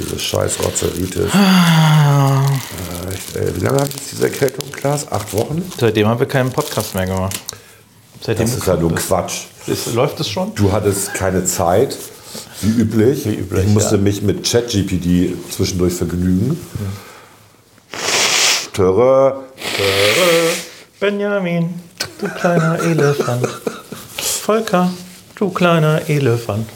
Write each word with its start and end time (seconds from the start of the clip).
Diese 0.00 0.18
scheiß 0.18 0.64
Rotzeritis. 0.64 1.34
Äh, 1.34 2.44
ich, 3.12 3.36
äh, 3.36 3.54
wie 3.54 3.60
lange 3.60 3.80
hat 3.80 3.92
jetzt 3.92 4.12
diese 4.12 4.24
Erkältung, 4.24 4.64
Klaas? 4.72 5.10
Acht 5.12 5.32
Wochen? 5.34 5.62
Seitdem 5.78 6.08
haben 6.08 6.18
wir 6.18 6.26
keinen 6.26 6.50
Podcast 6.50 6.94
mehr 6.94 7.04
gemacht. 7.04 7.38
Seitdem 8.22 8.46
Das 8.46 8.56
ist 8.56 8.66
ja 8.66 8.76
nur 8.76 8.94
Quatsch. 8.94 9.42
ist, 9.66 9.92
läuft 9.92 10.18
es 10.20 10.28
schon? 10.30 10.54
Du 10.54 10.72
hattest 10.72 11.12
keine 11.12 11.44
Zeit, 11.44 11.98
wie 12.62 12.80
üblich. 12.80 13.26
Wie 13.26 13.34
üblich, 13.34 13.66
ich 13.66 13.70
musste 13.70 13.96
ja. 13.96 14.00
mich 14.00 14.22
mit 14.22 14.50
ChatGPT 14.50 15.34
zwischendurch 15.52 15.92
vergnügen. 15.92 16.58
Töre. 18.72 19.44
Benjamin, 20.98 21.74
du 22.20 22.28
kleiner 22.28 22.80
Elefant. 22.82 23.46
Volker, 24.16 24.90
du 25.34 25.50
kleiner 25.50 26.08
Elefant. 26.08 26.66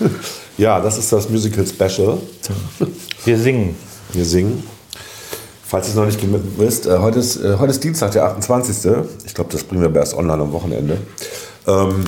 Ja, 0.58 0.80
das 0.80 0.98
ist 0.98 1.12
das 1.12 1.28
Musical 1.28 1.66
Special. 1.66 2.18
Wir 3.24 3.38
singen. 3.38 3.76
Wir 4.12 4.24
singen. 4.24 4.62
Falls 5.64 5.86
ihr 5.86 5.90
es 5.90 5.96
noch 5.96 6.06
nicht 6.06 6.20
gemerkt 6.20 6.44
wisst, 6.58 6.86
äh, 6.86 6.98
heute, 6.98 7.18
ist, 7.18 7.36
äh, 7.36 7.56
heute 7.58 7.72
ist 7.72 7.82
Dienstag, 7.82 8.12
der 8.12 8.24
28. 8.24 8.92
Ich 9.26 9.34
glaube, 9.34 9.50
das 9.52 9.64
bringen 9.64 9.82
wir 9.82 9.88
aber 9.88 9.98
erst 10.00 10.14
online 10.14 10.42
am 10.42 10.52
Wochenende. 10.52 10.98
Ähm, 11.66 12.04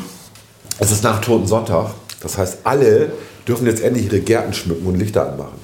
es 0.79 0.93
ist 0.93 1.03
nach 1.03 1.21
Toten 1.21 1.47
Sonntag. 1.49 1.91
Das 2.23 2.39
heißt, 2.39 2.59
alle 2.65 3.11
dürfen 3.47 3.67
jetzt 3.67 3.83
endlich 3.83 4.07
ihre 4.07 4.21
Gärten 4.21 4.53
schmücken 4.55 4.87
und 4.87 4.95
Lichter 4.99 5.29
anmachen. 5.29 5.59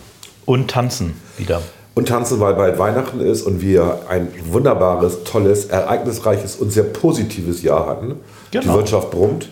Und 0.44 0.70
tanzen 0.70 1.14
wieder. 1.38 1.62
Und 1.94 2.08
tanzen, 2.08 2.40
weil 2.40 2.54
bald 2.54 2.78
Weihnachten 2.78 3.20
ist 3.20 3.42
und 3.42 3.62
wir 3.62 4.00
ein 4.08 4.28
wunderbares, 4.50 5.22
tolles, 5.22 5.66
ereignisreiches 5.66 6.56
und 6.56 6.72
sehr 6.72 6.82
positives 6.82 7.62
Jahr 7.62 7.86
hatten. 7.86 8.16
Die 8.52 8.58
Genau. 8.58 8.74
Wirtschaft 8.74 9.12
brummt. 9.12 9.48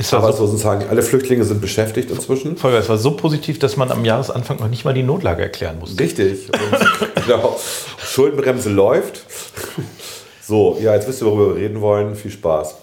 Ist 0.00 0.14
das 0.14 0.22
so, 0.22 0.26
Arbeitslosen 0.26 0.56
sagen, 0.56 0.86
alle 0.88 1.02
Flüchtlinge 1.02 1.44
sind 1.44 1.60
beschäftigt 1.60 2.10
inzwischen. 2.10 2.56
Volker, 2.56 2.78
es 2.78 2.88
war 2.88 2.96
so 2.96 3.10
positiv, 3.10 3.58
dass 3.58 3.76
man 3.76 3.92
am 3.92 4.02
Jahresanfang 4.02 4.58
noch 4.58 4.68
nicht 4.68 4.86
mal 4.86 4.94
die 4.94 5.02
Notlage 5.02 5.42
erklären 5.42 5.78
musste. 5.78 6.02
Richtig. 6.02 6.48
Und, 6.48 7.24
genau. 7.26 7.58
Schuldenbremse 7.98 8.70
läuft. 8.70 9.26
So, 10.40 10.78
ja, 10.80 10.94
jetzt 10.94 11.06
wisst 11.06 11.20
ihr, 11.20 11.26
worüber 11.26 11.54
wir 11.54 11.62
reden 11.62 11.82
wollen. 11.82 12.16
Viel 12.16 12.30
Spaß. 12.30 12.76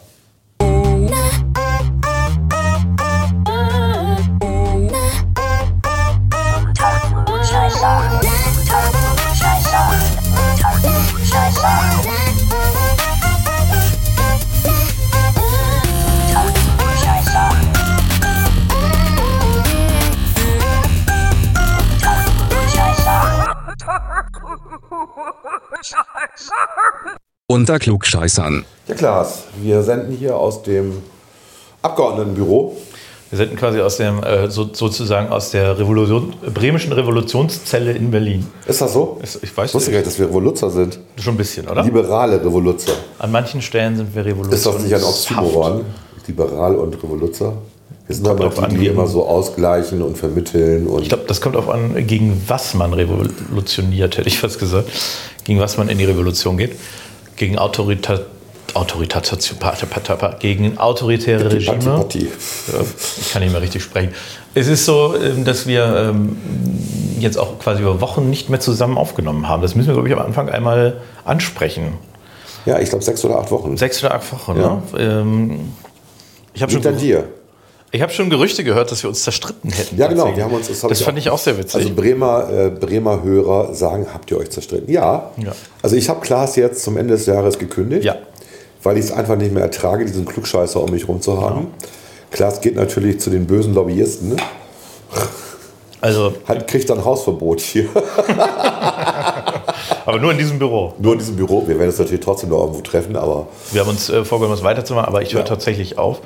Unter 27.47 27.79
Klugscheißern. 27.79 28.65
Ja, 28.87 28.95
Klaas, 28.95 29.43
wir 29.61 29.81
senden 29.83 30.11
hier 30.15 30.35
aus 30.35 30.63
dem 30.63 31.01
Abgeordnetenbüro. 31.81 32.75
Wir 33.29 33.37
senden 33.37 33.57
quasi 33.57 33.79
aus 33.81 33.97
dem, 33.97 34.23
äh, 34.23 34.49
so, 34.49 34.73
sozusagen 34.73 35.29
aus 35.29 35.51
der 35.51 35.77
Revolution, 35.77 36.33
bremischen 36.53 36.93
Revolutionszelle 36.93 37.91
in 37.91 38.09
Berlin. 38.09 38.47
Ist 38.65 38.79
das 38.81 38.93
so? 38.93 39.19
Ist- 39.21 39.43
Ich 39.43 39.55
weiß 39.55 39.69
Ich 39.69 39.75
wusste 39.75 39.91
gar 39.91 39.97
nicht, 39.97 40.07
dass 40.07 40.17
wir 40.19 40.27
Revoluzzer 40.27 40.69
sind. 40.69 40.99
schon 41.19 41.33
ein 41.33 41.37
bisschen, 41.37 41.67
oder? 41.67 41.83
Liberale 41.83 42.37
Revoluzzer. 42.43 42.93
An 43.19 43.31
manchen 43.31 43.61
Stellen 43.61 43.97
sind 43.97 44.15
wir 44.15 44.23
Revolution. 44.25 44.53
Ist 44.53 44.65
das 44.65 44.79
nicht 44.81 44.93
ein 44.95 45.03
Oxymoron? 45.03 45.85
Liberal 46.25 46.75
und 46.75 46.93
Revoluzzer? 47.01 47.53
Wir 48.07 48.15
sind 48.15 48.27
aber 48.27 48.49
die, 48.49 48.57
an, 48.61 48.69
die 48.69 48.77
gegen- 48.77 48.93
immer 48.93 49.07
so 49.07 49.25
ausgleichen 49.25 50.01
und 50.01 50.17
vermitteln. 50.17 50.87
Und 50.87 51.01
Ich 51.03 51.09
glaube, 51.09 51.25
das 51.27 51.41
kommt 51.41 51.55
darauf 51.55 51.69
an, 51.69 52.07
gegen 52.07 52.41
was 52.47 52.73
man 52.73 52.93
revolutioniert, 52.93 54.17
hätte 54.17 54.27
ich 54.29 54.39
fast 54.39 54.59
gesagt. 54.59 54.89
Gegen 55.43 55.59
was 55.59 55.77
man 55.77 55.89
in 55.89 55.97
die 55.97 56.05
Revolution 56.05 56.57
geht. 56.57 56.75
Gegen 57.35 57.57
Autorita 57.57 58.19
Autoritation, 58.73 59.57
gegen 60.39 60.77
autoritäre 60.77 61.51
Regime. 61.51 61.73
Ja, 62.71 62.81
Ich 63.21 63.31
kann 63.31 63.41
nicht 63.41 63.51
mehr 63.51 63.61
richtig 63.61 63.81
sprechen. 63.81 64.13
Es 64.53 64.67
ist 64.67 64.85
so, 64.85 65.15
ähm, 65.15 65.45
dass 65.45 65.65
wir 65.67 66.11
ähm, 66.11 66.37
jetzt 67.19 67.37
auch 67.37 67.57
quasi 67.59 67.81
über 67.81 68.01
Wochen 68.01 68.29
nicht 68.29 68.49
mehr 68.49 68.59
zusammen 68.59 68.97
aufgenommen 68.97 69.47
haben. 69.47 69.61
Das 69.61 69.73
müssen 69.73 69.87
wir, 69.87 69.93
glaube 69.95 70.09
ich, 70.09 70.13
am 70.15 70.21
Anfang 70.25 70.49
einmal 70.49 71.01
ansprechen. 71.25 71.93
Ja, 72.65 72.79
ich 72.79 72.89
glaube 72.89 73.03
sechs 73.03 73.23
oder 73.25 73.39
acht 73.39 73.49
Wochen. 73.51 73.77
Sechs 73.77 74.03
oder 74.03 74.13
acht 74.13 74.31
Wochen, 74.31 74.57
ne? 74.57 74.81
Ähm, 74.97 75.59
ich 76.53 76.61
habe 76.61 76.71
schon, 76.71 76.81
Liegt 76.81 76.93
an 76.93 76.99
dir. 76.99 77.23
Ich 77.91 78.01
hab 78.01 78.11
schon 78.11 78.29
Gerüchte 78.29 78.63
gehört, 78.63 78.91
dass 78.91 79.01
wir 79.03 79.09
uns 79.09 79.23
zerstritten 79.23 79.71
hätten. 79.71 79.97
Ja, 79.97 80.07
genau. 80.07 80.35
Wir 80.35 80.43
haben 80.43 80.53
uns, 80.53 80.67
das 80.67 80.83
hab 80.83 80.95
fand 80.97 81.17
ich 81.17 81.29
auch 81.29 81.37
sehr 81.37 81.57
witzig. 81.57 81.75
Also 81.75 81.93
Bremer, 81.95 82.49
äh, 82.49 82.69
Bremer 82.69 83.23
Hörer 83.23 83.73
sagen, 83.73 84.07
habt 84.13 84.29
ihr 84.29 84.37
euch 84.37 84.49
zerstritten? 84.49 84.91
Ja. 84.91 85.31
Ja. 85.37 85.53
Also 85.81 85.95
ich 85.95 86.09
habe 86.09 86.19
Klaas 86.21 86.55
jetzt 86.57 86.83
zum 86.83 86.97
Ende 86.97 87.15
des 87.15 87.25
Jahres 87.25 87.57
gekündigt, 87.57 88.03
Ja. 88.03 88.15
weil 88.83 88.97
ich 88.97 89.05
es 89.05 89.11
einfach 89.11 89.37
nicht 89.37 89.53
mehr 89.53 89.63
ertrage, 89.63 90.05
diesen 90.05 90.25
Klugscheißer 90.25 90.81
um 90.83 90.91
mich 90.91 91.07
rum 91.07 91.21
zu 91.21 91.41
haben. 91.41 91.55
Genau. 91.59 91.71
Klaas 92.31 92.59
geht 92.61 92.75
natürlich 92.75 93.19
zu 93.21 93.29
den 93.29 93.47
bösen 93.47 93.73
Lobbyisten, 93.73 94.29
ne? 94.29 94.35
also, 96.01 96.33
Hat, 96.45 96.67
kriegt 96.67 96.89
dann 96.89 97.03
Hausverbot 97.05 97.61
hier. 97.61 97.85
aber 100.05 100.19
nur 100.19 100.31
in 100.31 100.37
diesem 100.37 100.59
Büro. 100.59 100.93
Nur 100.99 101.13
in 101.13 101.19
diesem 101.19 101.35
Büro. 101.37 101.65
Wir 101.67 101.77
werden 101.79 101.89
uns 101.89 101.99
natürlich 101.99 102.19
trotzdem 102.21 102.49
noch 102.49 102.59
irgendwo 102.61 102.81
treffen, 102.81 103.15
aber 103.15 103.47
Wir 103.71 103.81
haben 103.81 103.89
uns 103.89 104.09
äh, 104.09 104.25
vorgenommen, 104.25 104.57
es 104.57 104.63
weiterzumachen, 104.63 105.07
aber 105.07 105.21
ich 105.21 105.33
höre 105.33 105.41
Ja. 105.41 105.47
tatsächlich 105.47 105.97
auf. 105.97 106.19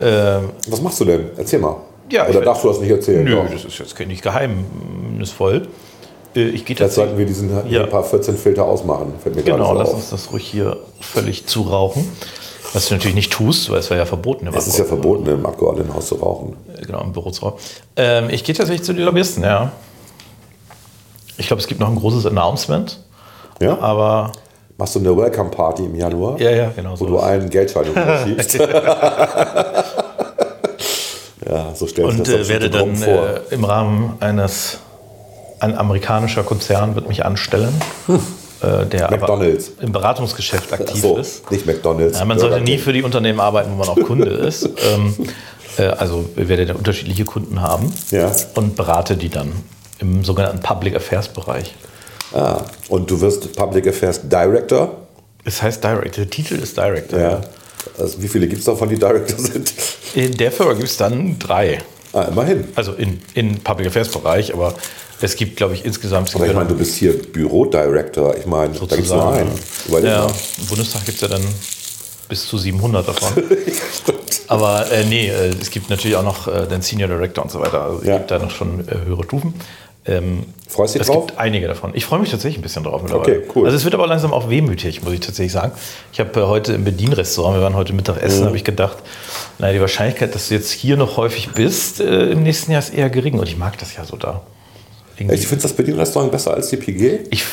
Ähm, 0.00 0.50
was 0.68 0.80
machst 0.80 1.00
du 1.00 1.04
denn? 1.04 1.30
Erzähl 1.36 1.58
mal. 1.60 1.76
Ja, 2.10 2.28
Oder 2.28 2.40
darfst 2.42 2.64
du 2.64 2.68
das 2.68 2.80
nicht 2.80 2.90
erzählen? 2.90 3.24
nö, 3.24 3.40
das 3.50 3.64
ist 3.64 3.78
jetzt 3.78 3.98
nicht 4.06 4.22
geheimnisvoll. 4.22 5.68
Äh, 6.34 6.40
ich 6.48 6.64
gehe 6.64 6.76
Vielleicht 6.76 6.94
sollten 6.94 7.16
wir 7.18 7.26
diesen 7.26 7.50
Ja. 7.70 7.84
ein 7.84 7.90
paar 7.90 8.04
14 8.04 8.36
Filter 8.36 8.64
ausmachen. 8.64 9.14
Genau, 9.44 9.72
lass 9.74 9.90
so 9.90 9.94
uns 9.96 10.04
auf. 10.06 10.10
das 10.10 10.32
ruhig 10.32 10.44
hier 10.46 10.76
völlig 11.00 11.46
zurauchen. 11.46 12.10
Was 12.74 12.88
du 12.88 12.94
natürlich 12.94 13.14
nicht 13.14 13.32
tust, 13.32 13.70
weil 13.70 13.78
es 13.80 13.90
war 13.90 13.98
ja 13.98 14.06
verboten. 14.06 14.46
im 14.46 14.54
Es 14.54 14.66
ist 14.66 14.78
ja 14.78 14.84
verboten, 14.84 15.26
im 15.26 15.44
Abgeordnetenhaus 15.44 16.06
zu 16.06 16.14
rauchen. 16.16 16.56
Genau, 16.86 17.02
im 17.02 17.12
Büro 17.12 17.30
zu 17.30 17.44
rauchen. 17.44 17.58
Ähm, 17.96 18.30
ich 18.30 18.44
gehe 18.44 18.54
tatsächlich 18.54 18.84
zu 18.84 18.94
den 18.94 19.04
Lobbyisten, 19.04 19.42
ja. 19.42 19.72
Ich 21.38 21.46
glaube, 21.48 21.60
es 21.60 21.66
gibt 21.66 21.80
noch 21.80 21.88
ein 21.88 21.96
großes 21.96 22.24
Announcement, 22.26 22.98
Ja? 23.60 23.78
aber 23.78 24.32
Machst 24.82 24.96
du 24.96 24.98
eine 24.98 25.16
Welcome 25.16 25.48
Party 25.50 25.84
im 25.84 25.94
Januar? 25.94 26.40
ja, 26.40 26.50
ja, 26.50 26.72
genau 26.74 26.90
Wo 26.94 26.96
so. 26.96 27.06
du 27.06 27.20
einen 27.20 27.48
Geldschein 27.48 27.84
schiebst. 28.24 28.54
ja, 28.58 28.66
so 31.72 31.86
stellt 31.86 32.10
sich 32.10 32.18
Und 32.18 32.26
das 32.26 32.34
äh, 32.34 32.48
werde 32.48 32.68
drum 32.68 32.88
dann 32.88 32.96
vor. 32.96 33.26
äh, 33.28 33.54
im 33.54 33.62
Rahmen 33.62 34.14
eines, 34.18 34.78
ein 35.60 35.78
amerikanischer 35.78 36.42
Konzern 36.42 36.96
wird 36.96 37.06
mich 37.06 37.24
anstellen, 37.24 37.72
äh, 38.08 38.84
der 38.86 39.08
McDonald's. 39.12 39.70
aber 39.76 39.84
im 39.86 39.92
Beratungsgeschäft 39.92 40.72
aktiv 40.72 41.00
so, 41.00 41.16
ist. 41.16 41.48
nicht 41.52 41.64
McDonalds. 41.64 42.18
Ja, 42.18 42.24
man 42.24 42.40
sollte 42.40 42.60
nie 42.60 42.78
für 42.78 42.92
die 42.92 43.04
Unternehmen 43.04 43.38
arbeiten, 43.38 43.70
wo 43.74 43.76
man 43.76 43.88
auch 43.88 44.00
Kunde 44.04 44.30
ist. 44.30 44.64
Ähm, 44.92 45.14
äh, 45.78 45.84
also 45.84 46.24
wir 46.34 46.48
werden 46.48 46.66
dann 46.66 46.76
unterschiedliche 46.76 47.24
Kunden 47.24 47.60
haben 47.60 47.94
Ja. 48.10 48.32
und 48.56 48.74
berate 48.74 49.16
die 49.16 49.28
dann 49.28 49.52
im 50.00 50.24
sogenannten 50.24 50.58
Public 50.58 50.96
Affairs 50.96 51.28
Bereich. 51.28 51.72
Ah, 52.32 52.62
und 52.88 53.10
du 53.10 53.20
wirst 53.20 53.54
Public 53.54 53.86
Affairs 53.88 54.20
Director. 54.28 54.96
Es 55.44 55.60
heißt 55.60 55.82
Director, 55.82 56.24
der 56.24 56.30
Titel 56.30 56.54
ist 56.54 56.76
Director. 56.76 57.18
Ja. 57.18 57.40
Also 57.98 58.22
wie 58.22 58.28
viele 58.28 58.46
gibt 58.46 58.60
es 58.60 58.64
davon, 58.66 58.88
die 58.88 58.96
Director 58.98 59.38
sind? 59.38 59.72
In 60.14 60.36
der 60.36 60.52
Firma 60.52 60.72
gibt 60.74 60.88
es 60.88 60.96
dann 60.96 61.38
drei. 61.38 61.78
Ah, 62.12 62.22
immerhin. 62.30 62.68
Also 62.74 62.92
in, 62.92 63.20
in 63.34 63.58
Public 63.60 63.88
Affairs 63.88 64.08
Bereich, 64.08 64.52
aber 64.54 64.74
es 65.20 65.34
gibt, 65.36 65.56
glaube 65.56 65.74
ich, 65.74 65.84
insgesamt. 65.84 66.28
es 66.28 66.34
Aber 66.34 66.46
ich 66.46 66.54
meine, 66.54 66.68
du 66.68 66.76
bist 66.76 66.94
hier 66.96 67.16
Bürodirector. 67.20 68.36
Ich 68.36 68.46
meine, 68.46 68.72
da 68.74 68.78
gibt 68.80 68.92
es 68.92 68.98
nur 68.98 68.98
sozusagen, 69.18 69.36
einen. 69.48 69.58
Überleg 69.88 70.10
Ja, 70.10 70.24
mal. 70.26 70.32
im 70.58 70.66
Bundestag 70.66 71.04
gibt 71.06 71.16
es 71.16 71.22
ja 71.22 71.28
dann 71.28 71.42
bis 72.28 72.46
zu 72.46 72.56
700 72.58 73.08
davon. 73.08 73.42
Aber 74.48 74.90
äh, 74.90 75.04
nee, 75.04 75.28
äh, 75.28 75.52
es 75.60 75.70
gibt 75.70 75.90
natürlich 75.90 76.16
auch 76.16 76.22
noch 76.22 76.48
äh, 76.48 76.66
den 76.66 76.82
Senior 76.82 77.08
Director 77.08 77.44
und 77.44 77.50
so 77.50 77.60
weiter. 77.60 77.82
Also 77.82 78.00
es 78.00 78.06
Ja. 78.06 78.18
gibt 78.18 78.30
da 78.30 78.38
noch 78.38 78.50
schon 78.50 78.86
äh, 78.88 79.04
höhere 79.06 79.24
Stufen. 79.24 79.54
Ähm, 80.04 80.46
Freust 80.68 80.94
du 80.94 80.98
dich 80.98 81.06
es 81.08 81.12
drauf? 81.14 81.26
gibt 81.28 81.38
einige 81.38 81.68
davon. 81.68 81.92
Ich 81.94 82.04
freue 82.04 82.18
mich 82.18 82.30
tatsächlich 82.30 82.58
ein 82.58 82.62
bisschen 82.62 82.82
drauf 82.82 83.02
mittlerweile. 83.02 83.38
Okay, 83.38 83.48
cool. 83.54 83.66
Also 83.66 83.76
es 83.76 83.84
wird 83.84 83.94
aber 83.94 84.06
langsam 84.08 84.32
auch 84.32 84.50
wehmütig, 84.50 85.02
muss 85.02 85.12
ich 85.12 85.20
tatsächlich 85.20 85.52
sagen. 85.52 85.72
Ich 86.12 86.18
habe 86.18 86.40
äh, 86.40 86.44
heute 86.44 86.72
im 86.72 86.82
Bedienrestaurant, 86.84 87.56
wir 87.56 87.62
waren 87.62 87.76
heute 87.76 87.92
Mittag 87.92 88.16
Mhm. 88.16 88.22
essen, 88.26 88.44
habe 88.46 88.56
ich 88.56 88.64
gedacht, 88.64 88.96
naja, 89.58 89.74
die 89.74 89.80
Wahrscheinlichkeit, 89.80 90.34
dass 90.34 90.48
du 90.48 90.54
jetzt 90.54 90.72
hier 90.72 90.96
noch 90.96 91.16
häufig 91.18 91.50
bist, 91.52 92.00
äh, 92.00 92.30
im 92.30 92.42
nächsten 92.42 92.72
Jahr 92.72 92.80
ist 92.80 92.92
eher 92.92 93.10
gering. 93.10 93.38
Und 93.38 93.48
ich 93.48 93.56
mag 93.56 93.78
das 93.78 93.94
ja 93.96 94.04
so 94.04 94.16
da. 94.16 94.42
Irgendwie- 95.18 95.34
Echt, 95.36 95.44
findest 95.44 95.66
du 95.66 95.68
das 95.68 95.76
Bedienrestaurant 95.76 96.32
besser 96.32 96.54
als 96.54 96.68
die 96.70 96.76
PG? 96.78 97.20
ich, 97.30 97.44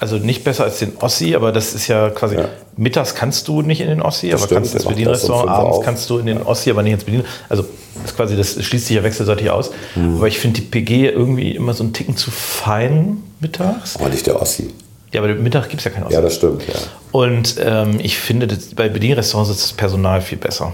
also 0.00 0.16
nicht 0.16 0.44
besser 0.44 0.64
als 0.64 0.78
den 0.80 0.92
Ossi, 1.00 1.34
aber 1.34 1.52
das 1.52 1.74
ist 1.74 1.86
ja 1.88 2.10
quasi, 2.10 2.36
Ja. 2.36 2.48
mittags 2.76 3.14
kannst 3.14 3.48
du 3.48 3.62
nicht 3.62 3.80
in 3.80 3.88
den 3.88 4.02
Ossi, 4.02 4.28
aber 4.32 4.38
stimmt, 4.44 4.52
kannst 4.62 4.74
ins 4.74 4.84
Bedienrestaurant, 4.84 5.44
um 5.44 5.48
abends 5.50 5.76
auf. 5.78 5.84
kannst 5.84 6.10
du 6.10 6.18
in 6.18 6.26
den 6.26 6.42
Ossi, 6.42 6.70
aber 6.70 6.82
nicht 6.82 6.92
ins 6.94 7.04
Bedien. 7.04 7.24
Also 7.48 7.64
das 7.94 8.10
ist 8.10 8.16
quasi, 8.16 8.36
das 8.36 8.62
schließt 8.64 8.86
sich 8.86 8.96
ja 8.96 9.02
wechselseitig 9.04 9.50
aus. 9.50 9.70
Mhm. 9.94 10.16
Aber 10.16 10.28
ich 10.28 10.38
finde 10.38 10.60
die 10.60 10.66
PG 10.66 11.08
irgendwie 11.10 11.52
immer 11.54 11.74
so 11.74 11.84
einen 11.84 11.92
Ticken 11.92 12.16
zu 12.16 12.30
fein 12.30 13.22
mittags. 13.40 13.96
Aber 13.96 14.08
nicht 14.08 14.26
der 14.26 14.40
Ossi. 14.40 14.74
Ja, 15.12 15.22
aber 15.22 15.32
Mittag 15.34 15.68
gibt 15.68 15.80
es 15.80 15.84
ja 15.84 15.90
keinen 15.92 16.04
Ossi. 16.04 16.14
Ja, 16.14 16.20
das 16.20 16.34
stimmt, 16.34 16.62
ja. 16.66 16.74
Und 17.12 17.54
ähm, 17.64 18.00
ich 18.02 18.18
finde, 18.18 18.48
das, 18.48 18.74
bei 18.74 18.88
Bedienrestaurants 18.88 19.50
ist 19.50 19.62
das 19.62 19.72
Personal 19.72 20.20
viel 20.20 20.38
besser. 20.38 20.72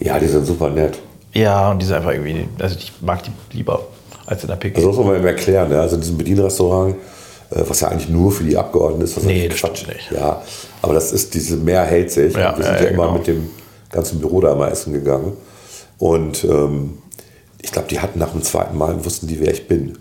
Ja, 0.00 0.18
die 0.20 0.28
sind 0.28 0.46
super 0.46 0.70
nett. 0.70 0.98
Ja, 1.32 1.72
und 1.72 1.82
die 1.82 1.86
sind 1.86 1.96
einfach 1.96 2.12
irgendwie, 2.12 2.46
also 2.60 2.76
ich 2.78 2.92
mag 3.00 3.22
die 3.24 3.30
lieber. 3.56 3.80
als 4.26 4.42
in 4.42 4.48
der 4.48 4.56
PG. 4.56 4.76
Also 4.76 4.88
das 4.88 4.96
muss 4.96 5.06
man 5.06 5.16
eben 5.16 5.26
erklären. 5.26 5.68
Ne? 5.68 5.80
Also 5.80 5.96
in 5.96 6.00
diesem 6.02 6.16
Bedienrestaurant, 6.16 6.94
was 7.54 7.80
ja 7.80 7.88
eigentlich 7.88 8.08
nur 8.08 8.32
für 8.32 8.44
die 8.44 8.56
Abgeordneten 8.56 9.04
ist. 9.04 9.16
Was 9.16 9.24
Nee, 9.24 9.48
das 9.48 9.58
stimmt 9.58 9.86
nicht. 9.88 10.10
Ja, 10.10 10.42
aber 10.82 10.94
das 10.94 11.12
ist 11.12 11.34
diese 11.34 11.56
Mehr 11.56 11.84
hält 11.84 12.10
sich. 12.10 12.34
Ja, 12.34 12.56
wir 12.56 12.64
sind 12.64 12.74
ja, 12.74 12.80
ja, 12.80 12.84
ja, 12.84 12.90
immer 12.90 13.04
genau. 13.04 13.18
mit 13.18 13.26
dem 13.26 13.50
ganzen 13.90 14.18
Büro 14.20 14.40
da 14.40 14.54
mal 14.54 14.70
essen 14.70 14.92
gegangen. 14.92 15.32
Und 15.98 16.44
ähm, 16.44 16.98
ich 17.62 17.72
glaube, 17.72 17.88
die 17.88 18.00
hatten 18.00 18.18
nach 18.18 18.32
dem 18.32 18.42
zweiten 18.42 18.76
Mal, 18.76 19.04
wussten 19.04 19.26
die, 19.26 19.40
wer 19.40 19.52
ich 19.52 19.68
bin. 19.68 19.96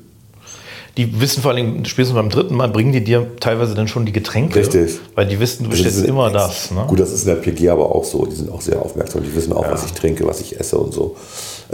Die 0.97 1.19
wissen 1.19 1.41
vor 1.41 1.51
allem, 1.51 1.85
spätestens 1.85 2.15
beim 2.15 2.29
dritten 2.29 2.55
Mal 2.55 2.69
bringen 2.69 2.91
die 2.91 3.03
dir 3.03 3.31
teilweise 3.39 3.73
dann 3.73 3.87
schon 3.87 4.05
die 4.05 4.11
Getränke. 4.11 4.59
Richtig. 4.59 4.99
Weil 5.15 5.25
die 5.27 5.39
wissen, 5.39 5.63
du 5.63 5.69
Also 5.69 5.83
bestellst 5.83 5.97
sind 5.97 6.07
immer 6.07 6.29
das. 6.29 6.69
Ne? 6.69 6.85
Gut, 6.87 6.99
das 6.99 7.11
ist 7.11 7.27
in 7.27 7.29
der 7.29 7.41
PG 7.41 7.69
aber 7.69 7.95
auch 7.95 8.03
so. 8.03 8.25
Die 8.25 8.35
sind 8.35 8.51
auch 8.51 8.61
sehr 8.61 8.79
aufmerksam. 8.79 9.23
Die 9.23 9.33
wissen 9.35 9.53
auch, 9.53 9.67
was 9.69 9.85
ich 9.85 9.93
trinke, 9.93 10.27
was 10.27 10.39
ich 10.41 10.59
esse 10.59 10.77
und 10.77 10.93
so. 10.93 11.15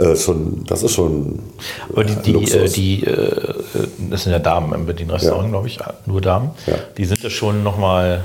Äh, 0.00 0.16
schon, 0.16 0.64
das 0.66 0.82
ist 0.82 0.94
schon 0.94 1.40
Aber 1.92 2.04
die, 2.04 2.12
äh, 2.12 2.22
die, 2.22 2.30
äh, 2.30 2.32
Luxus. 2.34 2.72
die 2.72 3.04
äh, 3.04 3.54
das 4.10 4.22
sind 4.24 4.32
ja 4.32 4.38
Damen 4.38 4.72
im 4.72 4.86
Bedienrestaurant, 4.86 5.44
Ja. 5.44 5.50
glaube 5.50 5.66
ich, 5.68 5.78
nur 6.06 6.20
Damen. 6.20 6.50
Ja. 6.66 6.74
Die 6.96 7.04
sind 7.04 7.22
ja 7.22 7.30
schon 7.30 7.62
nochmal, 7.62 8.24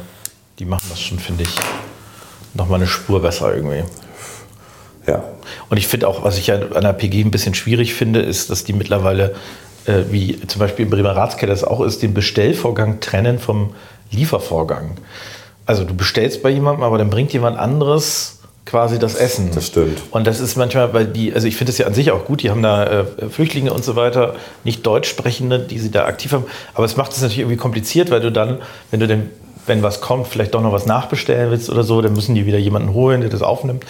die 0.59 0.65
machen 0.65 0.85
das 0.89 1.01
schon, 1.01 1.19
finde 1.19 1.43
ich, 1.43 1.49
nochmal 2.53 2.79
eine 2.79 2.87
Spur 2.87 3.21
besser 3.21 3.53
irgendwie. 3.53 3.83
ja. 5.07 5.23
Und 5.69 5.77
ich 5.77 5.87
finde 5.87 6.07
auch, 6.07 6.23
was 6.23 6.37
ich 6.37 6.47
ja 6.47 6.55
an 6.55 6.83
der 6.83 6.93
PG 6.93 7.21
ein 7.21 7.31
bisschen 7.31 7.53
schwierig 7.53 7.93
finde, 7.93 8.21
ist, 8.21 8.49
dass 8.49 8.63
die 8.63 8.73
mittlerweile, 8.73 9.35
äh, 9.85 10.03
wie 10.09 10.39
zum 10.47 10.59
Beispiel 10.59 10.85
im 10.85 10.91
Bremer 10.91 11.15
Ratskeller 11.15 11.51
das 11.53 11.63
auch 11.63 11.81
ist, 11.81 12.01
den 12.01 12.13
Bestellvorgang 12.13 12.99
trennen 13.01 13.37
vom 13.39 13.75
Liefervorgang. 14.11 14.97
Also 15.65 15.83
du 15.83 15.93
bestellst 15.95 16.41
bei 16.41 16.49
jemandem, 16.49 16.83
aber 16.83 16.97
dann 16.97 17.09
bringt 17.09 17.33
jemand 17.33 17.57
anderes 17.57 18.34
quasi 18.65 18.97
das 18.97 19.15
Essen. 19.15 19.51
Das 19.53 19.67
stimmt. 19.67 20.01
Und 20.11 20.25
das 20.25 20.39
ist 20.39 20.57
manchmal, 20.57 20.93
weil 20.93 21.05
die, 21.05 21.33
also 21.33 21.47
ich 21.47 21.55
finde 21.55 21.71
es 21.71 21.77
ja 21.77 21.85
an 21.85 21.93
sich 21.93 22.11
auch 22.11 22.25
gut, 22.25 22.41
die 22.41 22.49
haben 22.49 22.63
da 22.63 23.01
äh, 23.01 23.29
Flüchtlinge 23.29 23.71
und 23.71 23.83
so 23.83 23.95
weiter, 23.95 24.35
nicht 24.63 24.85
Deutsch 24.85 25.07
sprechende, 25.07 25.59
die 25.59 25.79
sie 25.79 25.91
da 25.91 26.05
aktiv 26.05 26.33
haben. 26.33 26.45
Aber 26.73 26.85
es 26.85 26.97
macht 26.97 27.11
es 27.11 27.21
natürlich 27.21 27.39
irgendwie 27.39 27.57
kompliziert, 27.57 28.09
weil 28.09 28.21
du 28.21 28.31
dann, 28.31 28.57
wenn 28.89 28.99
du 28.99 29.07
denn, 29.07 29.29
wenn 29.67 29.81
was 29.81 30.01
kommt, 30.01 30.27
vielleicht 30.27 30.53
doch 30.53 30.61
noch 30.61 30.71
was 30.71 30.85
nachbestellen 30.85 31.51
willst 31.51 31.69
oder 31.69 31.83
so, 31.83 32.01
dann 32.01 32.13
müssen 32.13 32.35
die 32.35 32.45
wieder 32.45 32.57
jemanden 32.57 32.93
holen, 32.93 33.21
der 33.21 33.29
das 33.29 33.41
aufnimmt. 33.41 33.83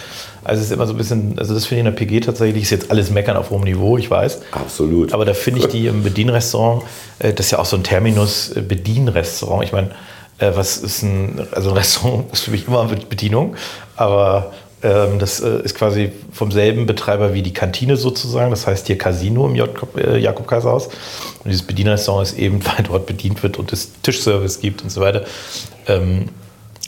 Also 0.44 0.60
es 0.60 0.66
ist 0.66 0.72
immer 0.72 0.86
so 0.86 0.94
ein 0.94 0.96
bisschen, 0.96 1.38
also 1.38 1.54
das 1.54 1.66
finde 1.66 1.80
ich 1.80 1.86
in 1.86 2.08
der 2.08 2.20
PG 2.20 2.24
tatsächlich, 2.24 2.62
ist 2.62 2.70
jetzt 2.70 2.90
alles 2.90 3.10
meckern 3.10 3.36
auf 3.36 3.50
hohem 3.50 3.64
Niveau, 3.64 3.98
ich 3.98 4.10
weiß. 4.10 4.40
Absolut. 4.52 5.12
Aber 5.12 5.24
da 5.24 5.34
finde 5.34 5.60
ich 5.60 5.66
die 5.66 5.86
im 5.86 6.02
Bedienrestaurant, 6.02 6.82
äh, 7.18 7.32
das 7.32 7.46
ist 7.46 7.52
ja 7.52 7.58
auch 7.58 7.66
so 7.66 7.76
ein 7.76 7.82
Terminus 7.82 8.52
äh, 8.52 8.62
Bedienrestaurant. 8.62 9.64
Ich 9.64 9.72
meine, 9.72 9.90
äh, 10.38 10.52
was 10.54 10.78
ist 10.78 11.02
ein, 11.02 11.46
also 11.52 11.70
ein 11.70 11.76
Restaurant 11.76 12.24
ist 12.32 12.42
für 12.42 12.50
mich 12.50 12.66
immer 12.68 12.84
mit 12.84 13.08
Bedienung, 13.08 13.56
aber 13.96 14.52
das 14.82 15.40
äh, 15.40 15.62
ist 15.64 15.74
quasi 15.74 16.12
vom 16.32 16.52
selben 16.52 16.86
Betreiber 16.86 17.32
wie 17.34 17.42
die 17.42 17.52
Kantine 17.52 17.96
sozusagen. 17.96 18.50
Das 18.50 18.66
heißt 18.66 18.86
hier 18.86 18.98
Casino 18.98 19.46
im 19.46 19.54
Jakob, 19.56 19.96
äh, 19.96 20.18
Jakob 20.18 20.46
Kaiser 20.46 20.70
Haus. 20.70 20.86
Und 20.86 21.50
dieses 21.50 21.62
Bedienrestaurant 21.66 22.28
ist 22.28 22.38
eben, 22.38 22.64
weil 22.66 22.84
dort 22.86 23.06
bedient 23.06 23.42
wird 23.42 23.58
und 23.58 23.72
es 23.72 23.90
Tischservice 24.02 24.60
gibt 24.60 24.82
und 24.82 24.90
so 24.90 25.00
weiter. 25.00 25.24
Ähm, 25.88 26.28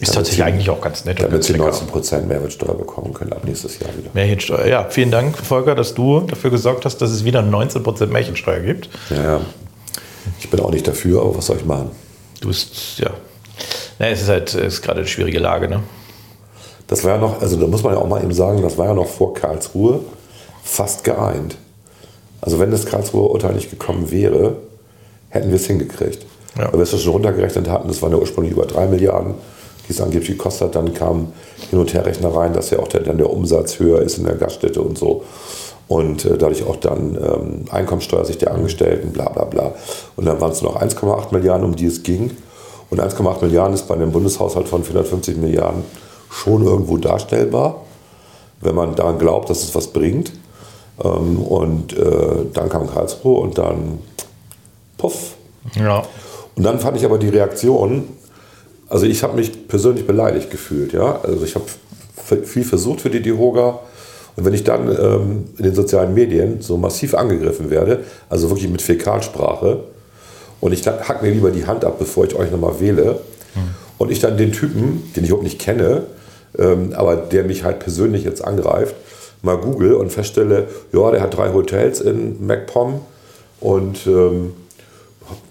ist 0.01 0.15
tatsächlich 0.15 0.37
sie- 0.37 0.43
eigentlich 0.45 0.71
auch 0.71 0.81
ganz 0.81 1.05
nett. 1.07 1.19
Damit 1.19 1.33
ganz 1.33 1.47
sie 1.47 1.55
lecker. 1.55 1.73
19% 1.73 2.27
Mehrwertsteuer 2.27 2.75
bekommen 2.77 3.13
können 3.15 3.33
ab 3.33 3.43
nächstes 3.45 3.81
Jahr 3.81 3.91
wieder. 3.97 4.11
Märchensteuer. 4.13 4.67
Ja, 4.67 4.87
vielen 4.89 5.11
Dank, 5.11 5.37
Volker, 5.37 5.75
dass 5.75 5.95
du 5.95 6.21
dafür 6.21 6.51
gesorgt 6.51 6.85
hast, 6.85 6.99
dass 6.99 7.11
es 7.11 7.25
wieder 7.25 7.41
19% 7.41 8.07
Märchensteuer 8.07 8.61
gibt. 8.61 8.89
Ja, 9.11 9.23
ja. 9.23 9.41
Ich 10.39 10.49
bin 10.51 10.61
auch 10.61 10.71
nicht 10.71 10.87
dafür, 10.87 11.23
aber 11.23 11.37
was 11.39 11.47
soll 11.47 11.57
ich 11.57 11.65
machen? 11.65 11.91
Du 12.41 12.49
bist, 12.49 12.99
ja. 12.99 13.11
Naja, 13.99 14.13
es 14.13 14.23
ist 14.23 14.29
halt 14.29 14.55
es 14.55 14.75
ist 14.75 14.83
gerade 14.83 15.01
eine 15.01 15.09
schwierige 15.09 15.41
Lage, 15.41 15.69
ne? 15.69 15.83
Das 16.89 17.05
war 17.05 17.13
ja 17.13 17.19
noch, 17.19 17.41
also 17.41 17.57
da 17.57 17.67
muss 17.67 17.83
man 17.83 17.93
ja 17.95 18.01
auch 18.01 18.09
mal 18.09 18.23
eben 18.23 18.33
sagen, 18.33 18.63
das 18.63 18.77
war 18.77 18.87
ja 18.87 18.95
noch 18.95 19.07
vor 19.07 19.35
Karlsruhe 19.35 20.01
fast 20.65 21.05
geeint. 21.05 21.57
Also 22.41 22.59
wenn 22.59 22.71
das 22.71 22.87
Karlsruher 22.87 23.31
Urteil 23.31 23.55
nicht 23.55 23.71
gekommen 23.71 24.11
wäre, 24.11 24.57
hätten 25.29 25.49
wir 25.49 25.57
es 25.57 25.67
hingekriegt. 25.67 26.27
Ja. 26.57 26.73
Weil 26.73 26.81
wir 26.81 26.83
es 26.83 27.01
schon 27.01 27.13
runtergerechnet 27.13 27.69
hatten, 27.69 27.89
das 27.89 28.01
waren 28.01 28.13
ja 28.13 28.19
ursprünglich 28.19 28.53
über 28.53 28.65
3 28.65 28.87
Milliarden, 28.87 29.35
die 29.87 29.93
es 29.93 30.01
angeblich 30.01 30.31
gekostet 30.31 30.69
hat. 30.69 30.77
Dann 30.77 30.95
kam 30.95 31.33
Hin- 31.71 31.79
und 31.79 31.93
Herrechner 31.93 32.35
rein, 32.35 32.55
dass 32.55 32.71
ja 32.71 32.79
auch 32.79 32.89
der, 32.89 33.01
dann 33.01 33.19
der 33.19 33.31
Umsatz 33.31 33.79
höher 33.79 34.01
ist 34.01 34.17
in 34.17 34.25
der 34.25 34.37
Gaststätte 34.37 34.81
und 34.81 34.97
so. 34.97 35.25
Und 35.89 36.25
äh, 36.25 36.39
dadurch 36.39 36.65
auch 36.67 36.77
dann 36.77 37.17
ähm, 37.17 37.65
Einkommensteuer 37.71 38.25
sich 38.25 38.39
der 38.39 38.53
Angestellten, 38.53 39.13
bla 39.13 39.29
bla 39.29 39.45
bla. 39.45 39.75
Und 40.17 40.25
dann 40.25 40.41
waren 40.41 40.53
es 40.53 40.63
noch 40.63 40.81
1,8 40.81 41.33
Milliarden, 41.33 41.67
um 41.67 41.77
die 41.77 41.87
es 41.87 42.03
ging. 42.03 42.31
Und 42.89 43.01
1,8 43.01 43.43
Milliarden 43.45 43.75
ist 43.75 43.89
bei 43.89 43.95
einem 43.95 44.13
Bundeshaushalt 44.13 44.69
von 44.69 44.85
450 44.85 45.37
Milliarden 45.37 45.83
schon 46.31 46.65
irgendwo 46.65 46.97
darstellbar, 46.97 47.85
wenn 48.61 48.75
man 48.75 48.95
daran 48.95 49.19
glaubt, 49.19 49.51
dass 49.51 49.63
es 49.63 49.75
was 49.75 49.89
bringt. 49.89 50.33
Ähm, 51.03 51.39
und 51.39 51.97
äh, 51.97 52.47
dann 52.53 52.69
kam 52.69 52.89
Karlsruhe 52.89 53.41
und 53.41 53.59
dann 53.59 53.99
puff. 54.97 55.35
Ja. 55.75 56.05
Und 56.57 56.65
dann 56.65 56.81
fand 56.81 56.97
ich 56.97 57.05
aber 57.05 57.19
die 57.19 57.29
Reaktion, 57.29 58.09
also 58.89 59.07
ich 59.07 59.23
habe 59.23 59.37
mich 59.37 59.69
persönlich 59.69 60.07
beleidigt 60.07 60.51
gefühlt, 60.51 60.93
ja. 60.93 61.21
Also 61.23 61.45
ich 61.45 61.55
habe 61.55 61.67
viel 62.45 62.65
versucht 62.65 63.01
für 63.01 63.11
die 63.11 63.23
DIHOGA. 63.23 63.79
Und 64.37 64.45
wenn 64.45 64.55
ich 64.55 64.65
dann 64.65 64.89
ähm, 64.89 65.45
in 65.57 65.65
den 65.65 65.75
sozialen 65.75 66.15
Medien 66.15 66.61
so 66.61 66.77
massiv 66.77 67.15
angegriffen 67.15 67.71
werde, 67.71 68.05
also 68.29 68.51
wirklich 68.51 68.69
mit 68.69 68.83
Fäkalsprache, 68.83 69.85
und 70.61 70.73
ich 70.73 70.87
hack 70.87 71.23
mir 71.23 71.31
lieber 71.31 71.51
die 71.51 71.67
Hand 71.67 71.85
ab, 71.85 71.99
bevor 71.99 72.25
ich 72.25 72.35
euch 72.35 72.51
nochmal 72.51 72.81
wähle, 72.81 73.21
und 73.99 74.11
ich 74.11 74.21
dann 74.21 74.37
den 74.37 74.53
Typen, 74.53 75.11
den 75.15 75.25
ich 75.25 75.31
überhaupt 75.31 75.45
nicht 75.45 75.59
kenne, 75.59 76.05
ähm, 76.59 76.93
aber 76.95 77.17
der 77.17 77.45
mich 77.45 77.65
halt 77.65 77.79
persönlich 77.79 78.25
jetzt 78.25 78.45
angreift, 78.45 78.95
mal 79.43 79.57
google 79.57 79.95
und 79.95 80.11
feststelle, 80.11 80.67
ja, 80.93 81.11
der 81.11 81.23
hat 81.23 81.37
drei 81.37 81.53
Hotels 81.53 82.01
in 82.01 82.45
MacPom 82.45 83.01
und 83.61 84.07
ähm, 84.07 84.53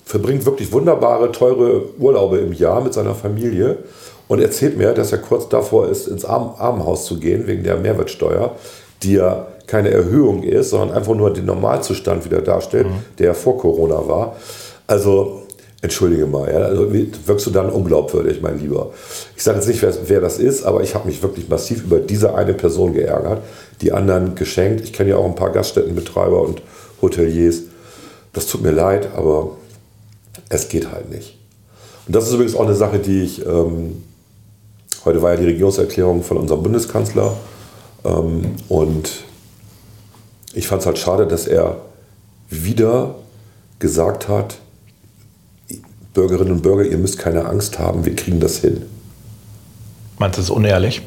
verbringt 0.05 0.45
wirklich 0.45 0.71
wunderbare, 0.71 1.31
teure 1.31 1.83
Urlaube 1.99 2.37
im 2.37 2.53
Jahr 2.53 2.81
mit 2.81 2.93
seiner 2.93 3.15
Familie 3.15 3.77
und 4.27 4.41
erzählt 4.41 4.77
mir, 4.77 4.93
dass 4.93 5.11
er 5.11 5.19
kurz 5.19 5.47
davor 5.49 5.87
ist, 5.87 6.07
ins 6.07 6.25
Arm 6.25 6.55
Armenhaus 6.57 7.05
zu 7.05 7.19
gehen 7.19 7.47
wegen 7.47 7.63
der 7.63 7.77
Mehrwertsteuer, 7.77 8.55
die 9.03 9.13
ja 9.13 9.47
keine 9.67 9.91
Erhöhung 9.91 10.43
ist, 10.43 10.69
sondern 10.69 10.95
einfach 10.97 11.13
nur 11.13 11.31
den 11.31 11.45
Normalzustand 11.45 12.25
wieder 12.25 12.41
darstellt, 12.41 12.87
der 13.19 13.35
vor 13.35 13.57
Corona 13.57 14.07
war. 14.07 14.35
Also, 14.87 15.43
entschuldige 15.87 16.25
mal, 16.25 16.51
ja, 16.51 16.59
also 16.59 16.91
wirkst 16.91 17.45
du 17.45 17.51
dann 17.51 17.69
unglaubwürdig, 17.69 18.41
mein 18.41 18.59
Lieber. 18.59 18.91
Ich 19.35 19.43
sage 19.43 19.57
jetzt 19.57 19.67
nicht, 19.67 19.81
wer, 19.81 19.93
wer 20.07 20.21
das 20.21 20.37
ist, 20.37 20.63
aber 20.63 20.81
ich 20.81 20.95
habe 20.95 21.07
mich 21.07 21.23
wirklich 21.23 21.49
massiv 21.49 21.83
über 21.83 21.99
diese 21.99 22.35
eine 22.35 22.53
Person 22.53 22.93
geärgert. 22.93 23.41
Die 23.81 23.91
anderen 23.91 24.35
geschenkt. 24.35 24.81
Ich 24.83 24.93
kenne 24.93 25.11
ja 25.11 25.17
auch 25.17 25.25
ein 25.25 25.35
paar 25.35 25.51
Gaststättenbetreiber 25.51 26.41
und 26.41 26.61
Hoteliers. 27.01 27.61
Das 28.33 28.47
tut 28.47 28.61
mir 28.61 28.71
leid, 28.71 29.09
aber 29.15 29.51
es 30.49 30.69
geht 30.69 30.91
halt 30.91 31.09
nicht. 31.09 31.37
Und 32.07 32.15
das 32.15 32.27
ist 32.27 32.33
übrigens 32.33 32.55
auch 32.55 32.65
eine 32.65 32.75
Sache, 32.75 32.99
die 32.99 33.23
ich, 33.23 33.45
ähm, 33.45 34.03
heute 35.05 35.21
war 35.21 35.31
ja 35.31 35.37
die 35.37 35.45
Regierungserklärung 35.45 36.23
von 36.23 36.37
unserem 36.37 36.63
Bundeskanzler 36.63 37.35
ähm, 38.05 38.55
und 38.69 39.23
ich 40.53 40.67
fand 40.67 40.81
es 40.81 40.85
halt 40.85 40.97
schade, 40.97 41.27
dass 41.27 41.47
er 41.47 41.77
wieder 42.49 43.15
gesagt 43.79 44.27
hat, 44.27 44.57
Bürgerinnen 46.17 46.51
und 46.51 46.63
Bürger, 46.63 46.83
ihr 46.83 46.97
müsst 46.97 47.19
keine 47.19 47.45
Angst 47.45 47.77
haben, 47.77 48.03
wir 48.03 48.15
kriegen 48.15 48.39
das 48.39 48.57
hin. 48.57 48.81
Meinst 50.17 50.35
du, 50.35 50.41
das 50.41 50.49
ist 50.49 50.55
unehrlich? 50.55 51.03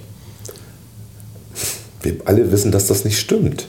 Wir 2.00 2.14
alle 2.26 2.52
wissen, 2.52 2.70
dass 2.70 2.86
das 2.86 3.04
nicht 3.04 3.18
stimmt. 3.18 3.66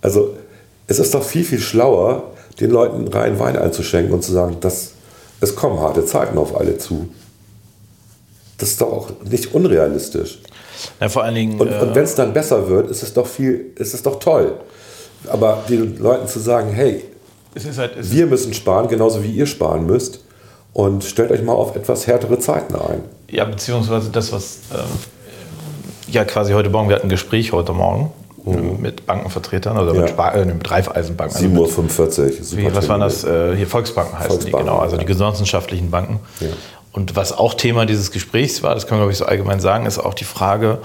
Also 0.00 0.36
es 0.86 1.00
ist 1.00 1.12
doch 1.12 1.24
viel, 1.24 1.42
viel 1.42 1.58
schlauer, 1.58 2.30
den 2.60 2.70
Leuten 2.70 3.08
rein 3.08 3.40
Wein 3.40 3.56
einzuschenken 3.56 4.14
und 4.14 4.22
zu 4.22 4.30
sagen, 4.30 4.58
dass 4.60 4.92
es 5.40 5.56
kommen 5.56 5.80
harte 5.80 6.04
Zeiten 6.04 6.38
auf 6.38 6.56
alle 6.56 6.78
zu. 6.78 7.08
Das 8.58 8.70
ist 8.70 8.80
doch 8.80 8.92
auch 8.92 9.10
nicht 9.28 9.52
unrealistisch. 9.52 10.38
Ja, 11.00 11.08
vor 11.08 11.24
allen 11.24 11.34
Dingen. 11.34 11.60
Und, 11.60 11.66
äh, 11.66 11.80
und 11.80 11.96
wenn 11.96 12.04
es 12.04 12.14
dann 12.14 12.32
besser 12.32 12.68
wird, 12.68 12.88
ist 12.88 13.02
es 13.02 13.12
doch 13.12 13.26
viel, 13.26 13.72
ist 13.74 13.92
es 13.92 14.04
doch 14.04 14.20
toll. 14.20 14.54
Aber 15.26 15.64
den 15.68 15.98
Leuten 15.98 16.28
zu 16.28 16.38
sagen, 16.38 16.72
hey, 16.72 17.02
halt, 17.76 17.92
wir 17.98 18.26
müssen 18.26 18.54
sparen, 18.54 18.88
genauso 18.88 19.22
wie 19.22 19.30
ihr 19.30 19.46
sparen 19.46 19.86
müsst. 19.86 20.20
Und 20.72 21.02
stellt 21.02 21.32
euch 21.32 21.42
mal 21.42 21.52
auf 21.52 21.74
etwas 21.74 22.06
härtere 22.06 22.38
Zeiten 22.38 22.76
ein. 22.76 23.02
Ja, 23.28 23.44
beziehungsweise 23.44 24.10
das, 24.10 24.32
was 24.32 24.60
ähm, 24.72 24.84
ja 26.06 26.24
quasi 26.24 26.52
heute 26.52 26.70
Morgen, 26.70 26.88
wir 26.88 26.96
hatten 26.96 27.06
ein 27.06 27.10
Gespräch 27.10 27.50
heute 27.52 27.72
Morgen 27.72 28.12
mit 28.78 29.04
Bankenvertretern 29.06 29.76
oder 29.76 29.90
Mhm. 29.90 29.96
Ja. 29.96 30.02
mit, 30.02 30.10
Spar 30.10 30.34
äh, 30.34 30.44
mit 30.44 30.70
Raiffeisenbanken. 30.70 31.36
also 31.36 31.82
7.45 31.82 32.18
Uhr. 32.20 32.28
Wie, 32.28 32.42
super 32.42 32.74
was 32.76 32.88
waren 32.88 33.00
das? 33.00 33.24
Äh, 33.24 33.56
hier 33.56 33.66
Volksbanken 33.66 34.18
heißen 34.18 34.28
die, 34.28 34.36
Volksbanken, 34.36 34.66
genau, 34.68 34.78
also 34.78 34.96
ja. 34.96 35.00
die 35.00 35.06
genossenschaftlichen 35.06 35.90
Banken. 35.90 36.20
Und 36.92 37.16
was 37.16 37.32
auch 37.32 37.54
Thema 37.54 37.84
dieses 37.84 38.10
Gesprächs 38.12 38.62
war, 38.62 38.74
das 38.74 38.86
kann 38.86 38.96
man 38.98 39.02
glaube 39.02 39.12
ich 39.12 39.18
so 39.18 39.26
allgemein 39.26 39.60
sagen, 39.60 39.86
ist 39.86 39.98
auch 39.98 40.14
die 40.14 40.24
Frage, 40.24 40.78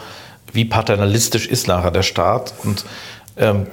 wie 0.52 0.66
paternalistisch 0.66 1.48
ist 1.48 1.68
nachher 1.68 1.92
der 1.92 2.04
Staat 2.04 2.54
und 2.64 2.86
ähm, 3.38 3.68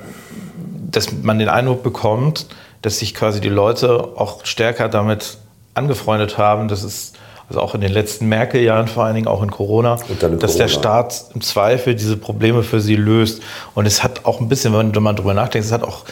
dass 0.90 1.10
man 1.22 1.38
den 1.38 1.48
Eindruck 1.48 1.82
bekommt, 1.82 2.46
dass 2.82 2.98
sich 2.98 3.14
quasi 3.14 3.40
die 3.40 3.48
Leute 3.48 4.16
auch 4.16 4.44
stärker 4.44 4.88
damit 4.88 5.38
angefreundet 5.74 6.36
haben, 6.36 6.68
dass 6.68 6.82
es 6.82 7.12
also 7.48 7.60
auch 7.60 7.74
in 7.74 7.82
den 7.82 7.92
letzten 7.92 8.28
Merkel-Jahren 8.28 8.88
vor 8.88 9.04
allen 9.04 9.14
Dingen, 9.14 9.26
auch 9.26 9.42
in 9.42 9.50
Corona, 9.50 9.98
in 10.08 10.38
dass 10.38 10.56
der 10.56 10.66
Corona. 10.66 10.68
Staat 10.68 11.24
im 11.34 11.42
Zweifel 11.42 11.94
diese 11.94 12.16
Probleme 12.16 12.62
für 12.62 12.80
sie 12.80 12.96
löst. 12.96 13.42
Und 13.74 13.84
es 13.84 14.02
hat 14.02 14.24
auch 14.24 14.40
ein 14.40 14.48
bisschen, 14.48 14.72
wenn 14.72 15.02
man 15.02 15.16
drüber 15.16 15.34
nachdenkt, 15.34 15.66
es 15.66 15.72
hat 15.72 15.82
auch, 15.82 16.04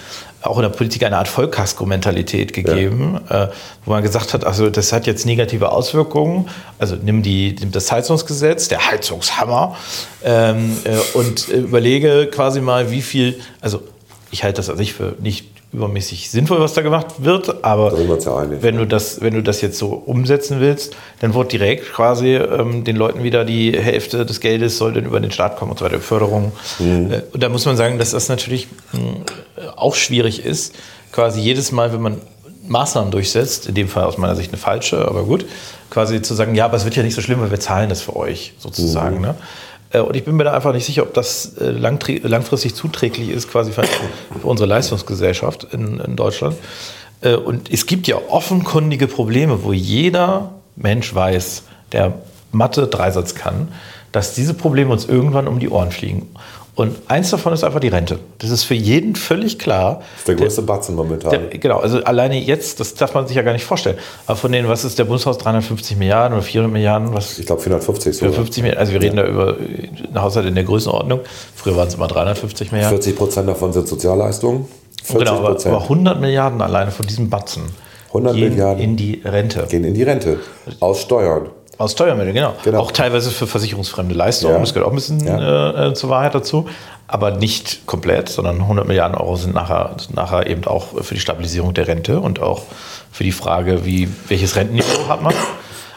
auch 0.42 0.56
in 0.58 0.62
der 0.64 0.68
Politik 0.68 1.02
eine 1.02 1.16
Art 1.16 1.28
Vollkasko-Mentalität 1.28 2.52
gegeben, 2.52 3.20
äh, 3.30 3.48
wo 3.86 3.92
man 3.92 4.02
gesagt 4.02 4.34
hat, 4.34 4.44
also 4.44 4.68
das 4.68 4.92
hat 4.92 5.06
jetzt 5.06 5.24
negative 5.24 5.72
Auswirkungen. 5.72 6.48
Also 6.78 6.96
nimm, 7.00 7.22
die, 7.22 7.56
nimm 7.58 7.72
das 7.72 7.90
Heizungsgesetz, 7.90 8.68
der 8.68 8.90
Heizungshammer, 8.90 9.76
ähm, 10.22 10.76
äh, 10.84 11.16
und 11.16 11.48
überlege 11.48 12.26
quasi 12.26 12.60
mal, 12.60 12.90
wie 12.90 13.02
viel, 13.02 13.40
also 13.62 13.82
ich 14.30 14.44
halte 14.44 14.58
das 14.58 14.68
an 14.68 14.76
sich 14.76 14.92
für 14.92 15.14
nicht 15.20 15.46
übermäßig 15.72 16.30
sinnvoll, 16.30 16.60
was 16.60 16.74
da 16.74 16.82
gemacht 16.82 17.06
wird, 17.18 17.64
aber 17.64 17.92
wir 17.96 18.62
wenn 18.62 18.76
du 18.76 18.86
das, 18.86 19.20
wenn 19.20 19.34
du 19.34 19.42
das 19.42 19.60
jetzt 19.60 19.78
so 19.78 19.90
umsetzen 20.04 20.58
willst, 20.58 20.96
dann 21.20 21.32
wird 21.32 21.52
direkt 21.52 21.92
quasi 21.92 22.34
ähm, 22.34 22.82
den 22.82 22.96
Leuten 22.96 23.22
wieder 23.22 23.44
die 23.44 23.78
Hälfte 23.78 24.26
des 24.26 24.40
Geldes 24.40 24.78
soll 24.78 24.94
dann 24.94 25.04
über 25.04 25.20
den 25.20 25.30
Staat 25.30 25.56
kommen 25.56 25.70
und 25.70 25.78
so 25.78 25.84
weiter, 25.84 26.00
Förderung. 26.00 26.52
Äh, 26.80 27.22
und 27.32 27.42
da 27.42 27.48
muss 27.48 27.66
man 27.66 27.76
sagen, 27.76 27.98
dass 27.98 28.10
das 28.10 28.28
natürlich 28.28 28.66
mh, 28.92 29.70
auch 29.76 29.94
schwierig 29.94 30.44
ist, 30.44 30.74
quasi 31.12 31.40
jedes 31.40 31.70
Mal, 31.70 31.92
wenn 31.92 32.02
man 32.02 32.20
Maßnahmen 32.66 33.10
durchsetzt, 33.10 33.66
in 33.66 33.74
dem 33.74 33.88
Fall 33.88 34.04
aus 34.04 34.18
meiner 34.18 34.34
Sicht 34.36 34.50
eine 34.50 34.58
falsche, 34.58 35.06
aber 35.06 35.22
gut, 35.24 35.44
quasi 35.88 36.20
zu 36.20 36.34
sagen, 36.34 36.54
ja, 36.54 36.64
aber 36.64 36.76
es 36.76 36.84
wird 36.84 36.96
ja 36.96 37.02
nicht 37.02 37.14
so 37.14 37.20
schlimm, 37.20 37.40
weil 37.40 37.50
wir 37.50 37.60
zahlen 37.60 37.88
das 37.88 38.00
für 38.02 38.16
euch 38.16 38.54
sozusagen. 38.58 39.20
Ne? 39.20 39.34
Äh, 39.90 40.00
Und 40.00 40.16
ich 40.16 40.24
bin 40.24 40.36
mir 40.36 40.44
da 40.44 40.52
einfach 40.52 40.72
nicht 40.72 40.86
sicher, 40.86 41.02
ob 41.02 41.14
das 41.14 41.56
äh, 41.58 41.70
langfristig 41.70 42.74
zuträglich 42.74 43.30
ist, 43.30 43.50
quasi 43.50 43.72
für, 43.72 43.84
für 43.84 44.46
unsere 44.46 44.68
Leistungsgesellschaft 44.68 45.68
in, 45.72 46.00
in 46.00 46.16
Deutschland. 46.16 46.56
Äh, 47.20 47.34
Und 47.34 47.70
es 47.72 47.86
gibt 47.86 48.06
ja 48.06 48.16
offenkundige 48.28 49.06
Probleme, 49.06 49.64
wo 49.64 49.72
jeder 49.72 50.52
Mensch 50.76 51.14
weiß, 51.14 51.64
der 51.92 52.14
Mathe 52.52 52.86
Dreisatz 52.86 53.34
kann, 53.34 53.68
dass 54.12 54.34
diese 54.34 54.54
Probleme 54.54 54.90
uns 54.92 55.04
irgendwann 55.04 55.46
um 55.46 55.60
die 55.60 55.68
Ohren 55.68 55.92
fliegen. 55.92 56.28
Und 56.74 56.96
eins 57.08 57.30
davon 57.30 57.52
ist 57.52 57.64
einfach 57.64 57.80
die 57.80 57.88
Rente. 57.88 58.18
Das 58.38 58.50
ist 58.50 58.64
für 58.64 58.74
jeden 58.74 59.16
völlig 59.16 59.58
klar. 59.58 59.98
Das 59.98 60.18
ist 60.20 60.28
der 60.28 60.34
größte 60.36 60.62
Batzen 60.62 60.94
momentan. 60.94 61.30
Der, 61.30 61.58
genau, 61.58 61.78
also 61.78 62.02
alleine 62.04 62.38
jetzt, 62.38 62.80
das 62.80 62.94
darf 62.94 63.12
man 63.14 63.26
sich 63.26 63.36
ja 63.36 63.42
gar 63.42 63.52
nicht 63.52 63.64
vorstellen. 63.64 63.98
Aber 64.26 64.36
von 64.36 64.52
denen, 64.52 64.68
was 64.68 64.84
ist 64.84 64.98
der 64.98 65.04
Bundeshaus, 65.04 65.38
350 65.38 65.96
Milliarden 65.96 66.34
oder 66.34 66.42
400 66.42 66.72
Milliarden? 66.72 67.12
Was, 67.12 67.38
ich 67.38 67.46
glaube 67.46 67.60
450 67.60 68.16
sogar. 68.16 68.32
450 68.32 68.62
Milliarden, 68.62 68.80
also 68.80 68.92
wir 68.92 69.02
reden 69.02 69.16
da 69.16 69.26
über 69.26 69.56
einen 69.58 70.22
Haushalt 70.22 70.46
in 70.46 70.54
der 70.54 70.64
Größenordnung. 70.64 71.20
Früher 71.54 71.76
waren 71.76 71.88
es 71.88 71.94
immer 71.94 72.06
350 72.06 72.72
Milliarden. 72.72 72.96
40 72.96 73.16
Prozent 73.16 73.48
davon 73.48 73.72
sind 73.72 73.88
Sozialleistungen. 73.88 74.66
40 75.02 75.18
Genau, 75.18 75.38
aber, 75.38 75.66
aber 75.66 75.82
100 75.82 76.20
Milliarden 76.20 76.60
alleine 76.60 76.90
von 76.90 77.06
diesem 77.06 77.28
Batzen 77.30 77.64
100 78.08 78.34
gehen 78.34 78.48
Milliarden. 78.50 78.82
in 78.82 78.96
die 78.96 79.22
Rente. 79.24 79.66
gehen 79.68 79.84
in 79.84 79.94
die 79.94 80.02
Rente. 80.02 80.38
Aus 80.80 81.02
Steuern. 81.02 81.48
Aus 81.80 81.92
Steuermitteln, 81.92 82.34
genau. 82.34 82.54
Genau. 82.62 82.80
Auch 82.80 82.92
teilweise 82.92 83.30
für 83.30 83.46
versicherungsfremde 83.46 84.14
Leistungen. 84.14 84.52
Ja. 84.52 84.60
Das 84.60 84.74
gehört 84.74 84.86
auch 84.86 84.92
ein 84.92 84.96
bisschen 84.96 85.26
Ja. 85.26 85.88
äh, 85.88 85.94
zur 85.94 86.10
Wahrheit 86.10 86.34
dazu. 86.34 86.68
Aber 87.06 87.30
nicht 87.30 87.86
komplett, 87.86 88.28
sondern 88.28 88.56
100 88.60 88.86
Milliarden 88.86 89.16
Euro 89.16 89.36
sind 89.36 89.54
nachher, 89.54 89.96
nachher 90.14 90.46
eben 90.46 90.64
auch 90.66 91.02
für 91.02 91.14
die 91.14 91.20
Stabilisierung 91.20 91.72
der 91.72 91.88
Rente 91.88 92.20
und 92.20 92.40
auch 92.42 92.64
für 93.10 93.24
die 93.24 93.32
Frage, 93.32 93.86
wie, 93.86 94.08
welches 94.28 94.56
Rentenniveau 94.56 95.08
hat 95.08 95.22
man. 95.22 95.32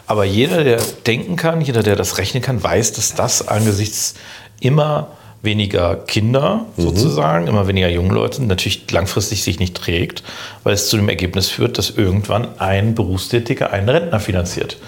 Aber 0.06 0.24
jeder, 0.24 0.64
der 0.64 0.80
denken 1.06 1.36
kann, 1.36 1.60
jeder, 1.60 1.82
der 1.82 1.96
das 1.96 2.16
rechnen 2.16 2.42
kann, 2.42 2.62
weiß, 2.62 2.94
dass 2.94 3.14
das 3.14 3.46
angesichts 3.46 4.14
immer 4.60 5.08
weniger 5.42 5.96
Kinder 5.96 6.64
sozusagen, 6.78 7.46
immer 7.46 7.68
weniger 7.68 7.90
junge 7.90 8.14
Leute 8.14 8.42
natürlich 8.42 8.90
langfristig 8.90 9.42
sich 9.44 9.58
nicht 9.58 9.76
trägt, 9.76 10.22
weil 10.62 10.72
es 10.72 10.88
zu 10.88 10.96
dem 10.96 11.10
Ergebnis 11.10 11.50
führt, 11.50 11.76
dass 11.76 11.90
irgendwann 11.90 12.58
ein 12.58 12.94
Berufstätiger 12.94 13.70
einen 13.70 13.90
Rentner 13.90 14.18
finanziert. 14.20 14.78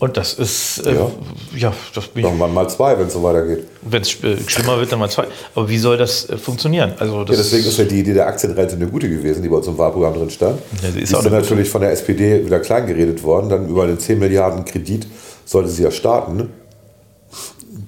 Und 0.00 0.16
das 0.16 0.34
ist, 0.34 0.86
äh, 0.86 0.94
Ja. 0.94 1.10
ja, 1.56 1.72
das 1.94 2.06
bin 2.06 2.20
ich 2.22 2.26
Irgendwann 2.28 2.54
mal 2.54 2.68
zwei, 2.68 2.96
wenn 2.98 3.08
es 3.08 3.14
so 3.14 3.22
weitergeht. 3.22 3.64
wenn 3.82 4.02
es 4.02 4.14
äh, 4.22 4.36
schlimmer 4.46 4.78
wird, 4.78 4.92
dann 4.92 5.00
mal 5.00 5.10
zwei. 5.10 5.24
Aber 5.56 5.68
wie 5.68 5.78
soll 5.78 5.96
das 5.96 6.28
äh, 6.30 6.38
funktionieren? 6.38 6.92
Also 6.98 7.24
das 7.24 7.36
Ja, 7.36 7.42
deswegen 7.42 7.66
ist 7.68 7.78
ja 7.78 7.84
die 7.84 7.98
Idee 8.00 8.14
der 8.14 8.28
Aktienrente 8.28 8.76
eine 8.76 8.86
gute 8.86 9.08
gewesen, 9.08 9.42
die 9.42 9.48
bei 9.48 9.56
uns 9.56 9.66
im 9.66 9.76
Wahlprogramm 9.76 10.14
drin 10.14 10.30
stand. 10.30 10.60
Ja, 10.82 10.88
die 10.88 10.92
sie 10.92 10.98
ist 11.00 11.04
ist 11.10 11.12
dann 11.14 11.22
gute. 11.24 11.34
natürlich 11.34 11.68
von 11.68 11.80
der 11.80 11.90
SPD 11.90 12.44
wieder 12.46 12.60
klein 12.60 12.86
geredet 12.86 13.24
worden. 13.24 13.48
Dann 13.48 13.68
über 13.68 13.86
den 13.88 13.98
10 13.98 14.20
Milliarden 14.20 14.64
Kredit 14.64 15.08
sollte 15.44 15.68
sie 15.68 15.82
ja 15.82 15.90
starten. 15.90 16.48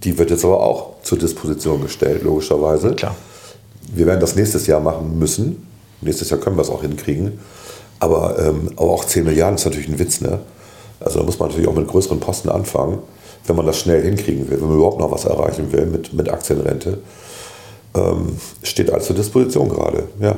Die 0.02 0.16
wird 0.18 0.30
jetzt 0.30 0.44
aber 0.44 0.60
auch 0.60 0.94
zur 1.02 1.18
Disposition 1.18 1.82
gestellt, 1.82 2.22
logischerweise. 2.22 2.94
klar. 2.94 3.14
Wir 3.92 4.06
werden 4.06 4.20
das 4.20 4.34
nächstes 4.36 4.66
Jahr 4.66 4.80
machen 4.80 5.18
müssen. 5.18 5.66
Nächstes 6.00 6.30
Jahr 6.30 6.40
können 6.40 6.56
wir 6.56 6.62
es 6.62 6.70
auch 6.70 6.82
hinkriegen. 6.82 7.38
Aber, 7.98 8.38
ähm, 8.38 8.70
aber 8.76 8.90
auch 8.90 9.04
10 9.04 9.24
Milliarden 9.24 9.56
ist 9.56 9.64
natürlich 9.64 9.88
ein 9.88 9.98
Witz. 9.98 10.20
Ne? 10.20 10.38
Also 11.00 11.18
da 11.20 11.24
muss 11.24 11.38
man 11.38 11.48
natürlich 11.48 11.68
auch 11.68 11.74
mit 11.74 11.88
größeren 11.88 12.20
Posten 12.20 12.48
anfangen, 12.50 12.98
wenn 13.46 13.56
man 13.56 13.66
das 13.66 13.78
schnell 13.80 14.02
hinkriegen 14.02 14.48
will, 14.50 14.60
wenn 14.60 14.68
man 14.68 14.76
überhaupt 14.76 15.00
noch 15.00 15.10
was 15.10 15.24
erreichen 15.24 15.72
will 15.72 15.86
mit, 15.86 16.12
mit 16.12 16.28
Aktienrente. 16.28 16.98
Ähm, 17.94 18.36
steht 18.62 18.92
alles 18.92 19.06
zur 19.06 19.16
Disposition 19.16 19.68
gerade. 19.68 20.04
Ja. 20.20 20.36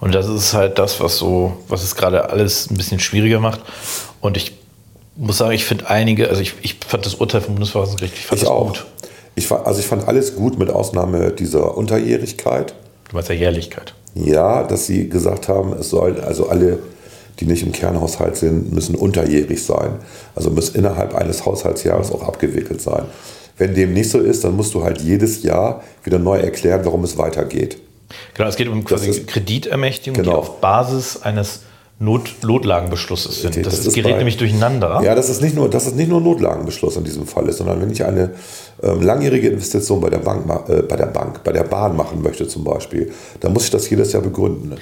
Und 0.00 0.14
das 0.14 0.26
ist 0.28 0.52
halt 0.54 0.78
das, 0.78 1.00
was 1.00 1.16
so, 1.16 1.52
was 1.68 1.82
es 1.82 1.94
gerade 1.94 2.28
alles 2.30 2.70
ein 2.70 2.76
bisschen 2.76 2.98
schwieriger 3.00 3.38
macht. 3.40 3.60
Und 4.20 4.36
ich 4.36 4.56
muss 5.16 5.38
sagen, 5.38 5.52
ich 5.52 5.64
finde 5.64 5.88
einige, 5.88 6.28
also 6.28 6.40
ich, 6.42 6.54
ich 6.62 6.76
fand 6.86 7.06
das 7.06 7.14
Urteil 7.14 7.40
vom 7.40 7.54
Bundesverfassungsgericht, 7.54 8.14
ich 8.18 8.26
fand 8.26 8.42
Ich 8.42 8.48
auch. 8.48 8.66
gut. 8.68 8.86
Ich 9.36 9.50
also 9.50 9.80
ich 9.80 9.86
fand 9.86 10.06
alles 10.06 10.36
gut 10.36 10.58
mit 10.58 10.70
Ausnahme 10.70 11.32
dieser 11.32 11.76
Unterjährigkeit. 11.76 12.74
Du 13.08 13.16
meinst 13.16 13.28
ja 13.28 13.34
Jährlichkeit. 13.34 13.94
Ja, 14.14 14.62
dass 14.62 14.86
sie 14.86 15.08
gesagt 15.08 15.48
haben, 15.48 15.72
es 15.72 15.90
soll 15.90 16.20
also 16.20 16.48
alle, 16.48 16.78
die 17.40 17.46
nicht 17.46 17.62
im 17.64 17.72
Kernhaushalt 17.72 18.36
sind, 18.36 18.72
müssen 18.72 18.94
unterjährig 18.94 19.62
sein. 19.64 19.92
Also 20.34 20.50
müssen 20.50 20.76
innerhalb 20.76 21.14
eines 21.14 21.44
Haushaltsjahres 21.44 22.12
auch 22.12 22.22
abgewickelt 22.22 22.80
sein. 22.80 23.04
Wenn 23.58 23.74
dem 23.74 23.92
nicht 23.92 24.10
so 24.10 24.18
ist, 24.18 24.44
dann 24.44 24.56
musst 24.56 24.74
du 24.74 24.82
halt 24.84 25.00
jedes 25.00 25.42
Jahr 25.42 25.82
wieder 26.02 26.18
neu 26.18 26.38
erklären, 26.38 26.80
warum 26.84 27.04
es 27.04 27.16
weitergeht. 27.18 27.78
Genau, 28.34 28.48
es 28.48 28.56
geht 28.56 28.68
um 28.68 28.84
quasi 28.84 29.08
ist- 29.10 29.26
Kreditermächtigung, 29.26 30.14
die 30.22 30.28
Genau. 30.28 30.38
auf 30.38 30.60
Basis 30.60 31.22
eines 31.22 31.60
Not 32.00 32.34
Notlagenbeschlusses 32.42 33.42
sind. 33.42 33.56
Das, 33.64 33.76
das 33.76 33.86
ist 33.86 33.94
gerät 33.94 34.12
bei- 34.12 34.18
nämlich 34.18 34.36
durcheinander. 34.36 35.00
Ja, 35.04 35.14
das 35.14 35.28
ist 35.30 35.40
nicht 35.40 35.54
nur, 35.54 35.70
das 35.70 35.86
ist 35.86 35.94
nicht 35.96 36.08
nur 36.08 36.20
Notlagenbeschluss 36.20 36.96
in 36.96 37.04
diesem 37.04 37.24
Fall 37.26 37.48
ist, 37.48 37.58
sondern 37.58 37.80
wenn 37.80 37.90
ich 37.90 38.04
eine 38.04 38.32
ähm, 38.82 39.00
langjährige 39.00 39.48
Investition 39.48 40.00
bei 40.00 40.10
der 40.10 40.18
Bank, 40.18 40.44
äh, 40.68 40.82
bei 40.82 40.96
der 40.96 41.06
Bank, 41.06 41.44
bei 41.44 41.52
der 41.52 41.62
Bahn 41.62 41.96
machen 41.96 42.20
möchte 42.20 42.48
zum 42.48 42.64
Beispiel, 42.64 43.12
dann 43.40 43.52
muss 43.52 43.64
ich 43.64 43.70
das 43.70 43.88
jedes 43.88 44.12
Jahr 44.12 44.22
begründen. 44.22 44.74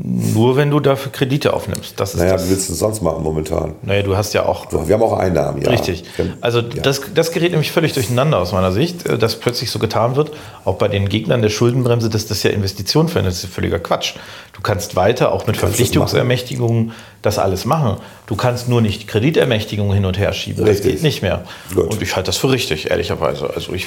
Nur 0.00 0.56
wenn 0.56 0.70
du 0.70 0.78
dafür 0.80 1.10
Kredite 1.10 1.52
aufnimmst. 1.54 1.94
Das 1.98 2.14
ist 2.14 2.20
Naja, 2.20 2.32
das. 2.34 2.46
wie 2.46 2.50
willst 2.50 2.68
du 2.68 2.72
es 2.72 2.78
sonst 2.78 3.02
machen 3.02 3.22
momentan? 3.22 3.74
Naja, 3.82 4.02
du 4.02 4.16
hast 4.16 4.32
ja 4.32 4.46
auch 4.46 4.66
Wir 4.86 4.94
haben 4.94 5.02
auch 5.02 5.18
Einnahmen, 5.18 5.60
ja. 5.62 5.70
Richtig. 5.70 6.04
Also 6.40 6.60
ja. 6.60 6.82
das, 6.82 7.00
das 7.14 7.32
gerät 7.32 7.50
nämlich 7.50 7.72
völlig 7.72 7.94
durcheinander 7.94 8.38
aus 8.38 8.52
meiner 8.52 8.70
Sicht, 8.70 9.06
äh, 9.06 9.18
dass 9.18 9.36
plötzlich 9.36 9.70
so 9.70 9.78
getan 9.78 10.14
wird, 10.14 10.30
auch 10.64 10.76
bei 10.76 10.88
den 10.88 11.08
Gegnern 11.08 11.42
der 11.42 11.48
Schuldenbremse, 11.48 12.10
dass 12.10 12.26
das 12.26 12.42
ja 12.42 12.50
Investitionen 12.50 13.08
für 13.08 13.22
Das 13.22 13.42
ist 13.42 13.52
völliger 13.52 13.78
Quatsch. 13.80 14.14
Du 14.52 14.60
kannst 14.62 14.94
weiter 14.96 15.32
auch 15.32 15.46
mit 15.46 15.56
Verpflichtungsermächtigungen 15.56 16.92
das 17.22 17.38
alles 17.38 17.64
machen. 17.64 17.96
Du 18.26 18.36
kannst 18.36 18.68
nur 18.68 18.80
nicht 18.80 19.08
Kreditermächtigungen 19.08 19.92
hin 19.94 20.04
und 20.04 20.18
her 20.18 20.32
schieben. 20.32 20.64
Das 20.64 20.76
Richtig. 20.76 20.92
geht 20.94 21.02
nicht 21.02 21.22
mehr. 21.22 21.44
Gut. 21.74 21.92
Und 21.92 22.02
ich 22.02 22.14
halte 22.14 22.26
das 22.28 22.36
für 22.36 22.50
richtig, 22.50 22.90
ehrlicherweise. 22.90 23.50
Also 23.54 23.72
ich 23.72 23.86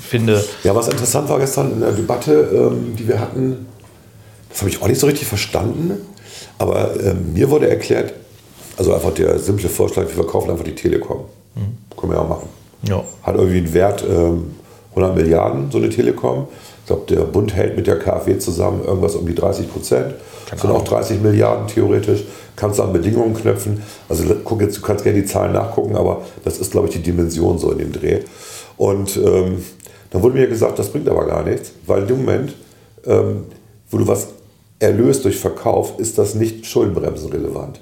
finde, 0.00 0.44
Ja, 0.64 0.74
was 0.74 0.88
interessant 0.88 1.28
war 1.28 1.38
gestern 1.38 1.72
in 1.72 1.80
der 1.80 1.92
Debatte, 1.92 2.32
ähm, 2.52 2.96
die 2.96 3.06
wir 3.06 3.20
hatten, 3.20 3.66
das 4.52 4.60
habe 4.60 4.70
ich 4.70 4.80
auch 4.82 4.88
nicht 4.88 5.00
so 5.00 5.06
richtig 5.06 5.26
verstanden, 5.26 5.92
aber 6.58 6.90
ähm, 7.02 7.32
mir 7.32 7.50
wurde 7.50 7.68
erklärt, 7.68 8.12
also 8.76 8.94
einfach 8.94 9.12
der 9.14 9.38
simple 9.38 9.68
Vorschlag, 9.68 10.04
wir 10.04 10.14
verkaufen 10.14 10.50
einfach 10.50 10.64
die 10.64 10.74
Telekom. 10.74 11.24
Können 11.96 12.12
wir 12.12 12.18
ja 12.18 12.24
machen. 12.24 12.48
ja, 12.88 13.04
Hat 13.22 13.36
irgendwie 13.36 13.58
einen 13.58 13.74
Wert 13.74 14.04
ähm, 14.08 14.52
100 14.94 15.14
Milliarden, 15.16 15.70
so 15.70 15.78
eine 15.78 15.90
Telekom. 15.90 16.48
Ich 16.80 16.86
glaube, 16.86 17.02
der 17.08 17.22
Bund 17.22 17.54
hält 17.54 17.76
mit 17.76 17.86
der 17.86 17.98
KfW 17.98 18.38
zusammen 18.38 18.84
irgendwas 18.84 19.14
um 19.14 19.26
die 19.26 19.34
30 19.34 19.70
Prozent. 19.70 20.14
Das 20.50 20.60
sind 20.60 20.70
auch 20.70 20.84
30 20.84 21.20
Milliarden 21.20 21.66
theoretisch. 21.66 22.24
Kannst 22.56 22.78
du 22.78 22.82
an 22.82 22.92
Bedingungen 22.92 23.34
knöpfen. 23.34 23.82
Also 24.08 24.24
guck 24.44 24.60
jetzt, 24.60 24.76
du 24.76 24.82
kannst 24.82 25.04
gerne 25.04 25.20
die 25.20 25.26
Zahlen 25.26 25.52
nachgucken, 25.52 25.96
aber 25.96 26.22
das 26.44 26.58
ist, 26.58 26.72
glaube 26.72 26.88
ich, 26.88 26.94
die 26.94 27.02
Dimension 27.02 27.58
so 27.58 27.70
in 27.70 27.78
dem 27.78 27.92
Dreh. 27.92 28.20
Und 28.76 29.16
ähm, 29.16 29.62
dann 30.10 30.22
wurde 30.22 30.34
mir 30.34 30.46
gesagt, 30.46 30.78
das 30.78 30.90
bringt 30.90 31.08
aber 31.08 31.24
gar 31.26 31.42
nichts, 31.44 31.72
weil 31.86 32.02
in 32.02 32.08
dem 32.08 32.18
Moment, 32.24 32.54
ähm, 33.06 33.44
wo 33.90 33.98
du 33.98 34.06
was 34.06 34.28
erlöst 34.82 35.24
durch 35.24 35.38
Verkauf, 35.38 35.98
ist 35.98 36.18
das 36.18 36.34
nicht 36.34 36.66
schuldenbremsenrelevant. 36.66 37.80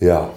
Ja, 0.00 0.30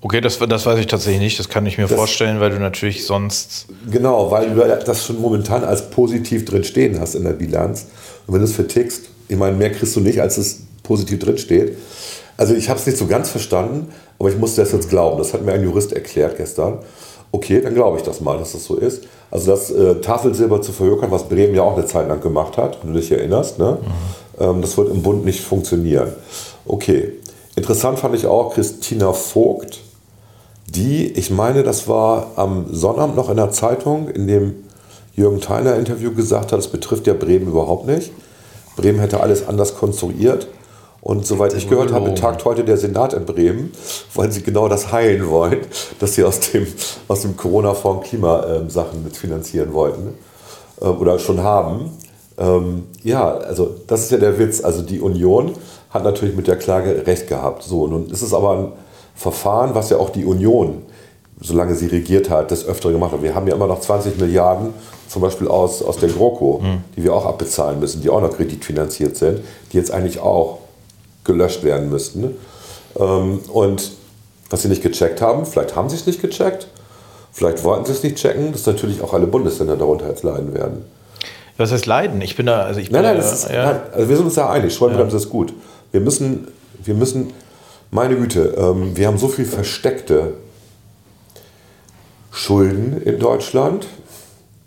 okay, 0.00 0.20
das, 0.20 0.38
das 0.38 0.66
weiß 0.66 0.78
ich 0.78 0.86
tatsächlich 0.86 1.20
nicht. 1.20 1.38
Das 1.38 1.48
kann 1.48 1.66
ich 1.66 1.78
mir 1.78 1.86
Das- 1.88 1.96
vorstellen, 1.96 2.38
weil 2.40 2.50
du 2.50 2.58
natürlich 2.60 3.04
sonst 3.06 3.66
Genau, 3.90 4.30
weil 4.30 4.50
du 4.54 4.60
das 4.84 5.04
schon 5.06 5.20
momentan 5.20 5.64
als 5.64 5.90
positiv 5.90 6.44
drin 6.44 6.62
stehen 6.64 7.00
hast 7.00 7.14
in 7.14 7.24
der 7.24 7.32
Bilanz. 7.32 7.86
Und 8.26 8.34
wenn 8.34 8.40
du 8.40 8.46
es 8.46 8.52
vertickst, 8.54 9.08
ich 9.28 9.36
meine, 9.36 9.56
mehr 9.56 9.72
kriegst 9.72 9.96
du 9.96 10.00
nicht, 10.00 10.20
als 10.20 10.36
es 10.38 10.60
positiv 10.82 11.18
drin 11.20 11.38
steht. 11.38 11.76
Also 12.36 12.54
ich 12.54 12.68
habe 12.68 12.78
es 12.78 12.86
nicht 12.86 12.98
so 12.98 13.06
ganz 13.06 13.30
verstanden, 13.30 13.88
aber 14.18 14.28
ich 14.28 14.36
musste 14.38 14.60
das 14.62 14.72
jetzt 14.72 14.88
glauben. 14.88 15.18
Das 15.18 15.32
hat 15.32 15.42
mir 15.44 15.52
ein 15.52 15.62
Jurist 15.64 15.92
erklärt 15.92 16.36
gestern. 16.36 16.78
Okay, 17.32 17.60
dann 17.62 17.74
glaube 17.74 17.96
ich 17.98 18.04
das 18.04 18.20
mal, 18.20 18.38
dass 18.38 18.52
das 18.52 18.64
so 18.64 18.76
ist. 18.76 19.04
Also 19.32 19.50
das 19.50 19.72
äh, 19.72 19.96
Tafelsilber 19.96 20.62
zu 20.62 20.70
verhökern, 20.70 21.10
was 21.10 21.28
Bremen 21.28 21.56
ja 21.56 21.62
auch 21.62 21.76
eine 21.76 21.86
Zeit 21.86 22.06
lang 22.06 22.20
gemacht 22.20 22.56
hat, 22.56 22.78
wenn 22.82 22.92
du 22.92 23.00
dich 23.00 23.10
erinnerst, 23.10 23.58
ne? 23.58 23.78
ähm, 24.38 24.60
das 24.60 24.76
wird 24.76 24.90
im 24.90 25.02
Bund 25.02 25.24
nicht 25.24 25.40
funktionieren. 25.40 26.12
Okay, 26.66 27.14
Interessant 27.54 27.98
fand 27.98 28.14
ich 28.14 28.26
auch 28.26 28.54
Christina 28.54 29.12
Vogt, 29.12 29.80
die, 30.66 31.06
ich 31.12 31.30
meine, 31.30 31.62
das 31.62 31.86
war 31.86 32.32
am 32.36 32.66
Sonnabend 32.72 33.14
noch 33.14 33.28
in 33.28 33.36
der 33.36 33.50
Zeitung, 33.50 34.08
in 34.08 34.26
dem 34.26 34.54
Jürgen 35.14 35.40
Theiner 35.40 35.76
Interview 35.76 36.14
gesagt 36.14 36.52
hat, 36.52 36.58
das 36.58 36.68
betrifft 36.68 37.06
ja 37.06 37.12
Bremen 37.12 37.48
überhaupt 37.48 37.86
nicht. 37.86 38.10
Bremen 38.76 39.00
hätte 39.00 39.20
alles 39.20 39.46
anders 39.46 39.76
konstruiert. 39.76 40.46
Und 41.02 41.26
soweit 41.26 41.52
ich 41.54 41.68
gehört 41.68 41.92
habe, 41.92 42.14
tagt 42.14 42.44
heute 42.44 42.62
der 42.62 42.76
Senat 42.76 43.12
in 43.12 43.26
Bremen, 43.26 43.72
weil 44.14 44.30
sie 44.30 44.40
genau 44.40 44.68
das 44.68 44.92
heilen 44.92 45.28
wollen, 45.28 45.58
dass 45.98 46.14
sie 46.14 46.22
aus 46.22 46.38
dem, 46.38 46.64
aus 47.08 47.22
dem 47.22 47.36
Corona-Fonds 47.36 48.08
Klimasachen 48.08 49.02
mitfinanzieren 49.02 49.74
wollten 49.74 50.14
äh, 50.80 50.84
oder 50.84 51.18
schon 51.18 51.42
haben. 51.42 51.90
Ähm, 52.38 52.84
ja, 53.02 53.34
also 53.34 53.74
das 53.88 54.02
ist 54.02 54.12
ja 54.12 54.18
der 54.18 54.38
Witz. 54.38 54.62
Also 54.62 54.82
die 54.82 55.00
Union 55.00 55.56
hat 55.90 56.04
natürlich 56.04 56.36
mit 56.36 56.46
der 56.46 56.56
Klage 56.56 57.04
recht 57.04 57.26
gehabt. 57.26 57.64
So, 57.64 57.88
nun 57.88 58.08
ist 58.08 58.22
es 58.22 58.32
aber 58.32 58.52
ein 58.52 58.72
Verfahren, 59.16 59.74
was 59.74 59.90
ja 59.90 59.96
auch 59.96 60.10
die 60.10 60.24
Union, 60.24 60.82
solange 61.40 61.74
sie 61.74 61.86
regiert 61.86 62.30
hat, 62.30 62.52
das 62.52 62.64
öfter 62.64 62.92
gemacht 62.92 63.10
hat. 63.10 63.24
Wir 63.24 63.34
haben 63.34 63.48
ja 63.48 63.56
immer 63.56 63.66
noch 63.66 63.80
20 63.80 64.20
Milliarden, 64.20 64.72
zum 65.08 65.20
Beispiel 65.20 65.48
aus, 65.48 65.82
aus 65.82 65.96
der 65.96 66.10
GroKo, 66.10 66.60
mhm. 66.62 66.84
die 66.96 67.02
wir 67.02 67.12
auch 67.12 67.26
abbezahlen 67.26 67.80
müssen, 67.80 68.02
die 68.02 68.08
auch 68.08 68.20
noch 68.20 68.36
kreditfinanziert 68.36 69.16
sind, 69.16 69.40
die 69.72 69.76
jetzt 69.76 69.90
eigentlich 69.90 70.20
auch 70.20 70.61
gelöscht 71.24 71.62
werden 71.64 71.90
müssten. 71.90 72.36
Ähm, 72.98 73.40
und 73.52 73.92
was 74.50 74.62
sie 74.62 74.68
nicht 74.68 74.82
gecheckt 74.82 75.20
haben, 75.20 75.46
vielleicht 75.46 75.76
haben 75.76 75.88
sie 75.88 75.96
es 75.96 76.06
nicht 76.06 76.20
gecheckt, 76.20 76.68
vielleicht 77.32 77.64
wollten 77.64 77.86
sie 77.86 77.92
es 77.92 78.02
nicht 78.02 78.16
checken, 78.16 78.52
dass 78.52 78.66
natürlich 78.66 79.02
auch 79.02 79.14
alle 79.14 79.26
Bundesländer 79.26 79.76
darunter 79.76 80.08
jetzt 80.08 80.22
leiden 80.22 80.54
werden. 80.54 80.84
Was 81.56 81.72
heißt 81.72 81.86
leiden? 81.86 82.20
Ich 82.20 82.36
bin 82.36 82.46
da, 82.46 82.62
also 82.62 82.80
ich 82.80 82.90
bin 82.90 83.02
nein, 83.02 83.14
nein, 83.14 83.22
da, 83.22 83.32
ist, 83.32 83.48
ja. 83.50 83.72
nein 83.72 83.80
also 83.92 84.08
wir 84.08 84.16
sind 84.16 84.26
uns 84.26 84.34
da 84.34 84.50
einig, 84.50 84.74
Schuldenbremse 84.74 85.16
ja. 85.16 85.22
ist 85.22 85.30
gut. 85.30 85.52
Wir 85.90 86.00
müssen, 86.00 86.48
wir 86.82 86.94
müssen, 86.94 87.32
meine 87.90 88.16
Güte, 88.16 88.54
ähm, 88.56 88.96
wir 88.96 89.06
haben 89.06 89.18
so 89.18 89.28
viel 89.28 89.44
versteckte 89.44 90.34
Schulden 92.30 93.02
in 93.02 93.18
Deutschland. 93.18 93.86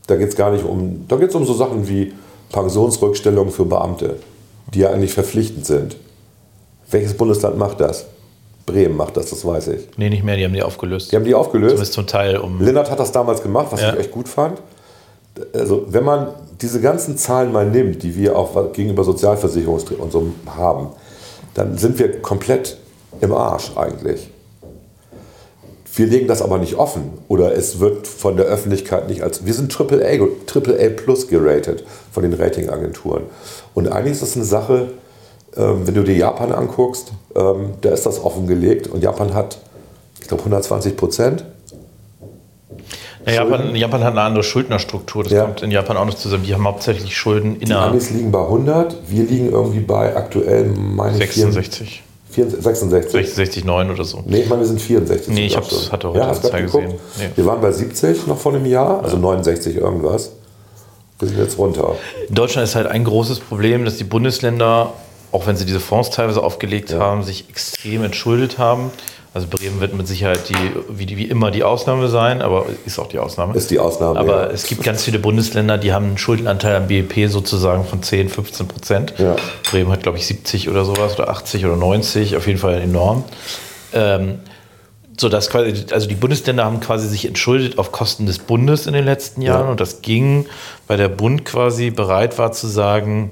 Da 0.07 0.15
geht 0.15 0.29
es 0.29 0.35
gar 0.35 0.51
nicht 0.51 0.63
um, 0.63 1.05
da 1.07 1.15
geht 1.15 1.29
es 1.29 1.35
um 1.35 1.45
so 1.45 1.53
Sachen 1.53 1.87
wie 1.87 2.13
Pensionsrückstellungen 2.51 3.51
für 3.51 3.65
Beamte, 3.65 4.17
die 4.73 4.79
ja 4.79 4.91
eigentlich 4.91 5.13
verpflichtend 5.13 5.65
sind. 5.65 5.97
Welches 6.89 7.15
Bundesland 7.15 7.57
macht 7.57 7.79
das? 7.79 8.05
Bremen 8.65 8.97
macht 8.97 9.15
das, 9.17 9.29
das 9.29 9.45
weiß 9.45 9.67
ich. 9.69 9.87
Nee, 9.97 10.09
nicht 10.09 10.23
mehr, 10.23 10.37
die 10.37 10.43
haben 10.43 10.53
die 10.53 10.63
aufgelöst. 10.63 11.11
Die 11.11 11.15
haben 11.15 11.25
die 11.25 11.35
aufgelöst? 11.35 11.71
Zumindest 11.71 11.93
zum 11.93 12.07
Teil 12.07 12.37
um. 12.37 12.59
Lennart 12.61 12.89
hat 12.89 12.99
das 12.99 13.11
damals 13.11 13.41
gemacht, 13.41 13.67
was 13.69 13.81
ja. 13.81 13.93
ich 13.93 13.99
echt 13.99 14.11
gut 14.11 14.27
fand. 14.27 14.59
Also, 15.53 15.85
wenn 15.89 16.03
man 16.03 16.29
diese 16.61 16.81
ganzen 16.81 17.17
Zahlen 17.17 17.51
mal 17.51 17.65
nimmt, 17.65 18.01
die 18.01 18.15
wir 18.15 18.37
auch 18.37 18.71
gegenüber 18.73 19.03
Sozialversicherungen 19.03 19.83
und 19.99 20.11
so 20.11 20.27
haben, 20.47 20.89
dann 21.53 21.77
sind 21.77 21.99
wir 21.99 22.21
komplett 22.21 22.77
im 23.21 23.33
Arsch 23.33 23.71
eigentlich. 23.75 24.29
Wir 25.93 26.07
legen 26.07 26.27
das 26.27 26.41
aber 26.41 26.57
nicht 26.57 26.75
offen 26.75 27.13
oder 27.29 27.55
es 27.55 27.79
wird 27.79 28.05
von 28.07 28.35
der 28.35 28.47
Öffentlichkeit 28.47 29.07
nicht 29.07 29.21
als. 29.21 29.45
Wir 29.45 29.53
sind 29.53 29.73
AAA, 29.73 30.27
AAA 30.53 30.89
Plus 30.89 31.27
geratet 31.27 31.85
von 32.11 32.23
den 32.23 32.33
Ratingagenturen. 32.33 33.23
Und 33.73 33.87
eigentlich 33.87 34.13
ist 34.13 34.21
das 34.21 34.35
eine 34.35 34.43
Sache, 34.43 34.89
wenn 35.55 35.93
du 35.93 36.03
dir 36.03 36.15
Japan 36.15 36.51
anguckst, 36.51 37.11
ähm, 37.35 37.73
da 37.81 37.89
ist 37.89 38.05
das 38.05 38.23
offengelegt 38.23 38.87
und 38.87 39.03
Japan 39.03 39.33
hat, 39.33 39.57
ich 40.21 40.27
glaube, 40.27 40.41
120 40.41 40.97
Prozent. 40.97 41.45
Ja, 43.25 43.33
Japan, 43.33 43.75
Japan, 43.75 44.03
hat 44.03 44.11
eine 44.11 44.21
andere 44.21 44.43
Schuldnerstruktur. 44.43 45.23
Das 45.23 45.31
ja. 45.31 45.43
kommt 45.45 45.63
in 45.63 45.71
Japan 45.71 45.97
auch 45.97 46.05
noch 46.05 46.13
zusammen. 46.13 46.43
Die 46.43 46.53
haben 46.53 46.65
hauptsächlich 46.65 47.17
Schulden 47.17 47.59
in 47.59 47.67
Die 47.67 47.73
Amis 47.73 48.11
liegen 48.11 48.31
bei 48.31 48.41
100, 48.41 48.97
wir 49.07 49.23
liegen 49.23 49.51
irgendwie 49.51 49.79
bei 49.79 50.15
aktuell, 50.15 50.65
meine 50.65 51.17
66. 51.17 52.03
66. 52.43 53.11
66, 53.11 53.63
9 53.63 53.91
oder 53.91 54.03
so. 54.03 54.21
Nee, 54.25 54.41
ich 54.41 54.49
meine, 54.49 54.61
wir 54.61 54.67
sind 54.67 54.81
64. 54.81 55.33
Nee, 55.33 55.45
ich 55.45 55.55
hab's, 55.55 55.91
hatte 55.91 56.09
heute 56.09 56.19
ja, 56.19 56.27
das 56.27 56.41
gesehen. 56.41 56.93
Nee. 57.17 57.29
Wir 57.35 57.45
waren 57.45 57.61
bei 57.61 57.71
70 57.71 58.27
noch 58.27 58.37
vor 58.37 58.53
einem 58.53 58.65
Jahr, 58.65 59.01
also 59.01 59.15
ja. 59.15 59.21
69 59.21 59.77
irgendwas. 59.77 60.31
Wir 61.19 61.29
sind 61.29 61.37
jetzt 61.39 61.57
runter. 61.57 61.95
In 62.27 62.35
Deutschland 62.35 62.67
ist 62.67 62.75
halt 62.75 62.87
ein 62.87 63.05
großes 63.05 63.39
Problem, 63.39 63.85
dass 63.85 63.95
die 63.97 64.03
Bundesländer 64.03 64.91
auch 65.35 65.47
wenn 65.47 65.57
sie 65.57 65.65
diese 65.65 65.81
Fonds 65.81 66.11
teilweise 66.11 66.41
aufgelegt 66.41 66.91
ja. 66.91 66.99
haben, 66.99 67.21
sich 67.21 67.49
extrem 67.49 68.05
entschuldet 68.05 68.57
haben. 68.57 68.89
Also 69.33 69.47
Bremen 69.49 69.81
wird 69.81 69.93
mit 69.93 70.07
Sicherheit 70.07 70.47
die, 70.47 70.55
wie, 70.87 71.17
wie, 71.17 71.25
immer 71.25 71.51
die 71.51 71.65
Ausnahme 71.65 72.07
sein, 72.07 72.41
aber 72.41 72.67
ist 72.85 72.97
auch 72.99 73.09
die 73.09 73.19
Ausnahme. 73.19 73.53
Ist 73.53 73.69
die 73.69 73.79
Ausnahme. 73.79 74.17
Aber 74.17 74.43
ja. 74.43 74.51
es 74.51 74.65
gibt 74.65 74.81
ganz 74.81 75.03
viele 75.03 75.19
Bundesländer, 75.19 75.77
die 75.77 75.91
haben 75.91 76.05
einen 76.05 76.17
Schuldenanteil 76.17 76.77
am 76.77 76.87
BIP 76.87 77.29
sozusagen 77.29 77.83
von 77.83 78.01
10, 78.01 78.29
15 78.29 78.67
Prozent. 78.69 79.13
Ja. 79.17 79.35
Bremen 79.69 79.91
hat, 79.91 80.03
glaube 80.03 80.17
ich, 80.17 80.25
70 80.25 80.69
oder 80.69 80.85
sowas 80.85 81.19
oder 81.19 81.27
80 81.27 81.65
oder 81.65 81.75
90, 81.75 82.37
auf 82.37 82.47
jeden 82.47 82.59
Fall 82.59 82.79
enorm. 82.79 83.25
Ähm, 83.91 84.39
so 85.17 85.27
dass 85.27 85.49
quasi, 85.49 85.85
also 85.91 86.07
die 86.07 86.15
Bundesländer 86.15 86.63
haben 86.63 86.79
quasi 86.79 87.09
sich 87.09 87.25
entschuldet 87.25 87.77
auf 87.77 87.91
Kosten 87.91 88.25
des 88.25 88.39
Bundes 88.39 88.87
in 88.87 88.93
den 88.93 89.03
letzten 89.03 89.41
Jahren 89.41 89.65
ja. 89.65 89.71
und 89.71 89.81
das 89.81 90.01
ging, 90.01 90.45
weil 90.87 90.97
der 90.97 91.09
Bund 91.09 91.43
quasi 91.43 91.89
bereit 91.89 92.37
war 92.37 92.53
zu 92.53 92.67
sagen, 92.67 93.31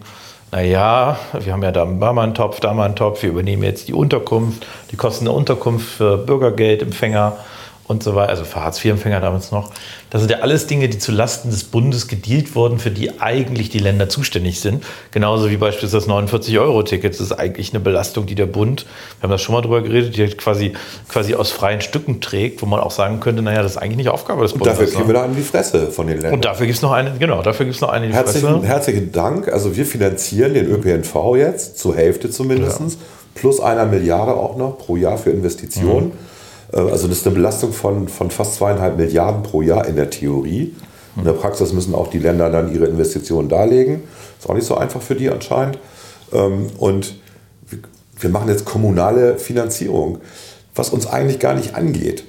naja, 0.53 1.17
wir 1.33 1.51
haben 1.51 1.63
ja 1.63 1.71
da 1.71 1.83
einen 2.25 2.35
Topf, 2.35 2.59
da 2.59 2.75
mal 2.75 2.85
einen 2.85 2.95
Topf, 2.95 3.23
wir 3.23 3.31
übernehmen 3.31 3.63
jetzt 3.63 3.87
die 3.87 3.93
Unterkunft, 3.93 4.67
die 4.91 4.95
Kosten 4.95 5.25
der 5.25 5.33
Unterkunft 5.33 5.87
für 5.87 6.15
Bürgergeldempfänger 6.15 7.37
und 7.85 8.01
so 8.01 8.15
weiter, 8.15 8.29
also 8.29 8.45
für 8.45 8.61
Hartz-IV-Empfänger 8.61 9.19
damals 9.19 9.51
noch. 9.51 9.71
Das 10.09 10.21
sind 10.21 10.31
ja 10.31 10.39
alles 10.39 10.67
Dinge, 10.67 10.87
die 10.87 10.99
zulasten 10.99 11.51
des 11.51 11.65
Bundes 11.65 12.07
gedealt 12.07 12.55
wurden, 12.55 12.79
für 12.79 12.91
die 12.91 13.19
eigentlich 13.19 13.69
die 13.69 13.79
Länder 13.79 14.07
zuständig 14.07 14.61
sind. 14.61 14.83
Genauso 15.11 15.49
wie 15.49 15.57
beispielsweise 15.57 16.05
das 16.05 16.07
49-Euro-Ticket. 16.07 17.13
Das 17.13 17.19
ist 17.19 17.33
eigentlich 17.33 17.71
eine 17.71 17.81
Belastung, 17.81 18.25
die 18.25 18.35
der 18.35 18.45
Bund, 18.45 18.85
wir 19.19 19.23
haben 19.23 19.31
da 19.31 19.37
schon 19.37 19.53
mal 19.53 19.61
drüber 19.61 19.81
geredet, 19.81 20.15
die 20.15 20.27
quasi, 20.27 20.73
quasi 21.09 21.35
aus 21.35 21.51
freien 21.51 21.81
Stücken 21.81 22.21
trägt, 22.21 22.61
wo 22.61 22.65
man 22.65 22.79
auch 22.79 22.91
sagen 22.91 23.19
könnte, 23.19 23.41
naja, 23.41 23.61
das 23.61 23.73
ist 23.73 23.77
eigentlich 23.77 23.97
nicht 23.97 24.09
Aufgabe 24.09 24.43
des 24.43 24.53
Bundes. 24.53 24.69
Und 24.69 24.79
dafür 24.79 24.93
kriegen 24.93 25.07
wir 25.09 25.13
da 25.15 25.25
in 25.25 25.35
die 25.35 25.41
Fresse 25.41 25.87
von 25.87 26.07
den 26.07 26.17
Ländern. 26.17 26.33
Und 26.33 26.45
dafür 26.45 26.65
gibt 26.65 26.77
es 26.77 26.81
noch 26.81 26.91
eine, 26.91 27.17
genau, 27.17 27.41
dafür 27.41 27.65
gibt 27.65 27.75
es 27.75 27.81
noch 27.81 27.89
eine 27.89 28.05
in 28.05 28.11
die 28.11 28.17
herzlichen, 28.17 28.47
Fresse. 28.47 28.67
Herzlichen 28.67 29.11
Dank. 29.11 29.49
Also 29.49 29.75
wir 29.75 29.85
finanzieren 29.85 30.53
den 30.53 30.67
ÖPNV 30.67 31.35
jetzt, 31.35 31.79
zur 31.79 31.95
Hälfte 31.95 32.29
zumindest, 32.29 32.79
ja. 32.79 32.87
plus 33.35 33.59
einer 33.59 33.85
Milliarde 33.85 34.33
auch 34.35 34.55
noch 34.55 34.77
pro 34.77 34.95
Jahr 34.95 35.17
für 35.17 35.31
Investitionen. 35.31 36.07
Mhm. 36.07 36.32
Äh, 36.73 36.79
also 36.79 37.07
das 37.07 37.17
ist 37.17 37.27
eine 37.27 37.35
Belastung 37.35 37.71
von, 37.73 38.07
von 38.07 38.31
fast 38.31 38.55
zweieinhalb 38.55 38.97
Milliarden 38.97 39.43
pro 39.43 39.61
Jahr 39.61 39.87
in 39.87 39.95
der 39.95 40.09
Theorie. 40.09 40.73
In 41.15 41.25
der 41.25 41.33
Praxis 41.33 41.73
müssen 41.73 41.93
auch 41.93 42.07
die 42.07 42.19
Länder 42.19 42.49
dann 42.49 42.73
ihre 42.73 42.85
Investitionen 42.85 43.47
darlegen. 43.47 44.01
Ist 44.39 44.49
auch 44.49 44.55
nicht 44.55 44.65
so 44.65 44.75
einfach 44.75 45.01
für 45.01 45.15
die 45.15 45.29
anscheinend. 45.29 45.77
Ähm, 46.31 46.67
und 46.77 47.15
wir 48.19 48.29
machen 48.29 48.49
jetzt 48.49 48.65
kommunale 48.65 49.37
Finanzierung, 49.37 50.19
was 50.75 50.89
uns 50.89 51.05
eigentlich 51.05 51.39
gar 51.39 51.53
nicht 51.53 51.75
angeht, 51.75 52.23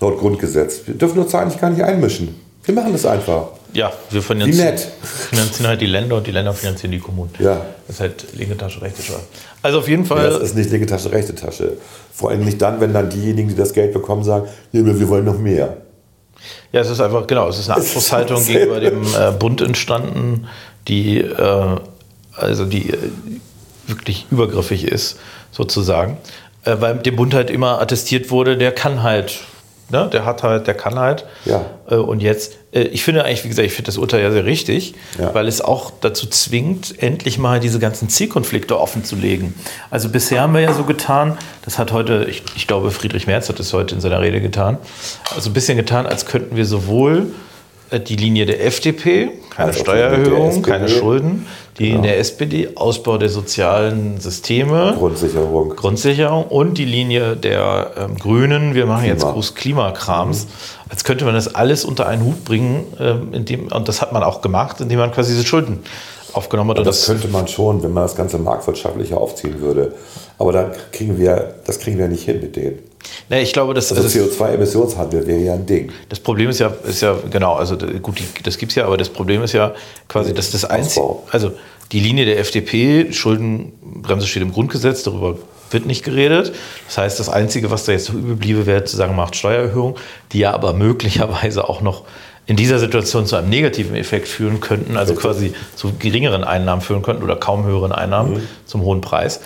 laut 0.00 0.18
Grundgesetz. 0.18 0.80
Wir 0.86 0.94
dürfen 0.94 1.20
uns 1.20 1.34
eigentlich 1.34 1.60
gar 1.60 1.70
nicht 1.70 1.84
einmischen. 1.84 2.34
Wir 2.64 2.74
machen 2.74 2.92
das 2.92 3.06
einfach. 3.06 3.50
Ja, 3.76 3.92
wir 4.08 4.22
finanzieren, 4.22 4.74
finanzieren 5.02 5.68
halt 5.68 5.82
die 5.82 5.86
Länder 5.86 6.16
und 6.16 6.26
die 6.26 6.30
Länder 6.30 6.54
finanzieren 6.54 6.92
die 6.92 6.98
Kommunen. 6.98 7.30
Ja. 7.38 7.60
Das 7.86 7.96
ist 7.96 8.00
halt 8.00 8.24
linke 8.32 8.56
Tasche, 8.56 8.80
rechte 8.80 9.02
Tasche. 9.02 9.20
Also 9.60 9.80
auf 9.80 9.88
jeden 9.88 10.06
Fall. 10.06 10.24
Ja, 10.24 10.30
das 10.30 10.48
ist 10.48 10.56
nicht 10.56 10.70
linke 10.70 10.86
Tasche, 10.86 11.12
rechte 11.12 11.34
Tasche. 11.34 11.76
Vor 12.10 12.30
allem 12.30 12.42
nicht 12.42 12.62
dann, 12.62 12.80
wenn 12.80 12.94
dann 12.94 13.10
diejenigen, 13.10 13.50
die 13.50 13.54
das 13.54 13.74
Geld 13.74 13.92
bekommen, 13.92 14.24
sagen, 14.24 14.48
nee, 14.72 14.82
wir 14.82 15.08
wollen 15.10 15.26
noch 15.26 15.38
mehr. 15.38 15.76
Ja, 16.72 16.80
es 16.80 16.88
ist 16.88 17.02
einfach, 17.02 17.26
genau, 17.26 17.50
es 17.50 17.58
ist 17.58 17.68
eine 17.68 17.82
Anspruchshaltung 17.82 18.46
gegenüber 18.46 18.80
dem 18.80 19.02
äh, 19.02 19.32
Bund 19.32 19.60
entstanden, 19.60 20.48
die, 20.88 21.18
äh, 21.18 21.76
also 22.34 22.64
die 22.64 22.88
äh, 22.90 22.96
wirklich 23.88 24.26
übergriffig 24.30 24.84
ist, 24.84 25.18
sozusagen. 25.52 26.16
Äh, 26.64 26.76
weil 26.80 26.96
dem 26.96 27.16
Bund 27.16 27.34
halt 27.34 27.50
immer 27.50 27.82
attestiert 27.82 28.30
wurde, 28.30 28.56
der 28.56 28.72
kann 28.72 29.02
halt 29.02 29.40
Ne? 29.88 30.10
Der 30.12 30.24
hat 30.24 30.42
halt, 30.42 30.66
der 30.66 30.74
kann 30.74 30.98
halt. 30.98 31.24
Ja. 31.44 31.64
Äh, 31.88 31.94
und 31.94 32.20
jetzt, 32.20 32.56
äh, 32.72 32.80
ich 32.80 33.04
finde 33.04 33.24
eigentlich, 33.24 33.44
wie 33.44 33.48
gesagt, 33.48 33.66
ich 33.66 33.72
finde 33.72 33.86
das 33.86 33.98
Urteil 33.98 34.20
ja 34.20 34.32
sehr 34.32 34.44
richtig, 34.44 34.94
ja. 35.18 35.32
weil 35.32 35.46
es 35.46 35.60
auch 35.60 35.92
dazu 36.00 36.26
zwingt, 36.26 37.00
endlich 37.00 37.38
mal 37.38 37.60
diese 37.60 37.78
ganzen 37.78 38.08
Zielkonflikte 38.08 38.78
offen 38.80 39.04
zu 39.04 39.14
legen. 39.14 39.54
Also 39.90 40.08
bisher 40.08 40.42
haben 40.42 40.54
wir 40.54 40.60
ja 40.60 40.74
so 40.74 40.84
getan, 40.84 41.38
das 41.64 41.78
hat 41.78 41.92
heute, 41.92 42.26
ich, 42.28 42.42
ich 42.56 42.66
glaube, 42.66 42.90
Friedrich 42.90 43.28
Merz 43.28 43.48
hat 43.48 43.60
es 43.60 43.72
heute 43.72 43.94
in 43.94 44.00
seiner 44.00 44.20
Rede 44.20 44.40
getan, 44.40 44.78
also 45.34 45.50
ein 45.50 45.52
bisschen 45.52 45.76
getan, 45.76 46.06
als 46.06 46.26
könnten 46.26 46.56
wir 46.56 46.66
sowohl 46.66 47.28
die 47.92 48.16
Linie 48.16 48.46
der 48.46 48.64
FDP, 48.64 49.30
keine 49.50 49.68
also 49.68 49.80
Steuererhöhung, 49.80 50.62
keine 50.62 50.88
Schulden, 50.88 51.46
die 51.78 51.86
genau. 51.86 51.96
in 51.96 52.02
der 52.02 52.18
SPD 52.18 52.70
Ausbau 52.74 53.18
der 53.18 53.28
sozialen 53.28 54.18
Systeme, 54.18 54.94
Grundsicherung, 54.98 55.76
Grundsicherung 55.76 56.44
und 56.44 56.78
die 56.78 56.84
Linie 56.84 57.36
der 57.36 57.92
ähm, 57.96 58.18
Grünen, 58.18 58.74
wir 58.74 58.86
machen 58.86 59.02
Klima. 59.02 59.14
jetzt 59.14 59.24
groß 59.24 59.54
Klimakrams, 59.54 60.44
mhm. 60.44 60.50
als 60.88 61.04
könnte 61.04 61.24
man 61.24 61.34
das 61.34 61.54
alles 61.54 61.84
unter 61.84 62.06
einen 62.06 62.24
Hut 62.24 62.44
bringen, 62.44 62.84
ähm, 62.98 63.28
indem, 63.32 63.68
und 63.70 63.88
das 63.88 64.02
hat 64.02 64.12
man 64.12 64.22
auch 64.22 64.40
gemacht, 64.40 64.80
indem 64.80 64.98
man 64.98 65.12
quasi 65.12 65.32
diese 65.32 65.46
Schulden 65.46 65.80
aufgenommen 66.32 66.70
hat. 66.70 66.78
Und 66.78 66.86
das, 66.86 67.00
das 67.00 67.06
könnte 67.06 67.28
man 67.28 67.46
schon, 67.46 67.82
wenn 67.82 67.92
man 67.92 68.02
das 68.02 68.16
Ganze 68.16 68.38
marktwirtschaftlicher 68.38 69.18
aufziehen 69.18 69.60
würde. 69.60 69.94
Aber 70.38 70.52
dann 70.52 70.72
kriegen 70.92 71.18
wir, 71.18 71.54
das 71.64 71.78
kriegen 71.78 71.98
wir 71.98 72.08
nicht 72.08 72.24
hin 72.24 72.40
mit 72.40 72.56
denen. 72.56 72.78
Nee, 73.28 73.42
ich 73.42 73.52
glaube, 73.52 73.74
das, 73.74 73.92
also 73.92 74.06
CO2-Emissionshandel 74.06 75.26
wäre 75.26 75.40
ja 75.40 75.54
ein 75.54 75.66
Ding. 75.66 75.92
Das 76.08 76.20
Problem 76.20 76.50
ist 76.50 76.60
ja, 76.60 76.72
ist 76.84 77.02
ja 77.02 77.16
genau, 77.30 77.54
also 77.54 77.76
gut, 77.76 78.22
das 78.44 78.58
gibt 78.58 78.72
es 78.72 78.76
ja, 78.76 78.86
aber 78.86 78.96
das 78.96 79.08
Problem 79.08 79.42
ist 79.42 79.52
ja 79.52 79.74
quasi, 80.08 80.32
dass 80.32 80.50
das 80.50 80.64
einzige, 80.64 81.06
also 81.30 81.52
die 81.92 82.00
Linie 82.00 82.24
der 82.24 82.38
FDP, 82.38 83.12
Schuldenbremse 83.12 84.26
steht 84.26 84.42
im 84.42 84.52
Grundgesetz, 84.52 85.02
darüber 85.02 85.36
wird 85.70 85.86
nicht 85.86 86.04
geredet. 86.04 86.52
Das 86.86 86.98
heißt, 86.98 87.20
das 87.20 87.28
Einzige, 87.28 87.70
was 87.70 87.84
da 87.84 87.92
jetzt 87.92 88.06
so 88.06 88.12
übel 88.12 88.36
bliebe, 88.36 88.66
wäre 88.66 88.84
zu 88.84 88.96
sagen, 88.96 89.16
macht 89.16 89.36
Steuererhöhung, 89.36 89.96
die 90.32 90.38
ja 90.40 90.52
aber 90.52 90.72
möglicherweise 90.72 91.68
auch 91.68 91.80
noch 91.80 92.04
in 92.46 92.56
dieser 92.56 92.78
Situation 92.78 93.26
zu 93.26 93.36
einem 93.36 93.48
negativen 93.48 93.96
Effekt 93.96 94.28
führen 94.28 94.60
könnten, 94.60 94.96
also 94.96 95.14
quasi 95.14 95.52
zu 95.74 95.92
geringeren 95.98 96.44
Einnahmen 96.44 96.80
führen 96.80 97.02
könnten 97.02 97.24
oder 97.24 97.36
kaum 97.36 97.64
höheren 97.64 97.90
Einnahmen 97.90 98.48
zum 98.66 98.82
hohen 98.82 99.00
Preis. 99.00 99.40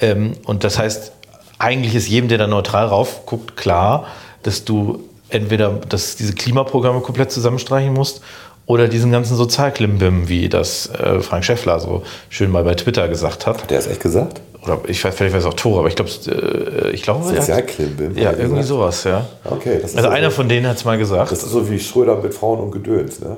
Ähm, 0.00 0.32
und 0.44 0.64
das 0.64 0.78
heißt, 0.78 1.12
eigentlich 1.58 1.94
ist 1.94 2.08
jedem, 2.08 2.28
der 2.28 2.38
da 2.38 2.46
neutral 2.46 2.86
raufguckt, 2.86 3.56
klar, 3.56 4.06
dass 4.42 4.64
du 4.64 5.00
entweder 5.28 5.70
dass 5.88 6.16
diese 6.16 6.34
Klimaprogramme 6.34 7.00
komplett 7.00 7.32
zusammenstreichen 7.32 7.92
musst 7.92 8.20
oder 8.66 8.88
diesen 8.88 9.10
ganzen 9.12 9.36
Sozialklimbim, 9.36 10.28
wie 10.28 10.48
das 10.48 10.88
äh, 10.90 11.20
Frank 11.20 11.44
Schäffler 11.44 11.80
so 11.80 12.02
schön 12.28 12.50
mal 12.50 12.64
bei 12.64 12.74
Twitter 12.74 13.08
gesagt 13.08 13.46
hat. 13.46 13.62
Hat 13.62 13.70
der 13.70 13.78
es 13.78 13.86
echt 13.86 14.00
gesagt? 14.00 14.40
Oder 14.64 14.80
ich 14.88 15.04
weiß, 15.04 15.14
vielleicht 15.14 15.34
weiß 15.34 15.44
auch 15.44 15.54
Tore, 15.54 15.80
aber 15.80 15.88
ich 15.88 15.94
glaube, 15.96 16.10
äh, 16.26 16.90
ich 16.90 17.02
glaube, 17.02 17.24
Sozialklimbim, 17.24 18.16
Ja, 18.16 18.30
irgendwie 18.32 18.46
gesagt. 18.48 18.64
sowas, 18.66 19.04
ja. 19.04 19.26
Okay, 19.44 19.78
das 19.80 19.90
ist 19.92 19.96
Also 19.96 20.08
also- 20.08 20.18
einer 20.18 20.30
von 20.30 20.48
denen 20.48 20.66
hat 20.66 20.76
es 20.76 20.84
mal 20.84 20.98
gesagt. 20.98 21.30
Das 21.30 21.42
ist 21.42 21.50
so 21.50 21.70
wie 21.70 21.78
Schröder 21.78 22.16
mit 22.16 22.34
Frauen 22.34 22.60
und 22.60 22.70
Gedöns, 22.72 23.20
ne? 23.20 23.36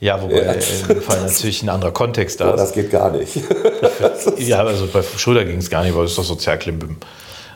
Ja, 0.00 0.20
wobei 0.22 0.42
Ja. 0.44 0.52
in 0.52 0.88
dem 0.88 1.02
Fall 1.02 1.20
natürlich 1.22 1.62
ein 1.62 1.68
anderer 1.68 1.92
Kontext 1.92 2.40
da 2.40 2.50
ist. 2.50 2.60
das 2.60 2.72
geht 2.72 2.90
gar 2.90 3.10
nicht. 3.10 3.32
Ja, 4.38 4.64
also 4.64 4.86
bei 4.86 5.02
Schröder 5.02 5.44
ging 5.44 5.58
es 5.58 5.70
gar 5.70 5.82
nicht, 5.84 5.94
weil 5.96 6.04
es 6.04 6.10
ist 6.12 6.18
doch 6.18 6.24
Sozialklimbim. 6.24 6.96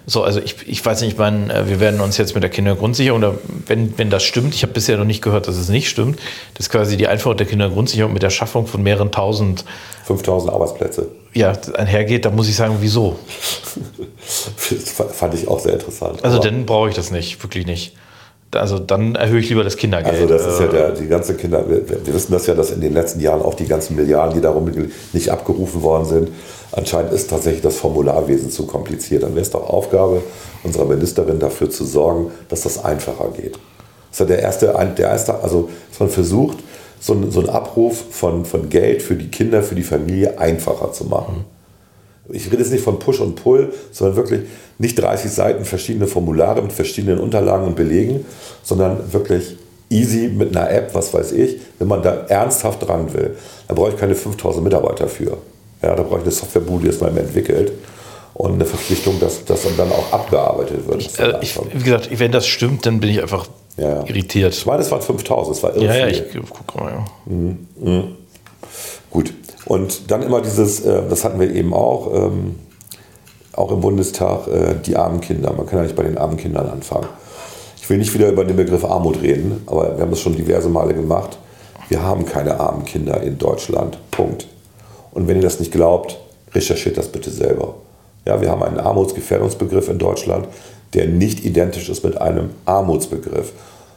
So, 0.06 0.22
also 0.22 0.40
ich, 0.40 0.56
ich 0.66 0.84
weiß 0.84 1.02
nicht, 1.02 1.12
ich 1.12 1.18
meine, 1.18 1.52
äh, 1.52 1.68
wir 1.68 1.80
werden 1.80 2.00
uns 2.00 2.16
jetzt 2.16 2.32
mit 2.34 2.42
der 2.42 2.48
Kindergrundsicherung, 2.50 3.18
oder 3.22 3.34
wenn, 3.66 3.98
wenn 3.98 4.08
das 4.08 4.22
stimmt, 4.22 4.54
ich 4.54 4.62
habe 4.62 4.72
bisher 4.72 4.96
noch 4.96 5.04
nicht 5.04 5.20
gehört, 5.20 5.48
dass 5.48 5.56
es 5.56 5.68
nicht 5.68 5.90
stimmt, 5.90 6.18
dass 6.54 6.70
quasi 6.70 6.96
die 6.96 7.06
Einführung 7.08 7.36
der 7.36 7.46
Kindergrundsicherung 7.46 8.14
mit 8.14 8.22
der 8.22 8.30
Schaffung 8.30 8.66
von 8.66 8.82
mehreren 8.82 9.12
tausend 9.12 9.64
5000 10.06 10.50
Arbeitsplätze. 10.50 11.08
ja, 11.34 11.52
einhergeht, 11.74 12.24
da 12.24 12.30
muss 12.30 12.48
ich 12.48 12.56
sagen, 12.56 12.76
wieso? 12.80 13.18
Das 14.70 15.16
fand 15.16 15.34
ich 15.34 15.48
auch 15.48 15.58
sehr 15.60 15.74
interessant. 15.74 16.22
Also 16.24 16.38
dann 16.38 16.66
brauche 16.66 16.88
ich 16.90 16.94
das 16.94 17.10
nicht, 17.10 17.42
wirklich 17.42 17.66
nicht. 17.66 17.94
Also 18.54 18.78
dann 18.78 19.14
erhöhe 19.14 19.40
ich 19.40 19.48
lieber 19.50 19.62
das 19.64 19.76
Kindergeld. 19.76 20.14
Also 20.14 20.26
das 20.26 20.46
ist 20.46 20.60
ja 20.60 20.66
der, 20.68 20.92
die 20.92 21.06
ganze 21.06 21.34
Kinder, 21.34 21.68
wir, 21.68 21.86
wir 21.88 22.14
wissen 22.14 22.32
das 22.32 22.46
ja, 22.46 22.54
dass 22.54 22.70
in 22.70 22.80
den 22.80 22.94
letzten 22.94 23.20
Jahren 23.20 23.42
auch 23.42 23.54
die 23.54 23.66
ganzen 23.66 23.94
Milliarden, 23.96 24.34
die 24.34 24.40
darum 24.40 24.70
nicht 25.12 25.30
abgerufen 25.30 25.82
worden 25.82 26.06
sind, 26.06 26.28
anscheinend 26.72 27.12
ist 27.12 27.28
tatsächlich 27.28 27.62
das 27.62 27.76
Formularwesen 27.76 28.50
zu 28.50 28.66
kompliziert. 28.66 29.22
Dann 29.22 29.32
wäre 29.32 29.42
es 29.42 29.50
doch 29.50 29.68
Aufgabe 29.68 30.22
unserer 30.64 30.86
Ministerin 30.86 31.38
dafür 31.38 31.68
zu 31.68 31.84
sorgen, 31.84 32.30
dass 32.48 32.62
das 32.62 32.82
einfacher 32.84 33.28
geht. 33.36 33.54
Das 34.10 34.12
ist 34.12 34.20
ja 34.20 34.26
der 34.26 34.38
erste, 34.40 34.66
der 34.96 35.08
erste 35.10 35.42
also 35.42 35.68
dass 35.90 36.00
man 36.00 36.08
versucht, 36.08 36.58
so, 37.00 37.12
ein- 37.12 37.30
so 37.30 37.40
einen 37.40 37.50
Abruf 37.50 38.02
von, 38.10 38.44
von 38.46 38.70
Geld 38.70 39.02
für 39.02 39.14
die 39.14 39.28
Kinder, 39.28 39.62
für 39.62 39.74
die 39.74 39.82
Familie 39.82 40.38
einfacher 40.38 40.92
zu 40.92 41.04
machen. 41.04 41.44
Ich 42.30 42.46
rede 42.46 42.58
jetzt 42.58 42.72
nicht 42.72 42.84
von 42.84 42.98
Push 42.98 43.20
und 43.20 43.36
Pull, 43.36 43.72
sondern 43.90 44.16
wirklich 44.16 44.42
nicht 44.78 44.98
30 44.98 45.30
Seiten 45.30 45.64
verschiedene 45.64 46.06
Formulare 46.06 46.62
mit 46.62 46.72
verschiedenen 46.72 47.18
Unterlagen 47.18 47.66
und 47.66 47.76
Belegen, 47.76 48.24
sondern 48.62 49.12
wirklich 49.12 49.56
easy 49.90 50.28
mit 50.28 50.54
einer 50.56 50.70
App, 50.70 50.94
was 50.94 51.12
weiß 51.14 51.32
ich. 51.32 51.56
Wenn 51.78 51.88
man 51.88 52.02
da 52.02 52.26
ernsthaft 52.28 52.86
dran 52.86 53.12
will, 53.14 53.36
dann 53.66 53.76
brauche 53.76 53.90
ich 53.90 53.96
keine 53.96 54.14
5000 54.14 54.62
Mitarbeiter 54.62 55.08
für. 55.08 55.38
Ja, 55.82 55.94
da 55.94 56.02
brauche 56.02 56.18
ich 56.18 56.22
eine 56.24 56.30
Softwarebude, 56.32 56.84
die 56.84 56.90
das 56.90 57.00
mal 57.00 57.16
entwickelt 57.16 57.72
und 58.34 58.54
eine 58.54 58.64
Verpflichtung, 58.64 59.18
dass 59.20 59.44
das 59.44 59.62
dann 59.76 59.90
auch 59.90 60.12
abgearbeitet 60.12 60.86
wird. 60.86 61.06
Das 61.06 61.18
äh, 61.18 61.38
ich, 61.40 61.58
wie 61.72 61.82
gesagt, 61.82 62.08
wenn 62.12 62.32
das 62.32 62.46
stimmt, 62.46 62.84
dann 62.86 63.00
bin 63.00 63.10
ich 63.10 63.22
einfach 63.22 63.48
Ja, 63.76 63.88
ja. 63.88 64.06
irritiert. 64.06 64.54
Ich 64.54 64.66
meine, 64.66 64.82
es 64.82 64.90
waren 64.90 65.02
5000, 65.02 65.56
es 65.56 65.62
war 65.62 65.74
irre 65.74 65.84
Ja, 65.86 65.94
ja, 65.94 66.08
ich 66.08 66.22
gucke 66.50 66.78
mal. 66.78 67.04
Ja. 67.84 68.04
Gut. 69.10 69.32
Und 69.68 70.10
dann 70.10 70.22
immer 70.22 70.40
dieses, 70.40 70.80
äh, 70.80 71.02
das 71.08 71.24
hatten 71.24 71.38
wir 71.38 71.54
eben 71.54 71.74
auch, 71.74 72.12
ähm, 72.14 72.56
auch 73.52 73.70
im 73.70 73.80
Bundestag, 73.80 74.48
äh, 74.48 74.74
die 74.84 74.96
armen 74.96 75.20
Kinder. 75.20 75.52
Man 75.52 75.66
kann 75.66 75.78
ja 75.78 75.82
nicht 75.84 75.96
bei 75.96 76.04
den 76.04 76.16
armen 76.16 76.38
Kindern 76.38 76.68
anfangen. 76.68 77.06
Ich 77.80 77.88
will 77.88 77.98
nicht 77.98 78.14
wieder 78.14 78.28
über 78.28 78.44
den 78.44 78.56
Begriff 78.56 78.84
Armut 78.84 79.20
reden, 79.22 79.62
aber 79.66 79.96
wir 79.96 80.02
haben 80.02 80.10
das 80.10 80.20
schon 80.20 80.34
diverse 80.34 80.68
Male 80.68 80.94
gemacht. 80.94 81.38
Wir 81.88 82.02
haben 82.02 82.24
keine 82.24 82.58
armen 82.58 82.84
Kinder 82.84 83.22
in 83.22 83.38
Deutschland. 83.38 83.98
Punkt. 84.10 84.46
Und 85.12 85.28
wenn 85.28 85.36
ihr 85.36 85.42
das 85.42 85.60
nicht 85.60 85.72
glaubt, 85.72 86.18
recherchiert 86.54 86.96
das 86.96 87.08
bitte 87.08 87.30
selber. 87.30 87.74
Ja, 88.24 88.40
wir 88.40 88.50
haben 88.50 88.62
einen 88.62 88.78
Armutsgefährdungsbegriff 88.78 89.88
in 89.88 89.98
Deutschland, 89.98 90.48
der 90.94 91.08
nicht 91.08 91.44
identisch 91.44 91.88
ist 91.88 92.04
mit 92.04 92.18
einem 92.18 92.50
Armutsbegriff. 92.64 93.52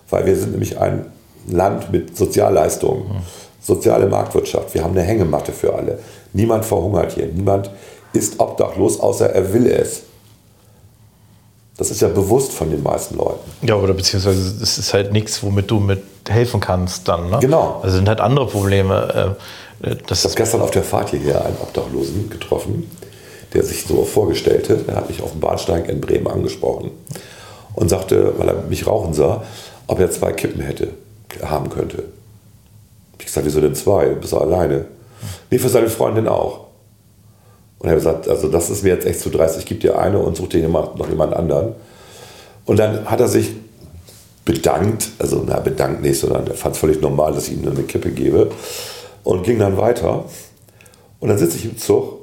Weil 0.09 0.25
wir 0.25 0.35
sind 0.35 0.51
nämlich 0.51 0.79
ein 0.79 1.05
Land 1.49 1.91
mit 1.91 2.17
Sozialleistungen, 2.17 3.03
soziale 3.61 4.07
Marktwirtschaft. 4.07 4.73
Wir 4.73 4.83
haben 4.83 4.91
eine 4.91 5.03
Hängematte 5.03 5.51
für 5.51 5.73
alle. 5.73 5.99
Niemand 6.33 6.65
verhungert 6.65 7.13
hier. 7.13 7.27
Niemand 7.27 7.69
ist 8.13 8.39
obdachlos, 8.39 8.99
außer 8.99 9.29
er 9.29 9.53
will 9.53 9.67
es. 9.67 10.03
Das 11.77 11.89
ist 11.89 12.01
ja 12.01 12.09
bewusst 12.09 12.51
von 12.51 12.69
den 12.69 12.83
meisten 12.83 13.17
Leuten. 13.17 13.39
Ja, 13.61 13.75
oder 13.75 13.93
beziehungsweise 13.93 14.61
es 14.61 14.77
ist 14.77 14.93
halt 14.93 15.13
nichts, 15.13 15.41
womit 15.41 15.71
du 15.71 15.79
mit 15.79 16.03
helfen 16.29 16.59
kannst 16.59 17.07
dann. 17.07 17.29
Ne? 17.29 17.39
Genau. 17.39 17.79
Also 17.81 17.95
sind 17.95 18.07
halt 18.07 18.19
andere 18.19 18.47
Probleme. 18.47 19.35
Äh, 19.81 19.95
das 20.05 20.19
Ich 20.19 20.25
habe 20.25 20.35
gestern 20.35 20.61
auf 20.61 20.71
der 20.71 20.83
Fahrt 20.83 21.09
hierher 21.09 21.43
einen 21.43 21.57
Obdachlosen 21.59 22.29
getroffen, 22.29 22.91
der 23.53 23.63
sich 23.63 23.85
so 23.85 24.03
vorgestellte. 24.03 24.83
Er 24.87 24.97
hat 24.97 25.09
mich 25.09 25.23
auf 25.23 25.31
dem 25.31 25.39
Bahnsteig 25.39 25.89
in 25.89 26.01
Bremen 26.01 26.27
angesprochen 26.27 26.91
und 27.73 27.89
sagte, 27.89 28.33
weil 28.37 28.49
er 28.49 28.61
mich 28.69 28.85
rauchen 28.85 29.13
sah, 29.13 29.43
ob 29.87 29.99
er 29.99 30.11
zwei 30.11 30.33
Kippen 30.33 30.61
hätte, 30.61 30.89
haben 31.43 31.69
könnte. 31.69 32.03
Ich 33.31 33.35
gesagt, 33.35 33.47
wieso 33.47 33.61
denn 33.61 33.75
zwei? 33.75 34.09
Du 34.09 34.17
bist 34.17 34.33
doch 34.33 34.41
alleine. 34.41 34.87
Nee, 35.49 35.57
für 35.57 35.69
seine 35.69 35.89
Freundin 35.89 36.27
auch. 36.27 36.65
Und 37.79 37.87
er 37.87 37.91
hat 37.91 37.99
gesagt, 37.99 38.27
also 38.27 38.49
das 38.49 38.69
ist 38.69 38.83
mir 38.83 38.89
jetzt 38.89 39.05
echt 39.05 39.21
zu 39.21 39.29
dreist, 39.29 39.57
ich 39.57 39.65
gebe 39.65 39.79
dir 39.79 39.97
eine 39.97 40.19
und 40.19 40.35
suche 40.35 40.49
dir 40.49 40.67
noch 40.67 41.07
jemand 41.07 41.33
anderen. 41.33 41.75
Und 42.65 42.77
dann 42.77 43.09
hat 43.09 43.21
er 43.21 43.29
sich 43.29 43.53
bedankt, 44.43 45.11
also 45.17 45.45
na, 45.47 45.61
bedankt 45.61 46.01
nicht, 46.01 46.19
sondern 46.19 46.45
er 46.45 46.55
fand 46.55 46.75
es 46.75 46.81
völlig 46.81 46.99
normal, 46.99 47.31
dass 47.31 47.47
ich 47.47 47.53
ihm 47.53 47.65
eine 47.65 47.83
Kippe 47.83 48.11
gebe 48.11 48.51
und 49.23 49.43
ging 49.43 49.59
dann 49.59 49.77
weiter. 49.77 50.25
Und 51.21 51.29
dann 51.29 51.37
sitze 51.37 51.55
ich 51.55 51.63
im 51.63 51.77
Zug 51.77 52.17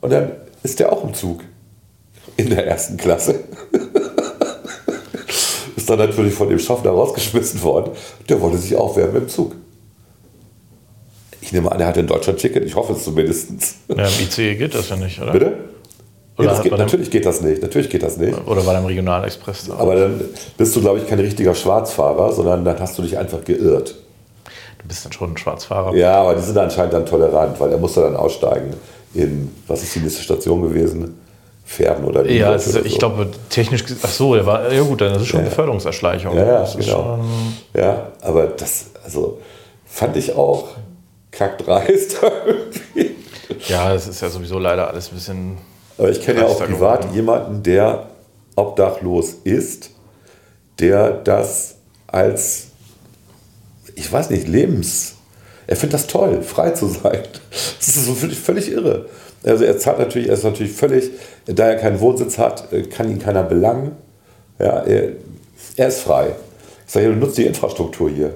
und 0.00 0.12
dann 0.12 0.32
ist 0.64 0.80
der 0.80 0.92
auch 0.92 1.04
im 1.04 1.14
Zug 1.14 1.42
in 2.36 2.50
der 2.50 2.66
ersten 2.66 2.96
Klasse. 2.96 3.44
ist 5.76 5.88
dann 5.88 6.00
natürlich 6.00 6.34
von 6.34 6.48
dem 6.48 6.58
Schaffner 6.58 6.90
rausgeschmissen 6.90 7.62
worden. 7.62 7.92
Der 8.28 8.40
wollte 8.40 8.58
sich 8.58 8.74
aufwärmen 8.74 9.22
im 9.22 9.28
Zug. 9.28 9.54
Ich 11.44 11.52
nehme 11.52 11.70
an, 11.70 11.78
er 11.78 11.86
hatte 11.88 12.00
ein 12.00 12.06
Deutschland-Ticket, 12.06 12.64
ich 12.64 12.74
hoffe 12.74 12.94
es 12.94 13.04
zumindest. 13.04 13.50
ja, 13.88 13.94
im 14.06 14.24
ICE 14.24 14.54
geht 14.54 14.74
das 14.74 14.88
ja 14.88 14.96
nicht, 14.96 15.20
oder? 15.20 15.32
Bitte? 15.32 15.52
Oder 16.38 16.48
Ja, 16.48 16.56
hat 16.56 16.62
geht, 16.64 16.76
natürlich 16.78 17.10
geht 17.10 17.26
das 17.26 17.42
nicht, 17.42 17.60
natürlich 17.62 17.90
geht 17.90 18.02
das 18.02 18.16
nicht. 18.16 18.34
Oder 18.46 18.64
war 18.64 18.72
der 18.72 18.80
im 18.80 18.86
Regionalexpress 18.86 19.66
da? 19.68 19.74
Aber 19.74 19.94
dann 19.94 20.20
bist 20.56 20.74
du, 20.74 20.80
glaube 20.80 20.98
ich, 20.98 21.06
kein 21.06 21.20
richtiger 21.20 21.54
Schwarzfahrer, 21.54 22.32
sondern 22.32 22.64
dann 22.64 22.80
hast 22.80 22.96
du 22.98 23.02
dich 23.02 23.16
einfach 23.18 23.44
geirrt. 23.44 23.94
Du 24.78 24.88
bist 24.88 25.04
dann 25.04 25.12
schon 25.12 25.32
ein 25.32 25.36
Schwarzfahrer. 25.36 25.94
Ja, 25.94 26.16
aber 26.22 26.34
die 26.34 26.42
sind 26.42 26.56
anscheinend 26.58 26.94
dann 26.94 27.06
tolerant, 27.06 27.60
weil 27.60 27.70
er 27.70 27.78
musste 27.78 28.00
dann 28.00 28.16
aussteigen 28.16 28.72
in, 29.12 29.50
was 29.68 29.82
ist 29.82 29.94
die 29.94 30.00
nächste 30.00 30.22
Station 30.22 30.62
gewesen? 30.62 31.18
Pferden 31.66 32.04
oder 32.04 32.26
Ja, 32.28 32.54
ist, 32.54 32.68
oder 32.74 32.84
ich 32.84 32.92
so. 32.92 32.98
glaube, 32.98 33.28
technisch, 33.48 33.84
ach 34.02 34.08
so, 34.10 34.34
der 34.34 34.44
war, 34.44 34.72
ja 34.72 34.82
gut, 34.82 35.00
dann 35.02 35.14
ist 35.14 35.22
es 35.22 35.28
schon 35.28 35.40
Ja. 35.40 35.46
Beförderungserschleichung. 35.46 36.36
Ja, 36.36 36.44
ja, 36.46 36.68
genau. 36.72 36.82
schon, 36.84 37.20
Ja, 37.74 38.08
aber 38.22 38.46
das, 38.48 38.86
also, 39.04 39.38
fand 39.86 40.16
ich 40.16 40.34
auch 40.34 40.68
kackdreist 41.36 42.20
ja, 43.68 43.94
es 43.94 44.06
ist 44.06 44.20
ja 44.20 44.28
sowieso 44.28 44.58
leider 44.58 44.88
alles 44.88 45.08
ein 45.08 45.14
bisschen. 45.14 45.58
Aber 45.98 46.10
ich 46.10 46.22
kenne 46.22 46.40
ja 46.40 46.46
auch 46.46 46.58
privat 46.58 47.00
geworden. 47.00 47.14
jemanden, 47.14 47.62
der 47.62 48.08
obdachlos 48.56 49.36
ist, 49.44 49.90
der 50.78 51.12
das 51.12 51.76
als, 52.06 52.68
ich 53.94 54.10
weiß 54.10 54.30
nicht, 54.30 54.48
Lebens. 54.48 55.14
Er 55.66 55.76
findet 55.76 55.94
das 55.94 56.06
toll, 56.06 56.42
frei 56.42 56.70
zu 56.70 56.88
sein. 56.88 57.22
Das 57.50 57.88
ist 57.88 58.06
so 58.06 58.14
völlig, 58.14 58.38
völlig 58.38 58.70
irre. 58.70 59.06
Also 59.44 59.64
er 59.64 59.78
zahlt 59.78 59.98
natürlich, 59.98 60.28
er 60.28 60.34
ist 60.34 60.44
natürlich 60.44 60.72
völlig, 60.72 61.10
da 61.46 61.68
er 61.68 61.76
keinen 61.76 62.00
Wohnsitz 62.00 62.38
hat, 62.38 62.72
äh, 62.72 62.82
kann 62.82 63.10
ihn 63.10 63.18
keiner 63.18 63.42
belangen. 63.42 63.92
Ja, 64.58 64.82
er, 64.82 65.12
er 65.76 65.88
ist 65.88 66.00
frei. 66.00 66.32
Ich 66.86 66.92
sage, 66.92 67.08
du 67.08 67.14
nutzt 67.14 67.38
die 67.38 67.46
Infrastruktur 67.46 68.10
hier. 68.10 68.34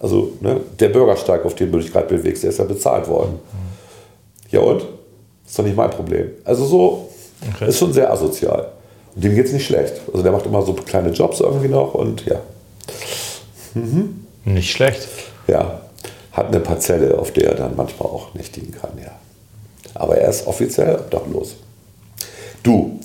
Also 0.00 0.32
ne, 0.40 0.60
der 0.78 0.88
Bürgersteig, 0.90 1.44
auf 1.44 1.54
dem 1.54 1.72
du 1.72 1.78
dich 1.78 1.92
gerade 1.92 2.06
bewegst, 2.06 2.42
der 2.42 2.50
ist 2.50 2.58
ja 2.58 2.64
bezahlt 2.64 3.08
worden. 3.08 3.38
Ja 4.50 4.60
und? 4.60 4.84
Ist 5.46 5.58
doch 5.58 5.64
nicht 5.64 5.76
mein 5.76 5.90
Problem. 5.90 6.30
Also 6.44 6.64
so 6.66 7.08
Okay. 7.54 7.68
ist 7.68 7.78
schon 7.78 7.92
sehr 7.92 8.10
asozial. 8.12 8.68
Und 9.14 9.22
dem 9.24 9.34
geht 9.34 9.46
es 9.46 9.52
nicht 9.52 9.64
schlecht. 9.66 9.94
Also 10.12 10.22
der 10.22 10.32
macht 10.32 10.44
immer 10.46 10.60
so 10.62 10.72
kleine 10.72 11.10
Jobs 11.10 11.38
irgendwie 11.40 11.68
noch 11.68 11.94
und 11.94 12.24
ja, 12.26 12.40
Nicht 14.44 14.70
schlecht. 14.72 15.06
ja, 15.46 15.80
hat 16.32 16.48
eine 16.48 16.60
Parzelle, 16.60 17.16
auf 17.18 17.32
der 17.32 17.50
er 17.50 17.54
dann 17.54 17.76
manchmal 17.76 18.08
auch 18.08 18.34
nächtigen 18.34 18.72
kann, 18.72 18.90
ja. 19.02 19.10
Aber 19.94 20.16
er 20.16 20.28
ist 20.30 20.46
offiziell 20.46 20.96
obdachlos. 20.96 21.54
Du, 22.62 22.98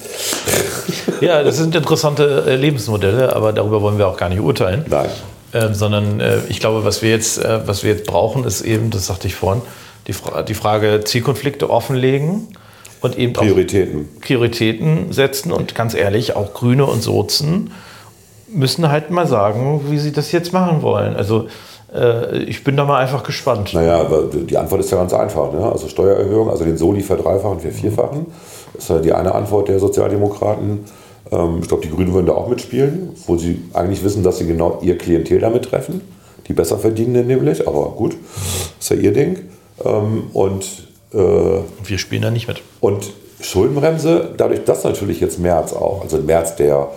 Ja, 1.21 1.43
das 1.43 1.57
sind 1.57 1.75
interessante 1.75 2.43
äh, 2.47 2.55
Lebensmodelle, 2.55 3.35
aber 3.35 3.53
darüber 3.53 3.81
wollen 3.81 3.97
wir 3.97 4.07
auch 4.07 4.17
gar 4.17 4.29
nicht 4.29 4.39
urteilen. 4.41 4.85
nein. 4.89 5.09
Ähm, 5.53 5.73
sondern 5.75 6.19
äh, 6.19 6.39
ich 6.49 6.59
glaube, 6.59 6.83
was 6.83 7.01
wir, 7.01 7.11
jetzt, 7.11 7.37
äh, 7.37 7.67
was 7.67 7.83
wir 7.83 7.91
jetzt 7.91 8.07
brauchen, 8.07 8.43
ist 8.43 8.61
eben, 8.61 8.89
das 8.89 9.05
sagte 9.05 9.27
ich 9.27 9.35
vorhin, 9.35 9.61
die, 10.07 10.13
Fra 10.13 10.41
die 10.41 10.55
Frage 10.55 11.01
Zielkonflikte 11.03 11.69
offenlegen 11.69 12.47
und 13.01 13.17
eben 13.17 13.33
Prioritäten. 13.33 14.09
Auch 14.17 14.21
Prioritäten 14.21 15.13
setzen 15.13 15.51
und 15.51 15.75
ganz 15.75 15.93
ehrlich, 15.93 16.35
auch 16.35 16.53
Grüne 16.53 16.85
und 16.85 17.03
Sozen 17.03 17.71
müssen 18.47 18.89
halt 18.89 19.11
mal 19.11 19.27
sagen, 19.27 19.81
wie 19.89 19.99
sie 19.99 20.11
das 20.11 20.31
jetzt 20.31 20.53
machen 20.53 20.81
wollen. 20.81 21.15
Also 21.15 21.47
äh, 21.93 22.39
ich 22.43 22.63
bin 22.63 22.75
da 22.75 22.85
mal 22.85 22.99
einfach 22.99 23.23
gespannt. 23.23 23.73
Naja, 23.73 23.99
aber 23.99 24.23
die 24.23 24.57
Antwort 24.57 24.81
ist 24.81 24.91
ja 24.91 24.97
ganz 24.97 25.13
einfach. 25.13 25.51
Ne? 25.51 25.71
Also 25.71 25.87
Steuererhöhung, 25.87 26.49
also 26.49 26.63
den 26.63 26.77
Soli 26.77 27.01
verdreifachen, 27.01 27.59
vervierfachen. 27.59 28.25
Das 28.73 28.83
ist 28.83 28.89
ja 28.89 28.97
die 28.99 29.13
eine 29.13 29.33
Antwort 29.35 29.69
der 29.69 29.79
Sozialdemokraten. 29.79 30.85
Ähm, 31.31 31.59
ich 31.61 31.67
glaube, 31.67 31.83
die 31.83 31.89
Grünen 31.89 32.13
würden 32.13 32.27
da 32.27 32.33
auch 32.33 32.47
mitspielen, 32.47 33.09
wo 33.27 33.37
sie 33.37 33.61
eigentlich 33.73 34.03
wissen, 34.03 34.23
dass 34.23 34.37
sie 34.37 34.47
genau 34.47 34.79
ihr 34.81 34.97
Klientel 34.97 35.39
damit 35.39 35.65
treffen. 35.65 36.01
Die 36.47 36.53
besser 36.53 36.77
verdienenden 36.77 37.27
nämlich, 37.27 37.67
aber 37.67 37.91
gut, 37.91 38.15
ist 38.79 38.89
ja 38.89 38.97
ihr 38.97 39.13
Ding. 39.13 39.39
Ähm, 39.83 40.23
und 40.33 40.65
äh, 41.13 41.17
wir 41.17 41.97
spielen 41.97 42.21
da 42.21 42.31
nicht 42.31 42.47
mit. 42.47 42.61
Und 42.81 43.11
Schuldenbremse, 43.39 44.33
dadurch, 44.37 44.63
dass 44.63 44.83
natürlich 44.83 45.19
jetzt 45.19 45.39
März 45.39 45.73
auch, 45.73 46.01
also 46.01 46.17
März, 46.17 46.55
der 46.55 46.89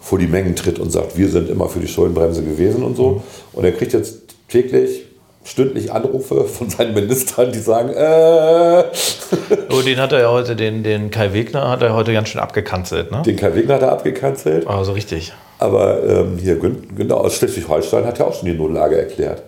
vor 0.00 0.18
die 0.18 0.26
Mengen 0.26 0.56
tritt 0.56 0.78
und 0.78 0.90
sagt, 0.90 1.16
wir 1.16 1.28
sind 1.28 1.50
immer 1.50 1.68
für 1.68 1.80
die 1.80 1.88
Schuldenbremse 1.88 2.42
gewesen 2.42 2.82
und 2.82 2.96
so. 2.96 3.22
Und 3.52 3.64
er 3.64 3.72
kriegt 3.72 3.92
jetzt 3.92 4.20
täglich 4.48 5.04
stündlich 5.44 5.92
Anrufe 5.92 6.44
von 6.44 6.70
seinen 6.70 6.94
Ministern, 6.94 7.52
die 7.52 7.58
sagen, 7.58 7.90
äh. 7.90 8.84
oh, 9.70 9.82
den 9.82 9.98
hat 9.98 10.12
er 10.12 10.20
ja 10.20 10.30
heute, 10.30 10.54
den, 10.54 10.82
den 10.82 11.10
Kai 11.10 11.32
Wegner 11.32 11.68
hat 11.68 11.82
er 11.82 11.94
heute 11.94 12.12
ganz 12.12 12.28
schön 12.28 12.40
abgekanzelt, 12.40 13.10
ne? 13.10 13.22
Den 13.24 13.36
Kai 13.36 13.54
Wegner 13.54 13.74
hat 13.74 13.82
er 13.82 13.92
abgekanzelt. 13.92 14.66
Also 14.66 14.92
richtig. 14.92 15.32
Aber 15.58 16.02
ähm, 16.02 16.38
hier, 16.38 16.58
genau, 16.58 17.18
aus 17.18 17.36
Schleswig-Holstein 17.36 18.06
hat 18.06 18.18
ja 18.18 18.26
auch 18.26 18.34
schon 18.34 18.46
die 18.46 18.54
Notlage 18.54 18.98
erklärt. 18.98 19.42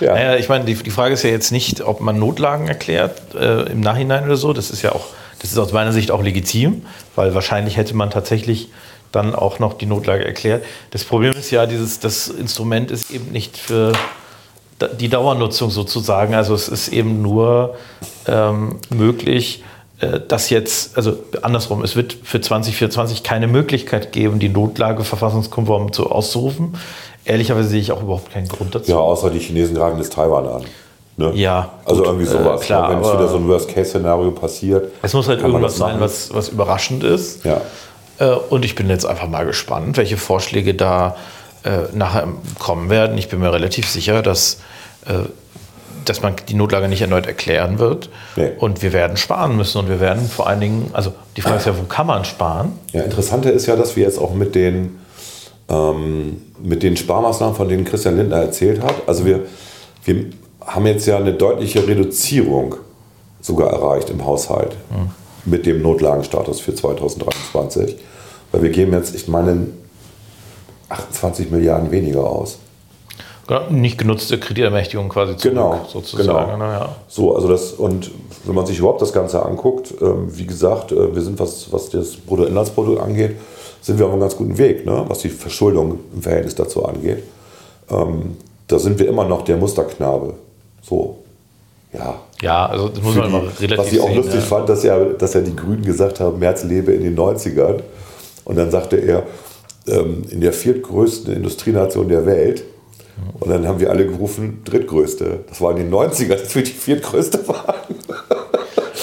Ja. 0.00 0.14
Naja, 0.14 0.36
ich 0.36 0.48
meine, 0.48 0.64
die, 0.64 0.74
die 0.74 0.90
Frage 0.90 1.14
ist 1.14 1.22
ja 1.22 1.30
jetzt 1.30 1.52
nicht, 1.52 1.80
ob 1.82 2.00
man 2.00 2.18
Notlagen 2.18 2.66
erklärt 2.66 3.20
äh, 3.34 3.70
im 3.70 3.80
Nachhinein 3.80 4.24
oder 4.24 4.36
so. 4.36 4.52
Das 4.52 4.70
ist 4.70 4.82
ja 4.82 4.92
auch, 4.92 5.06
das 5.40 5.52
ist 5.52 5.58
aus 5.58 5.72
meiner 5.72 5.92
Sicht 5.92 6.10
auch 6.10 6.22
legitim, 6.22 6.82
weil 7.14 7.34
wahrscheinlich 7.34 7.76
hätte 7.76 7.94
man 7.94 8.10
tatsächlich 8.10 8.70
dann 9.12 9.34
auch 9.34 9.58
noch 9.58 9.74
die 9.74 9.86
Notlage 9.86 10.24
erklärt. 10.24 10.64
Das 10.90 11.04
Problem 11.04 11.32
ist 11.34 11.50
ja, 11.50 11.66
dieses, 11.66 12.00
das 12.00 12.28
Instrument 12.28 12.90
ist 12.90 13.10
eben 13.10 13.30
nicht 13.32 13.56
für 13.56 13.92
die 14.88 15.08
Dauernutzung 15.08 15.70
sozusagen. 15.70 16.34
Also 16.34 16.54
es 16.54 16.68
ist 16.68 16.88
eben 16.88 17.22
nur 17.22 17.74
ähm, 18.26 18.76
möglich, 18.90 19.62
äh, 20.00 20.20
dass 20.26 20.50
jetzt, 20.50 20.96
also 20.96 21.18
andersrum, 21.42 21.82
es 21.82 21.96
wird 21.96 22.16
für 22.22 22.40
2024 22.40 23.22
keine 23.22 23.46
Möglichkeit 23.46 24.12
geben, 24.12 24.38
die 24.38 24.48
Notlage 24.48 25.04
verfassungskonform 25.04 25.92
zu 25.92 26.10
auszurufen. 26.10 26.76
Ehrlicherweise 27.24 27.68
sehe 27.68 27.80
ich 27.80 27.92
auch 27.92 28.02
überhaupt 28.02 28.32
keinen 28.32 28.48
Grund 28.48 28.74
dazu. 28.74 28.90
Ja, 28.90 28.98
außer 28.98 29.30
die 29.30 29.38
Chinesen 29.38 29.74
greifen 29.74 29.98
das 29.98 30.10
Taiwan 30.10 30.46
an. 30.46 30.62
Ne? 31.16 31.32
Ja. 31.34 31.70
Also 31.84 32.00
gut, 32.02 32.06
irgendwie 32.06 32.26
sowas. 32.26 32.62
Äh, 32.62 32.64
klar, 32.64 32.90
wenn 32.90 33.00
es 33.00 33.12
wieder 33.12 33.28
so 33.28 33.36
ein 33.36 33.46
Worst-Case-Szenario 33.46 34.30
passiert. 34.30 34.90
Es 35.02 35.12
muss 35.12 35.28
halt 35.28 35.42
irgendwas 35.42 35.76
sein, 35.76 36.00
was, 36.00 36.32
was 36.32 36.48
überraschend 36.48 37.04
ist. 37.04 37.44
Ja. 37.44 37.60
Äh, 38.18 38.36
und 38.48 38.64
ich 38.64 38.74
bin 38.74 38.88
jetzt 38.88 39.04
einfach 39.04 39.28
mal 39.28 39.44
gespannt, 39.44 39.98
welche 39.98 40.16
Vorschläge 40.16 40.74
da 40.74 41.08
äh, 41.08 41.12
nachher 41.92 42.28
kommen 42.58 42.90
werden. 42.90 43.18
Ich 43.18 43.28
bin 43.28 43.40
mir 43.40 43.52
relativ 43.52 43.88
sicher, 43.88 44.22
dass, 44.22 44.60
äh, 45.06 45.28
dass 46.04 46.22
man 46.22 46.34
die 46.48 46.54
Notlage 46.54 46.88
nicht 46.88 47.02
erneut 47.02 47.26
erklären 47.26 47.78
wird. 47.78 48.08
Nee. 48.36 48.52
Und 48.58 48.82
wir 48.82 48.92
werden 48.92 49.16
sparen 49.16 49.56
müssen. 49.56 49.78
Und 49.78 49.88
wir 49.88 50.00
werden 50.00 50.28
vor 50.28 50.46
allen 50.46 50.60
Dingen, 50.60 50.90
also 50.92 51.12
die 51.36 51.42
Frage 51.42 51.56
ist 51.58 51.66
ja, 51.66 51.76
wo 51.76 51.82
kann 51.84 52.06
man 52.06 52.24
sparen? 52.24 52.72
Ja, 52.92 53.02
interessanter 53.02 53.52
ist 53.52 53.66
ja, 53.66 53.76
dass 53.76 53.96
wir 53.96 54.04
jetzt 54.04 54.18
auch 54.18 54.34
mit 54.34 54.54
den, 54.54 54.98
ähm, 55.68 56.42
mit 56.62 56.82
den 56.82 56.96
Sparmaßnahmen, 56.96 57.54
von 57.54 57.68
denen 57.68 57.84
Christian 57.84 58.16
Lindner 58.16 58.38
erzählt 58.38 58.82
hat, 58.82 58.94
also 59.06 59.24
wir, 59.24 59.40
wir 60.04 60.26
haben 60.66 60.86
jetzt 60.86 61.06
ja 61.06 61.16
eine 61.16 61.32
deutliche 61.32 61.86
Reduzierung 61.86 62.76
sogar 63.40 63.70
erreicht 63.70 64.10
im 64.10 64.24
Haushalt 64.24 64.76
mhm. 64.90 65.10
mit 65.50 65.66
dem 65.66 65.82
Notlagenstatus 65.82 66.60
für 66.60 66.74
2023. 66.74 67.96
Weil 68.52 68.62
wir 68.62 68.70
geben 68.70 68.92
jetzt, 68.92 69.14
ich 69.14 69.28
meine, 69.28 69.68
28 70.90 71.50
Milliarden 71.50 71.90
weniger 71.90 72.24
aus. 72.24 72.58
Genau, 73.46 73.62
nicht 73.70 73.98
genutzte 73.98 74.38
Kreditermächtigung 74.38 75.08
quasi 75.08 75.36
zurück, 75.36 75.54
genau, 75.54 75.80
sozusagen. 75.88 76.52
Genau. 76.52 76.56
Naja. 76.56 76.96
So, 77.08 77.34
also 77.34 77.48
das, 77.48 77.72
und 77.72 78.10
wenn 78.44 78.54
man 78.54 78.64
sich 78.64 78.78
überhaupt 78.78 79.02
das 79.02 79.12
Ganze 79.12 79.44
anguckt, 79.44 79.92
ähm, 80.00 80.28
wie 80.28 80.46
gesagt, 80.46 80.92
äh, 80.92 81.14
wir 81.14 81.22
sind, 81.22 81.40
was, 81.40 81.72
was 81.72 81.90
das 81.90 82.16
Bruttoinlandsprodukt 82.16 83.00
angeht, 83.00 83.36
sind 83.80 83.98
wir 83.98 84.06
auf 84.06 84.12
einem 84.12 84.20
ganz 84.20 84.36
guten 84.36 84.56
Weg, 84.56 84.86
ne? 84.86 85.04
was 85.08 85.20
die 85.20 85.30
Verschuldung 85.30 85.98
im 86.14 86.22
Verhältnis 86.22 86.54
dazu 86.54 86.84
angeht. 86.84 87.24
Ähm, 87.90 88.36
da 88.68 88.78
sind 88.78 88.98
wir 88.98 89.08
immer 89.08 89.24
noch 89.24 89.42
der 89.42 89.56
Musterknabe. 89.56 90.34
So, 90.82 91.16
ja. 91.92 92.20
Ja, 92.40 92.66
also 92.66 92.88
das 92.88 93.02
muss 93.02 93.16
man 93.16 93.26
immer 93.26 93.42
relativ 93.60 93.78
Was 93.78 93.92
ich 93.92 94.00
auch 94.00 94.06
sehen, 94.06 94.16
lustig 94.16 94.34
ja. 94.34 94.40
fand, 94.42 94.68
dass 94.68 94.82
ja, 94.82 94.98
dass 95.04 95.34
ja 95.34 95.40
die 95.40 95.56
Grünen 95.56 95.82
gesagt 95.82 96.20
haben, 96.20 96.38
Merz 96.38 96.62
lebe 96.62 96.92
in 96.92 97.02
den 97.02 97.18
90ern. 97.18 97.80
Und 98.44 98.56
dann 98.56 98.70
sagte 98.70 98.96
er, 98.96 99.24
ähm, 99.86 100.24
in 100.30 100.40
der 100.40 100.52
viertgrößten 100.52 101.34
Industrienation 101.34 102.08
der 102.08 102.26
Welt. 102.26 102.64
Und 103.38 103.50
dann 103.50 103.66
haben 103.66 103.80
wir 103.80 103.90
alle 103.90 104.06
gerufen, 104.06 104.62
drittgrößte. 104.64 105.40
Das 105.48 105.60
war 105.60 105.72
in 105.72 105.76
den 105.76 105.90
90ern, 105.92 106.36
dass 106.36 106.54
wir 106.54 106.62
die 106.62 106.70
viertgrößte 106.70 107.46
waren. 107.48 107.74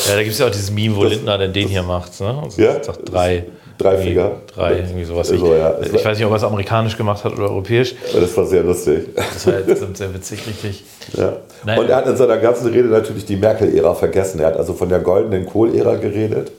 Ja, 0.07 0.15
da 0.15 0.19
gibt 0.23 0.33
es 0.33 0.39
ja 0.39 0.47
auch 0.47 0.51
dieses 0.51 0.71
Meme, 0.71 0.95
wo 0.95 1.03
Lindner 1.03 1.37
denn 1.37 1.53
den 1.53 1.67
hier 1.67 1.83
macht. 1.83 2.19
Ne? 2.19 2.41
Also 2.43 2.61
Ja? 2.61 2.83
sagt 2.83 3.11
drei. 3.11 3.45
Drei 3.77 3.97
Finger. 3.97 4.31
Drei, 4.55 4.77
irgendwie 4.77 5.03
sowas. 5.03 5.27
So, 5.27 5.53
ja. 5.53 5.77
ich, 5.79 5.93
ich 5.93 6.03
weiß 6.03 6.17
nicht, 6.17 6.25
ob 6.25 6.31
er 6.31 6.37
es 6.37 6.43
amerikanisch 6.43 6.97
gemacht 6.97 7.23
hat 7.23 7.33
oder 7.33 7.43
europäisch. 7.51 7.93
Das 8.11 8.35
war 8.35 8.45
sehr 8.47 8.63
lustig. 8.63 9.09
Das 9.15 9.45
war 9.45 9.59
jetzt 9.59 9.97
sehr 9.97 10.13
witzig, 10.13 10.47
richtig. 10.47 10.83
Ja. 11.15 11.37
Nein. 11.63 11.79
Und 11.79 11.89
er 11.89 11.97
hat 11.97 12.07
in 12.07 12.17
seiner 12.17 12.37
ganzen 12.37 12.69
Rede 12.71 12.87
natürlich 12.87 13.25
die 13.25 13.35
Merkel-Ära 13.35 13.93
vergessen. 13.93 14.39
Er 14.39 14.47
hat 14.47 14.57
also 14.57 14.73
von 14.73 14.89
der 14.89 14.99
goldenen 14.99 15.45
Kohl-Ära 15.45 15.95
geredet. 15.97 16.51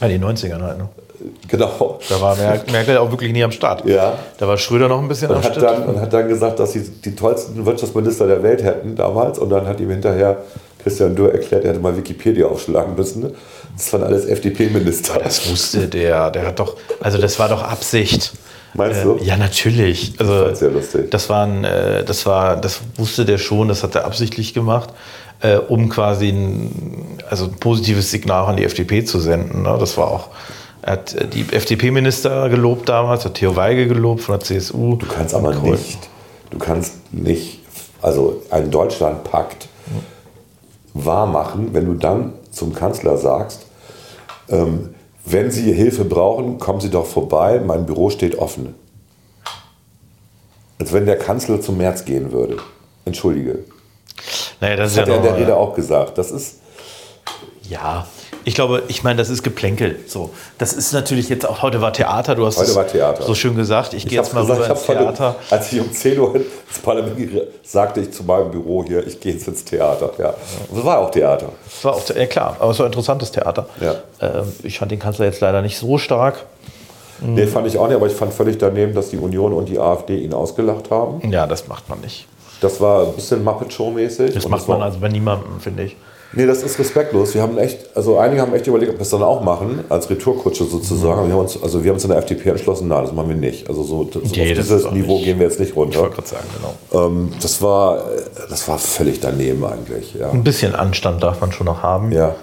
Ja, 0.00 0.08
die 0.08 0.18
90er 0.18 0.60
halt, 0.60 0.78
ne? 0.78 0.88
Genau. 1.48 1.98
Da 2.08 2.20
war 2.20 2.34
Mer- 2.36 2.62
Merkel 2.72 2.98
auch 2.98 3.10
wirklich 3.10 3.32
nie 3.32 3.44
am 3.44 3.52
Start. 3.52 3.86
Ja. 3.86 4.14
Da 4.38 4.48
war 4.48 4.56
Schröder 4.58 4.88
noch 4.88 5.00
ein 5.00 5.06
bisschen 5.08 5.30
am 5.30 5.36
Und 5.36 5.44
hat, 5.44 5.54
Start. 5.56 5.78
dann, 5.78 5.84
und 5.88 6.00
hat 6.00 6.12
dann 6.12 6.28
gesagt, 6.28 6.58
dass 6.58 6.72
sie 6.72 6.82
die 7.04 7.14
tollsten 7.14 7.64
Wirtschaftsminister 7.64 8.26
der 8.26 8.42
Welt 8.42 8.62
hätten 8.64 8.96
damals. 8.96 9.38
Und 9.38 9.50
dann 9.50 9.66
hat 9.66 9.78
ihm 9.80 9.90
hinterher 9.90 10.38
Christian 10.82 11.14
Dürr 11.14 11.32
erklärt, 11.32 11.64
er 11.64 11.70
hätte 11.70 11.80
mal 11.80 11.96
Wikipedia 11.96 12.46
aufschlagen 12.46 12.94
müssen. 12.96 13.32
Das 13.76 13.92
waren 13.92 14.02
alles 14.04 14.24
FDP-Minister. 14.26 15.18
Das 15.22 15.48
wusste 15.50 15.86
der. 15.88 16.30
Der 16.30 16.46
hat 16.46 16.58
doch, 16.58 16.76
also 17.00 17.18
das 17.18 17.38
war 17.38 17.48
doch 17.48 17.62
Absicht. 17.62 18.32
Meinst 18.74 19.00
Äh, 19.00 19.04
du? 19.04 19.18
ja, 19.22 19.36
natürlich. 19.36 20.14
Also, 20.18 20.44
fand's 20.44 20.58
sehr 20.60 20.70
lustig. 20.70 21.10
Das, 21.10 21.28
waren, 21.28 21.64
äh, 21.64 22.04
das, 22.04 22.26
war, 22.26 22.56
das 22.56 22.80
wusste 22.96 23.24
der 23.24 23.38
schon, 23.38 23.68
das 23.68 23.82
hat 23.82 23.94
er 23.94 24.04
absichtlich 24.04 24.52
gemacht, 24.54 24.90
äh, 25.40 25.56
um 25.56 25.88
quasi 25.88 26.28
ein, 26.28 27.18
also 27.30 27.46
ein 27.46 27.52
positives 27.54 28.10
Signal 28.10 28.46
an 28.46 28.56
die 28.56 28.64
FDP 28.64 29.04
zu 29.04 29.18
senden. 29.18 29.62
Ne? 29.62 29.76
Das 29.80 29.96
war 29.96 30.08
auch, 30.08 30.28
er 30.86 30.92
hat 30.92 31.14
äh, 31.14 31.26
die 31.26 31.44
FDP-Minister 31.50 32.48
gelobt 32.48 32.88
damals, 32.88 33.24
hat 33.24 33.34
Theo 33.34 33.56
Weige 33.56 33.88
gelobt 33.88 34.22
von 34.22 34.38
der 34.38 34.46
CSU. 34.46 34.94
Du 34.96 35.06
kannst 35.06 35.34
aber 35.34 35.54
nicht, 35.56 35.98
du 36.50 36.58
kannst 36.58 37.12
nicht, 37.12 37.60
also 38.00 38.42
einen 38.50 38.70
Deutschlandpakt 38.70 39.68
wahr 40.94 41.26
machen, 41.26 41.70
wenn 41.72 41.86
du 41.86 41.94
dann 41.94 42.34
zum 42.52 42.72
Kanzler 42.72 43.18
sagst, 43.18 43.66
ähm, 44.48 44.94
wenn 45.24 45.50
Sie 45.50 45.72
Hilfe 45.72 46.04
brauchen, 46.04 46.58
kommen 46.58 46.80
Sie 46.80 46.90
doch 46.90 47.06
vorbei, 47.06 47.60
mein 47.64 47.84
Büro 47.84 48.08
steht 48.10 48.38
offen. 48.38 48.76
Als 50.78 50.92
wenn 50.92 51.04
der 51.04 51.18
Kanzler 51.18 51.60
zum 51.60 51.78
März 51.78 52.04
gehen 52.04 52.30
würde. 52.30 52.58
Entschuldige. 53.04 53.64
Naja, 54.60 54.76
das 54.76 54.90
ist 54.90 54.98
Das 54.98 55.02
hat 55.02 55.08
ja 55.08 55.14
er 55.14 55.18
in 55.18 55.24
der 55.24 55.36
Rede 55.36 55.56
auch 55.56 55.74
gesagt. 55.74 56.16
Das 56.16 56.30
ist, 56.30 56.60
Ja, 57.68 58.06
ich 58.46 58.54
glaube, 58.54 58.84
ich 58.86 59.02
meine, 59.02 59.18
das 59.18 59.28
ist 59.28 59.42
Geplänkel. 59.42 59.96
So, 60.06 60.30
das 60.56 60.72
ist 60.72 60.92
natürlich 60.92 61.28
jetzt 61.28 61.46
auch 61.46 61.62
heute 61.62 61.80
war 61.80 61.92
Theater. 61.92 62.36
Du 62.36 62.46
hast 62.46 62.56
Heute 62.58 62.76
war 62.76 62.86
Theater. 62.86 63.24
so 63.24 63.34
schön 63.34 63.56
gesagt. 63.56 63.92
Ich, 63.92 64.06
gehe 64.06 64.18
hab's 64.18 64.28
jetzt 64.28 64.34
mal 64.34 64.42
gesagt, 64.42 64.60
rüber 64.60 64.66
ich 64.66 64.70
ins 64.70 64.88
hab's 64.88 64.88
heute- 64.88 65.14
Theater. 65.16 65.36
Als 65.50 65.72
ich 65.72 65.80
um 65.80 65.92
10 65.92 66.18
Uhr 66.20 66.34
ins 66.36 66.78
Parlament 66.82 67.16
ging, 67.16 67.40
sagte 67.64 68.00
ich 68.00 68.12
zu 68.12 68.22
meinem 68.22 68.52
Büro 68.52 68.84
hier, 68.84 69.04
ich 69.04 69.18
gehe 69.18 69.32
jetzt 69.32 69.48
ins 69.48 69.64
Theater. 69.64 70.12
Ja. 70.18 70.32
Das 70.72 70.84
war 70.84 70.98
auch 71.00 71.10
Theater. 71.10 71.48
Das 71.64 71.84
war 71.84 71.94
auch, 71.96 72.08
ja 72.08 72.26
klar, 72.26 72.56
aber 72.60 72.70
es 72.70 72.78
war 72.78 72.86
ein 72.86 72.92
interessantes 72.92 73.32
Theater. 73.32 73.66
Ja. 73.80 73.96
Ähm, 74.20 74.52
ich 74.62 74.78
fand 74.78 74.92
den 74.92 75.00
Kanzler 75.00 75.24
jetzt 75.26 75.40
leider 75.40 75.60
nicht 75.60 75.76
so 75.76 75.98
stark. 75.98 76.44
Nee, 77.20 77.46
fand 77.48 77.66
ich 77.66 77.76
auch 77.78 77.88
nicht, 77.88 77.96
aber 77.96 78.06
ich 78.06 78.12
fand 78.12 78.32
völlig 78.32 78.58
daneben, 78.58 78.94
dass 78.94 79.08
die 79.10 79.16
Union 79.18 79.52
und 79.54 79.68
die 79.68 79.78
AfD 79.80 80.18
ihn 80.18 80.32
ausgelacht 80.34 80.90
haben. 80.92 81.28
Ja, 81.32 81.48
das 81.48 81.66
macht 81.66 81.88
man 81.88 82.00
nicht. 82.00 82.28
Das 82.60 82.80
war 82.80 83.02
ein 83.06 83.12
bisschen 83.14 83.42
Muppet 83.42 83.72
Show-mäßig. 83.72 84.34
Das 84.34 84.44
Und 84.44 84.52
macht 84.52 84.68
war- 84.68 84.78
man 84.78 84.86
also 84.86 85.00
bei 85.00 85.08
niemandem, 85.08 85.58
finde 85.60 85.82
ich. 85.84 85.96
Nee, 86.36 86.46
das 86.46 86.62
ist 86.62 86.78
respektlos. 86.78 87.34
Wir 87.34 87.40
haben 87.42 87.56
echt, 87.58 87.78
also 87.96 88.18
einige 88.18 88.42
haben 88.42 88.54
echt 88.54 88.66
überlegt, 88.66 88.92
ob 88.92 88.98
wir 88.98 89.02
es 89.02 89.08
dann 89.10 89.22
auch 89.22 89.40
machen, 89.42 89.84
als 89.88 90.08
Retourkutsche 90.10 90.64
sozusagen. 90.64 91.14
Aber 91.18 91.26
Wir 91.26 91.32
haben 91.34 91.40
uns, 91.40 91.60
also 91.62 91.82
wir 91.82 91.88
haben 91.90 91.94
uns 91.96 92.04
in 92.04 92.10
der 92.10 92.18
FDP 92.18 92.50
entschlossen, 92.50 92.88
nein, 92.88 93.04
das 93.04 93.12
machen 93.14 93.30
wir 93.30 93.36
nicht. 93.36 93.68
Also 93.68 93.82
so, 93.82 94.04
das, 94.04 94.22
Nee, 94.32 94.52
auf 94.52 94.58
dieses 94.58 94.90
Niveau 94.92 95.14
nicht- 95.14 95.24
gehen 95.24 95.38
wir 95.38 95.46
jetzt 95.46 95.58
nicht 95.58 95.70
Ich 95.70 95.76
runter. 95.76 96.00
wollte 96.00 96.16
gerade 96.16 96.28
sagen, 96.28 96.44
genau. 96.92 97.06
Ähm, 97.06 97.32
das 97.40 97.62
war, 97.62 98.04
das 98.50 98.68
war 98.68 98.78
völlig 98.78 99.18
daneben 99.20 99.64
eigentlich. 99.64 100.14
Ja. 100.14 100.30
Ein 100.30 100.44
bisschen 100.44 100.74
Anstand 100.74 101.22
darf 101.22 101.40
man 101.40 101.52
schon 101.52 101.64
noch 101.66 101.82
haben. 101.82 102.12
Ja. 102.12 102.34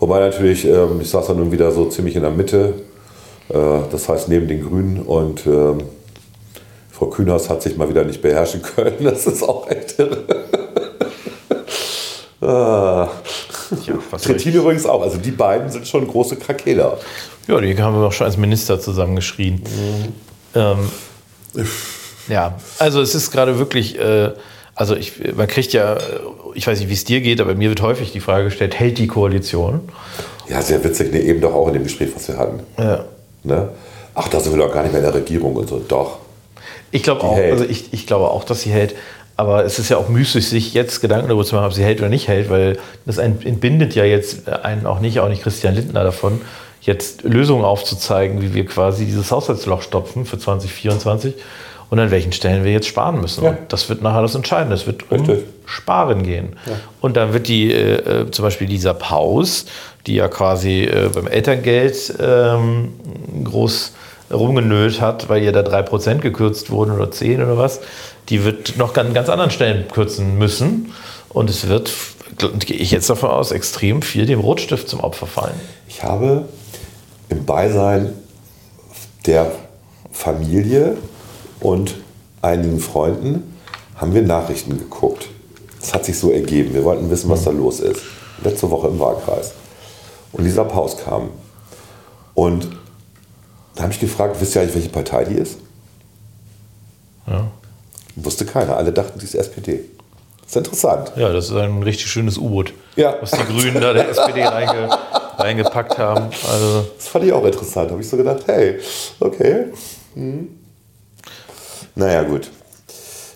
Wobei 0.00 0.20
natürlich, 0.20 0.64
ähm, 0.64 0.98
ich 1.00 1.10
saß 1.10 1.26
dann 1.28 1.36
nun 1.36 1.52
wieder 1.52 1.70
so 1.72 1.84
ziemlich 1.86 2.16
in 2.16 2.22
der 2.22 2.30
Mitte, 2.30 2.72
äh, 3.50 3.54
das 3.92 4.08
heißt 4.08 4.28
neben 4.28 4.48
den 4.48 4.66
Grünen 4.66 5.02
und 5.02 5.46
ähm, 5.46 5.78
Frau 6.90 7.06
Kühners 7.08 7.50
hat 7.50 7.60
sich 7.62 7.76
mal 7.76 7.88
wieder 7.90 8.04
nicht 8.04 8.22
beherrschen 8.22 8.62
können. 8.76 8.96
Das 9.04 9.26
ist 9.26 9.42
auch 9.42 9.68
echt 9.70 9.98
irre. 9.98 10.18
ah. 12.46 13.08
Ja, 13.86 14.18
Trittin 14.18 14.54
übrigens 14.54 14.86
auch. 14.86 15.02
Also 15.02 15.18
die 15.18 15.30
beiden 15.30 15.70
sind 15.70 15.86
schon 15.86 16.06
große 16.06 16.36
Krakeler. 16.36 16.98
Ja, 17.48 17.60
die 17.60 17.80
haben 17.80 17.98
wir 17.98 18.06
auch 18.06 18.12
schon 18.12 18.26
als 18.26 18.36
Minister 18.36 18.80
zusammengeschrien. 18.80 19.62
Ähm, 20.54 20.90
ja, 22.28 22.58
also 22.78 23.00
es 23.00 23.14
ist 23.14 23.30
gerade 23.30 23.58
wirklich, 23.58 23.98
äh, 23.98 24.32
also 24.74 24.96
ich, 24.96 25.34
man 25.34 25.46
kriegt 25.46 25.72
ja, 25.72 25.94
äh, 25.94 26.00
ich 26.54 26.66
weiß 26.66 26.80
nicht, 26.80 26.88
wie 26.88 26.94
es 26.94 27.04
dir 27.04 27.20
geht, 27.20 27.40
aber 27.40 27.54
mir 27.54 27.68
wird 27.68 27.82
häufig 27.82 28.12
die 28.12 28.20
Frage 28.20 28.44
gestellt, 28.44 28.78
hält 28.78 28.98
die 28.98 29.06
Koalition? 29.06 29.80
Ja, 30.48 30.62
sehr 30.62 30.82
witzig. 30.82 31.12
Ne, 31.12 31.20
eben 31.20 31.40
doch 31.40 31.54
auch 31.54 31.68
in 31.68 31.74
dem 31.74 31.84
Gespräch, 31.84 32.10
was 32.14 32.28
wir 32.28 32.36
hatten. 32.36 32.60
Ja. 32.78 33.04
Ne? 33.42 33.68
Ach, 34.14 34.28
da 34.28 34.40
sind 34.40 34.56
wir 34.56 34.64
doch 34.64 34.72
gar 34.72 34.82
nicht 34.82 34.92
mehr 34.92 35.00
in 35.00 35.06
der 35.06 35.14
Regierung 35.14 35.56
und 35.56 35.68
so. 35.68 35.78
Doch. 35.86 36.18
Ich 36.90 37.02
glaube 37.02 37.22
auch, 37.22 37.36
hält. 37.36 37.52
also 37.52 37.64
ich, 37.64 37.92
ich 37.92 38.06
glaube 38.06 38.28
auch, 38.28 38.44
dass 38.44 38.62
sie 38.62 38.70
hält. 38.70 38.94
Aber 39.36 39.64
es 39.64 39.78
ist 39.78 39.90
ja 39.90 39.98
auch 39.98 40.08
müßig, 40.08 40.48
sich 40.48 40.72
jetzt 40.72 41.00
Gedanken 41.00 41.28
darüber 41.28 41.44
zu 41.44 41.54
machen, 41.54 41.66
ob 41.66 41.72
sie 41.72 41.84
hält 41.84 42.00
oder 42.00 42.08
nicht 42.08 42.26
hält, 42.26 42.48
weil 42.48 42.78
das 43.04 43.18
entbindet 43.18 43.94
ja 43.94 44.04
jetzt 44.04 44.48
einen 44.48 44.86
auch 44.86 45.00
nicht, 45.00 45.20
auch 45.20 45.28
nicht 45.28 45.42
Christian 45.42 45.74
Lindner 45.74 46.04
davon, 46.04 46.40
jetzt 46.80 47.22
Lösungen 47.22 47.64
aufzuzeigen, 47.64 48.40
wie 48.40 48.54
wir 48.54 48.64
quasi 48.64 49.04
dieses 49.04 49.30
Haushaltsloch 49.30 49.82
stopfen 49.82 50.24
für 50.24 50.38
2024 50.38 51.34
und 51.90 51.98
an 51.98 52.10
welchen 52.10 52.32
Stellen 52.32 52.64
wir 52.64 52.72
jetzt 52.72 52.86
sparen 52.86 53.20
müssen. 53.20 53.44
Ja. 53.44 53.50
Und 53.50 53.58
das 53.68 53.88
wird 53.88 54.02
nachher 54.02 54.22
das 54.22 54.34
Entscheidende. 54.34 54.74
Es 54.74 54.86
wird 54.86 55.10
um 55.10 55.20
Richtig. 55.20 55.44
Sparen 55.66 56.22
gehen. 56.22 56.56
Und 57.00 57.16
dann 57.16 57.32
wird 57.32 57.48
die, 57.48 57.72
äh, 57.72 58.22
äh, 58.22 58.30
zum 58.30 58.44
Beispiel 58.44 58.66
dieser 58.66 58.94
Paus, 58.94 59.66
die 60.06 60.14
ja 60.14 60.28
quasi 60.28 60.84
äh, 60.84 61.10
beim 61.12 61.26
Elterngeld 61.26 62.14
ähm, 62.20 62.94
groß 63.44 63.92
rumgenölt 64.32 65.00
hat, 65.00 65.28
weil 65.28 65.42
ihr 65.42 65.52
da 65.52 65.60
3% 65.60 66.18
gekürzt 66.18 66.70
wurden 66.70 66.92
oder 66.92 67.10
10 67.10 67.42
oder 67.42 67.58
was, 67.58 67.80
die 68.28 68.44
wird 68.44 68.76
noch 68.76 68.96
an 68.96 69.14
ganz 69.14 69.28
anderen 69.28 69.50
Stellen 69.50 69.88
kürzen 69.88 70.38
müssen. 70.38 70.92
Und 71.28 71.50
es 71.50 71.68
wird, 71.68 71.92
gehe 72.60 72.76
ich 72.76 72.90
jetzt 72.90 73.10
davon 73.10 73.30
aus, 73.30 73.52
extrem 73.52 74.02
viel 74.02 74.26
dem 74.26 74.40
Rotstift 74.40 74.88
zum 74.88 75.00
Opfer 75.00 75.26
fallen. 75.26 75.60
Ich 75.88 76.02
habe 76.02 76.48
im 77.28 77.44
Beisein 77.44 78.12
der 79.26 79.52
Familie 80.12 80.96
und 81.60 81.96
einigen 82.42 82.80
Freunden 82.80 83.56
haben 83.96 84.14
wir 84.14 84.22
Nachrichten 84.22 84.78
geguckt. 84.78 85.28
Das 85.80 85.94
hat 85.94 86.04
sich 86.04 86.18
so 86.18 86.30
ergeben. 86.30 86.74
Wir 86.74 86.84
wollten 86.84 87.10
wissen, 87.10 87.30
was 87.30 87.44
da 87.44 87.50
los 87.50 87.80
ist. 87.80 88.02
Letzte 88.42 88.70
Woche 88.70 88.88
im 88.88 88.98
Wahlkreis. 88.98 89.52
Und 90.32 90.44
dieser 90.44 90.64
Paus 90.64 90.96
kam. 90.98 91.30
Und 92.34 92.68
da 93.76 93.84
habe 93.84 93.92
ich 93.92 94.00
gefragt, 94.00 94.36
wisst 94.40 94.54
ihr 94.56 94.62
eigentlich, 94.62 94.74
welche 94.74 94.88
Partei 94.88 95.24
die 95.24 95.34
ist? 95.36 95.58
Ja. 97.26 97.46
Wusste 98.16 98.44
keiner. 98.44 98.76
Alle 98.76 98.92
dachten, 98.92 99.18
sie 99.20 99.26
ist 99.26 99.34
SPD. 99.34 99.80
Das 100.42 100.50
ist 100.52 100.56
interessant. 100.56 101.12
Ja, 101.16 101.32
das 101.32 101.46
ist 101.46 101.56
ein 101.56 101.82
richtig 101.82 102.06
schönes 102.06 102.38
U-Boot, 102.38 102.72
Ja. 102.94 103.16
was 103.20 103.32
die 103.32 103.44
Grünen 103.44 103.80
da 103.80 103.92
der 103.92 104.08
SPD 104.08 104.42
reinge, 104.44 104.88
reingepackt 105.38 105.98
haben. 105.98 106.26
Also, 106.50 106.86
Das 106.96 107.08
fand 107.08 107.24
ich 107.24 107.32
auch 107.32 107.44
interessant. 107.44 107.90
Habe 107.90 108.00
ich 108.00 108.08
so 108.08 108.16
gedacht, 108.16 108.42
hey, 108.46 108.78
okay. 109.20 109.66
Hm. 110.14 110.48
Naja, 111.94 112.22
gut. 112.22 112.50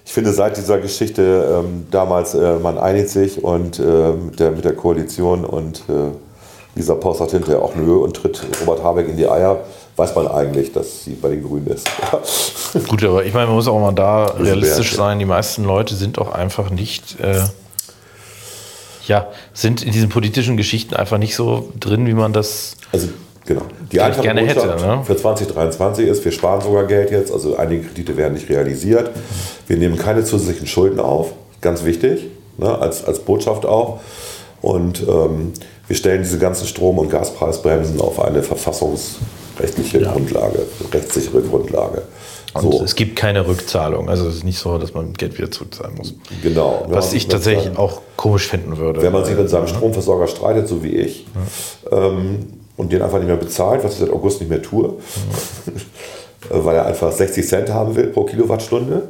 Ich 0.04 0.12
finde, 0.12 0.32
seit 0.32 0.56
dieser 0.56 0.78
Geschichte 0.78 1.62
ähm, 1.64 1.86
damals, 1.90 2.34
äh, 2.34 2.54
man 2.58 2.78
einigt 2.78 3.10
sich 3.10 3.42
und 3.42 3.78
äh, 3.78 3.82
mit, 4.12 4.40
der, 4.40 4.50
mit 4.52 4.64
der 4.64 4.74
Koalition 4.74 5.44
und 5.44 5.80
äh, 5.88 6.10
dieser 6.76 6.94
Post 6.96 7.18
sagt 7.18 7.32
hinterher 7.32 7.60
auch 7.62 7.74
nö 7.74 7.96
und 7.96 8.14
tritt 8.16 8.40
Robert 8.60 8.82
Habeck 8.82 9.08
in 9.08 9.16
die 9.16 9.28
Eier, 9.28 9.60
weiß 10.00 10.14
man 10.14 10.28
eigentlich, 10.28 10.72
dass 10.72 11.04
sie 11.04 11.12
bei 11.12 11.28
den 11.28 11.42
Grünen 11.42 11.66
ist. 11.66 11.86
Gut, 12.88 13.04
aber 13.04 13.24
ich 13.24 13.34
meine, 13.34 13.46
man 13.46 13.56
muss 13.56 13.68
auch 13.68 13.78
mal 13.78 13.92
da 13.92 14.26
realistisch 14.26 14.96
sein. 14.96 15.18
Die 15.18 15.26
meisten 15.26 15.64
Leute 15.64 15.94
sind 15.94 16.18
auch 16.18 16.32
einfach 16.32 16.70
nicht, 16.70 17.20
äh, 17.20 17.42
ja, 19.06 19.28
sind 19.52 19.82
in 19.82 19.92
diesen 19.92 20.08
politischen 20.08 20.56
Geschichten 20.56 20.96
einfach 20.96 21.18
nicht 21.18 21.34
so 21.34 21.70
drin, 21.78 22.06
wie 22.06 22.14
man 22.14 22.32
das. 22.32 22.76
Also 22.92 23.08
genau. 23.44 23.62
Die 23.92 24.00
einfache 24.00 24.22
gerne 24.22 24.40
hätte, 24.40 24.60
Botschaft 24.60 24.86
ne? 24.86 25.04
für 25.04 25.16
2023 25.16 26.08
ist, 26.08 26.24
wir 26.24 26.32
sparen 26.32 26.62
sogar 26.62 26.84
Geld 26.84 27.10
jetzt, 27.10 27.30
also 27.30 27.56
einige 27.56 27.82
Kredite 27.88 28.16
werden 28.16 28.34
nicht 28.34 28.48
realisiert. 28.48 29.10
Wir 29.66 29.76
nehmen 29.76 29.98
keine 29.98 30.24
zusätzlichen 30.24 30.66
Schulden 30.66 30.98
auf, 30.98 31.32
ganz 31.60 31.84
wichtig, 31.84 32.28
ne, 32.56 32.78
als, 32.78 33.04
als 33.04 33.18
Botschaft 33.18 33.66
auch. 33.66 34.00
Und 34.62 35.02
ähm, 35.06 35.52
wir 35.90 35.96
stellen 35.96 36.22
diese 36.22 36.38
ganzen 36.38 36.68
Strom- 36.68 36.98
und 37.00 37.10
Gaspreisbremsen 37.10 38.00
auf 38.00 38.20
eine 38.22 38.44
verfassungsrechtliche 38.44 40.00
Grundlage, 40.02 40.60
rechtssichere 40.92 41.42
Grundlage. 41.42 42.02
Und 42.54 42.62
So, 42.62 42.84
es 42.84 42.94
gibt 42.94 43.16
keine 43.16 43.44
Rückzahlung. 43.44 44.08
Also 44.08 44.28
es 44.28 44.36
ist 44.36 44.44
nicht 44.44 44.60
so, 44.60 44.78
dass 44.78 44.94
man 44.94 45.14
Geld 45.14 45.36
wieder 45.36 45.50
zurückzahlen 45.50 45.96
muss. 45.96 46.14
genau. 46.44 46.86
Was 46.90 47.12
ich 47.12 47.26
tatsächlich 47.26 47.64
seinem- 47.64 47.76
auch 47.76 48.02
komisch 48.14 48.46
finden 48.46 48.76
würde. 48.76 49.02
Wenn 49.02 49.12
man 49.12 49.24
sich 49.24 49.36
mit 49.36 49.50
seinem 49.50 49.66
Stromversorger 49.66 50.28
streitet, 50.28 50.68
so 50.68 50.84
wie 50.84 50.94
ich, 50.94 51.26
ähm, 51.90 52.38
und 52.76 52.92
den 52.92 53.02
einfach 53.02 53.18
nicht 53.18 53.26
mehr 53.26 53.36
bezahlt, 53.36 53.82
was 53.82 53.94
ich 53.94 53.98
seit 53.98 54.10
August 54.10 54.38
nicht 54.40 54.48
mehr 54.48 54.62
tue, 54.62 54.94
weil 56.50 56.76
er 56.76 56.86
einfach 56.86 57.10
60 57.10 57.48
Cent 57.48 57.68
haben 57.70 57.96
will 57.96 58.06
pro 58.06 58.22
Kilowattstunde, 58.22 59.08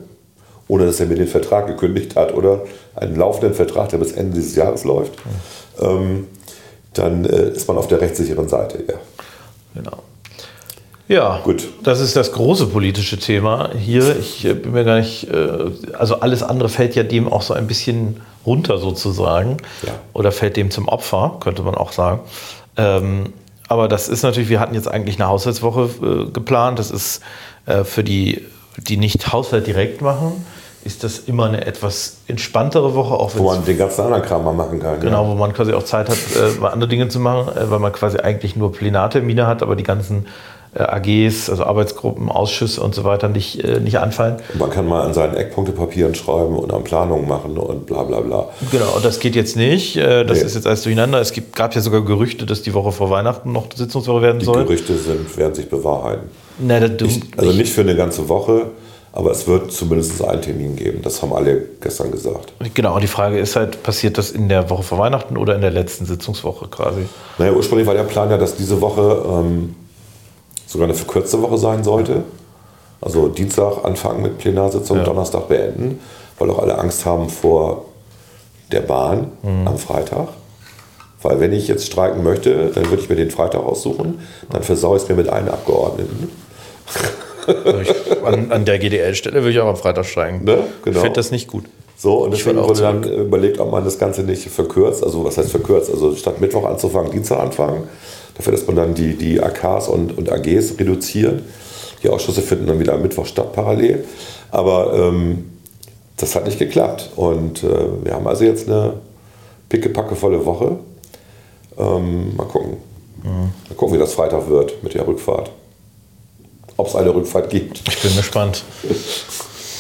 ohne 0.67 0.87
dass 0.87 0.99
er 0.99 1.07
mir 1.07 1.17
den 1.17 1.29
Vertrag 1.29 1.67
gekündigt 1.67 2.17
hat 2.17 2.33
oder 2.35 2.63
einen 2.95 3.17
laufenden 3.17 3.53
Vertrag, 3.53 3.91
der 3.91 3.99
bis 3.99 4.13
Ende 4.13 4.37
dieses 4.37 4.57
Jahres 4.57 4.85
läuft, 4.85 5.13
ähm, 5.79 6.27
dann 6.95 7.25
äh, 7.25 7.51
ist 7.51 7.69
man 7.69 7.77
auf 7.77 7.89
der 7.89 8.01
rechtssicheren 8.01 8.49
Seite. 8.49 8.85
Ja. 8.87 8.95
Genau. 9.75 10.03
Ja, 11.09 11.41
Gut. 11.43 11.67
Das 11.83 11.99
ist 11.99 12.15
das 12.15 12.31
große 12.31 12.67
politische 12.67 13.19
Thema 13.19 13.71
hier. 13.77 14.17
Ich 14.17 14.45
äh, 14.45 14.55
bin 14.55 14.73
mir 14.73 14.85
gar 14.85 14.99
nicht, 15.01 15.29
äh, 15.29 15.71
also 15.99 16.21
alles 16.21 16.43
andere 16.45 16.69
fällt 16.69 16.95
ja 16.95 17.03
dem 17.03 17.27
auch 17.27 17.43
so 17.43 17.53
ein 17.53 17.67
bisschen 17.67 18.21
runter 18.47 18.79
sozusagen. 18.79 19.57
Ja. 19.85 19.95
Oder 20.13 20.31
fällt 20.31 20.57
dem 20.57 20.71
zum 20.71 20.89
Opfer, 20.89 21.39
könnte 21.41 21.63
man 21.63 21.75
auch 21.75 21.91
sagen. 21.93 22.21
Ähm, 22.77 23.33
aber 23.67 23.89
das 23.89 24.09
ist 24.09 24.23
natürlich, 24.23 24.49
wir 24.49 24.61
hatten 24.61 24.75
jetzt 24.75 24.89
eigentlich 24.89 25.17
eine 25.17 25.29
Haushaltswoche 25.29 25.91
äh, 26.03 26.31
geplant. 26.31 26.79
Das 26.79 26.91
ist 26.91 27.23
für 27.85 28.03
die, 28.03 28.47
die 28.79 28.97
nicht 28.97 29.33
Haushalt 29.33 29.67
direkt 29.67 30.01
machen, 30.01 30.45
ist 30.85 31.05
das 31.05 31.19
immer 31.21 31.45
eine 31.47 31.67
etwas 31.67 32.17
entspanntere 32.27 32.95
Woche, 32.95 33.15
auch 33.15 33.35
wenn 33.35 33.43
Wo 33.43 33.47
man 33.51 33.65
den 33.65 33.77
ganzen 33.77 34.01
anderen 34.03 34.23
Kram 34.23 34.45
mal 34.45 34.55
machen 34.55 34.81
kann. 34.81 34.99
Genau, 35.01 35.25
Ja. 35.25 35.31
wo 35.31 35.35
man 35.35 35.53
quasi 35.53 35.73
auch 35.75 35.83
Zeit 35.83 36.09
hat, 36.09 36.17
äh, 36.37 36.59
mal 36.61 36.69
andere 36.69 36.89
Dinge 36.89 37.09
zu 37.09 37.21
machen, 37.21 37.55
äh, 37.57 37.71
weil 37.71 37.79
man 37.79 37.93
quasi 37.93 38.19
eigentlich 38.19 38.57
nur 38.57 38.73
Plenartermine 38.73 39.47
hat, 39.47 39.63
aber 39.63 39.77
die 39.77 39.83
ganzen 39.83 40.27
äh, 40.73 40.83
AGs, 40.85 41.51
also 41.51 41.65
Arbeitsgruppen, 41.65 42.29
Ausschüsse 42.31 42.81
und 42.81 42.95
so 42.95 43.03
weiter 43.03 43.29
nicht, 43.29 43.63
äh, 43.65 43.81
nicht 43.81 43.99
anfallen. 43.99 44.37
Und 44.53 44.61
Man 44.61 44.71
kann 44.71 44.87
mal 44.87 45.03
an 45.03 45.13
seinen 45.13 45.35
Eckpunktepapieren 45.35 46.15
schreiben 46.15 46.55
und 46.57 46.73
an 46.73 46.85
Planungen 46.85 47.27
machen 47.27 47.59
und 47.59 47.87
bla 47.87 48.05
bla 48.05 48.21
bla. 48.21 48.49
Genau, 48.71 48.93
und 48.95 49.05
das 49.05 49.19
geht 49.19 49.35
jetzt 49.35 49.57
nicht. 49.57 49.97
Äh, 49.97 50.25
das 50.25 50.39
Nee. 50.39 50.45
ist 50.47 50.55
jetzt 50.55 50.69
alles 50.69 50.83
durcheinander. 50.85 51.21
Es 51.21 51.33
gibt, 51.33 51.57
gab 51.57 51.75
ja 51.75 51.81
sogar 51.81 52.03
Gerüchte, 52.03 52.47
dass 52.47 52.63
die 52.63 52.73
Woche 52.73 52.93
vor 52.93 53.11
Weihnachten 53.11 53.51
noch 53.51 53.67
Sitzungswoche 53.75 54.23
werden 54.23 54.39
Die 54.39 54.45
soll. 54.45 54.63
Gerüchte 54.63 54.97
sind, 54.97 55.37
werden 55.37 55.55
sich 55.55 55.69
bewahrheiten. 55.69 56.29
Na, 56.61 56.79
das, 56.79 56.97
du, 56.99 57.07
Also 57.37 57.51
nicht 57.53 57.73
für 57.73 57.81
eine 57.81 57.97
ganze 57.97 58.29
Woche, 58.29 58.67
aber 59.13 59.31
es 59.33 59.47
wird 59.47 59.73
zumindest 59.73 60.23
einen 60.25 60.41
Termin 60.43 60.77
geben. 60.77 61.03
Das 61.03 61.21
haben 61.21 61.33
alle 61.33 61.63
gestern 61.81 62.11
gesagt. 62.13 62.53
Genau, 62.75 62.95
und 62.95 63.03
die 63.03 63.09
Frage 63.09 63.39
ist 63.39 63.57
halt, 63.57 63.83
passiert 63.83 64.19
das 64.19 64.31
in 64.31 64.49
der 64.49 64.71
Woche 64.71 64.83
vor 64.85 64.99
Weihnachten 64.99 65.37
oder 65.37 65.55
in 65.57 65.61
der 65.61 65.71
letzten 65.73 66.07
Sitzungswoche 66.07 66.69
quasi? 66.69 67.01
Naja, 67.39 67.53
ursprünglich 67.53 67.87
war 67.87 67.95
der 67.95 68.05
Plan 68.05 68.31
ja, 68.31 68.37
dass 68.39 68.55
diese 68.57 68.81
Woche 68.81 69.25
ähm, 69.29 69.75
sogar 70.67 70.87
eine 70.87 70.95
verkürzte 70.97 71.43
Woche 71.43 71.59
sein 71.59 71.83
sollte. 71.83 72.23
Also 73.01 73.29
Dienstag 73.29 73.85
anfangen 73.85 74.23
mit 74.23 74.39
Plenarsitzung, 74.39 74.99
Ja. 74.99 75.05
Donnerstag 75.05 75.49
beenden, 75.49 75.99
weil 76.39 76.51
auch 76.51 76.59
alle 76.61 76.79
Angst 76.79 77.05
haben 77.07 77.29
vor 77.29 77.87
der 78.71 78.81
Bahn 78.83 79.33
Mhm. 79.43 79.67
am 79.67 79.79
Freitag. 79.79 80.29
Weil 81.23 81.41
wenn 81.41 81.53
ich 81.53 81.67
jetzt 81.69 81.87
streiken 81.87 82.23
möchte, 82.23 82.71
dann 82.75 82.89
würde 82.89 83.03
ich 83.03 83.09
mir 83.09 83.17
den 83.17 83.31
Freitag 83.31 83.63
aussuchen, 83.63 84.21
dann 84.51 84.63
versaue 84.63 84.97
ich 84.97 85.03
es 85.03 85.09
mir 85.09 85.17
mit 85.17 85.29
einem 85.29 85.49
Abgeordneten. 85.49 86.31
Ich, 87.83 88.25
an, 88.25 88.51
an 88.53 88.65
der 88.65 88.79
GDL-Stelle 88.79 89.37
würde 89.37 89.51
ich 89.51 89.61
auch 89.61 89.69
am 89.69 89.77
Freitag 89.77 90.05
streiken. 90.05 90.45
Ne? 90.45 90.59
Genau. 90.83 90.97
Ich 90.97 91.03
finde 91.03 91.17
das 91.17 91.31
nicht 91.31 91.49
gut. 91.49 91.65
So, 91.97 92.25
und 92.25 92.33
deswegen 92.33 92.59
auch 92.59 92.69
wurde 92.69 92.81
dann 92.81 93.03
überlegt, 93.05 93.61
ob 93.61 93.71
man 93.71 93.85
das 93.85 93.99
Ganze 93.99 94.23
nicht 94.23 94.49
verkürzt. 94.49 95.05
Also, 95.05 95.25
was 95.25 95.37
heißt 95.37 95.51
verkürzt? 95.51 95.91
Also, 95.91 96.15
statt 96.17 96.41
Mittwoch 96.41 96.65
anzufangen, 96.65 97.11
Dienstag 97.13 97.41
anfangen. 97.41 97.89
Dafür, 98.37 98.53
dass 98.53 98.67
man 98.67 98.77
dann 98.77 98.95
die, 98.95 99.15
die 99.15 99.43
AKs 99.43 99.89
und, 99.89 100.17
und 100.17 100.33
AGs 100.33 100.79
reduziert. 100.79 101.43
Die 102.03 102.09
Ausschüsse 102.09 102.41
finden 102.41 102.67
dann 102.67 102.81
wieder 102.81 102.95
am 102.95 103.03
Mittwoch 103.03 103.27
statt, 103.27 103.53
parallel. 103.53 104.05
Aber 104.51 104.95
ähm, 104.95 105.51
das 106.17 106.35
hat 106.35 106.47
nicht 106.47 106.59
geklappt. 106.59 107.11
Und 107.17 107.63
äh, 107.63 107.69
wir 108.05 108.15
haben 108.15 108.27
also 108.27 108.45
jetzt 108.45 108.69
eine 108.69 108.95
pickepackevolle 109.69 110.45
Woche. 110.47 110.79
Ähm, 111.79 112.35
mal 112.37 112.47
gucken. 112.47 112.79
Mal 113.23 113.75
gucken, 113.77 113.95
wie 113.95 113.99
das 113.99 114.15
Freitag 114.15 114.49
wird 114.49 114.83
mit 114.83 114.95
der 114.95 115.07
Rückfahrt. 115.07 115.51
Ob 116.81 116.87
es 116.87 116.97
eine 116.97 117.15
Rückfahrt 117.15 117.51
gibt. 117.51 117.87
Ich 117.87 118.01
bin 118.01 118.17
gespannt. 118.17 118.65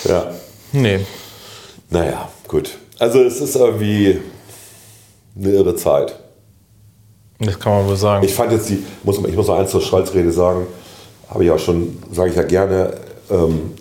Ja. 0.07 0.35
Nee. 0.73 1.01
Naja, 1.89 2.29
gut. 2.47 2.77
Also 2.99 3.23
es 3.23 3.41
ist 3.41 3.57
irgendwie 3.57 4.21
eine 5.35 5.49
irre 5.51 5.75
Zeit. 5.77 6.15
Das 7.39 7.59
kann 7.59 7.73
man 7.73 7.89
wohl 7.89 7.97
sagen. 7.97 8.23
Ich 8.23 8.35
fand 8.35 8.53
jetzt 8.53 8.69
die, 8.69 8.85
muss, 9.03 9.17
ich 9.17 9.35
muss 9.35 9.47
noch 9.47 9.59
eins 9.59 9.71
zur 9.71 9.81
Scholz-Rede 9.81 10.31
sagen, 10.31 10.67
habe 11.31 11.43
ich 11.43 11.51
auch 11.51 11.59
schon, 11.59 12.03
sage 12.13 12.31
ich 12.31 12.37
ja 12.37 12.43
gerne, 12.43 12.93
ähm, 13.31 13.73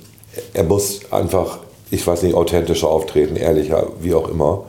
er 0.53 0.63
muss 0.63 1.01
einfach, 1.11 1.59
ich 1.91 2.07
weiß 2.07 2.23
nicht, 2.23 2.35
authentischer 2.35 2.87
auftreten, 2.87 3.35
ehrlicher, 3.35 3.87
wie 3.99 4.13
auch 4.13 4.29
immer. 4.29 4.63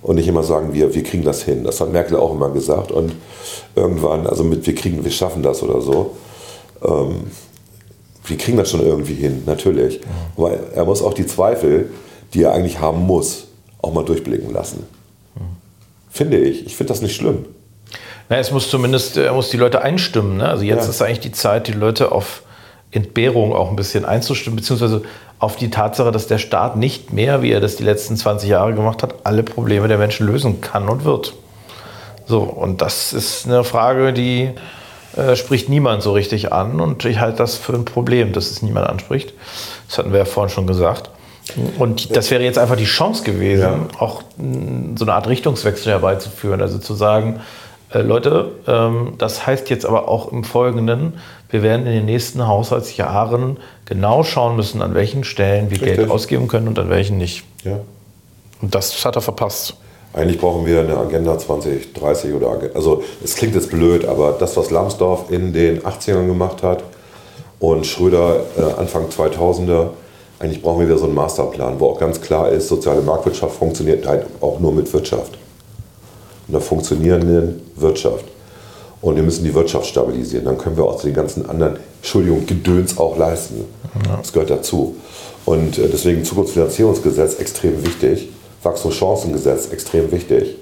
und 0.00 0.16
nicht 0.16 0.28
immer 0.28 0.42
sagen, 0.42 0.72
wir, 0.72 0.94
wir 0.94 1.02
kriegen 1.02 1.24
das 1.24 1.42
hin. 1.42 1.64
Das 1.64 1.82
hat 1.82 1.92
Merkel 1.92 2.16
auch 2.16 2.32
immer 2.32 2.48
gesagt. 2.48 2.92
Und 2.92 3.12
irgendwann, 3.76 4.26
also 4.26 4.42
mit 4.42 4.66
wir 4.66 4.74
kriegen, 4.74 5.04
wir 5.04 5.10
schaffen 5.10 5.42
das 5.42 5.62
oder 5.62 5.82
so. 5.82 6.16
Ähm, 6.82 7.30
wir 8.24 8.38
kriegen 8.38 8.56
das 8.56 8.70
schon 8.70 8.84
irgendwie 8.84 9.14
hin, 9.14 9.42
natürlich. 9.46 10.00
Mhm. 10.00 10.04
Aber 10.36 10.58
er 10.74 10.84
muss 10.84 11.02
auch 11.02 11.14
die 11.14 11.26
Zweifel, 11.26 11.90
die 12.34 12.42
er 12.42 12.52
eigentlich 12.52 12.78
haben 12.78 13.06
muss, 13.06 13.46
auch 13.82 13.92
mal 13.92 14.04
durchblicken 14.04 14.52
lassen. 14.52 14.86
Mhm. 15.34 15.40
Finde 16.10 16.38
ich. 16.38 16.66
Ich 16.66 16.76
finde 16.76 16.92
das 16.92 17.02
nicht 17.02 17.16
schlimm. 17.16 17.46
Na, 18.28 18.36
es 18.36 18.52
muss 18.52 18.70
zumindest, 18.70 19.16
er 19.16 19.32
muss 19.32 19.50
die 19.50 19.56
Leute 19.56 19.82
einstimmen. 19.82 20.36
Ne? 20.36 20.48
Also 20.48 20.64
jetzt 20.64 20.84
ja. 20.84 20.90
ist 20.90 21.02
eigentlich 21.02 21.20
die 21.20 21.32
Zeit, 21.32 21.66
die 21.66 21.72
Leute 21.72 22.12
auf 22.12 22.42
Entbehrung 22.92 23.52
auch 23.52 23.70
ein 23.70 23.76
bisschen 23.76 24.04
einzustimmen, 24.04 24.56
beziehungsweise 24.56 25.02
auf 25.38 25.56
die 25.56 25.70
Tatsache, 25.70 26.12
dass 26.12 26.26
der 26.26 26.38
Staat 26.38 26.76
nicht 26.76 27.12
mehr, 27.12 27.42
wie 27.42 27.50
er 27.50 27.60
das 27.60 27.76
die 27.76 27.82
letzten 27.82 28.16
20 28.16 28.48
Jahre 28.48 28.74
gemacht 28.74 29.02
hat, 29.02 29.14
alle 29.24 29.42
Probleme 29.42 29.88
der 29.88 29.98
Menschen 29.98 30.26
lösen 30.26 30.60
kann 30.60 30.88
und 30.88 31.04
wird. 31.04 31.34
So, 32.26 32.42
und 32.42 32.82
das 32.82 33.12
ist 33.12 33.46
eine 33.46 33.64
Frage, 33.64 34.12
die 34.12 34.50
äh, 35.16 35.36
spricht 35.36 35.68
niemand 35.68 36.02
so 36.02 36.12
richtig 36.12 36.52
an 36.52 36.80
und 36.80 37.04
ich 37.04 37.20
halte 37.20 37.38
das 37.38 37.56
für 37.56 37.72
ein 37.72 37.84
Problem, 37.84 38.32
dass 38.32 38.50
es 38.50 38.62
niemand 38.62 38.88
anspricht. 38.88 39.32
Das 39.88 39.98
hatten 39.98 40.12
wir 40.12 40.20
ja 40.20 40.24
vorhin 40.24 40.52
schon 40.52 40.66
gesagt. 40.66 41.10
Und 41.78 42.14
das 42.16 42.30
wäre 42.30 42.42
jetzt 42.44 42.58
einfach 42.58 42.76
die 42.76 42.84
Chance 42.84 43.24
gewesen, 43.24 43.60
ja. 43.60 44.00
auch 44.00 44.22
so 44.94 45.04
eine 45.04 45.14
Art 45.14 45.26
Richtungswechsel 45.26 45.90
herbeizuführen. 45.92 46.60
Also 46.60 46.78
zu 46.78 46.94
sagen, 46.94 47.40
äh, 47.92 48.02
Leute, 48.02 48.52
ähm, 48.66 49.14
das 49.18 49.46
heißt 49.46 49.68
jetzt 49.70 49.84
aber 49.84 50.08
auch 50.08 50.30
im 50.30 50.44
Folgenden, 50.44 51.14
wir 51.48 51.62
werden 51.62 51.86
in 51.86 51.92
den 51.92 52.04
nächsten 52.04 52.46
Haushaltsjahren 52.46 53.56
genau 53.84 54.22
schauen 54.22 54.54
müssen, 54.54 54.82
an 54.82 54.94
welchen 54.94 55.24
Stellen 55.24 55.70
wir 55.70 55.80
Richtig. 55.80 55.96
Geld 55.96 56.10
ausgeben 56.10 56.46
können 56.46 56.68
und 56.68 56.78
an 56.78 56.88
welchen 56.88 57.18
nicht. 57.18 57.42
Ja. 57.64 57.80
Und 58.62 58.74
das 58.74 59.04
hat 59.04 59.16
er 59.16 59.22
verpasst. 59.22 59.74
Eigentlich 60.12 60.40
brauchen 60.40 60.66
wir 60.66 60.80
eine 60.80 60.96
Agenda 60.96 61.38
2030 61.38 62.34
oder 62.34 62.58
also 62.74 63.02
es 63.22 63.36
klingt 63.36 63.54
jetzt 63.54 63.70
blöd, 63.70 64.04
aber 64.04 64.32
das, 64.32 64.56
was 64.56 64.70
Lambsdorff 64.70 65.30
in 65.30 65.52
den 65.52 65.82
80ern 65.82 66.26
gemacht 66.26 66.64
hat 66.64 66.82
und 67.60 67.86
Schröder 67.86 68.40
äh, 68.58 68.80
Anfang 68.80 69.06
2000er, 69.06 69.90
eigentlich 70.40 70.62
brauchen 70.62 70.80
wir 70.80 70.88
wieder 70.88 70.98
so 70.98 71.04
einen 71.04 71.14
Masterplan, 71.14 71.78
wo 71.78 71.90
auch 71.90 72.00
ganz 72.00 72.20
klar 72.20 72.48
ist, 72.48 72.68
soziale 72.68 73.02
Marktwirtschaft 73.02 73.54
funktioniert 73.56 74.06
halt 74.06 74.26
auch 74.40 74.58
nur 74.58 74.72
mit 74.72 74.92
Wirtschaft. 74.92 75.38
Einer 76.48 76.60
funktionierenden 76.60 77.62
Wirtschaft. 77.76 78.24
Und 79.02 79.16
wir 79.16 79.22
müssen 79.22 79.44
die 79.44 79.54
Wirtschaft 79.54 79.86
stabilisieren. 79.86 80.44
Dann 80.44 80.58
können 80.58 80.76
wir 80.76 80.84
auch 80.84 81.00
den 81.00 81.14
ganzen 81.14 81.48
anderen, 81.48 81.76
Entschuldigung, 82.00 82.46
Gedöns 82.46 82.98
auch 82.98 83.16
leisten. 83.16 83.64
Das 84.18 84.32
gehört 84.32 84.50
dazu. 84.50 84.96
Und 85.44 85.78
äh, 85.78 85.88
deswegen 85.88 86.24
Zukunftsfinanzierungsgesetz 86.24 87.38
extrem 87.38 87.84
wichtig. 87.84 88.28
Wachstumschancengesetz 88.62 89.72
extrem 89.72 90.12
wichtig. 90.12 90.56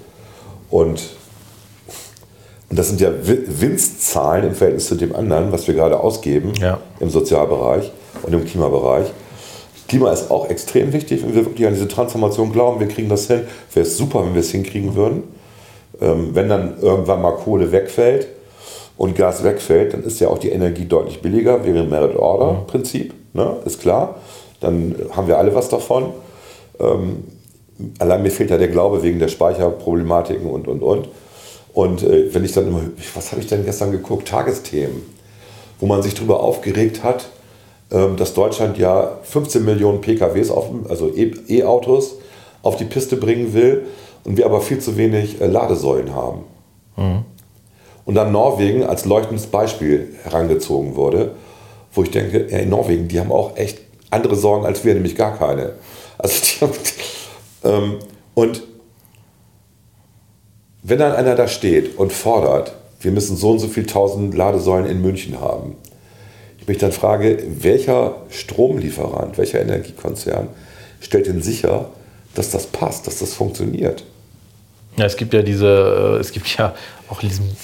Und, 0.71 1.03
und 2.69 2.79
das 2.79 2.89
sind 2.89 3.01
ja 3.01 3.11
Winstzahlen 3.23 4.49
im 4.49 4.55
Verhältnis 4.55 4.87
zu 4.87 4.95
dem 4.95 5.15
anderen, 5.15 5.53
was 5.53 5.67
wir 5.67 5.75
gerade 5.75 5.99
ausgeben 6.01 6.53
ja. 6.61 6.79
im 7.01 7.11
Sozialbereich 7.11 7.91
und 8.23 8.33
im 8.33 8.45
Klimabereich. 8.45 9.07
Klima 9.89 10.13
ist 10.13 10.31
auch 10.31 10.51
extrem 10.51 10.93
wichtig, 10.93 11.23
wenn 11.23 11.35
wir 11.35 11.47
wirklich 11.47 11.67
an 11.67 11.73
diese 11.73 11.89
Transformation 11.89 12.53
glauben, 12.53 12.79
wir 12.79 12.89
kriegen 12.89 13.09
das 13.09 13.27
hin. 13.27 13.43
Wäre 13.73 13.87
es 13.87 13.97
super, 13.97 14.25
wenn 14.25 14.35
wir 14.35 14.41
es 14.41 14.51
hinkriegen 14.51 14.95
würden. 14.95 15.23
Ähm, 16.01 16.35
wenn 16.35 16.49
dann 16.49 16.79
irgendwann 16.81 17.23
mal 17.23 17.33
Kohle 17.33 17.73
wegfällt 17.73 18.29
und 18.99 19.17
Gas 19.17 19.43
wegfällt, 19.45 19.95
dann 19.95 20.05
ist 20.05 20.21
ja 20.21 20.29
auch 20.29 20.39
die 20.39 20.51
Energie 20.51 20.85
deutlich 20.85 21.23
billiger, 21.23 21.65
wäre 21.65 21.79
ein 21.79 21.89
Merit-Order-Prinzip, 21.89 23.15
ne? 23.33 23.57
ist 23.65 23.81
klar. 23.81 24.17
Dann 24.61 24.95
haben 25.17 25.27
wir 25.27 25.39
alle 25.39 25.55
was 25.55 25.71
davon. 25.71 26.13
Ähm, 26.79 27.25
allein 27.99 28.23
mir 28.23 28.31
fehlt 28.31 28.51
ja 28.51 28.59
der 28.59 28.69
Glaube 28.69 29.03
wegen 29.03 29.19
der 29.19 29.29
Speicherproblematiken 29.29 30.49
und, 30.49 30.69
und, 30.69 30.83
und. 30.83 31.09
Und 31.73 32.03
äh, 32.03 32.33
wenn 32.35 32.45
ich 32.45 32.53
dann 32.53 32.69
immer, 32.69 32.81
was 33.15 33.31
habe 33.31 33.41
ich 33.41 33.47
denn 33.47 33.65
gestern 33.65 33.93
geguckt? 33.93 34.29
Tagesthemen, 34.29 35.03
wo 35.79 35.87
man 35.87 36.03
sich 36.03 36.15
darüber 36.15 36.41
aufgeregt 36.41 37.05
hat, 37.05 37.29
ähm, 37.91 38.17
dass 38.17 38.35
Deutschland 38.35 38.79
ja 38.79 39.19
15 39.23 39.65
Millionen 39.65 40.01
PKWs, 40.01 40.51
auf, 40.51 40.67
also 40.89 41.09
e-, 41.15 41.35
E-Autos, 41.49 42.17
auf 42.63 42.77
die 42.77 42.85
Piste 42.85 43.17
bringen 43.17 43.55
will 43.55 43.87
und 44.25 44.37
wir 44.37 44.45
aber 44.47 44.61
viel 44.61 44.81
zu 44.81 44.97
wenig 44.97 45.41
äh, 45.41 45.47
Ladesäulen 45.47 46.15
haben. 46.15 46.41
Mhm. 46.97 47.25
Und 48.05 48.15
dann 48.15 48.33
Norwegen 48.33 48.85
als 48.85 49.05
leuchtendes 49.05 49.47
Beispiel 49.47 50.17
herangezogen 50.23 50.97
wurde, 50.97 51.33
wo 51.93 52.03
ich 52.03 52.11
denke, 52.11 52.47
ja, 52.51 52.59
in 52.59 52.71
Norwegen, 52.71 53.07
die 53.09 53.21
haben 53.21 53.31
auch 53.31 53.57
echt 53.57 53.81
andere 54.11 54.35
Sorgen 54.35 54.67
als 54.67 54.85
wir, 54.85 54.95
nämlich 54.95 55.15
gar 55.15 55.37
keine. 55.37 55.75
Also 56.17 56.35
die 56.43 56.65
haben, 56.65 56.73
und 57.63 58.63
wenn 60.83 60.99
dann 60.99 61.13
einer 61.13 61.35
da 61.35 61.49
steht 61.49 61.99
und 61.99 62.13
fordert, 62.13 62.73
wir 63.01 63.11
müssen 63.11 63.37
so 63.37 63.51
und 63.51 63.59
so 63.59 63.69
viel 63.69 63.87
tausend 63.87 64.35
Ladesäulen 64.35 64.87
in 64.87 65.03
München 65.03 65.41
haben, 65.41 65.77
ich 66.61 66.67
mich 66.67 66.79
dann 66.79 66.93
frage, 66.93 67.43
welcher 67.61 68.23
Stromlieferant, 68.31 69.39
welcher 69.39 69.61
Energiekonzern 69.61 70.49
stellt 71.01 71.27
denn 71.27 71.43
sicher, 71.43 71.91
dass 72.35 72.51
das 72.51 72.67
passt, 72.67 73.07
dass 73.07 73.19
das 73.19 73.35
funktioniert? 73.35 74.05
Ja, 74.97 75.05
es 75.05 75.17
gibt 75.17 75.33
ja 75.33 75.43
diese, 75.43 76.17
äh, 76.17 76.21
es 76.21 76.33
gibt 76.33 76.57
ja 76.57 76.75
auch 77.09 77.21
diesen 77.21 77.57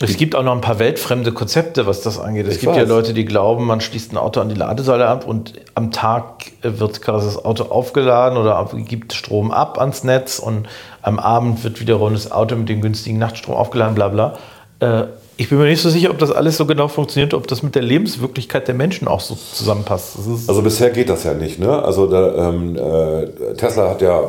es 0.00 0.16
gibt 0.18 0.34
auch 0.34 0.42
noch 0.42 0.52
ein 0.52 0.60
paar 0.60 0.78
weltfremde 0.78 1.32
Konzepte, 1.32 1.86
was 1.86 2.02
das 2.02 2.18
angeht. 2.18 2.46
Es 2.46 2.56
ich 2.56 2.60
gibt 2.60 2.72
weiß. 2.72 2.82
ja 2.82 2.84
Leute, 2.84 3.14
die 3.14 3.24
glauben, 3.24 3.64
man 3.64 3.80
schließt 3.80 4.12
ein 4.12 4.18
Auto 4.18 4.40
an 4.40 4.50
die 4.50 4.54
Ladesäule 4.54 5.06
ab 5.06 5.26
und 5.26 5.54
am 5.74 5.90
Tag 5.90 6.52
wird 6.62 7.00
quasi 7.00 7.26
das 7.26 7.42
Auto 7.42 7.64
aufgeladen 7.64 8.36
oder 8.36 8.68
gibt 8.74 9.14
Strom 9.14 9.50
ab 9.50 9.78
ans 9.78 10.04
Netz 10.04 10.38
und 10.38 10.68
am 11.00 11.18
Abend 11.18 11.64
wird 11.64 11.80
wiederum 11.80 12.12
das 12.12 12.30
Auto 12.30 12.56
mit 12.56 12.68
dem 12.68 12.82
günstigen 12.82 13.18
Nachtstrom 13.18 13.54
aufgeladen, 13.54 13.94
bla 13.94 14.08
bla. 14.08 14.38
Äh, 14.80 15.04
ich 15.38 15.48
bin 15.48 15.58
mir 15.58 15.64
nicht 15.64 15.80
so 15.80 15.88
sicher, 15.88 16.10
ob 16.10 16.18
das 16.18 16.30
alles 16.30 16.58
so 16.58 16.66
genau 16.66 16.88
funktioniert, 16.88 17.32
ob 17.32 17.46
das 17.46 17.62
mit 17.62 17.74
der 17.74 17.82
Lebenswirklichkeit 17.82 18.68
der 18.68 18.74
Menschen 18.74 19.08
auch 19.08 19.20
so 19.20 19.34
zusammenpasst. 19.34 20.16
Also 20.46 20.62
bisher 20.62 20.90
geht 20.90 21.08
das 21.08 21.24
ja 21.24 21.34
nicht. 21.34 21.58
Ne? 21.58 21.70
Also 21.82 22.06
da, 22.06 22.50
ähm, 22.50 22.76
äh, 22.76 23.54
Tesla 23.54 23.90
hat 23.90 24.02
ja 24.02 24.24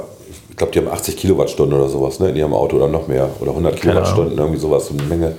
ich 0.49 0.57
glaube, 0.57 0.73
die 0.73 0.79
haben 0.79 0.87
80 0.87 1.17
Kilowattstunden 1.17 1.77
oder 1.77 1.87
sowas 1.87 2.19
ne, 2.19 2.29
in 2.29 2.35
ihrem 2.35 2.53
Auto 2.53 2.77
oder 2.77 2.87
noch 2.87 3.07
mehr 3.07 3.29
oder 3.39 3.51
100 3.51 3.79
Kilowattstunden, 3.79 4.37
irgendwie 4.37 4.59
sowas, 4.59 4.87
so 4.87 4.95
eine 4.95 5.03
Menge. 5.03 5.35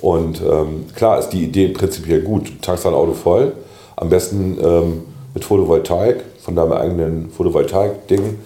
Und 0.00 0.40
ähm, 0.40 0.86
klar 0.94 1.18
ist 1.18 1.30
die 1.30 1.44
Idee 1.44 1.68
prinzipiell 1.68 2.22
gut. 2.22 2.48
Du 2.48 2.60
tankst 2.60 2.84
dein 2.84 2.94
Auto 2.94 3.12
voll, 3.12 3.52
am 3.96 4.08
besten 4.08 4.58
ähm, 4.62 5.02
mit 5.34 5.44
Photovoltaik, 5.44 6.24
von 6.42 6.56
deinem 6.56 6.72
eigenen 6.72 7.30
Photovoltaik-Ding, 7.30 8.38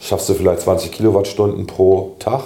schaffst 0.00 0.28
du 0.28 0.34
vielleicht 0.34 0.60
20 0.60 0.92
Kilowattstunden 0.92 1.66
pro 1.66 2.14
Tag. 2.18 2.42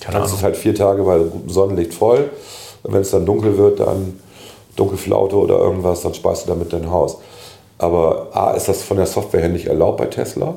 Keine 0.00 0.18
tankst 0.18 0.34
es 0.34 0.42
halt 0.42 0.56
vier 0.56 0.74
Tage 0.74 1.02
bei 1.02 1.18
gutem 1.18 1.50
Sonnenlicht 1.50 1.94
voll. 1.94 2.30
Und 2.82 2.94
wenn 2.94 3.02
es 3.02 3.10
dann 3.10 3.26
dunkel 3.26 3.58
wird, 3.58 3.80
dann 3.80 4.18
Dunkelflaute 4.76 5.36
oder 5.36 5.58
irgendwas, 5.58 6.02
dann 6.02 6.14
speist 6.14 6.44
du 6.44 6.48
damit 6.50 6.72
dein 6.72 6.90
Haus. 6.90 7.18
Aber 7.78 8.28
A, 8.32 8.52
ist 8.52 8.68
das 8.68 8.82
von 8.82 8.96
der 8.96 9.06
Software 9.06 9.40
her 9.40 9.48
nicht 9.48 9.66
erlaubt 9.66 9.98
bei 9.98 10.06
Tesla. 10.06 10.56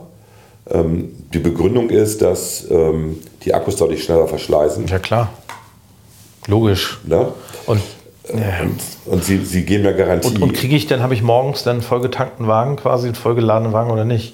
Ähm, 0.70 1.12
die 1.34 1.40
Begründung 1.40 1.90
ist, 1.90 2.22
dass 2.22 2.70
ähm, 2.70 3.20
die 3.44 3.54
Akkus 3.54 3.76
deutlich 3.76 4.04
schneller 4.04 4.28
verschleißen. 4.28 4.88
Ja, 4.88 5.00
klar. 5.00 5.30
Logisch. 6.48 7.00
Ne? 7.06 7.34
Und, 7.66 7.82
ja. 8.28 8.62
und, 8.62 8.80
und, 9.06 9.24
sie, 9.24 9.44
sie 9.46 9.64
geben 9.64 9.86
ja 9.86 9.92
Garantie. 9.92 10.28
Und, 10.28 10.42
und 10.42 10.54
kriege 10.54 10.76
ich 10.76 10.88
dann, 10.88 11.02
habe 11.02 11.14
ich 11.14 11.22
morgens 11.22 11.64
dann 11.64 11.78
einen 11.78 11.82
vollgetankten 11.82 12.48
Wagen 12.48 12.76
quasi, 12.76 13.08
einen 13.08 13.16
vollgeladenen 13.16 13.74
Wagen 13.74 13.92
oder 13.92 14.06
nicht? 14.06 14.34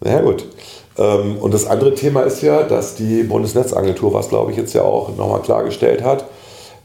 Na 0.00 0.12
ja, 0.12 0.20
gut. 0.20 0.46
Ähm, 0.96 1.36
und 1.38 1.54
das 1.54 1.66
andere 1.66 1.94
Thema 1.94 2.22
ist 2.22 2.42
ja, 2.42 2.62
dass 2.62 2.94
die 2.94 3.22
Bundesnetzagentur, 3.22 4.12
was 4.12 4.28
glaube 4.28 4.50
ich 4.50 4.56
jetzt 4.56 4.74
ja 4.74 4.82
auch 4.82 5.16
nochmal 5.16 5.42
klargestellt 5.42 6.02
hat, 6.02 6.24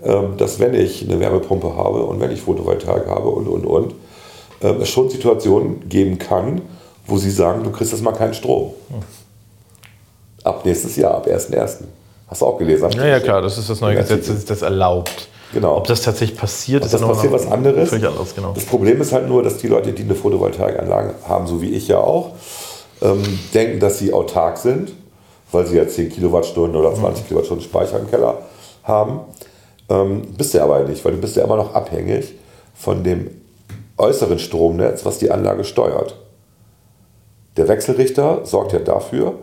ähm, 0.04 0.38
dass 0.38 0.60
wenn 0.60 0.74
ich 0.74 1.08
eine 1.08 1.20
Wärmepumpe 1.20 1.76
habe 1.76 2.04
und 2.04 2.20
wenn 2.20 2.32
ich 2.32 2.41
Photovoltaik 2.41 3.08
habe 3.08 3.30
und, 3.30 3.47
und, 3.47 3.66
und, 3.66 3.95
ähm, 4.62 4.82
es 4.82 4.89
schon 4.89 5.10
Situationen 5.10 5.88
geben 5.89 6.18
kann, 6.20 6.62
wo 7.08 7.18
sie 7.18 7.32
sagen, 7.32 7.64
du 7.64 7.72
kriegst 7.72 7.91
jetzt 7.91 8.01
mal 8.01 8.14
keinen 8.14 8.34
Strom. 8.34 8.74
Hm. 8.89 8.99
Ab 10.43 10.66
nächstes 10.66 10.95
Jahr, 10.95 11.16
ab 11.16 11.28
1.1. 11.28 11.84
Hast 12.34 12.42
du 12.42 12.48
auch 12.48 12.58
gelesen? 12.58 12.90
Ja, 12.96 13.06
ja, 13.06 13.20
klar, 13.20 13.44
das 13.44 13.60
ist 13.60 13.70
das 13.70 13.80
neue 13.80 13.96
Gesetz, 13.96 14.26
das 14.26 14.44
das 14.44 14.64
erlaubt. 14.64 15.28
Genau. 15.54 15.78
Ob 15.78 15.86
das 15.86 16.02
tatsächlich 16.02 16.36
passiert, 16.36 16.82
Ob 16.82 16.88
ist 16.88 16.94
das 16.96 17.02
passiert 17.04 17.32
was 17.32 17.46
anderes. 17.46 17.90
Völlig 17.90 18.08
anderes 18.08 18.34
genau. 18.34 18.54
Das 18.56 18.66
Problem 18.66 19.00
ist 19.00 19.14
halt 19.14 19.28
nur, 19.28 19.44
dass 19.44 19.60
die 19.60 19.68
Leute, 19.68 19.94
die 19.94 20.02
eine 20.02 20.16
Photovoltaikanlage 20.16 21.14
haben, 21.30 21.46
so 21.46 21.62
wie 21.62 21.70
ich 21.70 21.90
ja 21.90 22.00
auch, 22.00 22.32
ähm, 23.04 23.22
denken, 23.54 23.80
dass 23.80 24.00
sie 24.00 24.12
autark 24.12 24.58
sind, 24.58 24.94
weil 25.52 25.68
sie 25.68 25.78
ja 25.78 25.88
10 25.88 26.10
Kilowattstunden 26.10 26.76
oder 26.76 26.96
20 26.96 27.24
mhm. 27.24 27.28
Kilowattstunden 27.28 27.64
Speicher 27.64 28.00
im 28.00 28.10
Keller 28.10 28.40
haben. 28.82 29.20
Ähm, 29.90 30.24
bist 30.36 30.56
du 30.56 30.64
aber 30.64 30.80
nicht, 30.86 31.06
weil 31.06 31.12
du 31.12 31.20
bist 31.20 31.36
ja 31.36 31.44
immer 31.44 31.58
noch 31.58 31.76
abhängig 31.76 32.34
von 32.74 33.04
dem 33.04 33.30
äußeren 34.00 34.40
Stromnetz, 34.40 35.06
was 35.06 35.20
die 35.20 35.30
Anlage 35.30 35.66
steuert. 35.66 36.16
Der 37.58 37.68
Wechselrichter 37.68 38.44
sorgt 38.44 38.74
ja 38.74 38.80
dafür, 38.80 39.36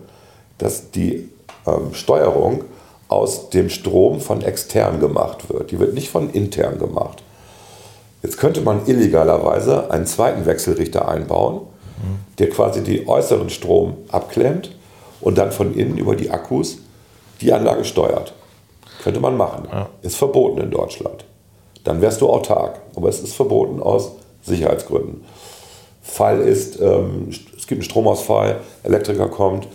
dass 0.59 0.91
die 0.91 1.29
ähm, 1.69 1.95
Steuerung 1.95 2.65
aus 3.11 3.51
dem 3.51 3.69
Strom 3.69 4.21
von 4.21 4.43
extern 4.43 5.01
gemacht 5.01 5.51
wird. 5.51 5.71
Die 5.71 5.79
wird 5.79 5.95
nicht 5.95 6.11
von 6.11 6.31
intern 6.31 6.79
gemacht. 6.79 7.23
Jetzt 8.23 8.39
könnte 8.39 8.61
man 8.61 8.87
illegalerweise 8.87 9.91
einen 9.91 10.07
zweiten 10.07 10.47
Wechselrichter 10.47 11.09
einbauen, 11.09 11.63
der 12.39 12.51
quasi 12.51 12.83
die 12.83 13.09
äußeren 13.09 13.51
Strom 13.51 13.97
abklemmt 14.11 14.77
und 15.21 15.39
dann 15.39 15.53
von 15.53 15.75
innen 15.75 15.99
über 15.99 16.17
die 16.17 16.31
Akkus 16.31 16.79
die 17.41 17.53
Anlage 17.53 17.85
steuert. 17.85 18.35
Könnte 19.03 19.21
man 19.21 19.37
machen. 19.37 19.69
Ist 20.03 20.17
verboten 20.17 20.61
in 20.61 20.71
Deutschland. 20.71 21.25
Dann 21.85 22.01
wärst 22.03 22.21
du 22.21 22.29
autark. 22.29 22.81
Aber 22.95 23.09
es 23.09 23.21
ist 23.21 23.35
verboten 23.35 23.83
aus 23.83 24.13
Sicherheitsgründen. 24.43 25.25
Fall 26.03 26.41
ist, 26.41 26.81
ähm, 26.81 27.29
es 27.29 27.67
gibt 27.67 27.81
einen 27.81 27.83
Stromausfall, 27.83 28.61
Elektriker 28.83 29.29
kommt, 29.29 29.69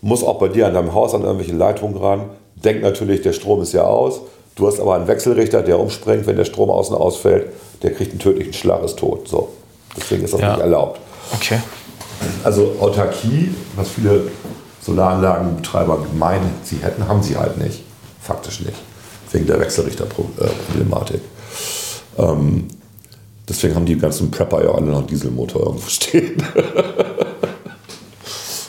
muss 0.00 0.24
auch 0.24 0.38
bei 0.38 0.48
dir 0.48 0.66
an 0.66 0.74
deinem 0.74 0.94
Haus 0.94 1.14
an 1.14 1.22
irgendwelche 1.22 1.54
Leitungen 1.54 1.96
ran, 1.96 2.30
denkt 2.64 2.82
natürlich, 2.82 3.22
der 3.22 3.32
Strom 3.32 3.62
ist 3.62 3.72
ja 3.72 3.82
aus. 3.84 4.20
Du 4.54 4.66
hast 4.66 4.80
aber 4.80 4.94
einen 4.96 5.08
Wechselrichter, 5.08 5.62
der 5.62 5.78
umspringt, 5.80 6.26
wenn 6.26 6.36
der 6.36 6.44
Strom 6.44 6.70
außen 6.70 6.94
ausfällt, 6.94 7.48
der 7.82 7.92
kriegt 7.92 8.10
einen 8.10 8.20
tödlichen 8.20 8.52
Schlag, 8.52 8.84
ist 8.84 8.98
tot. 8.98 9.26
So. 9.28 9.48
Deswegen 9.96 10.24
ist 10.24 10.34
das 10.34 10.40
Ja. 10.40 10.52
nicht 10.52 10.60
erlaubt. 10.60 11.00
Okay. 11.34 11.58
Also 12.44 12.74
Autarkie, 12.80 13.54
was 13.76 13.88
viele 13.90 14.24
Solaranlagenbetreiber 14.82 16.06
meinen, 16.14 16.50
sie 16.64 16.76
hätten, 16.76 17.06
haben 17.08 17.22
sie 17.22 17.36
halt 17.36 17.56
nicht. 17.58 17.82
Faktisch 18.20 18.60
nicht. 18.60 18.76
Wegen 19.32 19.46
der 19.46 19.58
Wechselrichterproblematik. 19.60 21.20
Ähm, 22.18 22.68
deswegen 23.48 23.74
haben 23.74 23.86
die 23.86 23.96
ganzen 23.96 24.30
Prepper 24.30 24.62
ja 24.62 24.70
alle 24.72 24.86
noch 24.86 25.06
Dieselmotor 25.06 25.62
irgendwo 25.66 25.88
stehen. 25.88 26.36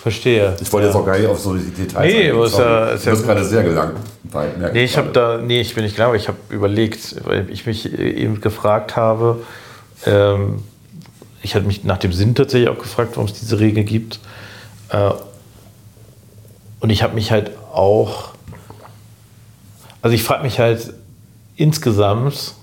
Verstehe. 0.03 0.53
Ich 0.61 0.71
wollte 0.73 0.87
jetzt 0.87 0.95
auch 0.97 1.05
gar 1.05 1.17
nicht 1.17 1.29
auf 1.29 1.39
so 1.39 1.55
die 1.55 1.63
Details 1.71 1.93
Nee, 2.11 2.17
eingehen, 2.17 2.35
aber 2.35 2.45
ist 2.45 2.57
ja- 2.57 2.89
ist 2.89 3.05
Du 3.05 3.09
ja 3.11 3.15
gerade 3.15 3.45
sehr 3.45 3.63
gelangt. 3.63 3.93
Nee, 4.73 4.83
ich 4.83 4.97
habe 4.97 5.09
da, 5.13 5.37
nee, 5.37 5.61
ich 5.61 5.73
bin 5.75 5.85
nicht 5.85 5.95
klar, 5.95 6.07
aber 6.07 6.17
ich 6.17 6.27
habe 6.27 6.37
überlegt, 6.49 7.15
weil 7.25 7.49
ich 7.49 7.65
mich 7.65 7.85
äh, 7.97 8.09
eben 8.11 8.41
gefragt 8.41 8.97
habe, 8.97 9.41
ähm, 10.05 10.61
ich 11.41 11.55
hatte 11.55 11.65
mich 11.65 11.85
nach 11.85 11.99
dem 11.99 12.11
Sinn 12.11 12.35
tatsächlich 12.35 12.67
auch 12.69 12.77
gefragt, 12.77 13.11
warum 13.15 13.29
es 13.29 13.39
diese 13.39 13.59
Regel 13.61 13.85
gibt. 13.85 14.19
Äh, 14.89 15.11
und 16.81 16.89
ich 16.89 17.01
habe 17.01 17.15
mich 17.15 17.31
halt 17.31 17.51
auch, 17.71 18.31
also 20.01 20.13
ich 20.13 20.23
frage 20.23 20.43
mich 20.43 20.59
halt 20.59 20.93
insgesamt 21.55 22.55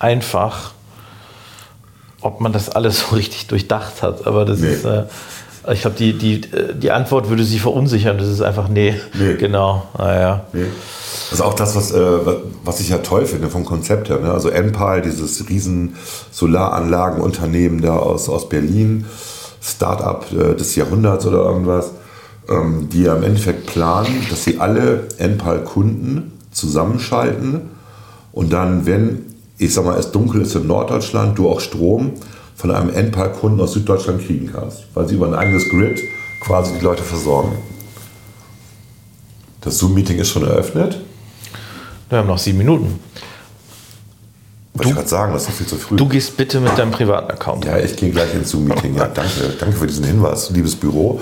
einfach, 0.00 0.72
ob 2.20 2.40
man 2.42 2.52
das 2.52 2.68
alles 2.68 3.00
so 3.08 3.16
richtig 3.16 3.46
durchdacht 3.46 4.02
hat. 4.02 4.26
Aber 4.26 4.44
das 4.44 4.58
Nee. 4.58 4.68
ist, 4.74 4.84
äh, 4.84 5.04
ich 5.72 5.80
glaube, 5.82 5.96
die, 5.96 6.12
die, 6.16 6.40
die 6.80 6.90
Antwort 6.90 7.28
würde 7.28 7.44
sie 7.44 7.58
verunsichern. 7.58 8.18
Das 8.18 8.28
ist 8.28 8.40
einfach, 8.42 8.68
nee, 8.68 8.94
Nee. 9.18 9.34
genau, 9.36 9.84
naja. 9.96 10.44
Nee. 10.52 10.64
Das 11.30 11.38
ist 11.40 11.44
auch 11.44 11.54
das, 11.54 11.76
was, 11.76 11.92
äh, 11.92 12.26
was- 12.26 12.36
was 12.64 12.80
ich 12.80 12.88
ja 12.90 12.98
toll 12.98 13.26
finde 13.26 13.48
vom 13.48 13.64
Konzept 13.64 14.08
her. 14.08 14.18
Ne? 14.20 14.32
Also 14.32 14.48
Enpal, 14.48 15.02
dieses 15.02 15.48
riesen 15.48 15.94
Solaranlagenunternehmen 16.30 17.80
da 17.80 17.96
aus, 17.96 18.28
aus 18.28 18.48
Berlin, 18.48 19.04
Start-up 19.60 20.26
äh, 20.32 20.54
des 20.54 20.74
Jahrhunderts 20.76 21.26
oder 21.26 21.38
irgendwas, 21.44 21.90
ähm, 22.48 22.88
die 22.92 23.02
ja 23.02 23.14
im 23.14 23.22
Endeffekt 23.22 23.66
planen, 23.66 24.26
dass 24.30 24.44
sie 24.44 24.58
alle 24.60 25.04
Enpal-Kunden 25.18 26.32
zusammenschalten 26.52 27.62
und 28.32 28.52
dann, 28.52 28.86
wenn, 28.86 29.26
ich 29.58 29.74
sag 29.74 29.84
mal, 29.84 29.98
es 29.98 30.12
dunkel 30.12 30.42
ist 30.42 30.54
in 30.54 30.66
Norddeutschland, 30.66 31.36
du 31.38 31.48
auch 31.48 31.60
Strom 31.60 32.12
von 32.58 32.72
einem 32.72 32.90
Enpal-Kunden 32.90 33.60
aus 33.60 33.72
Süddeutschland 33.72 34.26
kriegen 34.26 34.50
kannst, 34.52 34.84
weil 34.92 35.06
sie 35.08 35.14
über 35.14 35.28
ein 35.28 35.34
eigenes 35.34 35.68
Grid 35.68 36.02
quasi 36.40 36.72
die 36.76 36.84
Leute 36.84 37.04
versorgen. 37.04 37.56
Das 39.60 39.78
Zoom-Meeting 39.78 40.18
ist 40.18 40.30
schon 40.30 40.42
eröffnet. 40.42 41.00
Wir 42.08 42.18
haben 42.18 42.26
noch 42.26 42.38
sieben 42.38 42.58
Minuten. 42.58 42.98
Wollte 44.74 44.90
ich 44.90 44.96
gerade 44.96 45.08
sagen, 45.08 45.32
das 45.32 45.48
ist 45.48 45.56
viel 45.56 45.66
zu 45.66 45.76
früh. 45.76 45.96
Du 45.96 46.08
gehst 46.08 46.36
bitte 46.36 46.60
mit 46.60 46.76
deinem 46.76 46.90
privaten 46.90 47.30
Account. 47.30 47.64
ja, 47.64 47.78
ich 47.78 47.96
gehe 47.96 48.10
gleich 48.10 48.34
ins 48.34 48.50
Zoom-Meeting. 48.50 48.94
Ja, 48.96 49.06
danke. 49.06 49.54
Danke 49.58 49.76
für 49.76 49.86
diesen 49.86 50.04
Hinweis, 50.04 50.50
liebes 50.50 50.74
Büro. 50.74 51.20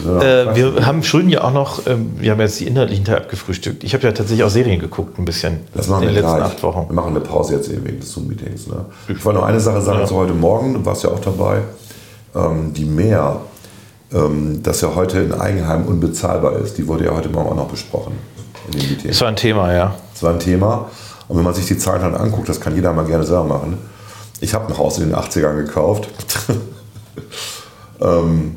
Äh, 0.00 0.54
wir 0.54 0.86
haben 0.86 1.02
Schulden 1.02 1.28
ja 1.28 1.44
auch 1.44 1.52
noch, 1.52 1.86
ähm, 1.86 2.12
wir 2.18 2.32
haben 2.32 2.40
jetzt 2.40 2.58
die 2.60 2.66
inhaltlichen 2.66 3.04
Teil 3.04 3.16
abgefrühstückt. 3.16 3.84
Ich 3.84 3.94
habe 3.94 4.04
ja 4.04 4.12
tatsächlich 4.12 4.44
auch 4.44 4.50
Serien 4.50 4.80
geguckt, 4.80 5.18
ein 5.18 5.24
bisschen. 5.24 5.60
Das 5.74 5.88
machen 5.88 6.02
in 6.02 6.08
wir 6.08 6.14
den 6.14 6.22
letzten 6.22 6.38
gleich. 6.38 6.50
acht 6.52 6.62
Wochen. 6.62 6.88
Wir 6.88 6.94
machen 6.94 7.10
eine 7.10 7.20
Pause 7.20 7.54
jetzt 7.56 7.68
eben 7.70 7.84
wegen 7.86 8.00
des 8.00 8.12
Zoom-Meetings. 8.12 8.66
Ne? 8.68 8.84
Ich 9.08 9.24
wollte 9.24 9.40
noch 9.40 9.46
eine 9.46 9.60
Sache 9.60 9.80
sagen 9.80 10.06
zu 10.06 10.16
heute 10.16 10.34
Morgen, 10.34 10.74
du 10.74 10.84
warst 10.84 11.04
ja 11.04 11.10
auch 11.10 11.20
dabei. 11.20 11.58
Ähm, 12.34 12.72
die 12.72 12.84
Mehr, 12.84 13.40
ähm, 14.12 14.62
das 14.62 14.80
ja 14.80 14.94
heute 14.94 15.20
in 15.20 15.32
Eigenheim 15.32 15.84
unbezahlbar 15.84 16.56
ist, 16.56 16.78
die 16.78 16.88
wurde 16.88 17.04
ja 17.04 17.14
heute 17.14 17.28
Morgen 17.28 17.50
auch 17.50 17.56
noch 17.56 17.68
besprochen 17.68 18.14
in 18.66 18.78
dem 18.78 18.88
Meeting. 18.88 19.08
Das 19.08 19.20
war 19.20 19.28
ein 19.28 19.36
Thema, 19.36 19.72
ja. 19.72 19.94
Das 20.12 20.22
war 20.22 20.32
ein 20.32 20.38
Thema. 20.40 20.90
Und 21.28 21.36
wenn 21.36 21.44
man 21.44 21.54
sich 21.54 21.66
die 21.66 21.78
Zahlen 21.78 22.02
dann 22.02 22.14
anguckt, 22.14 22.48
das 22.48 22.60
kann 22.60 22.74
jeder 22.74 22.92
mal 22.92 23.04
gerne 23.04 23.24
selber 23.24 23.44
machen. 23.44 23.78
Ich 24.40 24.54
habe 24.54 24.68
ein 24.68 24.76
Haus 24.76 24.98
in 24.98 25.08
den 25.08 25.14
80ern 25.16 25.56
gekauft. 25.56 26.08
ähm, 28.00 28.56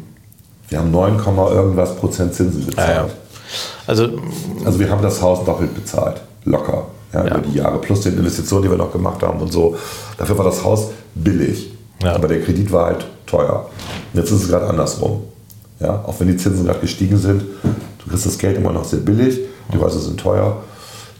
wir 0.69 0.79
haben 0.79 0.91
9, 0.91 1.19
irgendwas 1.53 1.95
Prozent 1.95 2.33
Zinsen 2.33 2.65
bezahlt. 2.65 2.87
Ja, 2.89 2.95
ja. 2.95 3.09
Also, 3.87 4.09
Also 4.65 4.79
wir 4.79 4.89
haben 4.89 5.01
das 5.01 5.21
Haus 5.21 5.45
doppelt 5.45 5.73
bezahlt. 5.75 6.21
Locker. 6.45 6.85
Ja. 7.13 7.25
Über 7.27 7.39
die 7.39 7.57
Jahre. 7.57 7.79
Plus 7.79 8.01
den 8.01 8.17
Investitionen, 8.17 8.63
die 8.63 8.69
wir 8.69 8.77
noch 8.77 8.91
gemacht 8.91 9.21
haben 9.21 9.39
und 9.39 9.51
so. 9.51 9.75
Dafür 10.17 10.37
war 10.37 10.45
das 10.45 10.63
Haus 10.63 10.89
billig. 11.13 11.71
Aber 12.03 12.27
der 12.27 12.41
Kredit 12.41 12.71
war 12.71 12.87
halt 12.87 13.05
teuer. 13.25 13.69
Und 14.13 14.19
jetzt 14.19 14.31
ist 14.31 14.43
es 14.43 14.49
gerade 14.49 14.67
andersrum. 14.67 15.23
Ja, 15.79 16.03
auch 16.05 16.19
wenn 16.19 16.27
die 16.27 16.37
Zinsen 16.37 16.65
gerade 16.65 16.79
gestiegen 16.79 17.17
sind, 17.17 17.41
du 17.41 18.09
kriegst 18.09 18.25
das 18.25 18.37
Geld 18.37 18.57
immer 18.57 18.71
noch 18.71 18.85
sehr 18.85 18.99
billig, 18.99 19.39
die 19.73 19.77
Häuser 19.77 19.99
sind 19.99 20.19
teuer. 20.19 20.57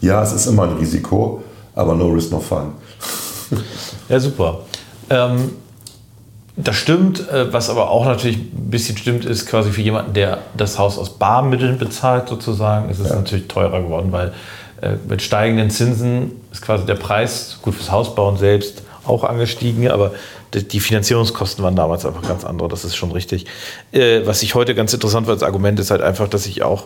Ja, 0.01 0.23
es 0.23 0.31
ist 0.31 0.45
immer 0.47 0.63
ein 0.63 0.77
Risiko, 0.77 1.43
aber 1.73 1.95
no 1.95 2.07
risk, 2.09 2.31
no 2.31 2.39
fun. 2.39 2.73
ja, 4.09 4.19
super. 4.19 4.59
Ähm, 5.09 5.51
das 6.57 6.75
stimmt, 6.77 7.27
äh, 7.29 7.51
was 7.51 7.69
aber 7.69 7.89
auch 7.89 8.05
natürlich 8.05 8.37
ein 8.37 8.69
bisschen 8.69 8.97
stimmt, 8.97 9.25
ist 9.25 9.45
quasi 9.45 9.71
für 9.71 9.81
jemanden, 9.81 10.13
der 10.13 10.39
das 10.55 10.79
Haus 10.79 10.97
aus 10.97 11.17
Barmitteln 11.17 11.77
bezahlt, 11.77 12.29
sozusagen, 12.29 12.89
ist 12.89 12.99
es 12.99 13.09
Ja. 13.09 13.15
natürlich 13.15 13.47
teurer 13.47 13.81
geworden, 13.81 14.11
weil 14.11 14.33
äh, 14.81 14.95
mit 15.07 15.21
steigenden 15.21 15.69
Zinsen 15.69 16.31
ist 16.51 16.61
quasi 16.61 16.85
der 16.85 16.95
Preis, 16.95 17.59
gut 17.61 17.75
fürs 17.75 17.91
Hausbauen 17.91 18.37
selbst, 18.37 18.83
auch 19.05 19.23
angestiegen, 19.23 19.89
aber 19.89 20.11
die- 20.53 20.79
Finanzierungskosten 20.79 21.63
waren 21.63 21.75
damals 21.75 22.05
einfach 22.05 22.21
ganz 22.21 22.43
andere, 22.45 22.67
das 22.69 22.83
ist 22.85 22.95
schon 22.95 23.11
richtig. 23.11 23.45
Äh, 23.91 24.21
was 24.25 24.41
ich 24.43 24.53
heute 24.55 24.75
ganz 24.75 24.93
interessant 24.93 25.27
war 25.27 25.33
als 25.33 25.43
Argument, 25.43 25.79
ist 25.79 25.91
halt 25.91 26.01
einfach, 26.01 26.27
dass 26.27 26.43
sich 26.43 26.63
auch 26.63 26.85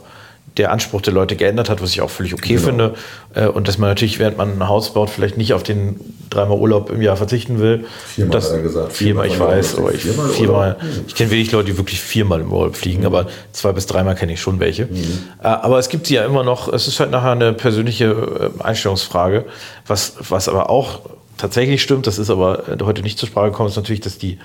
der 0.57 0.71
Anspruch 0.71 1.01
der 1.01 1.13
Leute 1.13 1.35
geändert 1.35 1.69
hat, 1.69 1.81
was 1.81 1.91
ich 1.91 2.01
auch 2.01 2.09
völlig 2.09 2.33
okay 2.33 2.55
Genau. 2.55 2.65
finde. 2.65 2.93
Äh, 3.33 3.47
Und 3.47 3.67
dass 3.67 3.77
man 3.77 3.89
natürlich, 3.89 4.19
während 4.19 4.37
man 4.37 4.53
ein 4.59 4.67
Haus 4.67 4.93
baut, 4.93 5.09
vielleicht 5.09 5.37
nicht 5.37 5.53
auf 5.53 5.63
den 5.63 5.99
dreimal 6.29 6.57
Urlaub 6.57 6.89
im 6.89 7.01
Jahr 7.01 7.15
verzichten 7.17 7.59
will. 7.59 7.85
Viermal 8.07 8.31
das, 8.31 8.45
hat 8.49 8.57
er 8.57 8.61
gesagt. 8.63 8.93
Viermal, 8.93 9.27
ich 9.27 9.33
Viermal 9.33 9.57
weiß, 9.57 9.73
Urlaub. 9.75 9.87
aber 9.87 9.95
ich 9.95 10.01
Viermal 10.03 10.29
viermal. 10.29 10.75
Hm. 10.79 10.89
Ich 11.07 11.15
kenne 11.15 11.31
wenig 11.31 11.51
Leute, 11.51 11.71
die 11.71 11.77
wirklich 11.77 11.99
viermal 12.01 12.41
im 12.41 12.51
Urlaub 12.51 12.75
fliegen, 12.75 13.05
aber 13.05 13.27
zwei 13.51 13.71
bis 13.71 13.85
dreimal 13.85 14.15
kenne 14.15 14.33
ich 14.33 14.41
schon 14.41 14.59
welche. 14.59 14.85
Mhm. 14.85 15.19
Äh, 15.41 15.47
Aber 15.47 15.79
es 15.79 15.89
gibt 15.89 16.07
sie 16.07 16.15
ja 16.15 16.25
immer 16.25 16.43
noch, 16.43 16.71
es 16.71 16.87
ist 16.87 16.99
halt 16.99 17.11
nachher 17.11 17.31
eine 17.31 17.53
persönliche 17.53 18.51
äh, 18.59 18.63
Einstellungsfrage. 18.63 19.45
Was, 19.87 20.15
was 20.29 20.49
aber 20.49 20.69
auch 20.69 20.99
tatsächlich 21.37 21.81
stimmt, 21.81 22.05
das 22.07 22.17
ist 22.19 22.29
aber 22.29 22.63
heute 22.83 23.01
nicht 23.01 23.17
zur 23.17 23.27
Sprache 23.29 23.51
gekommen, 23.51 23.69
ist 23.69 23.75
natürlich, 23.77 24.01
dass 24.01 24.17
die 24.17 24.39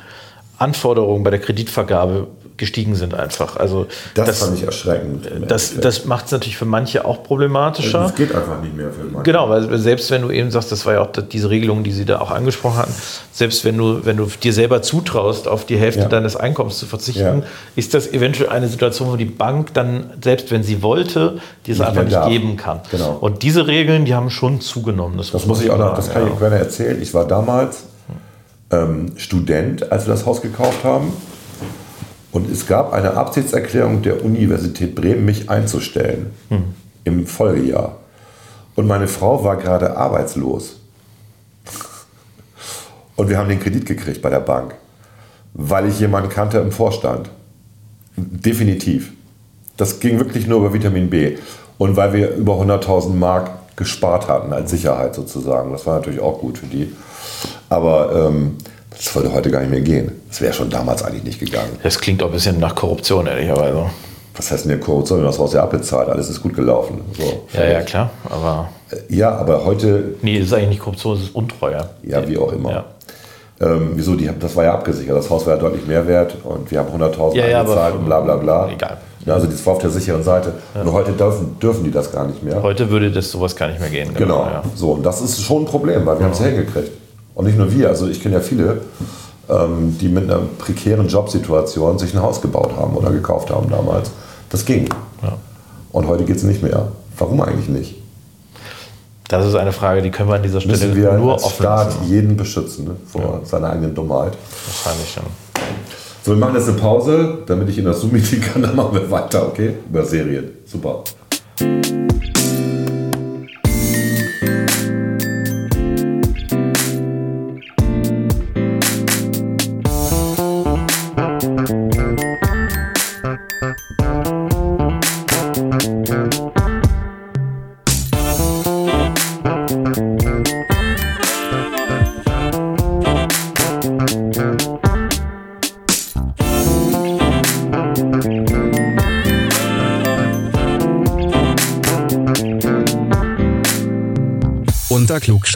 Anforderungen 0.59 1.25
bei 1.25 1.31
der 1.31 1.41
Kreditvergabe 1.41 2.29
gestiegen 2.57 2.95
sind 2.95 3.15
einfach. 3.15 3.57
Also 3.57 3.87
Das, 4.15 4.39
fand 4.39 4.57
ich 4.57 4.65
erschreckend. 4.65 5.29
das, 5.49 5.77
das 5.81 6.05
macht 6.05 6.27
es 6.27 6.33
natürlich 6.33 6.57
für 6.57 6.65
manche 6.65 7.05
auch 7.05 7.23
problematischer. 7.25 8.03
das 8.03 8.15
geht 8.15 8.35
einfach 8.35 8.61
nicht 8.63 8.77
mehr 8.77 8.91
für 8.93 9.05
manche. 9.05 9.23
Genau, 9.25 9.49
weil 9.49 9.77
selbst 9.79 10.11
wenn 10.13 10.23
du 10.23 10.31
eben 10.31 10.51
sagst, 10.53 10.71
das 10.71 10.87
war 10.87 10.95
ja 10.95 11.01
auch 11.01 11.11
diese 11.11 11.51
Regelung, 11.51 11.83
die 11.83 11.91
Sie 11.91 12.05
da 12.05 12.21
auch 12.21 12.31
angesprochen 12.31 12.77
hatten, 12.79 12.95
selbst 13.33 13.65
wenn 13.65 13.77
du, 13.77 14.05
wenn 14.07 14.17
du 14.17 14.27
dir 14.27 14.53
selber 14.53 14.83
zutraust, 14.83 15.49
auf 15.49 15.65
die 15.67 15.77
Hälfte 15.77 16.03
Ja. 16.03 16.09
deines 16.09 16.37
Einkommens 16.37 16.79
zu 16.79 16.87
verzichten, 16.87 17.23
Ja. 17.41 17.43
ist 17.75 17.93
das 17.95 18.13
eventuell 18.13 18.51
eine 18.51 18.69
Situation, 18.69 19.11
wo 19.11 19.17
die 19.17 19.25
Bank 19.25 19.75
dann, 19.75 20.11
selbst 20.23 20.51
wenn 20.53 20.63
sie 20.63 20.83
wollte, 20.83 21.41
dir 21.67 21.75
es 21.75 21.81
einfach 21.81 22.05
nicht 22.05 22.27
geben 22.29 22.57
kann. 22.57 22.81
Genau. 22.91 23.17
Und 23.21 23.43
diese 23.43 23.67
Regeln, 23.67 24.05
die 24.05 24.15
haben 24.15 24.31
schon 24.31 24.61
zugenommen. 24.61 25.17
Das 25.17 25.47
muss 25.47 25.61
ich 25.61 25.71
auch 25.71 25.79
noch, 25.79 25.95
das 25.97 26.13
kann 26.13 26.27
ja. 26.27 26.33
ich 26.33 26.39
gerne 26.39 26.57
erzählen. 26.59 27.03
Ich 27.03 27.13
war 27.15 27.27
damals 27.27 27.85
ähm, 28.71 29.13
Student, 29.17 29.91
als 29.91 30.07
wir 30.07 30.15
das 30.15 30.25
Haus 30.25 30.41
gekauft 30.41 30.85
haben. 30.85 31.13
Und 32.35 32.51
es 32.51 32.67
gab 32.67 32.93
eine 32.93 33.17
Absichtserklärung 33.17 34.03
der 34.03 34.25
Universität 34.25 34.97
Bremen, 34.97 35.25
mich 35.25 35.49
einzustellen 35.51 36.33
im 37.05 37.29
Folgejahr. 37.29 37.99
Und 38.75 38.89
meine 38.89 39.07
Frau 39.07 39.45
war 39.45 39.57
gerade 39.57 39.97
arbeitslos. 39.97 40.81
Und 43.15 43.29
wir 43.29 43.39
haben 43.39 43.49
den 43.49 43.61
Kredit 43.61 43.87
gekriegt 43.87 44.21
bei 44.21 44.31
der 44.31 44.41
Bank, 44.41 44.75
weil 45.53 45.87
ich 45.87 46.01
jemanden 46.01 46.29
kannte 46.29 46.59
im 46.59 46.73
Vorstand. 46.73 47.31
Definitiv. 48.17 49.13
Das 49.77 50.01
ging 50.01 50.19
wirklich 50.19 50.49
nur 50.49 50.59
über 50.59 50.73
Vitamin 50.73 51.09
B. 51.11 51.37
Und 51.79 51.95
weil 51.95 52.13
wir 52.13 52.35
über 52.35 52.55
100.000 52.55 53.15
Mark 53.15 53.77
gespart 53.77 54.27
hatten 54.27 54.53
als 54.53 54.73
Sicherheit 54.73 55.15
sozusagen. 55.15 55.71
Das 55.71 55.87
war 55.87 55.99
natürlich 55.99 56.19
auch 56.19 56.41
gut 56.41 56.59
für 56.59 56.67
die. 56.67 56.93
Aber 57.69 58.29
ähm, 58.29 58.57
das 58.97 59.15
würde 59.15 59.33
heute 59.33 59.51
gar 59.51 59.61
nicht 59.61 59.71
mehr 59.71 59.81
gehen. 59.81 60.13
Das 60.29 60.41
wäre 60.41 60.53
schon 60.53 60.71
damals 60.71 61.03
eigentlich 61.03 61.25
nicht 61.25 61.41
gegangen. 61.41 61.71
Das 61.83 61.99
klingt 61.99 62.23
auch 62.23 62.27
ein 62.29 62.33
bisschen 62.33 62.59
nach 62.59 62.75
Korruption, 62.75 63.27
ehrlicherweise. 63.27 63.87
Was 64.37 64.51
heißt 64.51 64.65
denn 64.65 64.71
der 64.71 64.81
Korruption? 64.81 65.19
Haben 65.21 65.27
das 65.27 65.39
Haus 65.39 65.53
ja 65.53 65.63
abbezahlt. 65.63 66.09
Alles 66.09 66.29
ist 66.29 66.43
gut 66.43 66.55
gelaufen. 66.55 67.01
So, 67.17 67.47
Ja, 67.57 67.65
ja, 67.67 67.83
klar. 67.83 68.11
Aber 68.29 68.69
ja, 69.09 69.31
aber 69.37 69.65
heute, 69.65 70.15
nee, 70.23 70.39
das 70.39 70.49
ist 70.49 70.53
eigentlich 70.55 70.69
nicht 70.71 70.81
Korruption, 70.81 71.15
das 71.17 71.25
ist 71.27 71.35
Untreue. 71.35 71.89
ja, 72.03 72.27
wie 72.29 72.39
auch 72.39 72.53
immer. 72.53 72.71
Ja. 72.71 72.85
Ähm, 73.61 73.93
wieso? 73.95 74.15
Die, 74.17 74.29
das 74.39 74.57
war 74.57 74.65
ja 74.65 74.75
abgesichert. 74.75 75.17
Das 75.17 75.31
Haus 75.31 75.47
war 75.47 75.55
ja 75.55 75.61
deutlich 75.61 75.87
mehr 75.87 76.07
wert 76.09 76.35
und 76.43 76.69
wir 76.71 76.81
haben 76.81 76.89
100.000 77.01 77.37
Ja, 77.37 77.47
ja, 77.47 77.61
eingezahlt 77.61 77.95
und 77.95 78.05
bla 78.07 78.21
bla 78.21 78.37
bla. 78.37 78.69
Egal. 78.71 78.97
Ja, 79.25 79.35
also 79.35 79.47
das 79.47 79.65
war 79.65 79.75
auf 79.75 79.79
der 79.79 79.91
sicheren 79.91 80.23
Seite. 80.23 80.53
Und 80.75 80.93
heute 80.93 81.13
dürfen, 81.13 81.57
dürfen 81.61 81.85
die 81.85 81.91
das 81.93 82.11
gar 82.13 82.27
nicht 82.27 82.43
mehr. 82.43 82.61
Heute 82.63 82.91
würde 82.91 83.11
das 83.11 83.31
sowas 83.31 83.55
gar 83.57 83.69
nicht 83.69 83.81
mehr 83.81 83.89
gehen. 83.89 84.13
Genau. 84.15 84.41
Ja. 84.45 84.63
So, 84.75 84.91
und 84.93 85.03
das 85.07 85.21
ist 85.23 85.41
schon 85.41 85.63
ein 85.63 85.67
Problem, 85.67 86.05
weil 86.05 86.19
wir 86.19 86.27
haben 86.27 86.33
es 86.33 86.41
ja 86.41 86.47
hingekriegt. 86.47 86.91
Und 87.35 87.47
nicht 87.47 87.59
nur 87.59 87.73
wir, 87.73 87.89
also 87.89 88.07
ich 88.07 88.23
kenne 88.23 88.37
ja 88.37 88.41
viele, 88.41 88.83
ähm, 89.49 89.97
die 90.01 90.09
mit 90.09 90.25
einer 90.25 90.41
prekären 90.59 91.09
Jobsituation 91.09 91.99
sich 91.99 92.15
ein 92.15 92.23
Haus 92.23 92.41
gebaut 92.41 92.73
haben 92.77 92.97
oder 92.97 93.11
gekauft 93.11 93.51
haben 93.51 93.69
damals. 93.69 94.11
Das 94.51 94.65
ging. 94.65 94.89
Ja. 95.23 95.37
Und 95.93 96.07
heute 96.07 96.25
geht 96.25 96.37
es 96.37 96.45
nicht 96.45 96.63
mehr. 96.63 96.89
Warum 97.19 97.41
eigentlich 97.41 97.69
nicht? 97.69 97.97
Das 99.29 99.47
ist 99.47 99.55
eine 99.55 99.73
Frage, 99.73 100.03
die 100.03 100.11
können 100.11 100.29
wir 100.29 100.37
an 100.37 100.43
dieser 100.43 100.61
Stelle 100.61 100.77
Müssen 100.77 100.97
wir 100.97 101.13
nur 101.15 101.35
als 101.35 101.45
offen 101.45 101.63
Staat 101.63 101.87
lassen. 101.87 102.09
jeden 102.09 102.37
beschützen 102.37 102.85
ne, 102.85 102.97
vor 103.07 103.41
seiner 103.45 103.71
eigenen 103.71 103.95
Dummheit. 103.95 104.35
Wahrscheinlich 104.67 105.11
schon. 105.13 105.25
So, 106.23 106.33
wir 106.33 106.39
machen 106.39 106.55
jetzt 106.57 106.69
eine 106.69 106.79
Pause, 106.79 107.39
damit 107.47 107.69
ich 107.69 107.79
in 107.79 107.85
das 107.85 108.01
Zoom-Meeting 108.01 108.41
kann, 108.41 108.63
dann 108.63 108.77
machen 108.77 108.95
wir 108.95 109.11
weiter, 109.11 109.47
okay? 109.47 109.75
Über 109.89 110.05
Serien. 110.05 110.51
Super. 110.67 111.05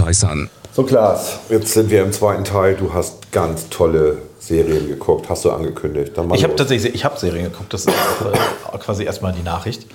Klugscheißern. 0.09 0.51
So, 0.73 0.85
Klaas, 0.85 1.39
jetzt 1.49 1.73
sind 1.73 1.91
wir 1.91 2.03
im 2.03 2.13
zweiten 2.13 2.45
Teil. 2.45 2.75
Du 2.75 2.93
hast 2.93 3.33
ganz 3.33 3.69
tolle 3.69 4.19
Serien 4.39 4.89
geguckt, 4.89 5.29
hast 5.29 5.45
du 5.45 5.51
angekündigt. 5.51 6.13
Ich 6.35 6.45
habe 6.45 6.57
tatsächlich, 6.57 6.95
ich 6.95 7.05
habe 7.05 7.19
Serien 7.19 7.45
geguckt, 7.45 7.73
das 7.73 7.87
ist 7.87 7.95
auch, 8.73 8.81
quasi 8.81 9.05
erstmal 9.05 9.33
die 9.33 9.43
Nachricht. 9.43 9.87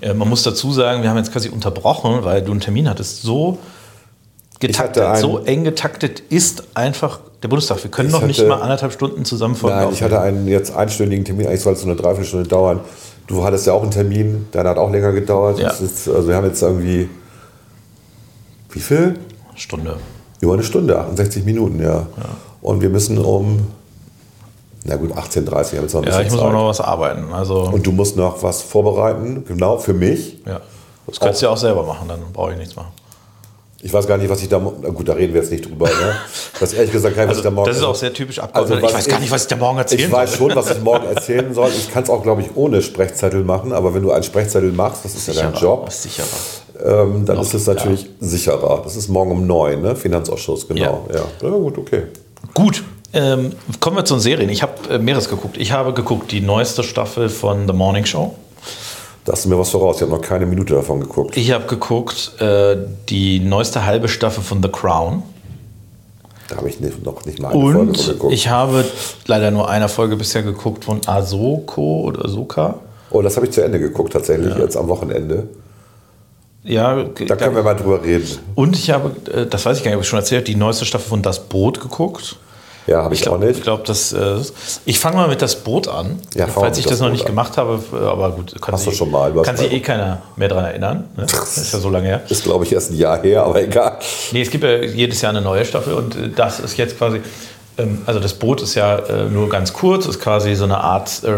Äh, 0.00 0.14
man 0.14 0.28
muss 0.28 0.42
dazu 0.42 0.72
sagen, 0.72 1.02
wir 1.02 1.10
haben 1.10 1.16
jetzt 1.16 1.32
quasi 1.32 1.48
unterbrochen, 1.48 2.24
weil 2.24 2.42
du 2.42 2.50
einen 2.50 2.60
Termin 2.60 2.88
hattest. 2.88 3.22
So 3.22 3.58
getaktet, 4.58 5.18
so 5.18 5.38
eng 5.38 5.64
getaktet 5.64 6.20
ist 6.28 6.64
einfach 6.74 7.20
der 7.42 7.48
Bundestag. 7.48 7.82
Wir 7.82 7.90
können 7.90 8.10
noch 8.10 8.22
nicht 8.22 8.40
hatte- 8.40 8.48
mal 8.48 8.60
anderthalb 8.60 8.92
Stunden 8.92 9.24
zusammen 9.24 9.54
folgen. 9.54 9.76
Nein, 9.76 9.88
ich 9.92 10.02
hatte 10.02 10.20
einen 10.20 10.48
jetzt 10.48 10.74
einstündigen 10.74 11.24
Termin, 11.24 11.46
eigentlich 11.46 11.60
soll 11.60 11.74
es 11.74 11.80
so 11.80 11.86
eine 11.86 11.96
Dreiviertelstunde 11.96 12.48
dauern. 12.48 12.80
Du 13.26 13.44
hattest 13.44 13.66
ja 13.66 13.72
auch 13.72 13.82
einen 13.82 13.90
Termin, 13.90 14.46
deiner 14.52 14.70
hat 14.70 14.78
auch 14.78 14.90
länger 14.90 15.12
gedauert. 15.12 15.58
Ja. 15.58 15.70
Ist, 15.70 16.08
also 16.08 16.28
wir 16.28 16.34
haben 16.36 16.46
jetzt 16.46 16.62
irgendwie, 16.62 17.08
wie 18.70 18.80
viel? 18.80 19.18
Stunde. 19.56 19.96
Über 20.40 20.52
eine 20.54 20.62
Stunde, 20.62 20.98
68 20.98 21.44
Minuten, 21.44 21.82
ja. 21.82 22.06
Und 22.60 22.80
wir 22.82 22.90
müssen 22.90 23.18
um, 23.18 23.66
na 24.84 24.96
gut, 24.96 25.12
18.30 25.12 25.46
Uhr 25.46 25.54
haben 25.54 25.64
jetzt 25.82 25.94
noch 25.94 26.02
ein 26.02 26.08
Ja, 26.08 26.20
ich 26.20 26.30
muss 26.30 26.38
Zeit. 26.40 26.48
auch 26.48 26.52
noch 26.52 26.68
was 26.68 26.80
arbeiten. 26.80 27.32
Also, 27.32 27.60
Und 27.62 27.86
du 27.86 27.92
musst 27.92 28.16
noch 28.16 28.42
was 28.42 28.62
vorbereiten, 28.62 29.44
genau, 29.46 29.78
für 29.78 29.94
mich. 29.94 30.38
ja. 30.46 30.60
Das 31.06 31.20
könntest 31.20 31.40
du 31.42 31.46
ja 31.46 31.52
auch 31.52 31.56
selber 31.56 31.84
machen, 31.84 32.08
dann 32.08 32.20
brauche 32.32 32.52
ich 32.52 32.58
nichts 32.58 32.74
machen. 32.74 32.88
Ich 33.80 33.92
weiß 33.92 34.08
gar 34.08 34.18
nicht, 34.18 34.28
was 34.28 34.42
ich 34.42 34.48
da, 34.48 34.58
na 34.58 34.88
gut, 34.88 35.08
da 35.08 35.12
reden 35.12 35.32
wir 35.34 35.40
jetzt 35.42 35.52
nicht 35.52 35.64
drüber. 35.64 35.86
Ne? 35.86 35.92
Das 36.58 36.72
ist 36.72 36.78
ehrlich 36.78 36.90
gesagt 36.92 37.14
gar 37.14 37.22
nicht, 37.22 37.30
was 37.30 37.36
ich 37.38 37.44
da 37.44 37.50
morgen 37.50 37.68
Also, 37.68 37.80
das 37.80 37.88
ist 37.90 37.96
auch 37.96 38.00
sehr 38.00 38.12
typisch 38.12 38.38
Abgeordneter. 38.40 38.82
was 38.82 38.90
ich 38.90 38.96
weiß 38.96 39.08
gar 39.08 39.20
nicht, 39.20 39.30
was 39.30 39.42
ich 39.42 39.48
da 39.48 39.56
morgen 39.56 39.78
erzählen 39.78 40.00
Ich 40.00 40.10
weiß 40.12 40.30
soll. 40.38 40.48
schon, 40.50 40.56
was 40.56 40.70
ich 40.70 40.80
morgen 40.82 41.06
erzählen 41.14 41.54
soll. 41.54 41.68
Ich 41.68 41.92
kann 41.92 42.02
es 42.02 42.10
auch, 42.10 42.22
glaube 42.22 42.40
ich, 42.42 42.56
ohne 42.56 42.80
Sprechzettel 42.82 43.44
machen. 43.44 43.72
Aber 43.72 43.94
wenn 43.94 44.02
du 44.02 44.10
einen 44.10 44.22
Sprechzettel 44.24 44.72
machst, 44.72 45.04
das 45.04 45.14
ist 45.14 45.28
ja 45.28 45.34
dein 45.34 45.52
Sicherer, 45.52 45.60
Job, 45.62 45.88
ist 45.88 46.02
sicherer. 46.02 46.26
Ähm, 46.84 47.24
dann 47.24 47.36
Noch, 47.36 47.42
ist 47.42 47.54
es 47.54 47.66
natürlich 47.66 48.08
sicherer. 48.20 48.80
Das 48.84 48.96
ist 48.96 49.08
morgen 49.08 49.30
um 49.32 49.46
neun, 49.46 49.82
ne? 49.82 49.96
Finanzausschuss, 49.96 50.66
genau. 50.68 51.06
Ja. 51.12 51.20
Ja. 51.42 51.48
gut, 51.50 51.78
okay. 51.78 52.02
Gut, 52.54 52.82
ähm, 53.12 53.52
kommen 53.80 53.96
wir 53.96 54.04
zu 54.04 54.14
den 54.14 54.20
Serien. 54.20 54.50
Ich 54.50 54.62
habe 54.62 54.72
äh, 54.90 54.98
mehres 54.98 55.28
geguckt. 55.28 55.56
Ich 55.56 55.72
habe 55.72 55.92
geguckt 55.92 56.32
die 56.32 56.40
neueste 56.40 56.82
Staffel 56.82 57.28
von 57.28 57.66
The 57.66 57.72
Morning 57.72 58.04
Show. 58.04 58.34
Da 59.24 59.32
hast 59.32 59.44
du 59.44 59.48
mir 59.48 59.58
was 59.58 59.70
voraus. 59.70 59.96
Ich 59.96 60.02
habe 60.02 60.12
noch 60.12 60.20
keine 60.20 60.46
Minute 60.46 60.74
davon 60.74 61.00
geguckt. 61.00 61.36
Ich 61.36 61.50
habe 61.50 61.66
geguckt 61.66 62.40
äh, 62.40 62.76
die 63.08 63.40
neueste 63.40 63.84
halbe 63.84 64.08
Staffel 64.08 64.42
von 64.42 64.62
The 64.62 64.68
Crown. 64.68 65.22
Da 66.48 66.56
habe 66.58 66.68
ich 66.68 66.78
nicht, 66.78 67.04
noch 67.04 67.24
nicht 67.24 67.40
mal 67.40 67.48
eine 67.50 67.60
Folge 67.60 67.78
von 67.78 67.88
Und 67.88 68.06
geguckt. 68.06 68.32
ich 68.32 68.48
habe 68.48 68.84
leider 69.26 69.50
nur 69.50 69.68
eine 69.68 69.88
Folge 69.88 70.16
bisher 70.16 70.42
geguckt 70.42 70.84
von 70.84 71.00
Ahsoka 71.06 71.80
oder 71.80 72.24
Ahsoka. 72.24 72.76
oh, 73.10 73.20
das 73.20 73.34
habe 73.36 73.46
ich 73.46 73.52
zu 73.52 73.64
Ende 73.64 73.80
geguckt, 73.80 74.12
tatsächlich, 74.12 74.54
jetzt 74.56 74.76
am 74.76 74.86
Wochenende. 74.86 75.48
Ja, 76.66 77.04
Da 77.04 77.36
können 77.36 77.54
wir 77.54 77.62
mal 77.62 77.74
drüber 77.74 78.02
reden. 78.02 78.26
und 78.54 78.76
ich 78.76 78.90
habe, 78.90 79.12
äh, 79.32 79.46
das 79.46 79.64
weiß 79.64 79.78
ich 79.78 79.84
gar 79.84 79.90
nicht, 79.90 79.96
ob 79.96 80.02
ich 80.02 80.08
schon 80.08 80.18
erzählt, 80.18 80.48
die 80.48 80.56
neueste 80.56 80.84
Staffel 80.84 81.08
von 81.08 81.22
Das 81.22 81.40
Boot 81.44 81.80
geguckt. 81.80 82.36
Ja, 82.88 83.02
habe 83.02 83.14
ich, 83.14 83.20
Ich 83.22 83.26
auch 83.28 83.32
glaube, 83.32 83.46
nicht. 83.46 83.56
ich, 83.58 83.62
glaub, 83.64 83.84
das, 83.84 84.12
äh, 84.12 84.36
ich 84.84 85.00
fange 85.00 85.16
mal 85.16 85.28
mit 85.28 85.42
das 85.42 85.56
Boot 85.56 85.88
an, 85.88 86.20
Ja, 86.34 86.46
falls 86.46 86.78
ich 86.78 86.84
das 86.84 86.92
das 86.92 87.00
noch 87.00 87.10
nicht 87.10 87.22
an. 87.22 87.26
gemacht 87.28 87.56
habe, 87.56 87.80
aber 87.92 88.30
gut, 88.30 88.54
kann, 88.60 88.74
Hast 88.74 88.86
du 88.86 88.90
sich, 88.90 88.98
schon 88.98 89.10
mal, 89.10 89.32
kann 89.42 89.56
sich 89.56 89.72
eh 89.72 89.80
keiner 89.80 90.22
mehr 90.36 90.46
daran 90.48 90.66
erinnern. 90.66 91.04
Ne? 91.16 91.26
Das 91.28 91.56
ist 91.56 91.72
ja 91.72 91.80
so 91.80 91.90
lange 91.90 92.06
her. 92.06 92.22
Ist, 92.28 92.44
glaube 92.44 92.64
ich, 92.64 92.72
erst 92.72 92.92
ein 92.92 92.96
Jahr 92.96 93.20
her, 93.22 93.42
aber 93.42 93.60
egal. 93.60 93.98
Nee, 94.30 94.42
es 94.42 94.50
gibt 94.50 94.62
ja 94.62 94.76
jedes 94.82 95.20
Jahr 95.20 95.30
eine 95.30 95.40
neue 95.40 95.64
Staffel 95.64 95.94
und 95.94 96.14
äh, 96.14 96.30
das 96.34 96.60
ist 96.60 96.76
jetzt 96.76 96.96
quasi, 96.96 97.20
ähm, 97.76 98.02
also 98.06 98.20
das 98.20 98.34
Boot 98.34 98.62
ist 98.62 98.76
ja 98.76 98.96
äh, 98.98 99.24
nur 99.30 99.48
ganz 99.48 99.72
kurz, 99.72 100.06
ist 100.06 100.20
quasi 100.20 100.54
so 100.54 100.64
eine 100.64 100.78
Art, 100.78 101.22
äh, 101.24 101.28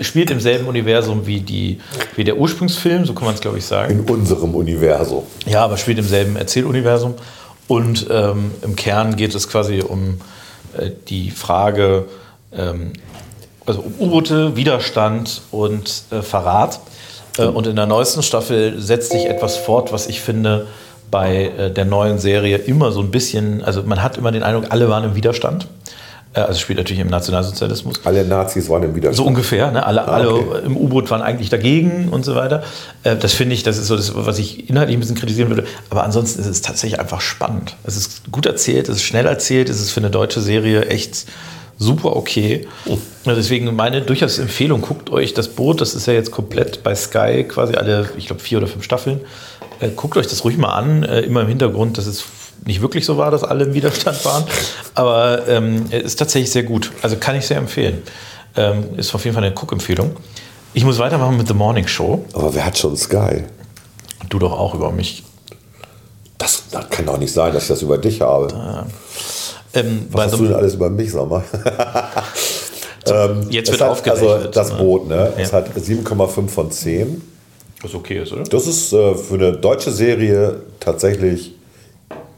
spielt 0.00 0.30
im 0.30 0.40
selben 0.40 0.66
Universum 0.66 1.26
wie, 1.26 1.40
die, 1.40 1.80
wie 2.16 2.24
der 2.24 2.36
Ursprungsfilm, 2.36 3.04
so 3.04 3.14
kann 3.14 3.24
man 3.24 3.34
es 3.34 3.40
glaube 3.40 3.58
ich 3.58 3.64
sagen. 3.64 3.92
In 3.92 4.00
unserem 4.00 4.54
Universum. 4.54 5.24
Ja, 5.46 5.64
aber 5.64 5.76
spielt 5.76 5.98
im 5.98 6.06
selben 6.06 6.36
Erzähluniversum. 6.36 7.14
Und 7.68 8.06
ähm, 8.10 8.52
im 8.62 8.76
Kern 8.76 9.16
geht 9.16 9.34
es 9.34 9.48
quasi 9.48 9.80
um 9.80 10.20
äh, 10.76 10.90
die 11.08 11.30
Frage, 11.30 12.06
ähm, 12.52 12.92
also 13.64 13.80
um 13.80 13.94
U-Boote, 13.98 14.56
Widerstand 14.56 15.42
und 15.50 16.02
äh, 16.10 16.22
Verrat. 16.22 16.80
Äh, 17.38 17.46
und 17.46 17.66
in 17.66 17.76
der 17.76 17.86
neuesten 17.86 18.22
Staffel 18.22 18.80
setzt 18.80 19.12
sich 19.12 19.26
etwas 19.26 19.56
fort, 19.56 19.92
was 19.92 20.06
ich 20.06 20.20
finde 20.20 20.66
bei 21.10 21.52
äh, 21.58 21.70
der 21.70 21.84
neuen 21.84 22.18
Serie 22.18 22.58
immer 22.58 22.92
so 22.92 23.00
ein 23.00 23.10
bisschen, 23.10 23.62
also 23.64 23.82
man 23.82 24.02
hat 24.02 24.16
immer 24.18 24.32
den 24.32 24.42
Eindruck, 24.42 24.66
alle 24.70 24.88
waren 24.88 25.04
im 25.04 25.14
Widerstand. 25.14 25.66
Äh, 26.36 26.40
also 26.40 26.60
spielt 26.60 26.78
natürlich 26.78 27.00
im 27.00 27.08
Nationalsozialismus. 27.08 28.00
Alle 28.04 28.24
Nazis 28.24 28.68
waren 28.68 28.82
im 28.82 28.94
Widerstand. 28.94 29.16
So 29.16 29.24
ungefähr, 29.24 29.70
ne? 29.70 29.84
alle, 29.84 30.06
Ah, 30.06 30.20
okay. 30.20 30.44
alle 30.52 30.58
im 30.60 30.76
U-Boot 30.76 31.10
waren 31.10 31.22
eigentlich 31.22 31.48
dagegen 31.48 32.08
und 32.10 32.24
so 32.24 32.34
weiter. 32.34 32.62
Äh, 33.02 33.16
Das 33.16 33.32
finde 33.32 33.54
ich, 33.54 33.62
das 33.62 33.78
ist 33.78 33.86
so 33.88 33.96
das, 33.96 34.12
was 34.14 34.38
ich 34.38 34.68
inhaltlich 34.68 34.96
ein 34.96 35.00
bisschen 35.00 35.16
kritisieren 35.16 35.48
würde. 35.48 35.64
Aber 35.90 36.04
ansonsten 36.04 36.40
ist 36.40 36.46
es 36.46 36.62
tatsächlich 36.62 37.00
einfach 37.00 37.20
spannend. 37.20 37.76
Es 37.84 37.96
ist 37.96 38.30
gut 38.30 38.46
erzählt, 38.46 38.88
es 38.88 38.96
ist 38.96 39.02
schnell 39.02 39.26
erzählt, 39.26 39.68
es 39.70 39.80
ist 39.80 39.90
für 39.90 40.00
eine 40.00 40.10
deutsche 40.10 40.40
Serie 40.40 40.86
echt 40.86 41.26
super 41.78 42.16
okay. 42.16 42.66
Ja, 43.24 43.34
Deswegen 43.34 43.74
meine 43.74 44.02
durchaus 44.02 44.38
Empfehlung, 44.38 44.80
guckt 44.82 45.10
euch 45.10 45.34
das 45.34 45.48
Boot, 45.48 45.80
das 45.80 45.94
ist 45.94 46.06
ja 46.06 46.12
jetzt 46.14 46.30
komplett 46.30 46.82
bei 46.82 46.94
Sky, 46.94 47.44
quasi 47.44 47.74
alle, 47.74 48.08
ich 48.16 48.26
glaube, 48.26 48.40
vier 48.40 48.58
oder 48.58 48.66
fünf 48.66 48.84
Staffeln. 48.84 49.20
Äh, 49.80 49.88
Guckt 49.94 50.16
euch 50.16 50.26
das 50.26 50.44
ruhig 50.44 50.56
mal 50.56 50.72
an, 50.72 51.02
immer 51.02 51.42
im 51.42 51.48
Hintergrund, 51.48 51.98
dass 51.98 52.06
es 52.06 52.24
nicht 52.66 52.82
wirklich 52.82 53.04
so 53.06 53.16
war, 53.16 53.30
dass 53.30 53.42
alle 53.44 53.64
im 53.64 53.74
Widerstand 53.74 54.22
waren. 54.24 54.44
Aber 54.94 55.46
ähm, 55.48 55.86
es 55.90 56.02
ist 56.02 56.16
tatsächlich 56.16 56.50
sehr 56.50 56.64
gut. 56.64 56.90
Also 57.02 57.16
kann 57.16 57.36
ich 57.36 57.46
sehr 57.46 57.56
empfehlen. 57.58 58.02
Ähm, 58.56 58.84
ist 58.96 59.14
auf 59.14 59.24
jeden 59.24 59.34
Fall 59.34 59.44
eine 59.44 59.54
Guckempfehlung. 59.54 60.16
Ich 60.74 60.84
muss 60.84 60.98
weitermachen 60.98 61.36
mit 61.36 61.46
The 61.48 61.54
Morning 61.54 61.86
Show. 61.86 62.24
Aber 62.32 62.54
wer 62.54 62.66
hat 62.66 62.76
schon 62.76 62.96
Sky? 62.96 63.44
Du 64.28 64.38
doch 64.38 64.52
auch 64.52 64.74
über 64.74 64.90
mich. 64.92 65.22
Das, 66.38 66.64
das 66.70 66.90
kann 66.90 67.06
doch 67.06 67.18
nicht 67.18 67.32
sein, 67.32 67.52
dass 67.54 67.62
ich 67.64 67.68
das 67.68 67.82
über 67.82 67.96
dich 67.98 68.20
habe. 68.20 68.86
Ähm, 69.72 70.06
Was 70.10 70.24
hast 70.26 70.32
The- 70.32 70.38
du 70.38 70.44
denn 70.48 70.54
alles 70.56 70.74
über 70.74 70.90
mich, 70.90 71.12
sag 71.12 71.28
mal? 71.28 71.42
jetzt 73.50 73.68
Es 73.68 73.72
wird 73.72 73.80
hat, 73.82 73.90
aufgerechnet. 73.90 74.30
Also 74.30 74.48
das 74.50 74.72
ne? 74.72 74.78
Boot, 74.78 75.08
ne? 75.08 75.32
Es 75.38 75.50
Ja. 75.52 75.58
hat 75.58 75.68
7,5 75.76 76.48
von 76.48 76.70
10. 76.70 77.22
Was 77.82 77.94
okay 77.94 78.22
ist, 78.22 78.32
oder? 78.32 78.42
Das 78.44 78.66
ist 78.66 78.92
äh, 78.92 79.14
für 79.14 79.34
eine 79.34 79.52
deutsche 79.52 79.92
Serie 79.92 80.60
tatsächlich 80.80 81.52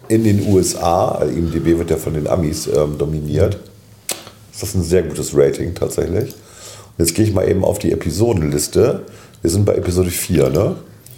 in 0.09 0.24
den 0.24 0.48
USA, 0.48 1.09
also 1.12 1.32
IMDb 1.32 1.78
wird 1.78 1.90
ja 1.90 1.96
von 1.96 2.14
den 2.14 2.26
Amis 2.26 2.66
ähm, 2.66 2.98
dominiert. 2.98 3.59
Ist 4.52 4.62
das 4.62 4.74
ein 4.74 4.82
sehr 4.82 5.02
gutes 5.02 5.36
Rating 5.36 5.74
tatsächlich. 5.74 6.34
Und 6.34 7.04
jetzt 7.04 7.14
gehe 7.14 7.24
ich 7.24 7.32
mal 7.32 7.48
eben 7.48 7.64
auf 7.64 7.78
die 7.78 7.92
Episodenliste. 7.92 9.06
Wir 9.42 9.50
sind 9.50 9.64
bei 9.64 9.74
Episode 9.74 10.11
4, 10.11 10.50
ne? 10.50 10.76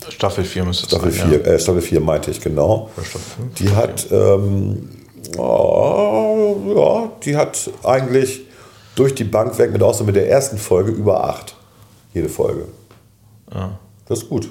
Staffel 0.09 0.45
4 0.45 0.65
müsste 0.65 0.85
es 0.85 0.91
Staffel 0.91 1.13
sein. 1.13 1.29
4, 1.31 1.47
äh, 1.47 1.59
Staffel 1.59 1.83
4 1.83 2.01
meinte 2.01 2.31
ich, 2.31 2.41
genau. 2.41 2.91
Die 3.59 3.71
hat, 3.71 4.07
ähm, 4.11 4.89
oh, 5.39 6.57
ja, 6.75 7.13
die 7.25 7.37
hat 7.37 7.71
eigentlich 7.85 8.43
durch 8.95 9.15
die 9.15 9.25
Bank 9.25 9.57
weg, 9.59 9.73
mit 9.73 9.83
außer 9.83 10.05
mit 10.05 10.17
der 10.17 10.29
ersten 10.29 10.59
Folge, 10.59 10.91
über 10.91 11.25
8. 11.25 11.55
Jede 12.13 12.29
Folge. 12.29 12.67
Das 14.11 14.25
ist 14.25 14.29
gut. 14.29 14.49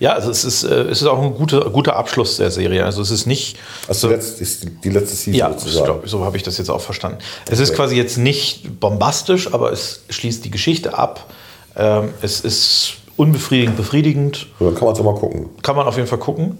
Ja, 0.00 0.14
also 0.14 0.30
es 0.30 0.42
ist, 0.42 0.64
äh, 0.64 0.84
es 0.84 1.02
ist 1.02 1.06
auch 1.06 1.20
ein 1.20 1.34
guter, 1.34 1.68
guter 1.68 1.96
Abschluss 1.96 2.38
der 2.38 2.50
Serie. 2.50 2.82
Also 2.86 3.02
es 3.02 3.10
ist 3.10 3.26
nicht. 3.26 3.58
Also 3.86 4.08
die 4.08 4.14
letzte, 4.14 4.42
ist 4.42 4.66
die 4.82 4.88
letzte 4.88 5.14
Season 5.14 5.34
Ja, 5.34 5.52
sozusagen. 5.52 5.84
glaub, 5.84 6.08
so 6.08 6.24
habe 6.24 6.38
ich 6.38 6.42
das 6.42 6.56
jetzt 6.56 6.70
auch 6.70 6.80
verstanden. 6.80 7.18
Es 7.46 7.60
ist 7.60 7.74
quasi 7.74 7.94
jetzt 7.94 8.16
nicht 8.16 8.80
bombastisch, 8.80 9.52
aber 9.52 9.70
es 9.70 10.00
schließt 10.08 10.46
die 10.46 10.50
Geschichte 10.50 10.96
ab. 10.96 11.30
Ähm, 11.76 12.14
es 12.22 12.40
ist 12.40 12.94
unbefriedigend, 13.18 13.76
befriedigend. 13.76 14.46
So, 14.58 14.64
dann 14.64 14.74
kann 14.76 14.86
man 14.86 14.96
es 14.96 15.02
mal 15.02 15.14
gucken. 15.14 15.50
Kann 15.60 15.76
man 15.76 15.86
auf 15.86 15.96
jeden 15.96 16.08
Fall 16.08 16.18
gucken. 16.18 16.56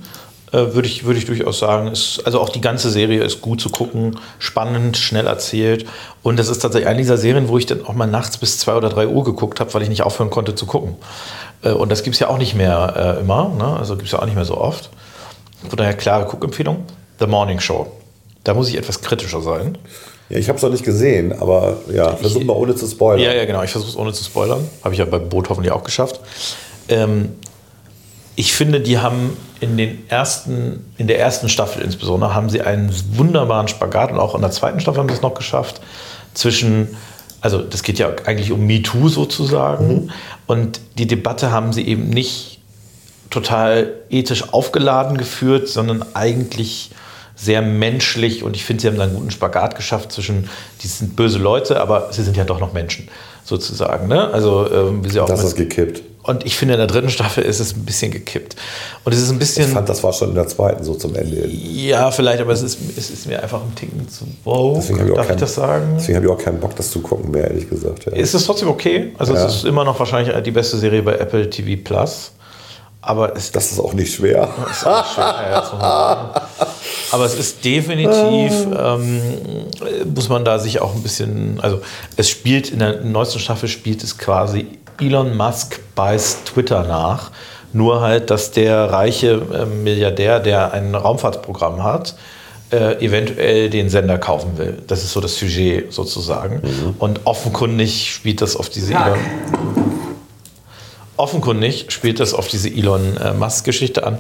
Äh, 0.53 0.75
Würde 0.75 0.87
ich, 0.87 1.05
würde 1.05 1.19
ich 1.19 1.25
durchaus 1.25 1.59
sagen. 1.59 1.89
Ist, 1.89 2.21
also 2.25 2.41
auch 2.41 2.51
die 2.51 2.61
ganze 2.61 2.91
Serie 2.91 3.23
ist 3.25 3.41
gut 3.41 3.61
zu 3.61 3.71
gucken, 3.71 4.19
spannend, 4.39 4.97
schnell 4.99 5.27
erzählt. 5.27 5.87
Und 6.23 6.39
das 6.39 6.49
ist 6.49 6.59
tatsächlich 6.61 6.89
eine 6.89 6.99
dieser 6.99 7.17
Serien, 7.17 7.49
wo 7.49 7.57
ich 7.59 7.67
dann 7.67 7.85
auch 7.87 7.95
mal 7.95 8.07
nachts 8.07 8.37
bis 8.37 8.59
zwei 8.59 8.75
oder 8.75 8.91
drei 8.91 9.07
Uhr 9.07 9.25
geguckt 9.25 9.61
habe, 9.61 9.73
weil 9.75 9.83
ich 9.83 9.89
nicht 9.89 10.03
aufhören 10.03 10.31
konnte 10.31 10.55
zu 10.55 10.67
gucken. 10.67 10.97
Äh, 11.63 11.71
Und 11.71 11.91
das 11.91 12.03
gibt 12.03 12.15
es 12.15 12.21
ja 12.21 12.29
auch 12.29 12.39
nicht 12.39 12.55
mehr 12.55 13.17
äh, 13.19 13.21
immer. 13.21 13.49
Ne? 13.57 13.77
Also 13.79 13.95
gibt 13.95 14.07
es 14.07 14.13
ja 14.13 14.19
auch 14.21 14.27
nicht 14.27 14.35
mehr 14.35 14.45
so 14.45 14.59
oft. 14.59 14.91
Von 15.69 15.77
daher 15.77 15.95
klare 15.95 16.27
Guckempfehlung. 16.27 16.85
The 17.19 17.27
Morning 17.27 17.61
Show. 17.61 17.87
Da 18.45 18.53
muss 18.55 18.69
ich 18.69 18.77
etwas 18.77 19.01
kritischer 19.01 19.41
sein. 19.41 19.79
Ja, 20.29 20.39
ich 20.39 20.49
habe 20.49 20.57
es 20.57 20.63
noch 20.63 20.71
nicht 20.71 20.85
gesehen, 20.85 21.33
aber 21.39 21.77
ja, 21.93 22.17
versuch 22.17 22.43
mal 22.43 22.55
ohne 22.55 22.75
zu 22.75 22.87
spoilern. 22.87 23.23
Ja, 23.23 23.33
ja, 23.33 23.45
genau. 23.45 23.63
Ich 23.63 23.71
versuche 23.71 23.91
es 23.91 23.97
ohne 23.97 24.13
zu 24.13 24.25
spoilern. 24.25 24.69
Habe 24.83 24.95
ich 24.95 24.99
ja 24.99 25.05
bei 25.05 25.19
Boot 25.19 25.49
hoffentlich 25.49 25.73
auch 25.73 25.85
geschafft. 25.85 26.21
Ähm, 26.89 27.37
ich 28.37 28.53
finde, 28.53 28.81
die 28.81 28.99
haben 28.99 29.37
in, 29.61 29.77
den 29.77 30.09
ersten, 30.09 30.93
in 30.97 31.07
der 31.07 31.21
ersten 31.21 31.49
Staffel 31.49 31.83
insbesondere, 31.83 32.35
haben 32.35 32.49
sie 32.49 32.63
einen 32.63 32.93
wunderbaren 33.17 33.69
Spagat 33.69 34.11
und 34.11 34.19
auch 34.19 34.35
in 34.35 34.41
der 34.41 34.51
zweiten 34.51 34.81
Staffel 34.81 35.01
haben 35.01 35.09
sie 35.09 35.15
es 35.15 35.23
noch 35.23 35.35
geschafft, 35.35 35.81
zwischen, 36.35 36.97
also 37.41 37.61
das 37.61 37.83
geht 37.83 37.99
ja 37.99 38.11
eigentlich 38.25 38.53
um 38.53 38.67
MeToo 38.67 39.09
sozusagen, 39.09 40.11
und 40.47 40.81
die 40.99 41.07
Debatte 41.07 41.51
haben 41.53 41.73
sie 41.73 41.87
eben 41.87 42.09
nicht 42.09 42.61
total 43.31 43.93
ethisch 44.11 44.53
aufgeladen 44.53 45.17
geführt, 45.17 45.69
sondern 45.69 46.05
eigentlich 46.15 46.91
sehr 47.35 47.63
menschlich. 47.63 48.43
Und 48.43 48.57
ich 48.57 48.65
finde, 48.65 48.83
sie 48.83 48.89
haben 48.89 48.97
da 48.97 49.05
einen 49.05 49.15
guten 49.15 49.31
Spagat 49.31 49.75
geschafft 49.75 50.13
zwischen, 50.13 50.51
die 50.83 50.87
sind 50.87 51.17
böse 51.17 51.39
Leute, 51.39 51.81
aber 51.81 52.13
sie 52.13 52.23
sind 52.23 52.37
ja 52.37 52.45
doch 52.45 52.61
noch 52.61 52.73
Menschen 52.75 53.09
sozusagen. 53.45 54.09
Ne? 54.09 54.29
Also 54.33 54.71
ähm, 54.73 55.05
wie 55.05 55.09
sie 55.11 55.21
auch 55.21 55.27
Das 55.27 55.43
ist 55.45 55.57
gekippt. 55.57 56.03
und 56.23 56.47
ich 56.47 56.57
finde, 56.57 56.75
in 56.75 56.79
der 56.79 56.87
dritten 56.87 57.11
Staffel 57.11 57.45
ist 57.45 57.59
es 57.61 57.75
ein 57.75 57.85
bisschen 57.85 58.11
gekippt. 58.13 58.57
Und 59.05 59.13
es 59.13 59.21
ist 59.21 59.29
ein 59.31 59.35
Ich 59.35 59.39
bisschen, 59.41 59.69
fand, 59.73 59.89
das 59.89 60.03
war 60.05 60.13
schon 60.13 60.29
in 60.31 60.35
der 60.37 60.47
zweiten 60.49 60.85
so 60.85 60.95
zum 60.95 61.15
Ende 61.17 61.47
ja, 61.49 62.11
vielleicht, 62.13 62.41
aber 62.41 62.53
es 62.53 62.63
ist, 62.63 62.79
es 62.97 63.11
ist 63.11 63.27
mir 63.27 63.43
einfach 63.43 63.61
ein 63.61 63.75
Ticken 63.75 64.09
zu 64.09 64.25
wow. 64.45 64.77
Deswegen 64.79 65.01
habe 65.01 65.11
ich, 65.11 65.17
Darf 65.17 65.31
ich 65.31 65.37
das 65.37 65.55
sagen? 65.57 65.95
deswegen 65.97 66.17
hab 66.19 66.25
ich 66.25 66.31
auch 66.31 66.39
keinen 66.39 66.61
Bock, 66.61 66.77
das 66.77 66.91
zu 66.91 67.01
gucken 67.01 67.31
mehr, 67.33 67.49
ehrlich 67.49 67.69
gesagt. 67.69 68.07
Ja. 68.07 68.13
Ist 68.13 68.35
es 68.35 68.45
trotzdem 68.47 68.69
okay? 68.69 69.13
Also 69.19 69.35
Ja. 69.35 69.45
es 69.47 69.57
ist 69.57 69.65
immer 69.65 69.85
noch 69.85 69.99
wahrscheinlich 69.99 70.35
die 70.45 70.51
beste 70.53 70.77
Serie 70.79 71.03
bei 71.03 71.17
Apple 71.17 71.51
TV 71.51 71.81
Plus. 71.83 72.33
Aber 73.05 73.37
es 73.37 73.51
Das 73.51 73.73
ist 73.73 73.81
auch 73.81 73.95
nicht 73.95 74.15
schwer. 74.15 74.49
ist 74.71 74.87
auch 74.87 75.05
schön, 75.13 75.25
ja, 75.25 75.61
das 75.61 75.73
muss 75.73 75.81
man 75.81 75.81
sagen. 75.81 76.31
Aber 77.13 77.25
es 77.25 77.35
ist 77.35 77.65
definitiv, 77.65 78.53
ähm, 78.77 79.21
muss 80.15 80.29
man 80.29 80.45
da 80.45 80.59
sich 80.59 80.81
auch 80.81 80.95
ein 80.95 81.03
bisschen, 81.03 81.61
also 81.61 81.81
es 82.17 82.31
spielt 82.31 82.71
in 82.71 82.79
der 82.79 83.03
neuesten 83.03 83.39
Staffel 83.39 83.69
spielt 83.69 84.03
es 84.03 84.19
quasi 84.19 84.67
Elon 85.01 85.37
Musk 85.37 85.81
beißt 85.95 86.47
Twitter 86.47 86.85
nach. 86.85 87.31
Nur 87.75 88.01
halt, 88.03 88.31
dass 88.31 88.51
der 88.51 88.91
reiche 88.91 89.43
äh, 89.53 89.65
Milliardär, 89.67 90.41
der 90.41 90.73
ein 90.73 90.95
Raumfahrtprogramm 90.95 91.83
hat, 91.83 92.15
äh, 92.71 93.05
eventuell 93.05 93.71
den 93.71 93.89
Sender 93.89 94.19
kaufen 94.19 94.59
will. 94.59 94.83
Das 94.87 95.03
ist 95.03 95.13
so 95.13 95.21
das 95.21 95.37
Sujet 95.37 95.93
sozusagen. 95.93 96.63
Und 96.99 97.21
offenkundig 97.25 98.11
spielt 98.13 98.41
das 98.41 98.57
auf 98.57 98.69
diese 98.69 98.93
Elon, 98.95 99.19
offenkundig 101.17 101.87
spielt 101.89 102.21
das 102.21 102.35
auf 102.35 102.49
diese 102.49 102.69
Elon 102.69 103.17
äh, 103.17 103.33
Musk-Geschichte 103.33 104.07
an. 104.07 104.19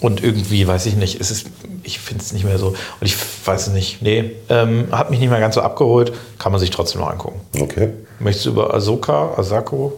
Und 0.00 0.22
irgendwie, 0.22 0.66
weiß 0.66 0.86
ich 0.86 0.96
nicht, 0.96 1.20
es 1.20 1.30
ist, 1.30 1.46
ich 1.82 1.98
finde 1.98 2.22
es 2.22 2.32
nicht 2.32 2.44
mehr 2.44 2.58
so. 2.58 2.68
Und 2.68 2.76
ich 3.02 3.16
weiß 3.44 3.68
es 3.68 3.72
nicht, 3.72 4.00
nee, 4.00 4.32
ähm, 4.48 4.86
hat 4.92 5.10
mich 5.10 5.18
nicht 5.18 5.30
mehr 5.30 5.40
ganz 5.40 5.56
so 5.56 5.60
abgeholt, 5.60 6.12
kann 6.38 6.52
man 6.52 6.60
sich 6.60 6.70
trotzdem 6.70 7.00
noch 7.00 7.10
angucken. 7.10 7.40
Okay. 7.60 7.90
Möchtest 8.20 8.46
du 8.46 8.50
über 8.50 8.72
Ahsoka, 8.74 9.34
Asako, 9.36 9.94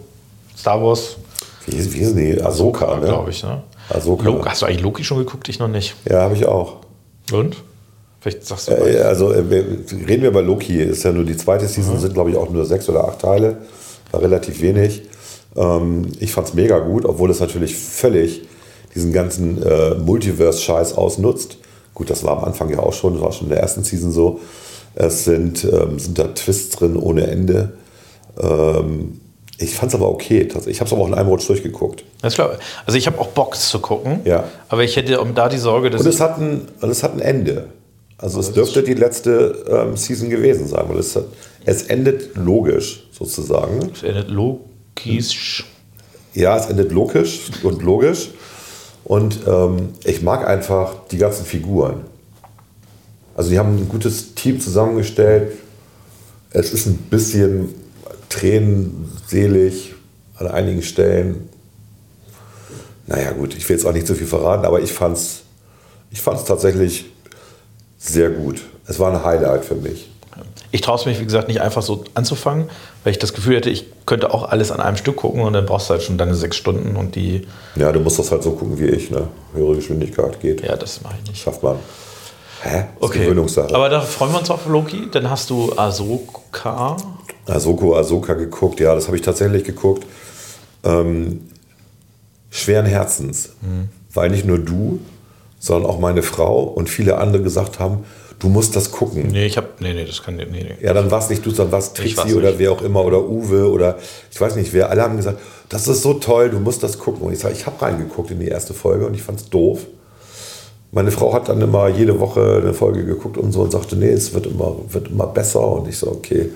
Star 0.57 0.83
Wars? 0.83 1.17
Wie, 1.67 1.93
wie 1.93 1.99
ist 1.99 2.17
die? 2.17 2.41
Ahsoka, 2.43 2.97
ne? 2.97 3.07
glaube 3.07 3.31
ich, 3.31 3.43
ne? 3.43 3.63
Ahsoka. 3.91 4.25
Lo 4.25 4.45
hast 4.45 4.63
du 4.63 4.67
eigentlich 4.67 4.83
Loki 4.83 5.05
schon 5.05 5.19
geguckt? 5.19 5.49
Ich 5.49 5.59
noch 5.59 5.69
nicht. 5.69 5.95
Ja, 6.09 6.23
habe 6.23 6.35
ich 6.35 6.47
auch. 6.47 6.77
Und? 7.33 7.57
Vielleicht 8.21 8.47
sagst 8.47 8.69
du 8.69 8.73
Äh, 8.73 9.01
also 9.01 9.33
äh, 9.33 9.41
reden 9.41 10.23
wir 10.23 10.29
über 10.29 10.43
Loki, 10.43 10.81
ist 10.83 11.03
ja 11.03 11.13
nur 11.13 11.25
die 11.25 11.37
zweite 11.37 11.67
Season, 11.67 11.99
sind 11.99 12.15
glaube 12.15 12.31
ich 12.31 12.37
auch 12.37 12.51
nur 12.51 12.65
sechs 12.67 12.89
oder 12.89 13.07
acht 13.09 13.21
Teile, 13.21 13.59
war 14.11 14.21
relativ 14.21 14.61
wenig. 14.61 15.03
Ähm, 15.57 16.07
ich 16.21 16.33
fand 16.33 16.49
es 16.49 16.55
mega 16.55 16.79
gut, 16.79 17.05
obwohl 17.05 17.31
es 17.31 17.41
natürlich 17.41 17.75
völlig 17.75 18.43
diesen 18.95 19.13
ganzen 19.13 19.63
äh, 19.63 19.95
Multiverse-Scheiß 19.95 20.95
ausnutzt. 20.95 21.59
Gut, 21.95 22.11
das 22.11 22.25
war 22.25 22.39
am 22.39 22.45
Anfang 22.45 22.71
ja 22.71 22.79
auch 22.81 22.93
schon, 22.93 23.15
das 23.15 23.23
war 23.23 23.33
schon 23.33 23.47
in 23.47 23.51
der 23.51 23.61
ersten 23.61 23.85
Season 23.85 24.11
so. 24.11 24.41
Es 24.95 25.25
sind, 25.25 25.65
ähm, 25.65 25.99
sind 25.99 26.19
da 26.19 26.25
Twists 26.29 26.77
drin 26.77 26.97
ohne 26.97 27.27
Ende. 27.27 27.73
Ähm, 28.41 29.21
ich 29.59 29.75
fand 29.75 29.93
es 29.93 29.95
aber 29.95 30.09
okay. 30.09 30.49
Ich 30.67 30.81
habe 30.81 30.87
es 30.87 30.93
aber 30.93 31.03
auch 31.03 31.09
in 31.09 31.15
einem 31.15 31.29
Rutsch 31.29 31.47
durchgeguckt. 31.47 32.05
Das 32.23 32.35
klar. 32.35 32.57
Also 32.87 32.97
ich 32.97 33.07
habe 33.07 33.19
auch 33.21 33.29
Bock 33.29 33.55
zu 33.57 33.79
gucken. 33.79 34.21
Ja. 34.25 34.45
Aber 34.69 34.85
ich 34.85 34.97
hätte 34.97 35.21
um 35.21 35.35
da 35.35 35.49
die 35.49 35.59
Sorge, 35.59 35.91
dass 35.91 36.01
Und 36.01 36.07
es 36.07 36.21
hat 36.21 36.39
ein, 36.39 36.67
und 36.81 36.91
es 36.91 37.03
hat 37.03 37.13
ein 37.13 37.21
Ende. 37.21 37.67
Also 38.17 38.41
es 38.41 38.53
dürfte 38.53 38.83
die 38.83 38.95
letzte 38.95 39.65
ähm, 39.69 39.97
Season 39.97 40.29
gewesen 40.31 40.67
sein, 40.67 40.85
weil 40.89 40.99
es, 40.99 41.17
hat, 41.17 41.25
es 41.65 41.85
endet 41.85 42.37
logisch 42.37 43.07
sozusagen. 43.13 43.91
es 43.95 44.03
endet 44.03 44.29
Lokis. 44.29 45.65
Ja, 46.35 46.57
es 46.57 46.67
endet 46.67 46.93
logisch 46.93 47.51
und 47.63 47.83
logisch. 47.83 48.31
Und 49.11 49.41
ähm, 49.49 49.89
ich 50.05 50.23
mag 50.23 50.47
einfach 50.47 50.95
die 51.11 51.19
ganzen 51.19 51.45
Figuren. 51.45 52.03
Also 53.35 53.51
die 53.51 53.59
haben 53.59 53.77
ein 53.77 53.89
gutes 53.89 54.37
Team 54.37 54.61
zusammengestellt. 54.61 55.51
Es 56.51 56.73
ist 56.73 56.87
ein 56.87 56.97
bisschen 56.97 57.75
tränenselig 58.29 59.97
an 60.37 60.47
einigen 60.47 60.83
Stellen. 60.83 61.49
Naja 63.09 63.33
gut, 63.33 63.57
ich 63.57 63.69
will 63.69 63.75
jetzt 63.75 63.85
auch 63.85 63.93
nicht 63.93 64.07
zu 64.07 64.15
viel 64.15 64.29
verraten, 64.29 64.65
aber 64.65 64.81
ich 64.81 64.93
fand 64.93 65.17
es 65.17 65.43
ich 66.13 66.23
fand's 66.23 66.45
tatsächlich 66.45 67.07
sehr 67.99 68.31
gut. 68.31 68.63
Es 68.87 69.01
war 69.01 69.13
ein 69.13 69.25
Highlight 69.25 69.65
für 69.65 69.75
mich. 69.75 70.09
Ich 70.73 70.83
traue 70.83 70.97
es 70.97 71.07
mich, 71.07 71.19
wie 71.21 71.25
gesagt, 71.25 71.49
nicht 71.49 71.61
einfach 71.61 71.83
so 71.83 72.05
anzufangen, 72.15 72.67
weil 73.03 73.11
ich 73.13 73.19
das 73.19 73.33
Gefühl 73.35 73.57
hätte, 73.57 73.71
ich 73.71 73.87
könnte 74.07 74.33
auch 74.33 74.45
alles 74.49 74.71
an 74.71 74.81
einem 74.81 74.97
Stück 74.97 75.17
gucken 75.17 75.43
und 75.43 75.53
dann 75.53 75.67
brauchst 75.67 75.89
du 75.89 75.95
halt 75.95 76.03
schon 76.03 76.17
deine 76.17 76.35
sechs 76.35 76.57
Stunden 76.57 76.95
und 76.97 77.17
die, 77.17 77.47
Ja, 77.77 77.91
du 77.91 77.99
musst 78.01 78.19
das 78.21 78.31
halt 78.31 78.43
so 78.45 78.53
gucken 78.53 78.79
wie 78.79 78.87
ich. 78.87 79.11
Ne? 79.11 79.27
Höhere 79.55 79.75
Geschwindigkeit 79.77 80.41
geht. 80.41 80.63
ja, 80.63 80.77
das 80.77 81.03
mache 81.03 81.15
ich 81.23 81.29
nicht. 81.31 81.43
Schafft 81.43 81.63
man. 81.63 81.77
Hä? 82.63 82.71
Das 82.71 82.81
ist 82.83 82.87
Okay, 83.01 83.19
Gewöhnungssache. 83.25 83.75
aber 83.75 83.89
da 83.89 84.01
freuen 84.01 84.33
wir 84.33 84.39
uns 84.39 84.51
auf 84.51 84.67
Loki. 84.67 85.09
Dann 85.11 85.29
hast 85.31 85.51
du 85.51 85.73
Ahsoka. 85.77 86.97
Ahsoko, 87.47 87.97
Ahsoka 87.97 88.35
geguckt, 88.35 88.79
ja, 88.81 88.95
das 88.95 89.07
habe 89.07 89.17
ich 89.17 89.23
tatsächlich 89.23 89.65
geguckt. 89.65 90.07
Ähm, 90.85 91.49
schweren 92.51 92.87
Herzens, 92.87 93.51
weil 94.15 94.31
nicht 94.31 94.45
nur 94.45 94.59
du, 94.59 95.01
sondern 95.59 95.91
auch 95.91 95.99
meine 95.99 96.23
Frau 96.23 96.63
und 96.63 96.89
viele 96.89 97.19
andere 97.19 97.43
gesagt 97.43 97.79
haben, 97.81 98.05
du 98.41 98.49
musst 98.49 98.75
das 98.75 98.91
gucken. 98.91 99.29
Nee, 99.29 99.47
ich 99.47 99.57
habe, 99.57 99.69
nee, 99.79 99.95
nee, 99.95 100.05
das 100.05 100.23
kann, 100.23 100.37
nee, 100.37 100.47
nee. 100.51 100.75
Ja, 100.83 100.93
dann 100.93 101.11
war 101.11 101.21
es 101.21 101.29
nicht 101.31 101.47
du, 101.47 101.53
dann 101.53 101.71
war 101.71 101.79
es 101.79 101.93
war's 102.17 102.33
oder 102.33 102.49
nicht. 102.49 102.59
wer 102.59 102.73
auch 102.73 102.83
immer 102.83 103.05
oder 103.05 103.23
Uwe 103.23 103.71
oder 103.71 103.99
ich 104.31 104.41
weiß 104.41 104.57
nicht 104.57 104.73
wer. 104.73 104.91
Alle 104.91 105.03
haben 105.03 105.17
gesagt, 105.17 105.39
das 105.69 105.87
ist 105.87 106.03
so 106.03 106.15
toll, 106.15 106.51
du 106.51 106.59
musst 106.59 106.83
das 106.83 106.99
gucken. 106.99 107.23
Und 107.23 107.33
ich 107.33 107.39
sage, 107.39 107.55
ich 107.55 107.67
habe 107.67 107.81
reingeguckt 107.81 108.31
in 108.31 108.41
die 108.41 108.49
erste 108.49 108.75
Folge 108.75 109.07
und 109.07 109.15
ich 109.15 109.23
fand 109.23 109.41
es 109.41 109.49
doof. 109.49 109.87
Meine 110.91 111.13
Frau 111.13 111.33
hat 111.33 111.49
dann 111.49 111.61
immer 111.61 111.89
jede 111.89 112.19
Woche 112.19 112.61
eine 112.61 112.75
Folge 112.75 113.05
geguckt 113.05 113.39
und 113.39 113.53
so 113.53 113.61
und 113.61 113.71
sagte, 113.71 113.95
nee, 113.95 114.11
es 114.11 114.35
wird 114.35 114.47
immer, 114.47 114.75
wird 114.89 115.09
immer 115.09 115.27
besser. 115.27 115.61
Und 115.61 115.87
ich 115.87 115.99
so, 115.99 116.09
okay. 116.11 116.51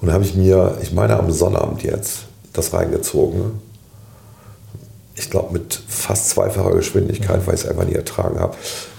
Und 0.00 0.06
dann 0.06 0.14
habe 0.14 0.24
ich 0.24 0.34
mir, 0.34 0.76
ich 0.80 0.92
meine 0.92 1.18
am 1.18 1.32
Sonnabend 1.32 1.82
jetzt, 1.82 2.26
das 2.52 2.72
reingezogen. 2.72 3.60
Ich 5.16 5.30
glaube 5.30 5.52
mit 5.52 5.80
fast 5.88 6.30
zweifacher 6.30 6.70
Geschwindigkeit, 6.70 7.44
weil 7.46 7.54
ich 7.54 7.62
es 7.62 7.66
einfach 7.66 7.84
nie 7.84 7.94
ertragen 7.94 8.38
habe. 8.38 8.54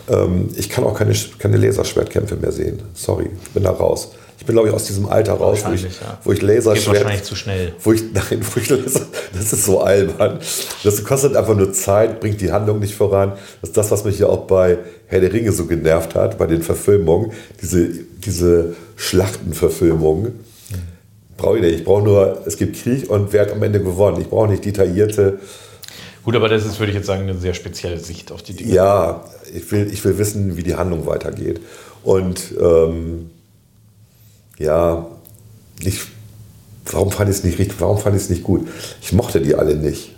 Ähm, 0.10 0.50
ich 0.56 0.70
kann 0.70 0.84
auch 0.84 0.98
keine, 0.98 1.14
keine 1.38 1.58
Laserschwertkämpfe 1.58 2.36
mehr 2.36 2.52
sehen. 2.52 2.82
Sorry, 2.94 3.30
ich 3.44 3.50
bin 3.52 3.64
da 3.64 3.72
raus. 3.72 4.12
Ich 4.40 4.46
bin, 4.46 4.56
glaube 4.56 4.70
ich, 4.70 4.74
aus 4.74 4.86
diesem 4.86 5.08
Alter 5.08 5.34
raus, 5.34 5.60
wo 5.66 5.74
ich, 5.74 5.84
ja. 5.84 5.90
wo 6.24 6.32
ich 6.32 6.40
Geht 6.40 6.48
Laserschwert... 6.48 6.96
wahrscheinlich 6.96 7.24
zu 7.24 7.36
schnell. 7.36 7.74
Wo 7.84 7.92
ich, 7.92 8.04
nein, 8.14 8.40
wo 8.42 8.60
ich 8.60 8.70
Laser, 8.70 9.02
das 9.34 9.54
ist 9.54 9.66
so 9.66 9.82
albern. 9.82 10.40
Das 10.84 11.04
kostet 11.04 11.36
einfach 11.36 11.56
nur 11.56 11.74
Zeit, 11.74 12.22
bringt 12.22 12.40
die 12.40 12.52
Handlung 12.52 12.80
nicht 12.80 12.96
voran. 12.96 13.34
Das 13.62 13.72
ist 13.72 13.78
das, 13.78 13.92
was 13.92 14.06
mich 14.06 14.18
ja 14.18 14.28
auch 14.28 14.48
bei 14.48 14.78
Herr 15.08 15.20
der 15.20 15.34
Ringe 15.34 15.52
so 15.52 15.66
genervt 15.66 16.16
hat, 16.16 16.38
bei 16.38 16.48
den 16.48 16.62
Verfilmungen. 16.62 17.34
Diese, 17.62 17.90
diese 17.90 18.76
Schlachtenverfilmungen. 18.96 20.40
Brauche 21.36 21.58
ich 21.58 21.62
nicht. 21.64 21.76
Ich 21.80 21.84
brauche 21.84 22.04
nur, 22.04 22.42
es 22.46 22.58
gibt 22.58 22.82
Krieg 22.82 23.10
und 23.10 23.32
wer 23.32 23.42
hat 23.42 23.52
am 23.52 23.64
Ende 23.64 23.82
gewonnen. 23.82 24.22
Ich 24.22 24.30
brauche 24.30 24.50
nicht 24.50 24.64
detaillierte, 24.64 25.40
Gut, 26.24 26.36
aber 26.36 26.50
das 26.50 26.66
ist, 26.66 26.80
würde 26.80 26.92
ich 26.92 26.98
jetzt 26.98 27.08
sagen, 27.08 27.24
eine 27.24 27.38
sehr 27.38 27.54
spezielle 27.54 28.00
Sicht 28.00 28.32
auf 28.32 28.44
die 28.44 28.54
Dinge. 28.54 28.74
ja, 28.74 29.24
ich 29.54 29.72
will, 29.72 29.90
ich 29.92 30.04
will 30.04 30.18
wissen, 30.18 30.58
wie 30.58 30.64
die 30.64 30.76
Handlung 30.76 31.06
weitergeht. 31.06 31.62
Und 32.04 32.54
ähm, 32.60 33.30
ja, 34.58 35.08
ich, 35.82 36.02
warum 36.86 37.12
fand 37.12 37.30
ich 37.30 37.38
es 37.38 37.44
nicht 37.44 37.58
richtig, 37.60 37.80
warum 37.80 37.98
fand 37.98 38.16
ich 38.16 38.24
es 38.24 38.30
nicht 38.30 38.44
gut? 38.44 38.68
Ich 39.02 39.14
mochte 39.14 39.42
die 39.42 39.56
alle 39.56 39.76
nicht. 39.76 40.16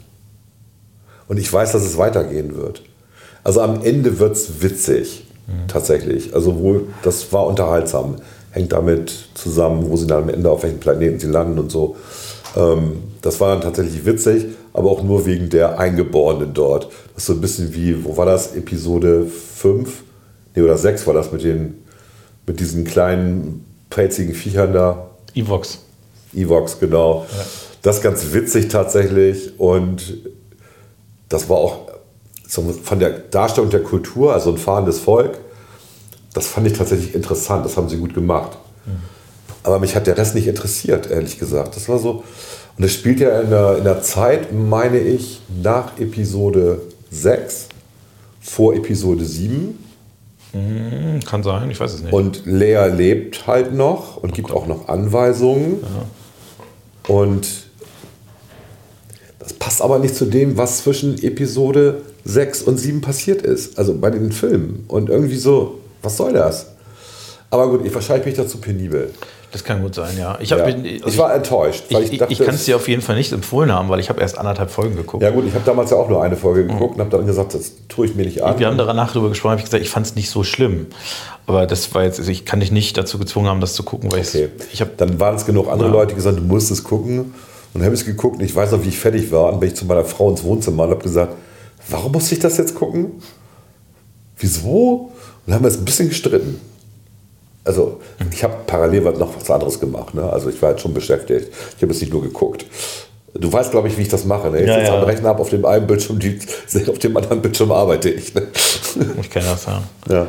Und 1.28 1.38
ich 1.38 1.52
weiß, 1.52 1.72
dass 1.72 1.84
es 1.84 1.98
weitergehen 1.98 2.56
wird. 2.56 2.82
Also 3.44 3.62
am 3.62 3.84
Ende 3.84 4.20
wird 4.20 4.36
es 4.36 4.62
witzig, 4.62 5.26
tatsächlich. 5.68 6.34
Also 6.36 6.60
wohl, 6.60 6.88
das 7.04 7.32
war 7.34 7.48
unterhaltsam. 7.48 8.18
Hängt 8.52 8.72
damit 8.74 9.30
zusammen, 9.34 9.90
wo 9.90 9.98
sie 9.98 10.08
dann 10.08 10.24
am 10.24 10.30
Ende 10.30 10.50
auf 10.52 10.64
welchen 10.64 10.80
Planeten 10.80 11.20
sie 11.20 11.28
landen 11.28 11.58
und 11.58 11.72
so. 11.72 11.96
Ähm, 12.56 13.04
das 13.22 13.40
war 13.40 13.54
dann 13.54 13.62
tatsächlich 13.62 14.06
witzig, 14.06 14.46
aber 14.74 14.90
auch 14.90 15.04
nur 15.04 15.26
wegen 15.26 15.50
der 15.50 15.80
Eingeborenen 15.80 16.54
dort. 16.54 16.86
Das 17.14 17.24
ist 17.24 17.26
so 17.26 17.34
ein 17.34 17.42
bisschen 17.42 17.74
wie, 17.74 18.04
wo 18.04 18.18
war 18.18 18.26
das? 18.26 18.56
Episode 18.56 19.26
5? 19.26 20.04
Nee, 20.56 20.62
oder 20.62 20.78
6 20.78 21.08
war 21.08 21.14
das 21.14 21.32
mit 21.32 21.44
den, 21.44 21.84
mit 22.46 22.60
diesen 22.60 22.84
kleinen, 22.84 23.66
pelzigen 23.90 24.34
Viechern 24.34 24.74
da. 24.74 25.10
Evox. 25.34 25.80
Evox, 26.34 26.80
genau. 26.80 27.26
Das 27.82 27.98
ist 27.98 28.04
ganz 28.04 28.34
witzig 28.34 28.68
tatsächlich 28.68 29.60
und 29.60 30.18
das 31.30 31.50
war 31.50 31.58
auch 31.58 31.80
von 32.84 33.00
der 33.00 33.12
Darstellung 33.12 33.70
der 33.70 33.82
Kultur, 33.82 34.34
also 34.34 34.52
ein 34.52 34.58
fahrendes 34.58 35.00
Volk, 35.00 35.40
das 36.34 36.48
fand 36.48 36.68
ich 36.68 36.74
tatsächlich 36.74 37.16
interessant, 37.16 37.66
das 37.66 37.78
haben 37.78 37.88
sie 37.88 37.98
gut 37.98 38.14
gemacht. 38.14 38.58
Aber 39.64 39.80
mich 39.80 39.96
hat 39.96 40.08
der 40.08 40.18
Rest 40.18 40.36
nicht 40.36 40.48
interessiert, 40.48 41.10
ehrlich 41.10 41.38
gesagt. 41.38 41.76
Das 41.76 41.88
war 41.88 42.00
so, 42.00 42.24
und 42.78 42.84
es 42.84 42.94
spielt 42.94 43.20
ja 43.20 43.42
in 43.42 43.50
der, 43.50 43.78
in 43.78 43.84
der 43.84 44.02
Zeit, 44.02 44.54
meine 44.54 45.00
ich, 45.00 45.42
nach 45.62 46.00
Episode 46.00 46.82
6, 47.12 47.68
vor 48.40 48.74
Episode 48.74 49.24
7. 49.24 49.78
Hm, 50.54 51.20
Kann 51.26 51.44
sein, 51.44 51.70
ich 51.70 51.80
weiß 51.80 51.94
es 51.94 52.02
nicht. 52.02 52.14
Und 52.14 52.46
Lea 52.46 52.88
lebt 52.88 53.48
halt 53.48 53.74
noch 53.74 54.18
und 54.18 54.34
gibt 54.34 54.52
auch 54.52 54.68
noch 54.68 54.88
Anweisungen. 54.88 55.84
Und 57.08 57.48
das 59.40 59.54
passt 59.54 59.82
aber 59.82 60.00
nicht 60.00 60.16
zu 60.16 60.26
dem, 60.26 60.58
was 60.58 60.84
zwischen 60.84 61.22
Episode 61.24 62.02
6 62.26 62.64
und 62.64 62.78
7 62.78 63.02
passiert 63.02 63.42
ist. 63.42 63.78
Also 63.78 63.98
bei 63.98 64.10
den 64.10 64.32
Filmen. 64.32 64.86
Und 64.88 65.10
irgendwie 65.10 65.38
so, 65.38 65.80
was 66.02 66.18
soll 66.18 66.34
das? 66.34 66.68
Aber 67.50 67.70
gut, 67.70 67.86
ich 67.86 67.94
wahrscheinlich 67.94 68.24
bin 68.24 68.32
ich 68.34 68.38
dazu 68.38 68.60
penibel. 68.60 69.12
Das 69.52 69.64
kann 69.64 69.82
gut 69.82 69.96
sein, 69.96 70.18
ja. 70.18 70.38
Ich, 70.40 70.52
hab, 70.52 70.60
Ja. 70.60 70.66
bin, 70.66 70.86
ich 70.86 71.18
war 71.18 71.34
enttäuscht, 71.36 71.84
weil 71.92 72.04
ich, 72.04 72.14
ich, 72.14 72.22
ich 72.22 72.40
kann 72.40 72.56
es 72.56 72.66
dir 72.66 72.76
auf 72.78 72.88
jeden 72.88 73.02
Fall 73.02 73.16
nicht 73.18 73.32
empfohlen 73.34 73.72
haben, 73.72 73.90
weil 73.90 74.00
ich 74.00 74.10
habe 74.10 74.22
erst 74.22 74.38
anderthalb 74.38 74.72
Folgen 74.72 74.96
geguckt. 74.96 75.22
ja 75.24 75.30
gut, 75.30 75.46
ich 75.46 75.54
habe 75.54 75.66
damals 75.66 75.92
ja 75.92 75.98
auch 75.98 76.08
nur 76.08 76.24
eine 76.24 76.38
Folge 76.38 76.66
geguckt 76.68 76.96
und 76.96 77.02
habe 77.02 77.10
dann 77.10 77.26
gesagt, 77.26 77.54
das 77.54 77.74
tue 77.90 78.06
ich 78.06 78.16
mir 78.16 78.24
nicht 78.26 78.42
an. 78.44 78.58
Wir 78.60 78.68
haben 78.68 78.78
danach 78.78 79.12
darüber 79.14 79.30
gesprochen, 79.30 79.52
habe 79.52 79.60
ich 79.62 79.66
gesagt, 79.66 79.84
ich 79.84 79.90
fand 79.90 80.06
es 80.06 80.16
nicht 80.16 80.30
so 80.30 80.44
schlimm. 80.44 80.88
Aber 81.48 81.66
das 81.68 81.94
war 81.94 82.04
jetzt, 82.04 82.20
also 82.20 82.32
ich 82.32 82.46
kann 82.46 82.60
dich 82.62 82.72
nicht 82.72 82.98
dazu 82.98 83.18
gezwungen 83.20 83.48
haben, 83.50 83.60
das 83.62 83.74
zu 83.74 83.84
gucken, 83.84 84.12
weil 84.12 84.22
Okay. 84.22 84.50
ich, 84.72 84.80
habe 84.82 84.92
Dann 84.98 85.20
waren 85.20 85.36
es 85.36 85.46
genug 85.46 85.68
andere 85.70 85.90
Ja. 85.90 85.94
Leute, 85.96 86.10
die 86.10 86.16
gesagt 86.16 86.38
du 86.38 86.44
musst 86.44 86.72
es 86.72 86.84
gucken. 86.84 87.20
Und 87.20 87.34
dann 87.74 87.84
habe 87.84 87.96
ich 87.96 88.02
es 88.02 88.06
geguckt 88.06 88.38
und 88.40 88.44
ich 88.46 88.56
weiß 88.56 88.72
noch, 88.72 88.84
wie 88.84 88.90
ich 88.90 89.00
fertig 89.00 89.32
war. 89.32 89.52
Und 89.52 89.60
bin 89.60 89.70
ich 89.70 89.76
zu 89.76 89.86
meiner 89.86 90.04
Frau 90.06 90.30
ins 90.30 90.44
Wohnzimmer 90.44 90.84
und 90.84 90.92
habe 90.92 91.04
gesagt, 91.04 91.34
warum 91.90 92.12
muss 92.14 92.32
ich 92.32 92.40
das 92.40 92.58
jetzt 92.58 92.76
gucken? 92.76 93.14
Wieso? 94.38 95.12
Und 95.46 95.48
dann 95.48 95.56
haben 95.56 95.64
wir 95.64 95.70
es 95.70 95.78
ein 95.78 95.86
bisschen 95.86 96.10
gestritten. 96.10 96.60
Also 97.64 98.02
ich 98.32 98.44
habe 98.44 98.56
parallel 98.66 99.02
noch 99.02 99.36
was 99.36 99.50
anderes 99.52 99.80
gemacht. 99.80 100.14
Ne? 100.14 100.24
Also 100.24 100.50
ich 100.50 100.62
war 100.62 100.72
jetzt 100.72 100.82
schon 100.82 100.94
beschäftigt. 100.94 101.50
Ich 101.78 101.82
habe 101.82 101.92
es 101.92 102.02
nicht 102.02 102.12
nur 102.12 102.22
geguckt. 102.22 102.66
Du 103.34 103.52
weißt, 103.52 103.72
glaube 103.72 103.88
ich, 103.88 103.98
wie 103.98 104.02
ich 104.02 104.10
das 104.10 104.26
mache. 104.26 104.50
Ne? 104.50 104.62
Ich 104.62 104.68
Ja, 104.68 104.80
sitze 104.80 104.92
ja. 104.92 104.98
am 104.98 105.04
Rechner, 105.04 105.30
habe 105.30 105.42
auf 105.42 105.50
dem 105.50 105.66
einen 105.66 105.88
Bildschirm, 105.88 106.20
die, 106.20 106.40
auf 106.90 107.00
dem 107.00 107.16
anderen 107.16 107.42
Bildschirm 107.42 107.72
arbeite 107.72 108.10
ich. 108.10 108.34
Ne? 108.34 108.48
ich 109.22 109.30
kenne 109.30 109.46
das 109.46 109.66
ja. 109.66 109.82
Ja. 110.10 110.28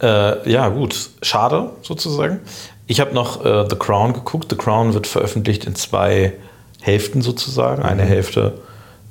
Äh, 0.00 0.50
ja, 0.50 0.68
gut. 0.68 1.10
Schade, 1.22 1.70
sozusagen. 1.82 2.40
Ich 2.86 3.00
habe 3.00 3.14
noch 3.14 3.44
äh, 3.44 3.66
The 3.68 3.76
Crown 3.76 4.12
geguckt. 4.12 4.46
The 4.50 4.56
Crown 4.56 4.94
wird 4.94 5.06
veröffentlicht 5.06 5.64
in 5.66 5.74
zwei 5.74 6.34
Hälften 6.80 7.20
sozusagen. 7.20 7.82
Eine 7.82 8.04
Hälfte, 8.04 8.54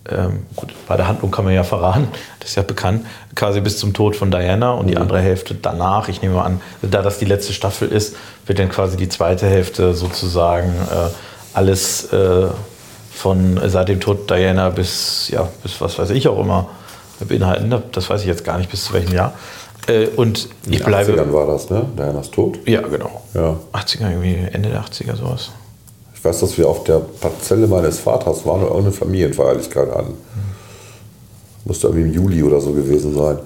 ähm, 0.09 0.45
gut, 0.55 0.73
bei 0.87 0.95
der 0.95 1.07
Handlung 1.07 1.31
kann 1.31 1.45
man 1.45 1.53
ja 1.53 1.63
verraten, 1.63 2.07
das 2.39 2.51
ist 2.51 2.55
ja 2.55 2.63
bekannt, 2.63 3.05
quasi 3.37 3.61
bis 3.61 3.77
zum 3.77 3.93
Tod 3.93 4.15
von 4.15 4.31
Diana 4.31 4.71
und 4.71 4.87
die 4.87 4.97
andere 4.97 5.21
Hälfte 5.21 5.55
danach. 5.55 6.09
Ich 6.09 6.21
nehme 6.21 6.41
an, 6.41 6.59
da 6.81 7.01
das 7.01 7.19
die 7.19 7.25
letzte 7.25 7.53
Staffel 7.53 7.87
ist, 7.89 8.15
wird 8.47 8.59
dann 8.59 8.69
quasi 8.69 8.97
die 8.97 9.09
zweite 9.09 9.45
Hälfte 9.45 9.93
sozusagen 9.93 10.69
äh, 10.69 11.09
alles 11.53 12.11
äh, 12.11 12.47
von 13.13 13.57
äh, 13.57 13.69
seit 13.69 13.89
dem 13.89 13.99
Tod 13.99 14.29
Diana 14.29 14.69
bis, 14.69 15.29
ja, 15.29 15.47
bis 15.61 15.79
was 15.79 15.99
weiß 15.99 16.09
ich 16.09 16.27
auch 16.27 16.39
immer 16.39 16.67
beinhalten. 17.19 17.73
Das 17.91 18.09
weiß 18.09 18.21
ich 18.21 18.27
jetzt 18.27 18.43
gar 18.43 18.57
nicht, 18.57 18.71
bis 18.71 18.85
zu 18.85 18.93
welchem 18.93 19.13
Jahr. 19.13 19.33
Äh, 19.87 20.07
und 20.07 20.49
In 20.65 20.73
ich 20.73 20.79
den 20.79 20.87
bleibe. 20.87 21.13
80ern 21.13 21.31
war 21.31 21.45
das, 21.45 21.69
ne? 21.69 21.85
Dianas 21.95 22.31
Tod. 22.31 22.57
Ja, 22.67 22.81
genau. 22.81 23.21
Ja. 23.35 23.55
80er, 23.73 24.09
irgendwie 24.09 24.47
Ende 24.51 24.69
der 24.69 24.83
80er, 24.83 25.15
sowas. 25.15 25.51
Ich 26.15 26.25
weiß, 26.25 26.39
dass 26.39 26.57
wir 26.57 26.67
auf 26.67 26.83
der 26.85 26.99
Parzelle 26.99 27.67
meines 27.67 27.99
Vaters 27.99 28.45
waren 28.47 28.61
und 28.61 28.67
irgendeine 28.67 28.93
Familienfeierlichkeit 28.93 29.91
an. 29.91 30.15
Musste 31.67 31.87
irgendwie 31.87 32.07
im 32.07 32.13
Juli 32.13 32.43
oder 32.43 32.61
so 32.61 32.71
gewesen 32.71 33.13
sein. 33.13 33.39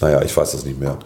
Naja, 0.00 0.22
ich 0.22 0.36
weiß 0.36 0.52
das 0.52 0.64
nicht 0.64 0.80
mehr. 0.80 0.98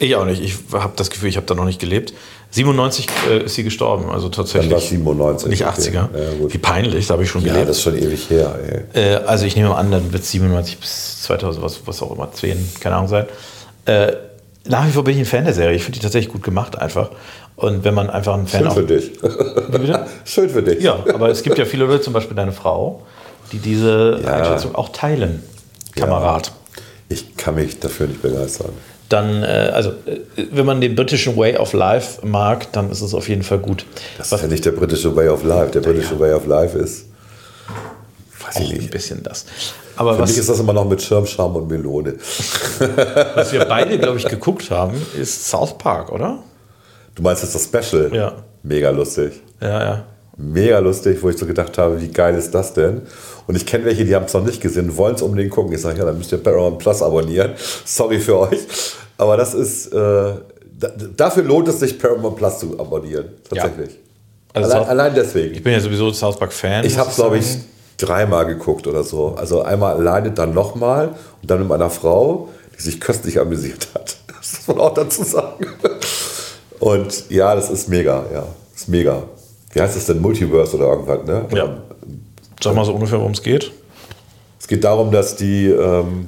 Ich 0.00 0.14
auch 0.16 0.24
nicht. 0.24 0.42
Ich 0.42 0.54
habe 0.72 0.92
das 0.96 1.10
Gefühl, 1.10 1.28
ich 1.28 1.36
habe 1.36 1.46
da 1.46 1.54
noch 1.54 1.64
nicht 1.64 1.80
gelebt. 1.80 2.12
97 2.50 3.06
äh, 3.28 3.44
ist 3.44 3.56
sie 3.56 3.62
gestorben, 3.64 4.10
also 4.10 4.28
tatsächlich. 4.28 4.70
Dann 4.70 4.78
war 4.78 4.82
es 4.82 4.88
97. 4.88 5.48
Nicht 5.50 5.66
okay. 5.66 5.80
80er. 5.80 5.94
Ja, 5.94 6.08
gut. 6.40 6.54
Wie 6.54 6.58
peinlich, 6.58 7.06
da 7.06 7.14
habe 7.14 7.24
ich 7.24 7.30
schon 7.30 7.42
ja, 7.42 7.52
gelebt. 7.52 7.68
das 7.68 7.76
ist 7.76 7.82
schon 7.82 7.96
ewig 7.96 8.30
her. 8.30 8.54
Äh, 8.94 9.16
also 9.26 9.44
ich 9.44 9.54
nehme 9.54 9.74
an, 9.74 9.90
dann 9.90 10.12
wird 10.12 10.22
es 10.22 10.30
97 10.30 10.78
bis 10.78 11.22
2000, 11.24 11.62
was, 11.62 11.80
was 11.86 12.00
auch 12.02 12.14
immer, 12.14 12.32
10, 12.32 12.56
keine 12.80 12.96
Ahnung 12.96 13.08
sein. 13.08 13.26
Äh, 13.84 14.12
nach 14.66 14.86
wie 14.86 14.92
vor 14.92 15.04
bin 15.04 15.14
ich 15.14 15.20
ein 15.20 15.26
Fan 15.26 15.44
der 15.44 15.54
Serie. 15.54 15.76
Ich 15.76 15.82
finde 15.82 15.98
die 15.98 16.02
tatsächlich 16.02 16.32
gut 16.32 16.42
gemacht 16.42 16.78
einfach. 16.78 17.10
Und 17.56 17.84
wenn 17.84 17.94
man 17.94 18.08
einfach 18.08 18.34
ein 18.34 18.46
Fan 18.46 18.64
Schön 18.64 18.72
für 18.72 18.84
dich. 18.84 19.10
Schön 20.24 20.48
für 20.48 20.62
dich. 20.62 20.82
Ja, 20.82 20.98
aber 21.12 21.28
es 21.28 21.42
gibt 21.42 21.58
ja 21.58 21.64
viele 21.64 21.84
Leute, 21.84 22.02
zum 22.02 22.12
Beispiel 22.12 22.36
deine 22.36 22.52
Frau, 22.52 23.02
die 23.52 23.58
diese 23.58 24.20
Ja. 24.22 24.34
Einschätzung 24.34 24.74
auch 24.74 24.90
teilen. 24.90 25.42
Kamerad. 26.00 26.52
Ich 27.08 27.36
kann 27.36 27.54
mich 27.54 27.78
dafür 27.80 28.06
nicht 28.06 28.20
begeistern. 28.22 28.72
dann, 29.08 29.42
äh, 29.42 29.46
also, 29.72 29.90
äh, 30.06 30.20
wenn 30.52 30.66
man 30.66 30.80
den 30.80 30.94
britischen 30.94 31.36
Way 31.36 31.56
of 31.56 31.72
Life 31.72 32.26
mag, 32.26 32.70
dann 32.72 32.90
ist 32.90 33.00
es 33.00 33.14
auf 33.14 33.28
jeden 33.28 33.42
Fall 33.42 33.58
gut. 33.58 33.86
Das 34.18 34.30
ist 34.32 34.40
ja 34.42 34.46
nicht 34.48 34.64
der 34.64 34.72
britische 34.72 35.14
Way 35.16 35.28
of 35.28 35.42
Life. 35.44 35.70
Der 35.72 35.80
britische 35.80 36.18
Way 36.20 36.32
of 36.34 36.46
Life 36.46 36.76
ist. 36.78 37.06
Weiß 38.40 38.56
ich 38.56 38.66
auch 38.66 38.70
ein 38.70 38.76
nicht. 38.78 38.90
bisschen 38.90 39.22
das. 39.22 39.46
Aber 39.96 40.14
Für 40.14 40.20
mich 40.22 40.30
was, 40.30 40.38
ist 40.38 40.48
das 40.48 40.60
immer 40.60 40.72
noch 40.72 40.84
mit 40.84 41.02
Schirm, 41.02 41.26
Charme 41.26 41.56
und 41.56 41.68
Melone. 41.68 42.14
was 43.34 43.52
wir 43.52 43.64
beide, 43.64 43.98
glaube 43.98 44.18
ich, 44.18 44.26
geguckt 44.28 44.70
haben, 44.70 44.94
ist 45.18 45.48
South 45.48 45.76
Park, 45.78 46.12
oder? 46.12 46.38
Du 47.14 47.22
meinst 47.22 47.42
jetzt 47.42 47.54
das 47.54 47.64
Special? 47.64 48.14
Ja. 48.14 48.34
Mega 48.62 48.90
lustig. 48.90 49.32
Ja, 49.60 49.82
ja. 49.84 50.04
Mega 50.40 50.78
lustig, 50.78 51.18
wo 51.20 51.30
ich 51.30 51.36
so 51.36 51.46
gedacht 51.46 51.76
habe, 51.78 52.00
wie 52.00 52.08
geil 52.08 52.36
ist 52.36 52.54
das 52.54 52.72
denn? 52.72 53.02
Und 53.48 53.56
ich 53.56 53.66
kenne 53.66 53.84
welche, 53.86 54.04
die 54.04 54.14
haben 54.14 54.26
es 54.26 54.34
noch 54.34 54.44
nicht 54.44 54.60
gesehen, 54.60 54.96
wollen 54.96 55.16
es 55.16 55.22
unbedingt 55.22 55.50
gucken. 55.50 55.72
Ich 55.72 55.80
sage, 55.80 55.98
ja, 55.98 56.04
dann 56.04 56.16
müsst 56.16 56.30
ihr 56.30 56.38
Paramount 56.38 56.78
Plus 56.78 57.02
abonnieren. 57.02 57.54
Sorry 57.84 58.20
für 58.20 58.38
euch. 58.38 58.60
Aber 59.16 59.36
das 59.36 59.54
ist, 59.54 59.88
äh, 59.88 59.96
da, 59.96 60.88
dafür 61.16 61.42
lohnt 61.42 61.66
es 61.66 61.80
sich, 61.80 61.98
Paramount 61.98 62.36
Plus 62.36 62.60
zu 62.60 62.78
abonnieren. 62.78 63.30
Tatsächlich. 63.48 63.98
Also 64.54 64.70
allein, 64.70 64.88
allein 64.88 65.14
deswegen. 65.16 65.54
Ich 65.56 65.62
bin 65.62 65.72
ja 65.72 65.80
sowieso 65.80 66.12
South 66.12 66.38
Park-Fan. 66.38 66.84
Ich 66.84 66.96
habe 66.96 67.10
es, 67.10 67.16
glaube 67.16 67.38
ich, 67.38 67.58
dreimal 67.96 68.46
geguckt 68.46 68.86
oder 68.86 69.02
so. 69.02 69.34
Also 69.36 69.62
einmal 69.62 69.96
alleine, 69.96 70.30
dann 70.30 70.54
nochmal 70.54 71.08
und 71.42 71.50
dann 71.50 71.58
mit 71.58 71.68
meiner 71.68 71.90
Frau, 71.90 72.48
die 72.78 72.82
sich 72.82 73.00
köstlich 73.00 73.40
amüsiert 73.40 73.88
hat. 73.94 74.16
Das 74.28 74.52
muss 74.66 74.76
man 74.76 74.86
auch 74.86 74.94
dazu 74.94 75.24
sagen. 75.24 75.66
Und 76.78 77.28
ja, 77.28 77.56
das 77.56 77.70
ist 77.70 77.88
mega, 77.88 78.24
ja. 78.32 78.46
Das 78.72 78.82
ist 78.82 78.88
mega. 78.88 79.24
Wie 79.72 79.80
heißt 79.80 79.96
das 79.96 80.06
denn? 80.06 80.20
Multiverse 80.20 80.76
oder 80.76 80.86
irgendwas, 80.90 81.26
ne? 81.26 81.46
Ja. 81.54 81.82
Sag 82.60 82.74
mal 82.74 82.84
so 82.84 82.92
ungefähr, 82.92 83.18
worum 83.18 83.32
es 83.32 83.42
geht. 83.42 83.70
Es 84.58 84.66
geht 84.66 84.82
darum, 84.82 85.12
dass 85.12 85.36
die 85.36 85.66
ähm, 85.66 86.26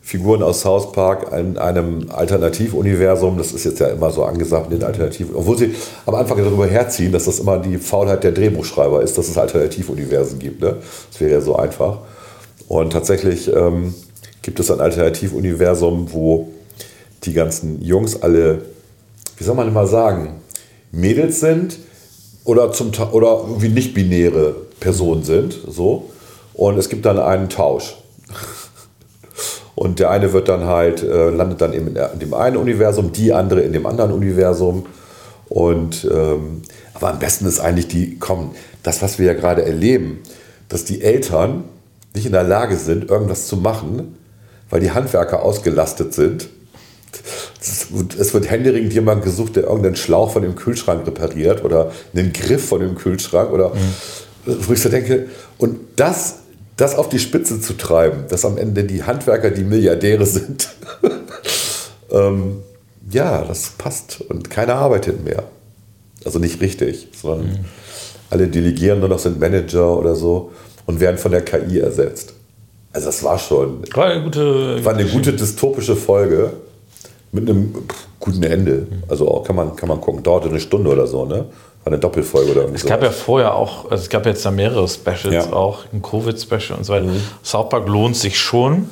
Figuren 0.00 0.42
aus 0.42 0.60
South 0.62 0.92
Park 0.92 1.32
in 1.38 1.56
einem 1.58 2.10
Alternativuniversum, 2.10 3.38
das 3.38 3.52
ist 3.52 3.64
jetzt 3.64 3.80
ja 3.80 3.88
immer 3.88 4.10
so 4.10 4.24
angesagt 4.24 4.66
in 4.72 4.78
den 4.78 4.84
Alternativen, 4.84 5.34
obwohl 5.34 5.58
sie 5.58 5.74
am 6.06 6.14
Anfang 6.14 6.38
darüber 6.38 6.66
herziehen, 6.66 7.12
dass 7.12 7.26
das 7.26 7.38
immer 7.38 7.58
die 7.58 7.78
Faulheit 7.78 8.24
der 8.24 8.32
Drehbuchschreiber 8.32 9.02
ist, 9.02 9.16
dass 9.18 9.28
es 9.28 9.38
Alternativuniversen 9.38 10.38
gibt. 10.38 10.60
Ne? 10.60 10.76
Das 11.10 11.20
wäre 11.20 11.32
ja 11.32 11.40
so 11.40 11.56
einfach. 11.56 11.98
Und 12.66 12.92
tatsächlich 12.92 13.52
ähm, 13.54 13.94
gibt 14.42 14.58
es 14.58 14.70
ein 14.70 14.80
Alternativuniversum, 14.80 16.12
wo 16.12 16.48
die 17.24 17.32
ganzen 17.32 17.82
Jungs 17.82 18.20
alle, 18.22 18.62
wie 19.36 19.44
soll 19.44 19.54
man 19.54 19.72
mal 19.72 19.86
sagen, 19.86 20.40
Mädels 20.92 21.40
sind 21.40 21.78
oder, 22.44 22.72
zum, 22.72 22.90
oder 23.12 23.44
irgendwie 23.46 23.68
nicht-binäre 23.68 24.54
Personen 24.80 25.22
sind. 25.22 25.58
So. 25.68 26.10
Und 26.54 26.78
es 26.78 26.88
gibt 26.88 27.06
dann 27.06 27.18
einen 27.18 27.48
Tausch. 27.48 27.96
Und 29.74 29.98
der 29.98 30.10
eine 30.10 30.32
wird 30.32 30.48
dann 30.48 30.66
halt, 30.66 31.02
äh, 31.02 31.30
landet 31.30 31.60
dann 31.60 31.72
eben 31.72 31.88
in 31.88 32.18
dem 32.18 32.34
einen 32.34 32.56
Universum, 32.56 33.12
die 33.12 33.32
andere 33.32 33.62
in 33.62 33.72
dem 33.72 33.86
anderen 33.86 34.12
Universum. 34.12 34.86
Und 35.48 36.06
ähm, 36.10 36.62
aber 36.94 37.12
am 37.12 37.18
besten 37.18 37.46
ist 37.46 37.60
eigentlich 37.60 37.88
die, 37.88 38.18
komm, 38.18 38.50
das, 38.82 39.00
was 39.00 39.18
wir 39.18 39.26
ja 39.26 39.32
gerade 39.32 39.64
erleben, 39.64 40.20
dass 40.68 40.84
die 40.84 41.00
Eltern 41.00 41.64
nicht 42.14 42.26
in 42.26 42.32
der 42.32 42.42
Lage 42.42 42.76
sind, 42.76 43.10
irgendwas 43.10 43.46
zu 43.46 43.56
machen, 43.56 44.18
weil 44.68 44.80
die 44.80 44.90
Handwerker 44.90 45.42
ausgelastet 45.42 46.12
sind. 46.12 46.50
Es 47.60 48.34
wird- 48.34 48.50
händeringend 48.50 48.92
jemand 48.92 49.22
gesucht, 49.22 49.56
der 49.56 49.64
irgendeinen 49.64 49.96
Schlauch 49.96 50.32
von 50.32 50.42
dem 50.42 50.54
Kühlschrank 50.54 51.06
repariert 51.06 51.64
oder 51.64 51.92
einen 52.14 52.32
Griff 52.32 52.68
von 52.68 52.80
dem 52.80 52.94
Kühlschrank 52.94 53.52
oder 53.52 53.72
wo 54.46 54.72
ich 54.72 54.80
so 54.80 54.88
denke, 54.88 55.26
und 55.58 55.78
das, 55.96 56.36
das 56.76 56.94
auf 56.94 57.08
die 57.08 57.18
Spitze 57.18 57.60
zu 57.60 57.74
treiben, 57.74 58.24
dass 58.28 58.44
am 58.44 58.56
Ende 58.56 58.84
die 58.84 59.02
Handwerker 59.02 59.50
die 59.50 59.64
Milliardäre 59.64 60.24
sind, 60.26 60.68
ähm, 62.10 62.62
ja, 63.10 63.44
das 63.44 63.70
passt 63.76 64.20
und 64.28 64.50
keiner 64.50 64.76
arbeitet 64.76 65.24
mehr. 65.24 65.44
Also 66.24 66.38
nicht 66.38 66.60
richtig, 66.60 67.08
sondern 67.12 67.48
mhm. 67.48 67.64
alle 68.30 68.48
delegieren 68.48 69.00
nur 69.00 69.08
noch, 69.08 69.18
sind 69.18 69.40
Manager 69.40 69.98
oder 69.98 70.14
so 70.14 70.52
und 70.86 71.00
werden 71.00 71.18
von 71.18 71.32
der 71.32 71.42
KI 71.42 71.78
ersetzt. 71.78 72.34
Also 72.92 73.06
das 73.06 73.22
war 73.22 73.38
schon. 73.38 73.82
War 73.94 74.06
eine 74.06 74.22
gute, 74.22 74.84
war 74.84 74.94
eine 74.94 75.06
gute 75.06 75.32
dystopische 75.32 75.96
Folge 75.96 76.52
mit 77.32 77.48
einem 77.48 77.74
guten 78.18 78.42
Ende. 78.42 78.86
Also 79.08 79.26
kann 79.46 79.56
man, 79.56 79.76
kann 79.76 79.88
man 79.88 80.00
gucken. 80.00 80.22
Dauerte 80.22 80.48
eine 80.48 80.60
Stunde 80.60 80.90
oder 80.90 81.06
so, 81.06 81.24
ne? 81.24 81.46
War 81.84 81.92
eine 81.92 81.98
Doppelfolge 81.98 82.50
oder 82.52 82.68
Es 82.74 82.84
gab 82.84 83.02
ja 83.02 83.10
vorher 83.10 83.54
auch, 83.54 83.90
also 83.90 84.02
es 84.02 84.10
gab 84.10 84.26
jetzt 84.26 84.44
da 84.44 84.50
mehrere 84.50 84.86
Specials 84.86 85.32
Ja. 85.46 85.52
auch, 85.52 85.84
ein 85.92 86.02
Covid-Special 86.02 86.76
und 86.78 86.84
so 86.84 86.92
weiter. 86.92 87.06
Mhm. 87.06 87.22
South 87.42 87.68
Park 87.70 87.88
lohnt 87.88 88.16
sich 88.16 88.38
schon. 88.38 88.86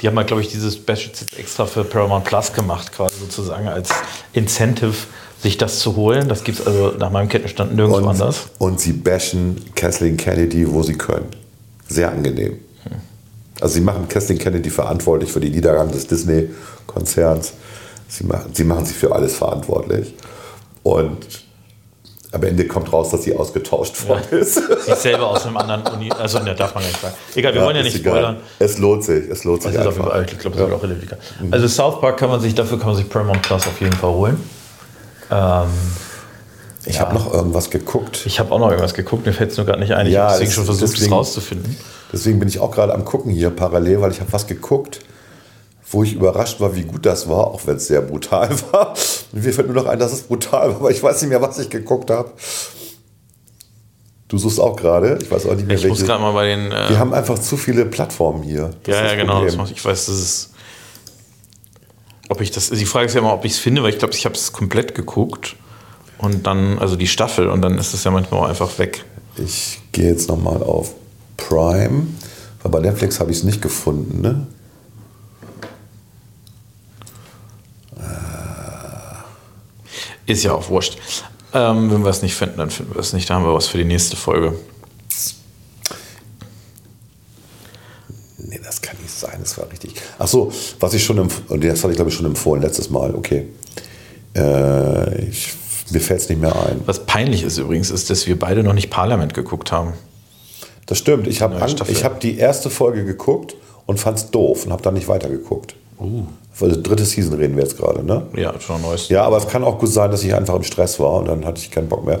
Die 0.00 0.08
haben 0.08 0.16
halt, 0.16 0.26
glaube 0.26 0.42
ich, 0.42 0.48
diese 0.48 0.72
Specials 0.72 1.20
jetzt 1.20 1.38
extra 1.38 1.64
für 1.66 1.84
Paramount 1.84 2.24
Plus 2.24 2.52
gemacht, 2.52 2.90
quasi 2.92 3.14
sozusagen 3.20 3.68
als 3.68 3.90
Incentive, 4.32 4.94
sich 5.40 5.56
das 5.58 5.78
zu 5.78 5.94
holen. 5.94 6.28
Das 6.28 6.42
gibt 6.42 6.58
es 6.60 6.66
also 6.66 6.94
nach 6.98 7.10
meinem 7.10 7.28
Kenntnisstand 7.28 7.76
nirgendwo 7.76 7.98
Und, 7.98 8.08
anders. 8.08 8.46
und 8.58 8.80
sie 8.80 8.92
bashen 8.92 9.62
Kathleen 9.76 10.16
Kennedy, 10.16 10.68
wo 10.72 10.82
sie 10.82 10.94
können. 10.94 11.26
Sehr 11.88 12.10
angenehm. 12.10 12.58
Also 13.60 13.74
sie 13.74 13.80
machen 13.80 14.08
Kathleen 14.08 14.38
Kennedy 14.40 14.70
verantwortlich 14.70 15.30
für 15.30 15.38
den 15.38 15.52
Niedergang 15.52 15.92
des 15.92 16.08
Disney-Konzerns. 16.08 17.52
Sie 18.12 18.24
machen, 18.24 18.50
sie 18.52 18.64
machen 18.64 18.84
sie 18.84 18.92
für 18.92 19.14
alles 19.14 19.36
verantwortlich. 19.36 20.12
Und 20.82 21.16
am 22.32 22.42
Ende 22.42 22.66
kommt 22.66 22.92
raus, 22.92 23.08
dass 23.10 23.22
sie 23.22 23.34
ausgetauscht 23.34 24.06
worden 24.06 24.22
ist. 24.38 24.54
Sich 24.84 24.94
selber 24.96 25.28
aus 25.28 25.46
einem 25.46 25.56
anderen 25.56 25.82
Uni, 25.94 26.10
also 26.12 26.38
ne, 26.40 26.54
darf 26.54 26.74
man 26.74 26.82
ja 26.82 26.90
nicht 26.90 27.00
sagen. 27.00 27.14
Egal, 27.34 27.54
wir 27.54 27.62
wollen 27.62 27.76
ja 27.76 27.80
ist 27.82 27.86
nicht 27.92 28.00
egal. 28.00 28.12
spoilern. 28.12 28.36
Es 28.58 28.76
lohnt 28.78 29.04
sich, 29.04 29.28
es 29.30 29.44
lohnt 29.44 29.62
sich 29.62 29.72
Das 29.72 29.82
ist 29.86 29.88
einfach. 29.98 30.10
Fall, 30.10 30.26
ich 30.30 30.38
glaube, 30.38 30.56
das 30.56 30.66
wird 30.68 30.78
auch 30.78 30.82
relativ 30.82 31.04
egal. 31.04 31.18
Also 31.50 31.68
South 31.68 32.00
Park 32.02 32.18
kann 32.18 32.28
man 32.28 32.40
sich, 32.40 32.54
dafür 32.54 32.78
kann 32.78 32.88
man 32.88 32.96
sich 32.96 33.08
Paramount 33.08 33.40
Plus 33.42 33.66
auf 33.66 33.80
jeden 33.80 33.94
Fall 33.96 34.10
holen. 34.10 34.40
Ähm, 35.30 35.68
Ich 36.84 37.00
habe 37.00 37.14
noch 37.14 37.32
irgendwas 37.32 37.70
geguckt. 37.70 38.24
ich 38.26 38.38
habe 38.40 38.52
auch 38.52 38.58
noch 38.58 38.68
irgendwas 38.68 38.92
geguckt, 38.94 39.24
mir 39.24 39.32
fällt 39.32 39.52
es 39.52 39.56
nur 39.56 39.64
gerade 39.66 39.80
nicht 39.80 39.92
ein. 39.92 40.06
Ich 40.06 40.12
Ja, 40.12 40.24
habe 40.24 40.32
deswegen 40.32 40.48
das- 40.48 40.54
schon 40.54 40.64
versucht, 40.66 40.92
deswegen- 40.92 41.12
es 41.12 41.18
rauszufinden. 41.18 41.76
Deswegen 42.12 42.38
bin 42.38 42.48
ich 42.48 42.58
auch 42.60 42.70
gerade 42.72 42.92
am 42.94 43.04
Gucken 43.06 43.32
hier 43.32 43.48
parallel, 43.50 44.00
weil 44.02 44.10
ich 44.10 44.20
habe 44.20 44.30
was 44.32 44.46
geguckt, 44.46 45.00
wo 45.92 46.02
ich 46.02 46.14
überrascht 46.14 46.58
war, 46.60 46.74
wie 46.74 46.82
gut 46.82 47.06
das 47.06 47.28
war, 47.28 47.46
auch 47.48 47.66
wenn 47.66 47.76
es 47.76 47.86
sehr 47.86 48.00
brutal 48.00 48.50
war. 48.72 48.94
Und 49.32 49.44
mir 49.44 49.52
fällt 49.52 49.68
nur 49.68 49.76
noch 49.76 49.86
ein, 49.86 49.98
dass 49.98 50.12
es 50.12 50.22
brutal 50.22 50.70
war, 50.70 50.76
aber 50.76 50.90
ich 50.90 51.02
weiß 51.02 51.20
nicht 51.22 51.30
mehr, 51.30 51.42
was 51.42 51.58
ich 51.58 51.70
geguckt 51.70 52.10
habe. 52.10 52.30
Du 54.28 54.38
suchst 54.38 54.58
auch 54.60 54.76
gerade. 54.76 55.18
Ich 55.20 55.30
weiß 55.30 55.44
auch 55.46 55.54
nicht 55.54 55.66
mehr, 55.68 55.76
Ich 55.76 55.82
muss 55.86 55.98
welche. 55.98 56.06
gerade 56.06 56.22
mal 56.22 56.32
bei 56.32 56.46
den. 56.46 56.72
Äh, 56.72 56.88
Wir 56.88 56.98
haben 56.98 57.12
einfach 57.12 57.38
zu 57.38 57.58
viele 57.58 57.84
Plattformen 57.84 58.42
hier. 58.42 58.70
Das 58.84 58.94
ja, 58.96 59.04
ja, 59.08 59.14
genau. 59.14 59.44
Das 59.44 59.70
ich 59.70 59.84
weiß, 59.84 60.06
das 60.06 60.18
ist. 60.18 60.50
Ob 62.30 62.40
ich 62.40 62.50
das. 62.50 62.70
Die 62.70 62.86
Frage 62.86 63.06
ist 63.06 63.14
ja 63.14 63.20
immer, 63.20 63.34
ob 63.34 63.44
ich 63.44 63.52
es 63.52 63.58
finde, 63.58 63.82
weil 63.82 63.90
ich 63.90 63.98
glaube, 63.98 64.14
ich 64.14 64.24
habe 64.24 64.34
es 64.34 64.52
komplett 64.52 64.94
geguckt. 64.94 65.56
Und 66.16 66.46
dann, 66.46 66.78
also 66.78 66.96
die 66.96 67.08
Staffel, 67.08 67.48
und 67.48 67.60
dann 67.60 67.76
ist 67.76 67.92
es 67.92 68.04
ja 68.04 68.10
manchmal 68.10 68.40
auch 68.40 68.48
einfach 68.48 68.78
weg. 68.78 69.04
Ich 69.36 69.80
gehe 69.92 70.08
jetzt 70.08 70.28
nochmal 70.28 70.62
auf 70.62 70.94
Prime, 71.36 72.06
weil 72.62 72.70
bei 72.70 72.80
Netflix 72.80 73.20
habe 73.20 73.30
ich 73.32 73.38
es 73.38 73.42
nicht 73.44 73.60
gefunden. 73.60 74.22
Ne? 74.22 74.46
Ist 80.26 80.44
ja 80.44 80.52
auch 80.54 80.68
wurscht. 80.68 80.98
Ähm, 81.54 81.90
wenn 81.90 82.02
wir 82.02 82.10
es 82.10 82.22
nicht 82.22 82.34
finden, 82.34 82.58
dann 82.58 82.70
finden 82.70 82.94
wir 82.94 83.00
es 83.00 83.12
nicht. 83.12 83.28
Da 83.28 83.34
haben 83.34 83.44
wir 83.44 83.54
was 83.54 83.66
für 83.66 83.78
die 83.78 83.84
nächste 83.84 84.16
Folge. 84.16 84.54
Nee, 88.38 88.60
das 88.64 88.80
kann 88.80 88.96
nicht 89.02 89.12
sein, 89.12 89.38
das 89.40 89.58
war 89.58 89.70
richtig. 89.70 89.94
Ach 90.18 90.28
so, 90.28 90.52
was 90.80 90.94
ich 90.94 91.04
schon, 91.04 91.18
empf- 91.18 91.48
und 91.48 91.62
das 91.62 91.82
hatte 91.82 91.92
ich 91.92 91.96
glaube 91.96 92.10
ich 92.10 92.16
schon 92.16 92.26
empfohlen 92.26 92.62
letztes 92.62 92.90
Mal, 92.90 93.14
okay. 93.14 93.48
Äh, 94.34 95.26
ich, 95.26 95.52
mir 95.90 96.00
fällt 96.00 96.20
es 96.20 96.28
nicht 96.28 96.40
mehr 96.40 96.54
ein. 96.54 96.80
Was 96.86 97.04
peinlich 97.04 97.42
ist 97.42 97.58
übrigens, 97.58 97.90
ist, 97.90 98.08
dass 98.08 98.26
wir 98.26 98.38
beide 98.38 98.62
noch 98.62 98.72
nicht 98.72 98.90
Parlament 98.90 99.34
geguckt 99.34 99.72
haben. 99.72 99.92
Das 100.86 100.98
stimmt, 100.98 101.26
ich 101.26 101.42
habe 101.42 101.60
hab 101.60 102.20
die 102.20 102.38
erste 102.38 102.70
Folge 102.70 103.04
geguckt 103.04 103.54
und 103.86 104.00
fand 104.00 104.18
es 104.18 104.30
doof 104.30 104.64
und 104.64 104.72
habe 104.72 104.82
dann 104.82 104.94
nicht 104.94 105.08
weitergeguckt. 105.08 105.74
Uh. 105.98 106.26
Also 106.60 106.80
dritte 106.80 107.04
Season 107.04 107.34
reden 107.34 107.56
wir 107.56 107.64
jetzt 107.64 107.76
gerade, 107.76 108.04
ne? 108.04 108.26
Ja, 108.36 108.54
schon 108.60 108.80
neues. 108.82 109.08
Ja, 109.08 109.24
aber 109.24 109.38
es 109.38 109.48
kann 109.48 109.64
auch 109.64 109.78
gut 109.78 109.88
sein, 109.88 110.10
dass 110.10 110.22
ich 110.22 110.34
einfach 110.34 110.54
im 110.54 110.62
Stress 110.62 111.00
war 111.00 111.14
und 111.14 111.26
dann 111.26 111.44
hatte 111.44 111.60
ich 111.60 111.70
keinen 111.70 111.88
Bock 111.88 112.04
mehr. 112.04 112.20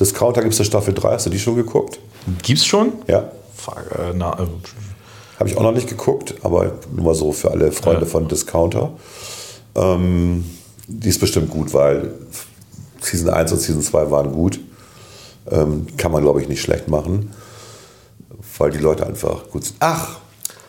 Discounter 0.00 0.40
gibt 0.40 0.54
es 0.54 0.60
eine 0.60 0.66
Staffel 0.66 0.94
3, 0.94 1.12
hast 1.12 1.26
du 1.26 1.30
die 1.30 1.38
schon 1.38 1.56
geguckt? 1.56 1.98
Gibt's 2.42 2.64
schon? 2.64 2.92
Ja. 3.08 3.30
Fuck, 3.54 3.82
äh, 3.98 4.12
na, 4.14 4.32
äh, 4.40 4.46
Habe 5.38 5.48
ich 5.50 5.56
auch 5.58 5.62
noch 5.62 5.72
nicht 5.72 5.88
geguckt, 5.88 6.34
aber 6.42 6.72
nur 6.94 7.04
mal 7.06 7.14
so 7.14 7.32
für 7.32 7.50
alle 7.50 7.70
Freunde 7.72 8.02
Ja. 8.02 8.06
von 8.06 8.28
Discounter. 8.28 8.92
Ähm, 9.74 10.44
die 10.86 11.08
ist 11.08 11.20
bestimmt 11.20 11.50
gut, 11.50 11.74
weil 11.74 12.12
Season 13.00 13.28
1 13.30 13.52
und 13.52 13.60
Season 13.60 13.82
2 13.82 14.10
waren 14.10 14.32
gut. 14.32 14.60
Ähm, 15.50 15.86
kann 15.96 16.12
man, 16.12 16.22
glaube 16.22 16.40
ich, 16.40 16.48
nicht 16.48 16.62
schlecht 16.62 16.88
machen, 16.88 17.32
weil 18.58 18.70
die 18.70 18.78
Leute 18.78 19.04
einfach 19.06 19.48
gut 19.50 19.64
sind. 19.64 19.76
Ach, 19.80 20.18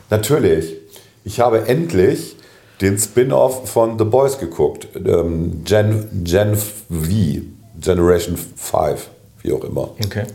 natürlich. 0.09 0.75
Ich 1.23 1.39
habe 1.39 1.67
endlich 1.67 2.35
den 2.81 2.97
Spin-off 2.97 3.69
von 3.69 3.97
The 3.97 4.05
Boys 4.05 4.39
geguckt. 4.39 4.87
Ähm, 4.95 5.63
Gen, 5.63 6.23
Gen 6.23 6.55
V, 6.55 6.71
Generation 7.79 8.37
5, 8.37 9.09
wie 9.41 9.53
auch 9.53 9.63
immer. 9.63 9.91
okay. 10.03 10.25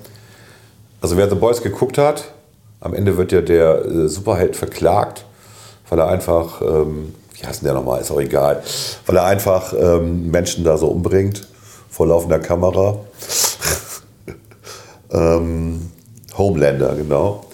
Also 1.01 1.17
wer 1.17 1.29
The 1.29 1.37
Boys 1.37 1.63
geguckt 1.63 1.99
hat, 1.99 2.33
am 2.81 2.95
Ende 2.95 3.17
wird 3.17 3.33
ja 3.33 3.41
der 3.41 3.85
äh, 3.85 4.09
Superheld 4.09 4.57
verklagt, 4.57 5.25
weil 5.89 5.99
er 5.99 6.09
einfach, 6.09 6.61
ähm, 6.63 7.15
wie 7.35 7.47
heißt 7.47 7.61
denn 7.61 7.67
der 7.67 7.75
nochmal, 7.75 8.01
ist 8.01 8.11
auch 8.11 8.21
egal, 8.21 8.63
weil 9.07 9.17
er 9.17 9.25
einfach 9.25 9.73
ähm, 9.73 10.31
Menschen 10.31 10.65
da 10.65 10.77
so 10.77 10.89
umbringt 10.89 11.47
vor 11.89 12.07
laufender 12.07 12.39
Kamera. 12.39 12.99
ähm, 15.13 15.91
Homelander, 16.37 16.95
genau. 16.95 17.45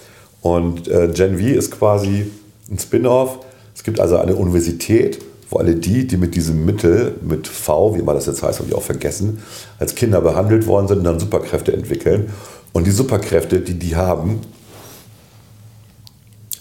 Und 0.43 0.89
äh, 0.89 1.09
Gen 1.09 1.39
V 1.39 1.45
ist 1.45 1.70
quasi 1.70 2.30
ein 2.70 2.78
Spin-off. 2.78 3.39
Es 3.85 3.87
gibt 3.87 4.01
also 4.01 4.16
eine 4.16 4.35
Universität, 4.35 5.18
wo 5.51 5.59
alle 5.59 5.74
die, 5.74 6.07
die 6.07 6.16
mit 6.16 6.35
diesem 6.35 6.64
Mittel, 6.64 7.16
mit 7.20 7.47
V, 7.47 7.95
wie 7.95 7.99
immer 7.99 8.14
das 8.14 8.24
jetzt 8.24 8.43
heißt, 8.43 8.61
habe 8.61 8.70
ich 8.70 8.74
auch 8.74 8.82
vergessen, 8.82 9.43
als 9.78 9.95
Kinder 9.95 10.22
behandelt 10.22 10.66
worden 10.66 10.89
sind 10.89 10.99
und 11.01 11.05
dann 11.05 11.20
Superkräfte 11.20 11.74
entwickeln. 11.74 12.32
Und 12.72 12.87
die 12.87 12.91
Superkräfte, 12.91 13.61
die 13.61 13.74
die 13.74 13.95
haben, 13.95 14.41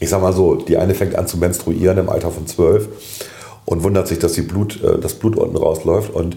ich 0.02 0.10
sag 0.10 0.22
mal 0.22 0.34
so, 0.34 0.56
die 0.56 0.76
eine 0.76 0.94
fängt 0.96 1.16
an 1.16 1.26
zu 1.26 1.38
menstruieren 1.38 1.98
im 1.98 2.10
Alter 2.10 2.30
von 2.30 2.46
zwölf 2.46 2.90
und 3.64 3.84
wundert 3.84 4.10
sich, 4.10 4.20
dass 4.20 4.34
die 4.34 4.42
Blut, 4.42 4.84
äh, 4.84 5.00
das 5.00 5.14
Blut 5.14 5.38
unten 5.38 5.56
rausläuft. 5.56 6.14
Und 6.14 6.36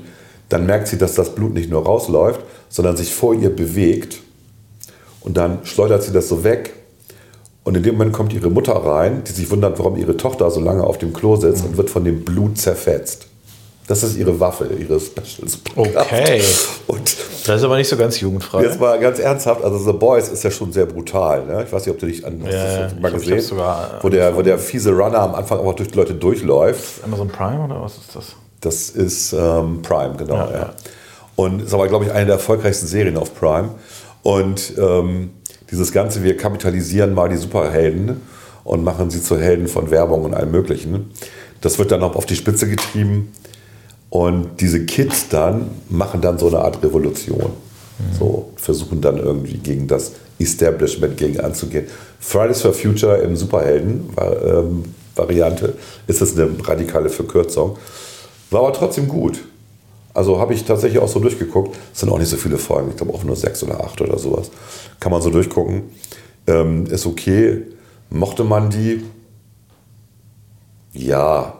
dann 0.50 0.66
merkt 0.66 0.86
sie, 0.86 0.98
dass 0.98 1.16
das 1.16 1.34
Blut 1.34 1.52
nicht 1.52 1.68
nur 1.68 1.84
rausläuft, 1.84 2.42
sondern 2.68 2.96
sich 2.96 3.12
vor 3.12 3.34
ihr 3.34 3.50
bewegt. 3.50 4.18
Und 5.20 5.36
dann 5.36 5.66
schleudert 5.66 6.04
sie 6.04 6.12
das 6.12 6.28
so 6.28 6.44
weg. 6.44 6.74
Und 7.66 7.76
in 7.76 7.82
dem 7.82 7.96
Moment 7.96 8.12
kommt 8.12 8.32
ihre 8.32 8.48
Mutter 8.48 8.74
rein, 8.74 9.24
die 9.26 9.32
sich 9.32 9.50
wundert, 9.50 9.76
warum 9.80 9.96
ihre 9.96 10.16
Tochter 10.16 10.48
so 10.52 10.60
lange 10.60 10.84
auf 10.84 10.98
dem 10.98 11.12
Klo 11.12 11.34
sitzt 11.34 11.64
und 11.64 11.76
wird 11.76 11.90
von 11.90 12.04
dem 12.04 12.24
Blut 12.24 12.56
zerfetzt. 12.58 13.26
Das 13.88 14.04
ist 14.04 14.16
ihre 14.16 14.38
Waffe, 14.38 14.68
ihre 14.78 15.00
Special 15.00 15.48
Superkraft. 15.48 16.12
Okay. 16.12 16.42
Und 16.86 17.16
Das 17.44 17.56
ist 17.56 17.64
aber 17.64 17.76
nicht 17.76 17.88
so 17.88 17.96
ganz 17.96 18.20
jugendfrei. 18.20 18.62
Jetzt 18.62 18.78
mal 18.78 19.00
ganz 19.00 19.18
ernsthaft, 19.18 19.64
also 19.64 19.78
The 19.80 19.98
Boys 19.98 20.28
ist 20.28 20.44
ja 20.44 20.52
schon 20.52 20.72
sehr 20.72 20.86
brutal. 20.86 21.44
Ne? 21.44 21.64
Ich 21.66 21.72
weiß 21.72 21.84
nicht, 21.84 21.92
ob 21.92 21.98
du 21.98 22.06
dich 22.06 22.24
an 22.24 22.40
Ja, 22.48 22.88
mal 23.00 23.08
glaub, 23.08 23.14
gesehen, 23.14 23.40
sogar, 23.40 23.98
wo, 24.00 24.10
der, 24.10 24.36
wo 24.36 24.42
der 24.42 24.60
fiese 24.60 24.92
Runner 24.92 25.18
am 25.18 25.34
Anfang 25.34 25.58
auch 25.58 25.74
durch 25.74 25.88
die 25.88 25.96
Leute 25.96 26.14
durchläuft. 26.14 27.02
Amazon 27.02 27.26
Prime 27.26 27.64
oder 27.64 27.82
was 27.82 27.96
ist 27.96 28.14
das? 28.14 28.36
Das 28.60 28.90
ist 28.90 29.32
ähm, 29.32 29.82
Prime, 29.82 30.14
genau. 30.16 30.36
Ja, 30.36 30.52
ja. 30.52 30.72
Und 31.34 31.62
ist 31.62 31.74
aber, 31.74 31.88
glaube 31.88 32.04
ich, 32.04 32.12
eine 32.12 32.26
der 32.26 32.36
erfolgreichsten 32.36 32.86
Serien 32.86 33.16
auf 33.16 33.34
Prime. 33.34 33.70
Und 34.22 34.74
ähm, 34.78 35.30
dieses 35.70 35.92
Ganze, 35.92 36.22
wir 36.22 36.36
kapitalisieren 36.36 37.14
mal 37.14 37.28
die 37.28 37.36
Superhelden 37.36 38.20
und 38.64 38.84
machen 38.84 39.10
sie 39.10 39.22
zu 39.22 39.38
Helden 39.38 39.68
von 39.68 39.90
Werbung 39.90 40.24
und 40.24 40.34
allem 40.34 40.50
Möglichen. 40.50 41.10
Das 41.60 41.78
wird 41.78 41.92
dann 41.92 42.00
noch 42.00 42.16
auf 42.16 42.26
die 42.26 42.36
Spitze 42.36 42.68
getrieben. 42.68 43.32
Und 44.10 44.60
diese 44.60 44.84
Kids 44.84 45.28
dann 45.28 45.70
machen 45.88 46.20
dann 46.20 46.38
so 46.38 46.48
eine 46.48 46.58
Art 46.60 46.82
Revolution. 46.82 47.52
So 48.18 48.50
versuchen 48.56 49.00
dann 49.00 49.16
irgendwie 49.18 49.56
gegen 49.58 49.86
das 49.86 50.12
Establishment 50.38 51.16
gegen 51.16 51.40
anzugehen. 51.40 51.86
Fridays 52.20 52.60
for 52.60 52.74
Future 52.74 53.16
im 53.18 53.36
Superhelden-Variante 53.36 55.72
ist 56.06 56.20
das 56.20 56.36
eine 56.36 56.50
radikale 56.62 57.08
Verkürzung. 57.08 57.78
War 58.50 58.60
aber 58.60 58.74
trotzdem 58.74 59.08
gut. 59.08 59.40
Also 60.16 60.40
habe 60.40 60.54
ich 60.54 60.64
tatsächlich 60.64 60.98
auch 61.02 61.08
so 61.08 61.20
durchgeguckt. 61.20 61.76
Es 61.92 62.00
sind 62.00 62.08
auch 62.08 62.18
nicht 62.18 62.30
so 62.30 62.38
viele 62.38 62.56
Folgen, 62.56 62.88
ich 62.88 62.96
glaube 62.96 63.12
auch 63.12 63.22
nur 63.22 63.36
sechs 63.36 63.62
oder 63.62 63.84
acht 63.84 64.00
oder 64.00 64.18
sowas. 64.18 64.50
Kann 64.98 65.12
man 65.12 65.20
so 65.20 65.28
durchgucken. 65.28 65.90
Ähm, 66.46 66.86
ist 66.86 67.04
okay. 67.04 67.64
Mochte 68.08 68.42
man 68.42 68.70
die? 68.70 69.04
Ja. 70.94 71.52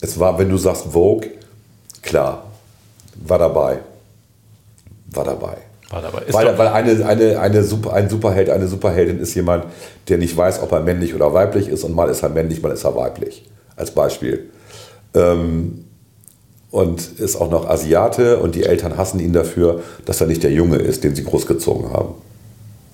Es 0.00 0.20
war, 0.20 0.38
wenn 0.38 0.48
du 0.48 0.56
sagst 0.58 0.92
Vogue, 0.92 1.28
klar, 2.02 2.44
war 3.16 3.38
dabei. 3.40 3.80
War 5.10 5.24
dabei. 5.24 5.56
War 5.90 6.02
dabei. 6.02 6.20
Ist 6.20 6.34
Weil, 6.34 6.56
weil 6.56 6.68
eine, 6.68 7.04
eine, 7.04 7.40
eine 7.40 7.64
Super, 7.64 7.94
ein 7.94 8.08
Superheld, 8.08 8.48
eine 8.48 8.68
Superheldin 8.68 9.18
ist 9.18 9.34
jemand, 9.34 9.64
der 10.08 10.18
nicht 10.18 10.36
weiß, 10.36 10.62
ob 10.62 10.70
er 10.70 10.80
männlich 10.80 11.16
oder 11.16 11.34
weiblich 11.34 11.66
ist 11.66 11.82
und 11.82 11.96
mal 11.96 12.08
ist 12.08 12.22
er 12.22 12.28
männlich, 12.28 12.62
mal 12.62 12.70
ist 12.70 12.84
er 12.84 12.94
weiblich. 12.94 13.44
Als 13.74 13.90
Beispiel. 13.90 14.50
Ähm, 15.14 15.84
und 16.70 17.18
ist 17.18 17.36
auch 17.36 17.50
noch 17.50 17.68
Asiate 17.68 18.38
und 18.38 18.54
die 18.54 18.64
Eltern 18.64 18.96
hassen 18.96 19.20
ihn 19.20 19.32
dafür, 19.32 19.82
dass 20.04 20.20
er 20.20 20.26
nicht 20.26 20.42
der 20.42 20.52
Junge 20.52 20.76
ist, 20.76 21.04
den 21.04 21.14
sie 21.14 21.24
großgezogen 21.24 21.92
haben. 21.92 22.14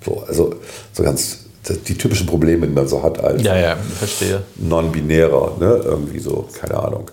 So, 0.04 0.22
also 0.26 0.54
so 0.92 1.02
ganz 1.02 1.44
die 1.86 1.96
typischen 1.96 2.26
Probleme, 2.26 2.66
die 2.66 2.72
man 2.74 2.86
so 2.86 3.02
hat 3.02 3.22
als 3.22 3.42
ja, 3.42 3.56
ja, 3.56 3.76
verstehe. 3.76 4.42
non-binärer, 4.56 5.56
ne? 5.58 5.80
irgendwie 5.82 6.18
so, 6.18 6.46
keine 6.60 6.78
Ahnung. 6.78 7.10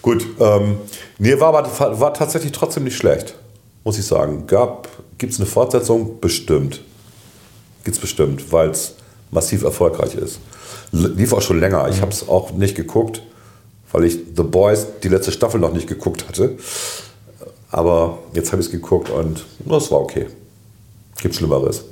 Gut, 0.00 0.26
ähm, 0.40 0.78
nee, 1.18 1.38
war 1.38 1.54
aber 1.54 2.00
war 2.00 2.14
tatsächlich 2.14 2.52
trotzdem 2.52 2.84
nicht 2.84 2.96
schlecht, 2.96 3.34
muss 3.84 3.98
ich 3.98 4.06
sagen. 4.06 4.46
Gibt 5.18 5.32
es 5.34 5.38
eine 5.38 5.46
Fortsetzung? 5.46 6.18
Bestimmt. 6.20 6.80
Gibt 7.84 7.96
es 7.96 8.00
bestimmt, 8.00 8.50
weil 8.52 8.70
es 8.70 8.94
massiv 9.30 9.64
erfolgreich 9.64 10.14
ist. 10.14 10.40
Lief 10.92 11.32
auch 11.32 11.42
schon 11.42 11.60
länger. 11.60 11.88
Ich 11.90 12.00
habe 12.00 12.10
es 12.10 12.26
auch 12.26 12.52
nicht 12.52 12.74
geguckt, 12.74 13.22
weil 13.92 14.04
ich 14.04 14.18
The 14.36 14.42
Boys 14.42 14.86
die 15.02 15.08
letzte 15.08 15.32
Staffel 15.32 15.60
noch 15.60 15.72
nicht 15.72 15.86
geguckt 15.86 16.26
hatte. 16.28 16.56
Aber 17.70 18.18
jetzt 18.32 18.52
habe 18.52 18.60
ich 18.60 18.66
es 18.66 18.72
geguckt 18.72 19.10
und 19.10 19.44
das 19.64 19.90
war 19.90 20.00
okay. 20.00 20.26
Gibt 21.20 21.34
Schlimmeres. 21.34 21.84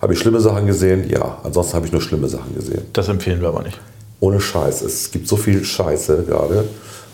Habe 0.00 0.12
ich 0.12 0.20
schlimme 0.20 0.40
Sachen 0.40 0.66
gesehen? 0.66 1.08
Ja. 1.10 1.38
Ansonsten 1.42 1.74
habe 1.74 1.86
ich 1.86 1.92
nur 1.92 2.00
schlimme 2.00 2.28
Sachen 2.28 2.54
gesehen. 2.54 2.82
Das 2.92 3.08
empfehlen 3.08 3.40
wir 3.40 3.48
aber 3.48 3.62
nicht. 3.62 3.78
Ohne 4.20 4.40
Scheiß. 4.40 4.82
Es 4.82 5.10
gibt 5.10 5.28
so 5.28 5.36
viel 5.36 5.64
Scheiße 5.64 6.24
gerade, 6.24 6.68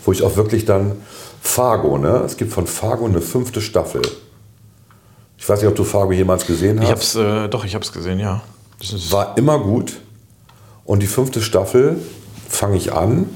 wo 0.05 0.12
ich 0.12 0.22
auch 0.22 0.36
wirklich 0.36 0.64
dann 0.64 0.92
Fargo, 1.40 1.98
ne? 1.98 2.22
Es 2.24 2.36
gibt 2.36 2.52
von 2.52 2.66
Fargo 2.66 3.07
eine 3.07 3.20
fünfte 3.20 3.61
Staffel. 3.61 4.02
Ich 5.38 5.48
weiß 5.48 5.61
nicht, 5.61 5.68
ob 5.68 5.76
du 5.76 5.84
Fargo 5.84 6.12
jemals 6.12 6.46
gesehen 6.46 6.78
hast. 6.78 6.86
Ich 6.86 6.90
hab's, 6.90 7.14
äh, 7.16 7.48
doch, 7.48 7.64
ich 7.64 7.74
hab's 7.74 7.92
gesehen, 7.92 8.18
ja. 8.18 8.42
Das 8.78 8.92
ist, 8.92 9.12
War 9.12 9.36
immer 9.36 9.59
gut. 9.59 10.00
Und 10.84 11.02
die 11.02 11.07
fünfte 11.07 11.42
Staffel 11.42 11.98
fange 12.48 12.76
ich 12.76 12.92
an 12.92 13.28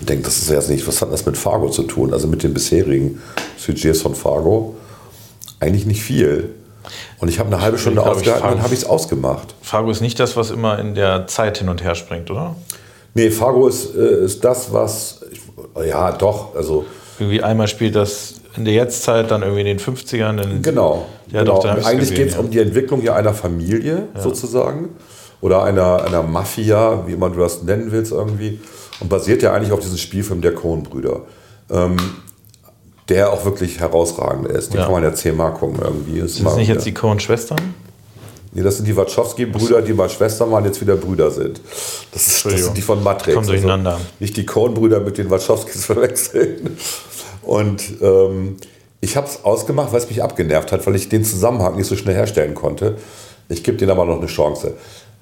und 0.00 0.08
denke, 0.08 0.24
das 0.24 0.38
ist 0.38 0.48
ja 0.48 0.56
jetzt 0.56 0.70
nicht, 0.70 0.86
was 0.86 1.00
hat 1.00 1.12
das 1.12 1.24
mit 1.26 1.36
Fargo 1.36 1.68
zu 1.70 1.84
tun? 1.84 2.12
Also 2.12 2.26
mit 2.26 2.42
den 2.42 2.52
bisherigen 2.52 3.22
Sujets 3.56 4.02
von 4.02 4.14
Fargo. 4.14 4.74
Eigentlich 5.60 5.86
nicht 5.86 6.02
viel. 6.02 6.50
Und 7.18 7.28
ich 7.28 7.38
habe 7.38 7.48
eine 7.48 7.62
halbe 7.62 7.78
Stunde 7.78 8.02
glaub, 8.02 8.12
ich 8.12 8.18
ausgehalten 8.18 8.48
und 8.48 8.54
dann 8.56 8.62
habe 8.62 8.74
ich 8.74 8.80
es 8.80 8.86
ausgemacht. 8.86 9.54
Fargo 9.62 9.90
ist 9.90 10.00
nicht 10.00 10.20
das, 10.20 10.36
was 10.36 10.50
immer 10.50 10.78
in 10.78 10.94
der 10.94 11.26
Zeit 11.26 11.58
hin 11.58 11.68
und 11.68 11.82
her 11.82 11.94
springt, 11.94 12.30
oder? 12.30 12.56
Nee, 13.14 13.30
Fargo 13.30 13.68
ist, 13.68 13.94
äh, 13.94 14.24
ist 14.24 14.44
das, 14.44 14.72
was. 14.72 15.20
Ich, 15.30 15.40
ja, 15.88 16.12
doch. 16.12 16.54
Also, 16.54 16.84
Irgendwie 17.18 17.42
einmal 17.42 17.68
spielt 17.68 17.94
das 17.94 18.34
in 18.56 18.64
der 18.64 18.74
Jetztzeit, 18.74 19.30
dann 19.30 19.42
irgendwie 19.42 19.62
in 19.62 19.66
den 19.66 19.78
50ern. 19.78 20.42
In, 20.42 20.62
genau. 20.62 21.06
Ja, 21.30 21.40
genau. 21.40 21.62
doch, 21.62 21.84
Eigentlich 21.84 22.14
geht 22.14 22.28
es 22.28 22.34
ja. 22.34 22.40
um 22.40 22.50
die 22.50 22.58
Entwicklung 22.58 23.02
ja 23.02 23.14
einer 23.14 23.34
Familie, 23.34 24.08
sozusagen. 24.18 24.90
Oder 25.40 25.62
einer, 25.62 26.04
einer 26.04 26.22
Mafia, 26.22 27.06
wie 27.06 27.12
immer 27.12 27.30
du 27.30 27.40
das 27.40 27.62
nennen 27.62 27.92
willst, 27.92 28.12
irgendwie. 28.12 28.60
Und 29.00 29.08
basiert 29.08 29.42
ja 29.42 29.52
eigentlich 29.52 29.72
auf 29.72 29.80
diesem 29.80 29.98
Spielfilm 29.98 30.40
der 30.40 30.54
Coen-Brüder. 30.54 31.22
Ähm, 31.70 31.96
der 33.08 33.32
auch 33.32 33.44
wirklich 33.44 33.80
herausragend 33.80 34.48
ist. 34.48 34.72
Den 34.72 34.78
Ja. 34.78 34.84
kann 34.84 34.92
man 34.92 35.02
ja 35.02 35.12
zehnmal 35.14 35.52
gucken 35.52 35.78
irgendwie. 35.82 36.20
Ist 36.20 36.36
Sind 36.36 36.46
das 36.46 36.56
nicht 36.56 36.68
jetzt 36.68 36.86
die 36.86 36.94
Coen-Schwestern? 36.94 37.58
Nee, 38.52 38.62
das 38.62 38.76
sind 38.76 38.86
die 38.86 38.96
Wachowski-Brüder, 38.96 39.82
die 39.82 39.92
mal 39.92 40.08
Schwestern 40.08 40.50
waren, 40.52 40.64
jetzt 40.64 40.80
wieder 40.80 40.94
Brüder 40.96 41.30
sind. 41.30 41.60
Das, 42.12 42.26
ist, 42.28 42.44
das 42.44 42.64
sind 42.64 42.76
die 42.76 42.82
von 42.82 43.02
Matrix. 43.02 43.34
Kommen 43.34 43.48
durcheinander. 43.48 43.94
Also 43.94 44.04
nicht 44.20 44.36
die 44.36 44.46
Coen-Brüder 44.46 45.00
mit 45.00 45.18
den 45.18 45.28
Wachowskis 45.28 45.84
verwechseln. 45.86 46.76
Und 47.42 47.82
ähm, 48.00 48.56
ich 49.00 49.16
habe 49.16 49.26
es 49.26 49.44
ausgemacht, 49.44 49.92
weil 49.92 49.98
es 50.00 50.08
mich 50.08 50.22
abgenervt 50.22 50.72
hat, 50.72 50.86
weil 50.86 50.94
ich 50.94 51.08
den 51.08 51.24
Zusammenhang 51.24 51.76
nicht 51.76 51.88
so 51.88 51.96
schnell 51.96 52.14
herstellen 52.14 52.54
konnte. 52.54 52.96
Ich 53.48 53.62
gebe 53.64 53.76
denen 53.76 53.90
aber 53.90 54.04
noch 54.06 54.18
eine 54.18 54.26
Chance. 54.28 54.74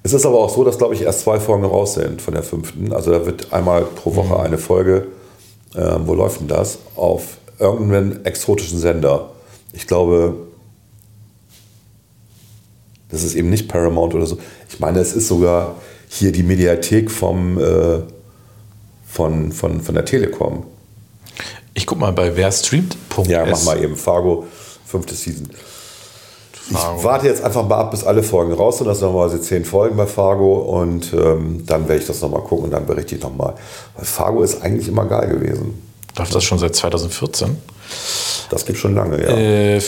Es 0.02 0.12
ist 0.12 0.26
aber 0.26 0.38
auch 0.40 0.50
so, 0.54 0.64
dass, 0.64 0.78
glaube 0.78 0.94
ich, 0.94 1.02
erst 1.02 1.20
zwei 1.20 1.38
Folgen 1.38 1.64
raus 1.64 1.94
sind 1.94 2.20
von 2.20 2.34
der 2.34 2.42
fünften. 2.42 2.92
Also 2.92 3.12
da 3.12 3.24
wird 3.24 3.52
einmal 3.52 3.84
pro 3.84 4.16
Woche 4.16 4.40
eine 4.40 4.58
Folge, 4.58 5.06
äh, 5.74 5.94
wo 6.04 6.14
läuft 6.14 6.40
denn 6.40 6.48
das? 6.48 6.78
Auf 6.96 7.38
irgendeinem 7.58 8.24
exotischen 8.24 8.78
Sender. 8.78 9.30
Ich 9.72 9.86
glaube, 9.86 10.34
das 13.10 13.22
ist 13.22 13.34
eben 13.34 13.50
nicht 13.50 13.68
Paramount 13.68 14.14
oder 14.14 14.26
so. 14.26 14.38
Ich 14.68 14.80
meine, 14.80 14.98
es 14.98 15.12
ist 15.14 15.28
sogar 15.28 15.76
hier 16.08 16.32
die 16.32 16.42
Mediathek 16.42 17.10
vom, 17.10 17.58
äh, 17.58 18.00
von, 19.06 19.52
von, 19.52 19.80
von 19.80 19.94
der 19.94 20.04
Telekom. 20.04 20.64
Ich 21.74 21.86
guck 21.86 21.98
mal 21.98 22.12
bei 22.12 22.36
wer 22.36 22.50
streamt.s. 22.50 23.28
Ja, 23.28 23.46
mach 23.46 23.62
mal 23.64 23.82
eben 23.82 23.96
Fargo, 23.96 24.46
fünfte 24.84 25.14
Season. 25.14 25.48
Fargo. 26.70 26.98
Ich 26.98 27.04
warte 27.04 27.26
jetzt 27.26 27.44
einfach 27.44 27.66
mal 27.66 27.76
ab, 27.76 27.90
bis 27.90 28.04
alle 28.04 28.22
Folgen 28.22 28.52
raus 28.52 28.78
sind. 28.78 28.86
Das 28.86 28.98
sind 28.98 29.08
normalerweise 29.08 29.40
zehn 29.40 29.64
Folgen 29.64 29.96
bei 29.96 30.06
Fargo 30.06 30.54
und 30.80 31.12
ähm, 31.12 31.64
dann 31.66 31.88
werde 31.88 32.00
ich 32.00 32.06
das 32.06 32.20
nochmal 32.20 32.42
gucken 32.42 32.66
und 32.66 32.70
dann 32.70 32.86
berichte 32.86 33.16
ich 33.16 33.22
nochmal. 33.22 33.54
Weil 33.96 34.04
Fargo 34.04 34.42
ist 34.42 34.62
eigentlich 34.62 34.88
immer 34.88 35.04
geil 35.06 35.28
gewesen. 35.28 35.82
Läuft 36.16 36.34
das 36.34 36.44
schon 36.44 36.58
seit 36.58 36.74
2014? 36.74 37.56
Das 38.50 38.66
gibt 38.66 38.78
schon 38.78 38.94
lange, 38.94 39.20
ja. 39.22 39.28
Äh, 39.28 39.80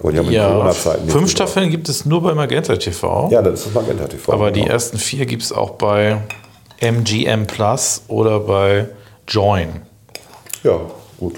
Und 0.00 0.14
ja, 0.14 0.22
mit 0.22 0.32
ja, 0.32 0.72
fünf. 0.72 1.30
Staffeln 1.30 1.70
gibt 1.70 1.88
es 1.88 2.04
nur 2.04 2.22
bei 2.22 2.34
Magenta 2.34 2.76
TV. 2.76 3.28
Ja, 3.30 3.40
das 3.40 3.66
ist 3.66 3.74
Magenta 3.74 4.06
TV. 4.06 4.32
aber 4.32 4.50
die 4.50 4.60
genau. 4.60 4.72
ersten 4.72 4.98
vier 4.98 5.26
gibt 5.26 5.42
es 5.42 5.52
auch 5.52 5.70
bei 5.70 6.18
MGM 6.80 7.46
Plus 7.46 8.02
oder 8.08 8.40
bei 8.40 8.88
Join. 9.28 9.82
Ja, 10.64 10.80
gut. 11.18 11.36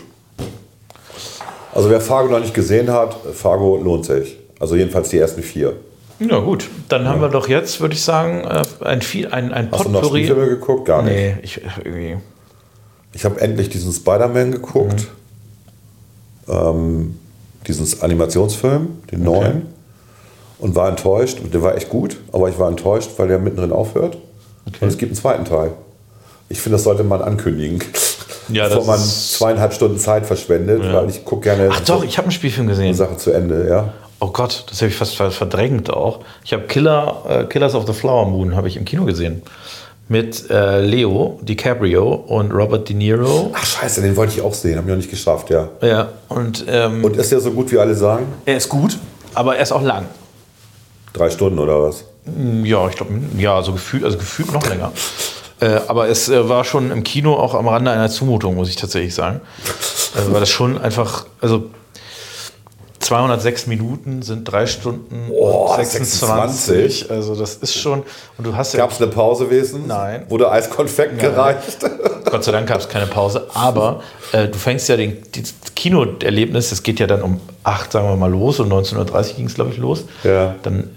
Also 1.74 1.90
wer 1.90 2.00
Fargo 2.00 2.30
noch 2.30 2.40
nicht 2.40 2.54
gesehen 2.54 2.90
hat, 2.90 3.16
Fargo 3.34 3.76
lohnt 3.76 4.04
sich. 4.04 4.38
Also 4.62 4.76
jedenfalls 4.76 5.08
die 5.08 5.18
ersten 5.18 5.42
vier. 5.42 5.74
Ja, 6.20 6.38
gut. 6.38 6.68
Dann 6.88 7.08
haben 7.08 7.20
wir 7.20 7.28
doch 7.28 7.48
jetzt, 7.48 7.80
würde 7.80 7.96
ich 7.96 8.02
sagen, 8.02 8.44
äh, 8.44 8.62
ein, 8.84 9.02
viel, 9.02 9.26
ein, 9.26 9.52
ein 9.52 9.72
Hast 9.72 9.86
du 9.86 9.88
noch 9.88 10.02
Potpourri. 10.02 10.22
Spielfilme 10.22 10.48
geguckt? 10.50 10.84
Gar 10.86 11.02
nicht. 11.02 11.14
Nee, 11.16 11.34
ich 11.42 11.60
irgendwie. 11.84 12.18
Ich 13.12 13.24
habe 13.24 13.40
endlich 13.40 13.70
diesen 13.70 13.92
Spider-Man 13.92 14.52
geguckt. 14.52 15.08
Ähm, 16.48 17.18
diesen 17.66 18.02
Animationsfilm, 18.02 19.02
den 19.10 19.24
neuen. 19.24 19.66
Und 20.60 20.76
war 20.76 20.88
enttäuscht. 20.88 21.40
Und 21.40 21.52
Der 21.52 21.62
war 21.62 21.74
echt 21.74 21.88
gut, 21.88 22.18
aber 22.30 22.48
ich 22.48 22.56
war 22.56 22.68
enttäuscht, 22.68 23.10
weil 23.16 23.26
der 23.26 23.40
mittendrin 23.40 23.72
aufhört. 23.72 24.16
Und 24.80 24.86
es 24.88 24.96
gibt 24.96 25.10
einen 25.10 25.20
zweiten 25.20 25.44
Teil. 25.44 25.72
Ich 26.48 26.60
finde, 26.60 26.76
das 26.76 26.84
sollte 26.84 27.02
man 27.02 27.20
ankündigen. 27.20 27.82
Ja, 28.48 28.68
bevor 28.68 28.84
man 28.84 29.00
zweieinhalb 29.00 29.72
Stunden 29.72 29.98
Zeit 29.98 30.24
verschwendet, 30.24 30.82
weil 30.92 31.08
ich 31.10 31.24
gucke 31.24 31.42
gerne 31.42 31.68
Ach 31.72 31.80
doch, 31.80 32.04
ich 32.04 32.16
habe 32.16 32.26
einen 32.26 32.32
Spielfilm 32.32 32.68
gesehen. 32.68 32.94
Sache 32.94 33.16
zu 33.16 33.32
Ende, 33.32 33.66
ja. 33.68 33.92
Oh 34.24 34.28
Gott, 34.32 34.64
das 34.70 34.80
habe 34.80 34.88
ich 34.90 34.94
fast 34.96 35.16
ver- 35.16 35.32
verdrängt 35.32 35.90
auch. 35.90 36.20
Ich 36.44 36.52
habe 36.52 36.62
Killer, 36.68 37.24
äh, 37.28 37.44
Killers 37.44 37.74
of 37.74 37.86
the 37.88 37.92
Flower 37.92 38.24
Moon 38.28 38.54
habe 38.54 38.68
ich 38.68 38.76
im 38.76 38.84
Kino 38.84 39.04
gesehen. 39.04 39.42
Mit 40.08 40.48
äh, 40.48 40.80
Leo 40.80 41.40
DiCaprio 41.42 42.06
und 42.28 42.52
Robert 42.52 42.88
De 42.88 42.94
Niro. 42.94 43.50
Ach 43.52 43.64
scheiße, 43.66 44.00
den 44.00 44.14
wollte 44.16 44.34
ich 44.34 44.40
auch 44.40 44.54
sehen, 44.54 44.76
habe 44.76 44.86
ich 44.86 44.90
noch 44.90 44.96
nicht 44.98 45.10
geschafft, 45.10 45.50
ja. 45.50 45.68
Ja, 45.80 46.08
und, 46.28 46.64
ähm, 46.68 47.02
Und 47.04 47.16
ist 47.16 47.32
der 47.32 47.40
so 47.40 47.50
gut, 47.50 47.72
wie 47.72 47.78
alle 47.78 47.96
sagen? 47.96 48.26
er 48.44 48.56
ist 48.58 48.68
gut, 48.68 48.96
aber 49.34 49.56
er 49.56 49.62
ist 49.64 49.72
auch 49.72 49.82
lang. 49.82 50.06
Drei 51.12 51.28
Stunden 51.28 51.58
oder 51.58 51.82
was? 51.82 52.04
Ja, 52.62 52.86
ich 52.88 52.94
glaube, 52.94 53.12
ja, 53.36 53.60
so 53.62 53.72
gefühlt, 53.72 54.04
also 54.04 54.18
gefühlt 54.18 54.52
noch 54.52 54.64
länger. 54.68 54.92
Äh, 55.60 55.80
aber 55.88 56.08
es 56.08 56.28
äh, 56.28 56.48
war 56.48 56.62
schon 56.64 56.92
im 56.92 57.02
Kino 57.02 57.34
auch 57.34 57.54
am 57.54 57.66
Rande 57.66 57.90
einer 57.90 58.08
Zumutung, 58.08 58.54
muss 58.54 58.68
ich 58.68 58.76
tatsächlich 58.76 59.14
sagen. 59.16 59.40
Äh, 60.14 60.32
weil 60.32 60.38
das 60.40 60.48
schon 60.50 60.78
einfach, 60.80 61.26
also 61.40 61.64
206 63.02 63.66
Minuten 63.66 64.22
sind 64.22 64.44
drei 64.44 64.66
Stunden 64.66 65.28
Oh, 65.30 65.68
und 65.70 65.76
26. 65.84 67.10
Also 67.10 67.34
das 67.34 67.56
ist 67.56 67.74
schon. 67.74 68.02
Und 68.38 68.46
du 68.46 68.56
hast 68.56 68.72
ja. 68.74 68.80
Gab 68.80 68.92
es 68.92 69.00
eine 69.00 69.10
Pause 69.10 69.50
wesen? 69.50 69.86
Nein. 69.86 70.24
Wurde 70.28 70.50
Eiskonfekt 70.50 71.18
gereicht? 71.18 71.78
Gott 72.30 72.44
sei 72.44 72.52
Dank 72.52 72.68
gab 72.68 72.78
es 72.78 72.88
keine 72.88 73.06
Pause. 73.06 73.46
Aber 73.54 74.02
äh, 74.32 74.48
du 74.48 74.56
fängst 74.58 74.88
ja 74.88 74.96
den 74.96 75.18
das 75.34 75.54
Kinoerlebnis, 75.74 76.70
das 76.70 76.82
geht 76.82 77.00
ja 77.00 77.06
dann 77.06 77.22
um 77.22 77.40
8, 77.64 77.92
sagen 77.92 78.08
wir 78.08 78.16
mal, 78.16 78.30
los. 78.30 78.60
Um 78.60 78.68
19.30 78.72 79.34
ging 79.34 79.46
es, 79.46 79.54
glaube 79.54 79.70
ich, 79.70 79.78
los. 79.78 80.04
Ja. 80.24 80.54
Dann 80.62 80.90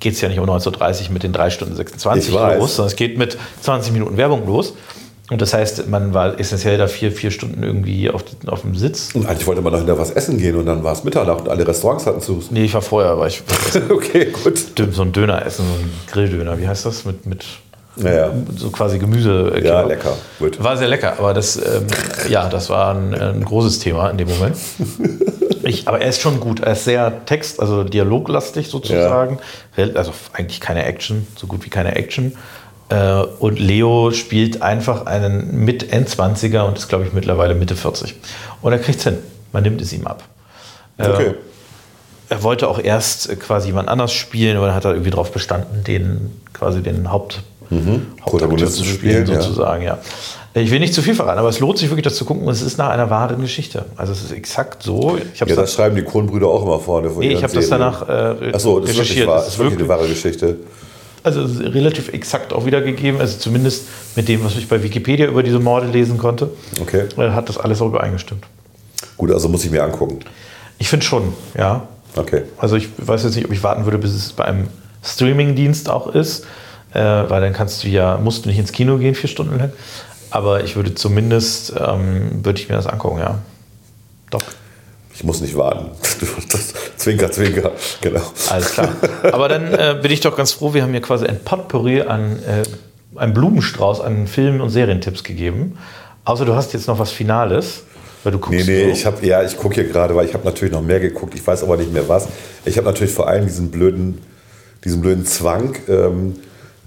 geht 0.00 0.14
es 0.14 0.20
ja 0.20 0.28
nicht 0.28 0.38
um 0.38 0.48
19.30 0.48 1.06
Uhr 1.06 1.12
mit 1.12 1.22
den 1.22 1.32
3 1.32 1.50
Stunden 1.50 1.76
26 1.76 2.28
Ich 2.28 2.34
weiß. 2.34 2.58
los, 2.58 2.76
sondern 2.76 2.90
es 2.90 2.96
geht 2.96 3.18
mit 3.18 3.36
20 3.62 3.92
Minuten 3.92 4.16
Werbung 4.16 4.46
los. 4.46 4.74
Und 5.30 5.42
das 5.42 5.52
heißt, 5.52 5.88
man 5.88 6.14
war 6.14 6.40
essentiell 6.40 6.78
da 6.78 6.86
vier, 6.88 7.12
vier 7.12 7.30
Stunden 7.30 7.62
irgendwie 7.62 8.08
auf, 8.10 8.24
auf 8.46 8.62
dem 8.62 8.74
Sitz. 8.74 9.10
Und 9.14 9.26
eigentlich 9.26 9.46
wollte 9.46 9.60
man 9.60 9.72
noch 9.72 9.78
hinter 9.80 9.98
was 9.98 10.10
essen 10.10 10.38
gehen 10.38 10.56
und 10.56 10.64
dann 10.64 10.82
war 10.82 10.92
es 10.94 11.04
Mitternacht 11.04 11.40
und 11.42 11.48
alle 11.50 11.66
Restaurants 11.68 12.06
hatten 12.06 12.20
zu. 12.22 12.42
Nee, 12.50 12.64
ich 12.64 12.72
war 12.74 12.80
vorher, 12.82 13.18
war 13.18 13.26
ich 13.26 13.42
okay, 13.90 14.32
gut. 14.42 14.58
so 14.94 15.02
ein 15.02 15.12
Döner 15.12 15.44
essen, 15.44 15.66
so 15.66 15.74
ein 15.84 15.90
Grilldöner, 16.10 16.58
wie 16.58 16.66
heißt 16.66 16.86
das? 16.86 17.04
Mit, 17.04 17.26
mit 17.26 17.44
Ja, 17.96 18.10
ja. 18.12 18.30
so 18.56 18.70
quasi 18.70 18.98
Gemüse. 18.98 19.52
äh, 19.54 19.66
Ja, 19.66 19.82
lecker. 19.82 20.14
Gut. 20.38 20.62
War 20.64 20.78
sehr 20.78 20.88
lecker, 20.88 21.14
aber 21.18 21.34
das, 21.34 21.56
ähm, 21.56 21.86
ja, 22.30 22.48
das 22.48 22.70
war 22.70 22.94
ein, 22.94 23.12
ein 23.14 23.44
großes 23.44 23.80
Thema 23.80 24.08
in 24.10 24.16
dem 24.18 24.28
Moment. 24.28 24.56
Ich, 25.64 25.86
aber 25.88 26.00
er 26.00 26.08
ist 26.08 26.22
schon 26.22 26.40
gut. 26.40 26.60
Er 26.60 26.72
ist 26.72 26.84
sehr 26.84 27.26
text-, 27.26 27.60
also 27.60 27.84
dialoglastig 27.84 28.68
sozusagen. 28.68 29.38
Rel- 29.76 29.96
Also 29.98 30.12
eigentlich 30.32 30.60
keine 30.60 30.84
Action, 30.86 31.26
so 31.36 31.46
gut 31.46 31.66
wie 31.66 31.68
keine 31.68 31.94
Action. 31.96 32.32
Äh, 32.90 33.22
Und 33.38 33.58
Leo 33.58 34.10
spielt 34.12 34.62
einfach 34.62 35.06
einen 35.06 35.64
mit 35.64 35.92
Endzwanziger 35.92 36.66
und 36.66 36.78
ist, 36.78 36.88
glaube 36.88 37.04
ich, 37.04 37.12
mittlerweile 37.12 37.54
Mitte 37.54 37.76
40. 37.76 38.14
Und 38.62 38.72
er 38.72 38.78
kriegt 38.78 38.98
es 38.98 39.04
hin. 39.04 39.18
Man 39.52 39.62
nimmt 39.62 39.80
es 39.80 39.92
ihm 39.92 40.06
ab. 40.06 40.24
Äh, 40.96 41.08
Okay. 41.08 41.34
er 42.30 42.42
wollte 42.42 42.66
auch 42.68 42.78
erst 42.82 43.28
äh, 43.30 43.36
quasi 43.36 43.68
jemand 43.68 43.88
anders 43.88 44.12
spielen, 44.12 44.56
aber 44.56 44.66
dann 44.66 44.74
hat 44.74 44.84
er 44.84 44.92
irgendwie 44.92 45.10
darauf 45.10 45.32
bestanden, 45.32 45.84
den 45.84 46.30
quasi 46.52 46.82
den 46.82 47.10
Haupt, 47.12 47.42
Hauptakteur 48.24 48.68
zu 48.68 48.84
spielen, 48.84 49.24
spielen, 49.26 49.26
ja. 49.26 49.40
sozusagen, 49.42 49.82
ja. 49.84 49.98
Ich 50.54 50.70
will 50.70 50.80
nicht 50.80 50.94
zu 50.94 51.02
viel 51.02 51.14
verraten, 51.14 51.38
aber 51.38 51.50
es 51.50 51.60
lohnt 51.60 51.78
sich 51.78 51.88
wirklich, 51.90 52.04
das 52.04 52.16
zu 52.16 52.24
gucken. 52.24 52.42
Und 52.44 52.52
es 52.52 52.62
ist 52.62 52.78
nach 52.78 52.88
einer 52.88 53.10
wahren 53.10 53.40
Geschichte. 53.40 53.84
Also 53.96 54.12
es 54.12 54.22
ist 54.24 54.32
exakt 54.32 54.82
so. 54.82 55.18
Ich 55.32 55.38
Ja, 55.38 55.46
das 55.54 55.74
schreiben 55.74 55.94
die 55.94 56.02
Kronbrüder 56.02 56.48
auch 56.48 56.62
immer 56.64 56.80
vorne. 56.80 57.10
von 57.10 57.20
nee, 57.20 57.32
ich 57.32 57.42
habe 57.44 57.52
das 57.52 57.68
danach 57.68 58.08
äh, 58.08 58.52
Achso, 58.52 58.80
das 58.80 58.90
ist 58.90 58.96
wirklich 58.96 58.98
recherchiert. 58.98 59.26
wahr. 59.28 59.36
Das 59.36 59.48
ist 59.48 59.58
wirklich 59.58 59.78
eine 59.78 59.88
wahre 59.88 60.08
Geschichte. 60.08 60.56
Also 61.36 61.62
relativ 61.62 62.08
exakt 62.12 62.52
auch 62.52 62.64
wiedergegeben, 62.66 63.20
also 63.20 63.38
zumindest 63.38 63.84
mit 64.16 64.28
dem, 64.28 64.44
was 64.44 64.56
ich 64.56 64.68
bei 64.68 64.82
Wikipedia 64.82 65.26
über 65.26 65.42
diese 65.42 65.58
Morde 65.58 65.86
lesen 65.88 66.18
konnte, 66.18 66.50
Okay. 66.80 67.04
äh, 67.16 67.30
hat 67.30 67.48
das 67.48 67.58
alles 67.58 67.80
auch 67.82 67.88
übereingestimmt. 67.88 68.44
Gut, 69.16 69.30
also 69.32 69.48
muss 69.48 69.64
ich 69.64 69.70
mir 69.70 69.82
angucken. 69.84 70.20
Ich 70.78 70.88
finde 70.88 71.04
schon, 71.04 71.32
ja. 71.56 71.88
Okay. 72.16 72.42
Also 72.56 72.76
ich 72.76 72.88
weiß 72.96 73.24
jetzt 73.24 73.36
nicht, 73.36 73.44
ob 73.44 73.52
ich 73.52 73.62
warten 73.62 73.84
würde, 73.84 73.98
bis 73.98 74.12
es 74.14 74.32
bei 74.32 74.44
einem 74.44 74.68
Streaming-Dienst 75.04 75.88
auch 75.90 76.08
ist, 76.14 76.44
äh, 76.94 76.98
weil 77.00 77.40
dann 77.40 77.52
kannst 77.52 77.84
du 77.84 77.88
ja, 77.88 78.16
musst 78.18 78.44
du 78.44 78.48
nicht 78.48 78.58
ins 78.58 78.72
Kino 78.72 78.96
gehen, 78.98 79.14
vier 79.14 79.28
Stunden 79.28 79.58
lang. 79.58 79.72
Aber 80.30 80.64
ich 80.64 80.76
würde 80.76 80.94
zumindest, 80.94 81.72
ähm, 81.78 82.44
würde 82.44 82.60
ich 82.60 82.68
mir 82.68 82.74
das 82.76 82.86
angucken, 82.86 83.18
ja. 83.18 83.38
Doch. 84.30 84.42
Ich 85.18 85.24
muss 85.24 85.40
nicht 85.40 85.56
warten. 85.56 85.90
Das, 86.50 86.72
zwinker, 86.96 87.30
zwinker. 87.30 87.72
Genau. 88.00 88.22
Alles 88.50 88.72
klar. 88.72 88.88
Aber 89.22 89.48
dann 89.48 89.72
äh, 89.74 89.96
bin 90.00 90.10
ich 90.12 90.20
doch 90.20 90.36
ganz 90.36 90.52
froh, 90.52 90.72
wir 90.74 90.82
haben 90.82 90.92
mir 90.92 91.00
quasi 91.00 91.26
ein 91.26 91.40
Potpourri 91.44 92.02
an, 92.02 92.38
äh, 92.44 93.18
einen 93.18 93.34
Blumenstrauß 93.34 94.00
an 94.00 94.26
Filmen 94.28 94.60
und 94.60 94.70
Serientipps 94.70 95.24
gegeben. 95.24 95.76
Außer 96.24 96.44
du 96.44 96.54
hast 96.54 96.72
jetzt 96.72 96.86
noch 96.88 96.98
was 96.98 97.10
Finales, 97.10 97.82
weil 98.22 98.32
du 98.32 98.38
guckst. 98.38 98.66
Nee, 98.66 98.72
nee, 98.72 98.84
so- 98.86 98.90
ich 98.92 99.06
habe 99.06 99.26
ja, 99.26 99.42
ich 99.42 99.56
gucke 99.56 99.74
hier 99.74 99.84
gerade, 99.84 100.14
weil 100.14 100.26
ich 100.26 100.34
habe 100.34 100.44
natürlich 100.44 100.72
noch 100.72 100.82
mehr 100.82 101.00
geguckt. 101.00 101.34
Ich 101.34 101.46
weiß 101.46 101.62
aber 101.64 101.76
nicht 101.76 101.92
mehr 101.92 102.08
was. 102.08 102.28
Ich 102.64 102.76
habe 102.76 102.86
natürlich 102.86 103.12
vor 103.12 103.28
allem 103.28 103.46
diesen 103.46 103.70
blöden, 103.70 104.18
diesen 104.84 105.00
blöden 105.00 105.26
Zwang, 105.26 105.74
ähm, 105.88 106.36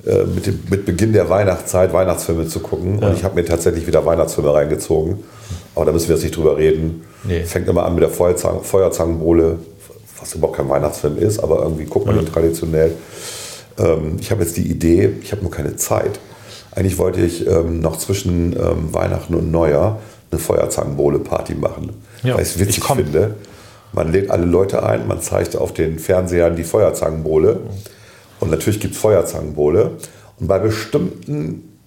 äh, 0.05 0.23
mit, 0.23 0.45
dem, 0.47 0.59
mit 0.69 0.85
Beginn 0.85 1.13
der 1.13 1.29
Weihnachtszeit 1.29 1.91
Weihnachtsfilme 1.93 2.47
zu 2.47 2.59
gucken. 2.61 2.99
Und 2.99 3.15
ich 3.15 3.23
habe 3.23 3.35
mir 3.35 3.45
tatsächlich 3.45 3.85
wieder 3.87 4.05
Weihnachtsfilme 4.05 4.53
reingezogen. 4.53 5.23
Aber 5.75 5.85
da 5.85 5.91
müssen 5.91 6.07
wir 6.09 6.15
jetzt 6.15 6.23
nicht 6.23 6.35
drüber 6.35 6.57
reden. 6.57 7.05
Nee. 7.23 7.43
Fängt 7.43 7.67
immer 7.67 7.85
an 7.85 7.93
mit 7.93 8.03
der 8.03 8.09
Feuerzangen, 8.09 8.63
Feuerzangenbowle, 8.63 9.59
was 10.19 10.35
überhaupt 10.35 10.57
kein 10.57 10.69
Weihnachtsfilm 10.69 11.17
ist, 11.17 11.39
aber 11.39 11.61
irgendwie 11.63 11.85
guckt 11.85 12.05
man 12.05 12.15
den 12.15 12.25
traditionell. 12.25 12.95
Ähm, 13.77 14.17
ich 14.19 14.31
habe 14.31 14.43
jetzt 14.43 14.57
die 14.57 14.69
Idee, 14.69 15.13
ich 15.21 15.31
habe 15.31 15.41
nur 15.41 15.51
keine 15.51 15.75
Zeit. 15.75 16.19
Eigentlich 16.71 16.97
wollte 16.97 17.21
ich 17.21 17.45
ähm, 17.47 17.81
noch 17.81 17.97
zwischen 17.97 18.53
ähm, 18.53 18.93
Weihnachten 18.93 19.35
und 19.35 19.51
Neujahr 19.51 19.99
eine 20.31 20.39
Feuerzangenbowle-Party 20.39 21.55
machen. 21.55 21.91
Ja, 22.23 22.35
weil 22.35 22.43
ich 22.43 22.49
es 22.49 22.59
witzig 22.59 22.79
ich 22.79 22.83
finde. 22.85 23.35
Man 23.93 24.11
lädt 24.11 24.31
alle 24.31 24.45
Leute 24.45 24.83
ein, 24.83 25.07
man 25.07 25.21
zeigt 25.21 25.57
auf 25.57 25.73
den 25.73 25.99
Fernsehern 25.99 26.55
die 26.55 26.63
Feuerzangenbowle. 26.63 27.59
Und 28.39 28.49
natürlich 28.49 28.79
gibt 28.79 28.95
es 28.95 29.01
Feuerzangenbowle. 29.01 29.91
Und 30.39 30.47
bei 30.47 30.59
bestimmten 30.59 31.77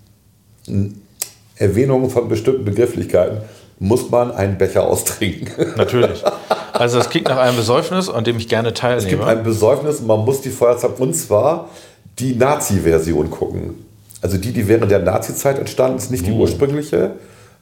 Erwähnungen 1.56 2.10
von 2.10 2.28
bestimmten 2.28 2.64
Begrifflichkeiten 2.64 3.38
muss 3.78 4.10
man 4.10 4.32
einen 4.32 4.58
Becher 4.58 4.86
austrinken. 4.86 5.48
Natürlich. 5.76 6.22
Also 6.72 6.98
das 6.98 7.10
klingt 7.10 7.28
nach 7.28 7.38
einem 7.38 7.56
Besäufnis, 7.56 8.08
an 8.08 8.24
dem 8.24 8.38
ich 8.38 8.48
gerne 8.48 8.68
Es 8.68 8.74
teilnehme. 8.74 9.10
gibt 9.10 9.24
ein 9.24 9.42
Besäufnis 9.42 10.00
und 10.00 10.06
man 10.06 10.24
muss 10.24 10.40
die 10.40 10.50
Feuerzangen, 10.50 10.96
und 10.98 11.14
zwar 11.14 11.68
die 12.18 12.34
Nazi-Version 12.34 13.30
gucken. 13.30 13.84
Also 14.22 14.38
die, 14.38 14.52
die 14.52 14.68
während 14.68 14.90
der 14.90 15.00
Nazi-Zeit 15.00 15.58
entstanden 15.58 15.98
ist, 15.98 16.10
nicht 16.10 16.26
die 16.26 16.32
ursprüngliche, 16.32 17.12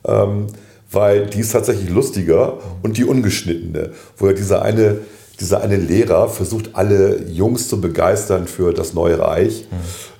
ähm, 0.07 0.47
weil 0.91 1.27
die 1.27 1.41
ist 1.41 1.53
tatsächlich 1.53 1.91
lustiger 1.91 2.59
und 2.83 2.99
die 2.99 3.05
ungeschnittene, 3.05 3.91
wo 4.19 4.27
ja 4.27 4.33
dieser 4.33 4.63
eine, 4.63 4.99
dieser 5.41 5.63
eine 5.63 5.77
Lehrer 5.77 6.29
versucht, 6.29 6.71
alle 6.75 7.23
Jungs 7.29 7.69
zu 7.69 7.81
begeistern 7.81 8.47
für 8.47 8.73
das 8.73 8.93
neue 8.95 9.19
Reich. 9.19 9.67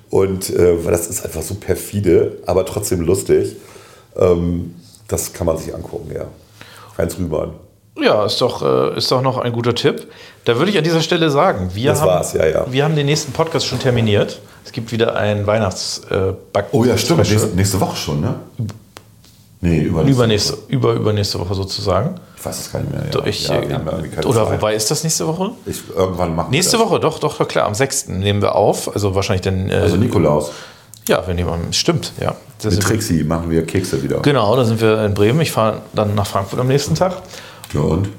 Und 0.09 0.49
äh, 0.49 0.83
weil 0.83 0.91
das 0.91 1.07
ist 1.07 1.23
einfach 1.23 1.41
so 1.41 1.55
perfide, 1.55 2.37
aber 2.45 2.65
trotzdem 2.65 3.01
lustig. 3.01 3.55
Ähm, 4.17 4.75
das 5.13 5.31
kann 5.31 5.45
man 5.47 5.57
sich 5.57 5.73
angucken, 5.73 6.11
ja. 6.13 6.25
Heinz 6.97 7.17
Rühmann. 7.17 7.51
ja, 8.01 8.25
ist 8.25 8.41
doch, 8.41 8.61
äh, 8.61 8.97
ist 8.97 9.11
doch 9.11 9.21
noch 9.21 9.37
ein 9.37 9.53
guter 9.53 9.75
Tipp. 9.75 10.07
Da 10.45 10.57
würde 10.57 10.71
ich 10.71 10.77
an 10.77 10.83
dieser 10.83 11.01
Stelle 11.01 11.29
sagen, 11.29 11.71
wir, 11.73 11.91
Das 11.91 12.01
haben, 12.01 12.07
war's, 12.07 12.33
ja, 12.33 12.45
ja. 12.47 12.65
wir 12.69 12.83
haben 12.83 12.95
den 12.95 13.05
nächsten 13.05 13.31
Podcast 13.31 13.65
schon 13.67 13.79
terminiert. 13.79 14.39
Es 14.65 14.71
gibt 14.71 14.91
wieder 14.91 15.15
ein 15.15 15.45
weihnachts 15.45 16.01
äh, 16.09 16.33
Oh 16.71 16.83
ja, 16.83 16.97
stimmt. 16.97 17.29
Nächste, 17.29 17.47
nächste 17.55 17.79
Woche 17.79 17.95
schon, 17.95 18.21
ne? 18.21 18.35
Nee, 19.61 19.79
übernächste. 19.79 20.11
Übernächste, 20.11 20.57
über, 20.67 20.93
übernächste 20.93 21.39
Woche 21.39 21.53
sozusagen. 21.53 22.15
Ich 22.37 22.45
weiß 22.45 22.59
es 22.59 22.71
gar 22.71 22.79
nicht 22.79 22.91
mehr. 22.91 23.03
Ja. 23.13 23.25
Ich, 23.25 23.47
ja, 23.47 23.61
äh, 23.61 24.25
oder 24.25 24.45
Zeit. 24.45 24.53
wobei 24.53 24.75
ist 24.75 24.91
das 24.91 25.03
nächste 25.03 25.25
Woche? 25.27 25.51
Ich, 25.65 25.81
irgendwann 25.95 26.35
machen 26.35 26.51
wir 26.51 26.57
Nächste. 26.57 26.79
Woche, 26.79 26.99
doch, 26.99 27.19
doch, 27.19 27.37
doch, 27.37 27.47
klar. 27.47 27.65
Am 27.67 27.73
6. 27.73 28.09
nehmen 28.09 28.41
wir 28.41 28.55
auf. 28.55 28.93
Also 28.93 29.15
wahrscheinlich 29.15 29.41
dann. 29.41 29.69
Äh, 29.69 29.75
Also 29.75 29.95
Nikolaus. 29.95 30.51
Ja, 31.07 31.21
nehmen 31.33 31.49
am. 31.49 31.73
Stimmt, 31.73 32.13
ja. 32.19 32.35
Das 32.61 32.75
Mit 32.75 32.83
wir- 32.83 32.89
Trixie 32.89 33.23
machen 33.23 33.49
wir 33.49 33.65
Kekse 33.65 34.01
wieder. 34.01 34.19
Genau, 34.21 34.55
da 34.55 34.63
sind 34.63 34.79
wir 34.79 35.03
in 35.05 35.13
Bremen. 35.13 35.41
Ich 35.41 35.51
fahre 35.51 35.81
dann 35.93 36.15
nach 36.15 36.25
Frankfurt 36.27 36.59
am 36.59 36.67
nächsten 36.67 36.95
Tag. 36.95 37.17
Ja, 37.73 37.81
und? 37.81 38.09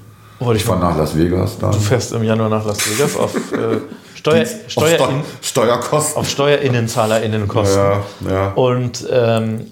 Wollte 0.40 0.59
Ich 0.59 0.65
fahre 0.65 0.81
nach 0.81 0.97
Las 0.98 1.16
Vegas 1.16 1.56
dann. 1.59 1.70
Du 1.73 1.78
fährst 1.78 2.12
im 2.12 2.23
Januar 2.24 2.48
nach 2.48 2.66
Las 2.66 2.78
Vegas 2.90 3.16
auf 3.16 3.35
äh, 3.52 3.78
Steuer, 4.15 4.44
Steuer, 4.69 5.01
auf 5.01 5.09
Steu 5.40 5.62
Steuerkosten. 5.62 6.20
auf 6.20 6.28
SteuerinnenzahlerInnenkosten. 6.28 7.78
ja, 7.82 8.02
ja. 8.31 8.48
Und 8.55 9.06
ähm, 9.11 9.70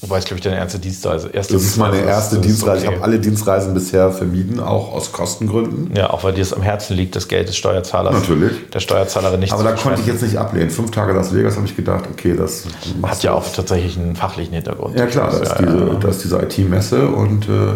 wobei 0.00 0.18
es, 0.18 0.24
glaube 0.24 0.38
ich, 0.38 0.44
deine 0.44 0.56
erste 0.56 0.78
Dienstreise 0.78 1.28
erste 1.28 1.54
Das 1.54 1.62
ist 1.62 1.76
meine 1.76 2.00
erste 2.00 2.36
das 2.36 2.46
Dienstreise. 2.46 2.82
Ich 2.82 2.88
okay. 2.88 2.96
habe 2.96 3.04
alle 3.04 3.18
Dienstreisen 3.18 3.74
bisher 3.74 4.10
vermieden, 4.10 4.60
auch 4.60 4.92
aus 4.92 5.12
Kostengründen. 5.12 5.94
Ja, 5.96 6.10
auch 6.10 6.24
weil 6.24 6.32
dir 6.32 6.42
es 6.42 6.52
am 6.52 6.62
Herzen 6.62 6.96
liegt, 6.96 7.16
das 7.16 7.28
Geld 7.28 7.48
des 7.48 7.56
Steuerzahlers. 7.56 8.14
Natürlich. 8.14 8.70
Der 8.70 8.80
Steuerzahlerin 8.80 9.40
nicht 9.40 9.52
Aber 9.52 9.64
da 9.64 9.72
konnte 9.72 10.00
ich 10.00 10.06
jetzt 10.06 10.22
nicht 10.22 10.36
ablehnen. 10.36 10.70
Fünf 10.70 10.90
Tage 10.90 11.12
Las 11.12 11.34
Vegas 11.34 11.56
habe 11.56 11.66
ich 11.66 11.76
gedacht, 11.76 12.04
okay, 12.10 12.34
das 12.36 12.64
Hat 13.02 13.22
ja 13.22 13.32
auch 13.32 13.44
tatsächlich 13.52 13.96
einen 13.96 14.16
fachlichen 14.16 14.54
Hintergrund. 14.54 14.98
Ja 14.98 15.06
klar, 15.06 15.30
da 15.30 15.38
ist, 15.38 15.48
ja, 15.48 15.58
diese, 15.58 15.78
ja. 15.78 15.94
da 15.94 16.08
ist 16.08 16.24
diese 16.24 16.38
IT-Messe 16.38 17.08
und 17.08 17.48
äh, 17.48 17.72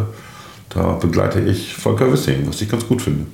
da 0.71 0.93
begleite 0.93 1.41
ich 1.41 1.77
Volker 1.77 2.13
Wissing, 2.13 2.47
was 2.47 2.61
ich 2.61 2.69
ganz 2.69 2.87
gut 2.87 3.03
finde. 3.03 3.27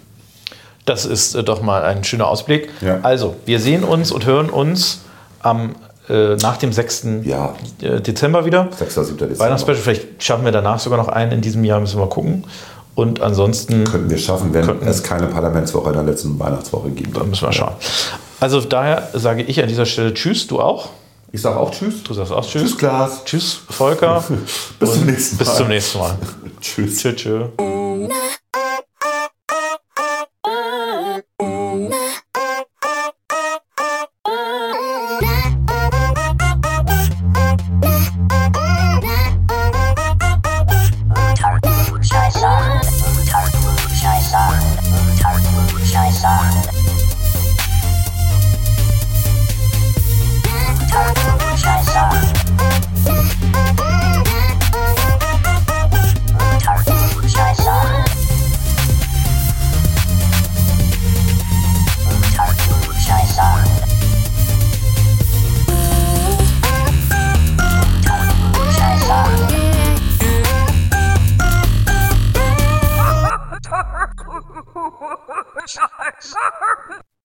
Das 0.84 1.06
ist 1.06 1.34
äh, 1.34 1.42
doch 1.42 1.62
mal 1.62 1.82
ein 1.82 2.04
schöner 2.04 2.28
Ausblick. 2.28 2.68
Ja. 2.80 3.00
Also, 3.02 3.36
wir 3.46 3.60
sehen 3.60 3.84
uns 3.84 4.12
und 4.12 4.26
hören 4.26 4.50
uns 4.50 5.00
am, 5.40 5.74
äh, 6.08 6.36
nach 6.36 6.56
dem 6.58 6.72
6. 6.72 7.06
Ja. 7.24 7.54
äh, 7.82 8.00
Dezember 8.00 8.44
wieder. 8.44 8.68
6. 8.76 8.94
7. 8.94 9.16
Dezember. 9.16 9.38
Weihnachtsspecial, 9.38 9.82
vielleicht 9.82 10.22
schaffen 10.22 10.44
wir 10.44 10.52
danach 10.52 10.78
sogar 10.78 10.98
noch 10.98 11.08
einen 11.08 11.32
in 11.32 11.40
diesem 11.40 11.64
Jahr, 11.64 11.80
müssen 11.80 11.96
wir 11.98 12.04
mal 12.04 12.10
gucken. 12.10 12.44
Und 12.94 13.20
ansonsten 13.20 13.84
Könnten 13.84 14.08
wir 14.10 14.18
schaffen, 14.18 14.54
wenn 14.54 14.64
Könnten- 14.66 14.86
es 14.86 15.02
keine 15.02 15.26
Parlamentswoche 15.26 15.88
in 15.88 15.94
der 15.94 16.04
letzten 16.04 16.38
Weihnachtswoche 16.38 16.90
gibt. 16.90 17.16
müssen 17.26 17.42
wir 17.46 17.52
schauen. 17.52 17.72
Also 18.38 18.60
daher 18.60 19.08
sage 19.14 19.42
ich 19.42 19.60
an 19.62 19.68
dieser 19.68 19.86
Stelle 19.86 20.14
Tschüss, 20.14 20.46
du 20.46 20.60
auch. 20.60 20.90
Ich 21.32 21.40
sage 21.42 21.58
auch 21.58 21.72
Tschüss. 21.72 22.04
Du 22.04 22.14
sagst 22.14 22.30
auch 22.30 22.46
Tschüss. 22.46 22.62
Tschüss, 22.62 22.78
Klaas. 22.78 23.24
Tschüss, 23.24 23.58
Volker. 23.68 24.22
Bis 24.78 24.92
zum 24.94 25.06
nächsten 25.06 25.36
Mal. 25.36 25.44
Bis 25.44 25.56
zum 25.56 25.68
nächsten 25.68 25.98
Mal. 25.98 26.14
Tschüss. 26.60 26.98
Tschüss, 26.98 27.16
tschüss. 27.16 27.73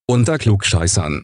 Unter 0.09 0.39
Klugscheißern. 0.39 1.23